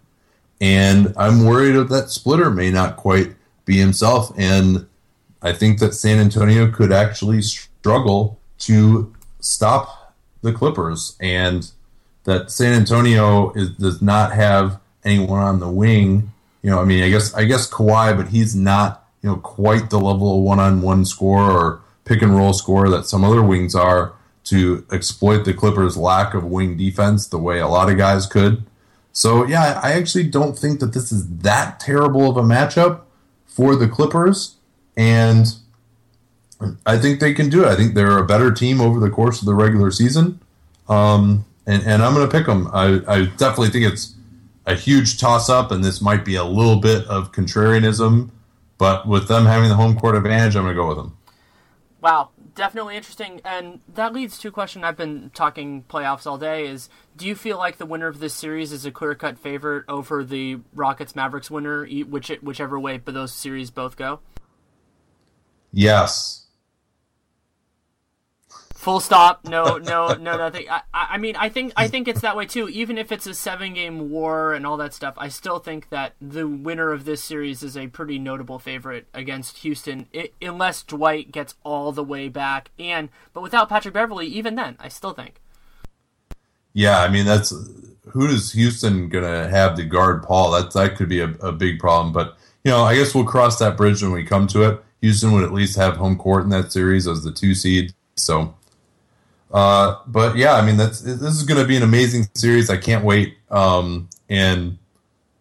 And 0.61 1.13
I'm 1.17 1.45
worried 1.45 1.75
that 1.75 1.89
that 1.89 2.09
Splitter 2.09 2.49
may 2.49 2.71
not 2.71 2.95
quite 2.95 3.35
be 3.65 3.77
himself. 3.77 4.31
And 4.37 4.87
I 5.41 5.51
think 5.51 5.79
that 5.79 5.93
San 5.93 6.19
Antonio 6.19 6.71
could 6.71 6.93
actually 6.93 7.41
struggle 7.41 8.39
to 8.59 9.13
stop 9.41 10.15
the 10.41 10.53
Clippers. 10.53 11.17
And 11.19 11.69
that 12.23 12.51
San 12.51 12.73
Antonio 12.73 13.51
is, 13.53 13.69
does 13.71 14.01
not 14.01 14.33
have 14.33 14.79
anyone 15.03 15.39
on 15.39 15.59
the 15.59 15.69
wing. 15.69 16.31
You 16.61 16.71
know, 16.71 16.81
I 16.81 16.85
mean, 16.85 17.03
I 17.03 17.09
guess 17.09 17.33
I 17.33 17.45
guess 17.45 17.69
Kawhi, 17.69 18.15
but 18.15 18.29
he's 18.29 18.55
not 18.55 19.05
you 19.21 19.29
know 19.29 19.37
quite 19.37 19.89
the 19.89 19.99
level 19.99 20.37
of 20.37 20.43
one-on-one 20.43 21.05
score 21.05 21.51
or 21.51 21.81
pick 22.05 22.21
and 22.21 22.35
roll 22.35 22.53
score 22.53 22.89
that 22.89 23.05
some 23.05 23.23
other 23.23 23.41
wings 23.41 23.75
are 23.75 24.13
to 24.45 24.85
exploit 24.91 25.43
the 25.43 25.53
Clippers' 25.53 25.97
lack 25.97 26.33
of 26.33 26.43
wing 26.43 26.77
defense 26.77 27.27
the 27.27 27.37
way 27.37 27.59
a 27.59 27.67
lot 27.67 27.89
of 27.89 27.97
guys 27.97 28.25
could. 28.25 28.63
So 29.13 29.45
yeah, 29.45 29.79
I 29.81 29.93
actually 29.93 30.27
don't 30.27 30.57
think 30.57 30.79
that 30.79 30.93
this 30.93 31.11
is 31.11 31.27
that 31.39 31.79
terrible 31.79 32.29
of 32.29 32.37
a 32.37 32.41
matchup 32.41 33.01
for 33.45 33.75
the 33.75 33.87
Clippers, 33.87 34.55
and 34.97 35.47
I 36.85 36.97
think 36.97 37.19
they 37.19 37.33
can 37.33 37.49
do 37.49 37.63
it. 37.63 37.67
I 37.67 37.75
think 37.75 37.93
they're 37.93 38.17
a 38.17 38.25
better 38.25 38.51
team 38.51 38.81
over 38.81 38.99
the 38.99 39.09
course 39.09 39.39
of 39.39 39.45
the 39.45 39.53
regular 39.53 39.91
season, 39.91 40.39
um, 40.89 41.45
and 41.65 41.83
and 41.83 42.03
I'm 42.03 42.13
going 42.13 42.27
to 42.27 42.31
pick 42.31 42.45
them. 42.45 42.69
I, 42.73 43.01
I 43.07 43.25
definitely 43.25 43.69
think 43.69 43.85
it's 43.85 44.15
a 44.65 44.75
huge 44.75 45.19
toss 45.19 45.49
up, 45.49 45.71
and 45.71 45.83
this 45.83 46.01
might 46.01 46.23
be 46.23 46.35
a 46.35 46.43
little 46.43 46.77
bit 46.77 47.05
of 47.07 47.31
contrarianism, 47.31 48.29
but 48.77 49.07
with 49.07 49.27
them 49.27 49.45
having 49.45 49.69
the 49.69 49.75
home 49.75 49.97
court 49.99 50.15
advantage, 50.15 50.55
I'm 50.55 50.63
going 50.63 50.75
to 50.75 50.81
go 50.81 50.87
with 50.87 50.97
them. 50.97 51.17
Wow, 52.01 52.29
definitely 52.55 52.97
interesting. 52.97 53.41
And 53.45 53.79
that 53.93 54.13
leads 54.13 54.37
to 54.39 54.49
a 54.49 54.51
question 54.51 54.83
I've 54.83 54.97
been 54.97 55.31
talking 55.33 55.83
playoffs 55.89 56.27
all 56.27 56.37
day 56.37 56.67
is 56.67 56.89
do 57.15 57.25
you 57.25 57.35
feel 57.35 57.57
like 57.57 57.77
the 57.77 57.85
winner 57.85 58.07
of 58.07 58.19
this 58.19 58.33
series 58.33 58.71
is 58.71 58.85
a 58.85 58.91
clear 58.91 59.15
cut 59.15 59.39
favorite 59.39 59.85
over 59.87 60.23
the 60.23 60.59
Rockets 60.73 61.15
Mavericks 61.15 61.49
winner, 61.49 61.85
which 61.85 62.29
whichever 62.41 62.79
way 62.79 62.97
but 62.97 63.13
those 63.13 63.33
series 63.33 63.71
both 63.71 63.95
go? 63.95 64.19
Yes. 65.71 66.42
Full 68.83 68.99
stop. 68.99 69.45
No, 69.45 69.77
no, 69.77 70.09
no, 70.09 70.35
nothing. 70.35 70.65
I, 70.69 70.81
I 70.93 71.17
mean, 71.17 71.37
I 71.37 71.47
think 71.47 71.71
I 71.77 71.87
think 71.87 72.09
it's 72.09 72.19
that 72.19 72.35
way 72.35 72.45
too. 72.45 72.67
Even 72.67 72.97
if 72.97 73.13
it's 73.13 73.25
a 73.25 73.33
seven-game 73.33 74.09
war 74.09 74.53
and 74.53 74.67
all 74.67 74.75
that 74.75 74.93
stuff, 74.93 75.13
I 75.17 75.29
still 75.29 75.59
think 75.59 75.87
that 75.87 76.15
the 76.19 76.45
winner 76.49 76.91
of 76.91 77.05
this 77.05 77.23
series 77.23 77.63
is 77.63 77.77
a 77.77 77.87
pretty 77.87 78.19
notable 78.19 78.59
favorite 78.59 79.07
against 79.13 79.59
Houston, 79.59 80.07
it, 80.11 80.33
unless 80.41 80.83
Dwight 80.83 81.31
gets 81.31 81.55
all 81.63 81.93
the 81.93 82.03
way 82.03 82.27
back. 82.27 82.71
And 82.77 83.07
but 83.31 83.39
without 83.39 83.69
Patrick 83.69 83.93
Beverley 83.93 84.27
even 84.27 84.55
then, 84.55 84.75
I 84.81 84.89
still 84.89 85.13
think. 85.13 85.39
Yeah, 86.73 86.99
I 86.99 87.07
mean 87.07 87.25
that's 87.25 87.53
who 88.07 88.25
is 88.25 88.51
Houston 88.51 89.07
gonna 89.07 89.47
have 89.47 89.77
to 89.77 89.85
guard 89.85 90.23
Paul? 90.23 90.51
That 90.51 90.73
that 90.73 90.97
could 90.97 91.07
be 91.07 91.21
a, 91.21 91.29
a 91.39 91.53
big 91.53 91.79
problem. 91.79 92.11
But 92.11 92.37
you 92.65 92.71
know, 92.71 92.83
I 92.83 92.95
guess 92.95 93.15
we'll 93.15 93.23
cross 93.23 93.57
that 93.59 93.77
bridge 93.77 94.03
when 94.03 94.11
we 94.11 94.25
come 94.25 94.45
to 94.47 94.63
it. 94.63 94.83
Houston 94.99 95.31
would 95.31 95.45
at 95.45 95.53
least 95.53 95.77
have 95.77 95.95
home 95.95 96.17
court 96.17 96.43
in 96.43 96.49
that 96.49 96.73
series 96.73 97.07
as 97.07 97.23
the 97.23 97.31
two 97.31 97.55
seed. 97.55 97.93
So 98.17 98.55
uh, 99.53 99.99
but 100.07 100.35
yeah, 100.35 100.53
I 100.53 100.65
mean 100.65 100.77
that's 100.77 101.01
this 101.01 101.21
is 101.21 101.43
going 101.43 101.61
to 101.61 101.67
be 101.67 101.77
an 101.77 101.83
amazing 101.83 102.27
series. 102.33 102.69
I 102.69 102.77
can't 102.77 103.05
wait. 103.05 103.37
Um, 103.51 104.09
and 104.29 104.79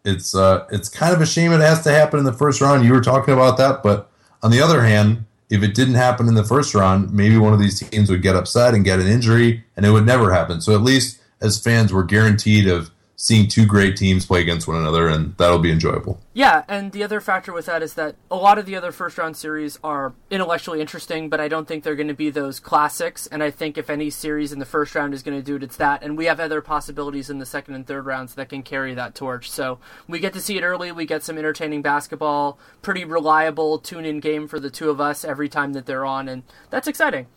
it's 0.05 0.35
uh, 0.35 0.67
it's 0.71 0.89
kind 0.89 1.15
of 1.15 1.21
a 1.21 1.27
shame 1.27 1.53
it 1.53 1.61
has 1.61 1.83
to 1.85 1.91
happen 1.91 2.19
in 2.19 2.25
the 2.25 2.33
first 2.33 2.61
round. 2.61 2.85
You 2.85 2.93
were 2.93 3.01
talking 3.01 3.33
about 3.33 3.57
that, 3.57 3.83
but 3.83 4.11
on 4.43 4.51
the 4.51 4.61
other 4.61 4.83
hand, 4.83 5.25
if 5.49 5.63
it 5.63 5.75
didn't 5.75 5.95
happen 5.95 6.29
in 6.29 6.35
the 6.35 6.45
first 6.45 6.75
round, 6.75 7.13
maybe 7.13 7.39
one 7.39 7.55
of 7.55 7.59
these 7.59 7.81
teams 7.81 8.11
would 8.11 8.23
get 8.23 8.37
upset 8.37 8.75
and 8.75 8.85
get 8.85 9.01
an 9.01 9.07
injury, 9.07 9.65
and 9.77 9.87
it 9.87 9.91
would 9.91 10.07
never 10.07 10.33
happen. 10.33 10.61
So 10.61 10.75
at 10.75 10.83
least 10.83 11.21
as 11.41 11.59
fans, 11.59 11.93
we're 11.93 12.05
guaranteed 12.05 12.69
of 12.69 12.91
seeing 13.23 13.47
two 13.47 13.65
great 13.65 13.97
teams 13.97 14.27
play 14.27 14.41
against 14.41 14.67
one 14.67 14.77
another, 14.77 15.07
and 15.07 15.37
that'll 15.37 15.61
be 15.61 15.71
enjoyable. 15.71 16.21
Yeah, 16.33 16.65
and 16.67 16.91
the 16.91 17.05
other 17.05 17.21
factor 17.21 17.53
with 17.53 17.67
that 17.67 17.81
is 17.81 17.95
that 17.95 18.17
a 18.33 18.37
lot 18.37 18.59
of 18.59 18.67
the 18.67 18.75
other 18.75 18.91
first 18.91 19.17
round 19.17 19.37
series 19.37 19.79
are 19.85 20.13
intellectually 20.29 20.81
interesting, 20.81 21.29
but 21.29 21.39
I 21.39 21.47
don't 21.47 21.69
think 21.69 21.85
they're 21.85 21.95
going 21.95 22.09
to 22.09 22.15
be 22.15 22.31
those 22.31 22.59
classics. 22.59 23.29
And 23.29 23.41
I 23.41 23.53
think 23.53 23.79
if 23.79 23.89
any 23.89 24.11
series 24.11 24.51
in 24.51 24.59
the 24.59 24.65
first 24.65 24.97
round 24.97 25.15
is 25.15 25.23
going 25.23 25.39
to 25.39 25.43
do 25.43 25.55
it, 25.55 25.63
it's 25.63 25.77
that. 25.77 26.03
And 26.03 26.19
we 26.19 26.25
have 26.25 26.41
other 26.41 26.61
possibilities 26.61 27.31
in 27.31 27.39
the 27.39 27.47
second 27.47 27.77
and 27.77 27.87
third 27.87 28.07
rounds 28.07 28.35
that 28.35 28.49
can 28.49 28.65
carry 28.65 28.93
that 28.95 29.15
torch. 29.15 29.49
So 29.49 29.79
we 30.09 30.19
get 30.19 30.33
to 30.33 30.41
see 30.41 30.59
it 30.59 30.65
early. 30.65 30.91
We 30.91 31.07
get 31.07 31.23
some 31.23 31.39
entertaining 31.39 31.81
basketball, 31.81 32.59
pretty 32.83 33.05
reliable 33.05 33.79
tune 33.79 34.05
in 34.05 34.19
game 34.19 34.49
for 34.49 34.59
the 34.59 34.69
two 34.69 34.91
of 34.91 35.01
us 35.01 35.25
every 35.25 35.49
time 35.49 35.75
that 35.75 35.87
they're 35.87 36.05
on, 36.05 36.29
and 36.29 36.43
that's 36.71 36.89
exciting. 36.89 37.29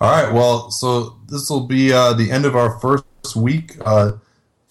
All 0.00 0.10
right, 0.10 0.32
well, 0.32 0.70
so 0.70 1.16
this 1.26 1.50
will 1.50 1.66
be 1.66 1.92
uh, 1.92 2.12
the 2.12 2.30
end 2.30 2.44
of 2.44 2.54
our 2.54 2.78
first 2.78 3.34
week. 3.34 3.72
Uh, 3.84 4.12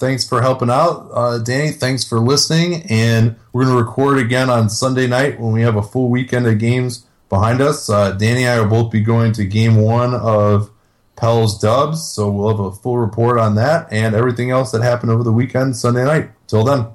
thanks 0.06 0.24
for 0.24 0.40
helping 0.40 0.70
out, 0.70 1.10
uh, 1.14 1.40
Danny. 1.40 1.72
Thanks 1.72 2.04
for 2.04 2.20
listening. 2.20 2.84
And 2.92 3.36
we're 3.54 3.64
going 3.64 3.76
to 3.76 3.84
record 3.84 4.20
again 4.20 4.52
on 4.52 4.70
Sunday 4.70 5.08
night 5.08 5.40
when 5.40 5.52
we 5.52 5.64
have 5.64 5.78
a 5.78 5.82
full 5.82 6.10
weekend 6.10 6.46
of 6.46 6.60
games 6.60 7.08
behind 7.28 7.60
us. 7.60 7.90
Uh, 7.90 8.12
Danny 8.12 8.44
and 8.44 8.52
I 8.52 8.62
will 8.62 8.70
both 8.70 8.92
be 8.92 9.02
going 9.02 9.32
to 9.34 9.46
game 9.46 9.78
one 9.78 10.14
of 10.14 10.70
Pels 11.16 11.58
Dubs. 11.60 12.08
So 12.08 12.30
we'll 12.30 12.50
have 12.50 12.60
a 12.60 12.72
full 12.72 13.00
report 13.00 13.40
on 13.40 13.56
that 13.56 13.88
and 13.92 14.14
everything 14.14 14.52
else 14.52 14.72
that 14.74 14.84
happened 14.84 15.10
over 15.12 15.24
the 15.24 15.32
weekend 15.32 15.76
Sunday 15.76 16.04
night. 16.04 16.30
Till 16.46 16.64
then. 16.64 16.95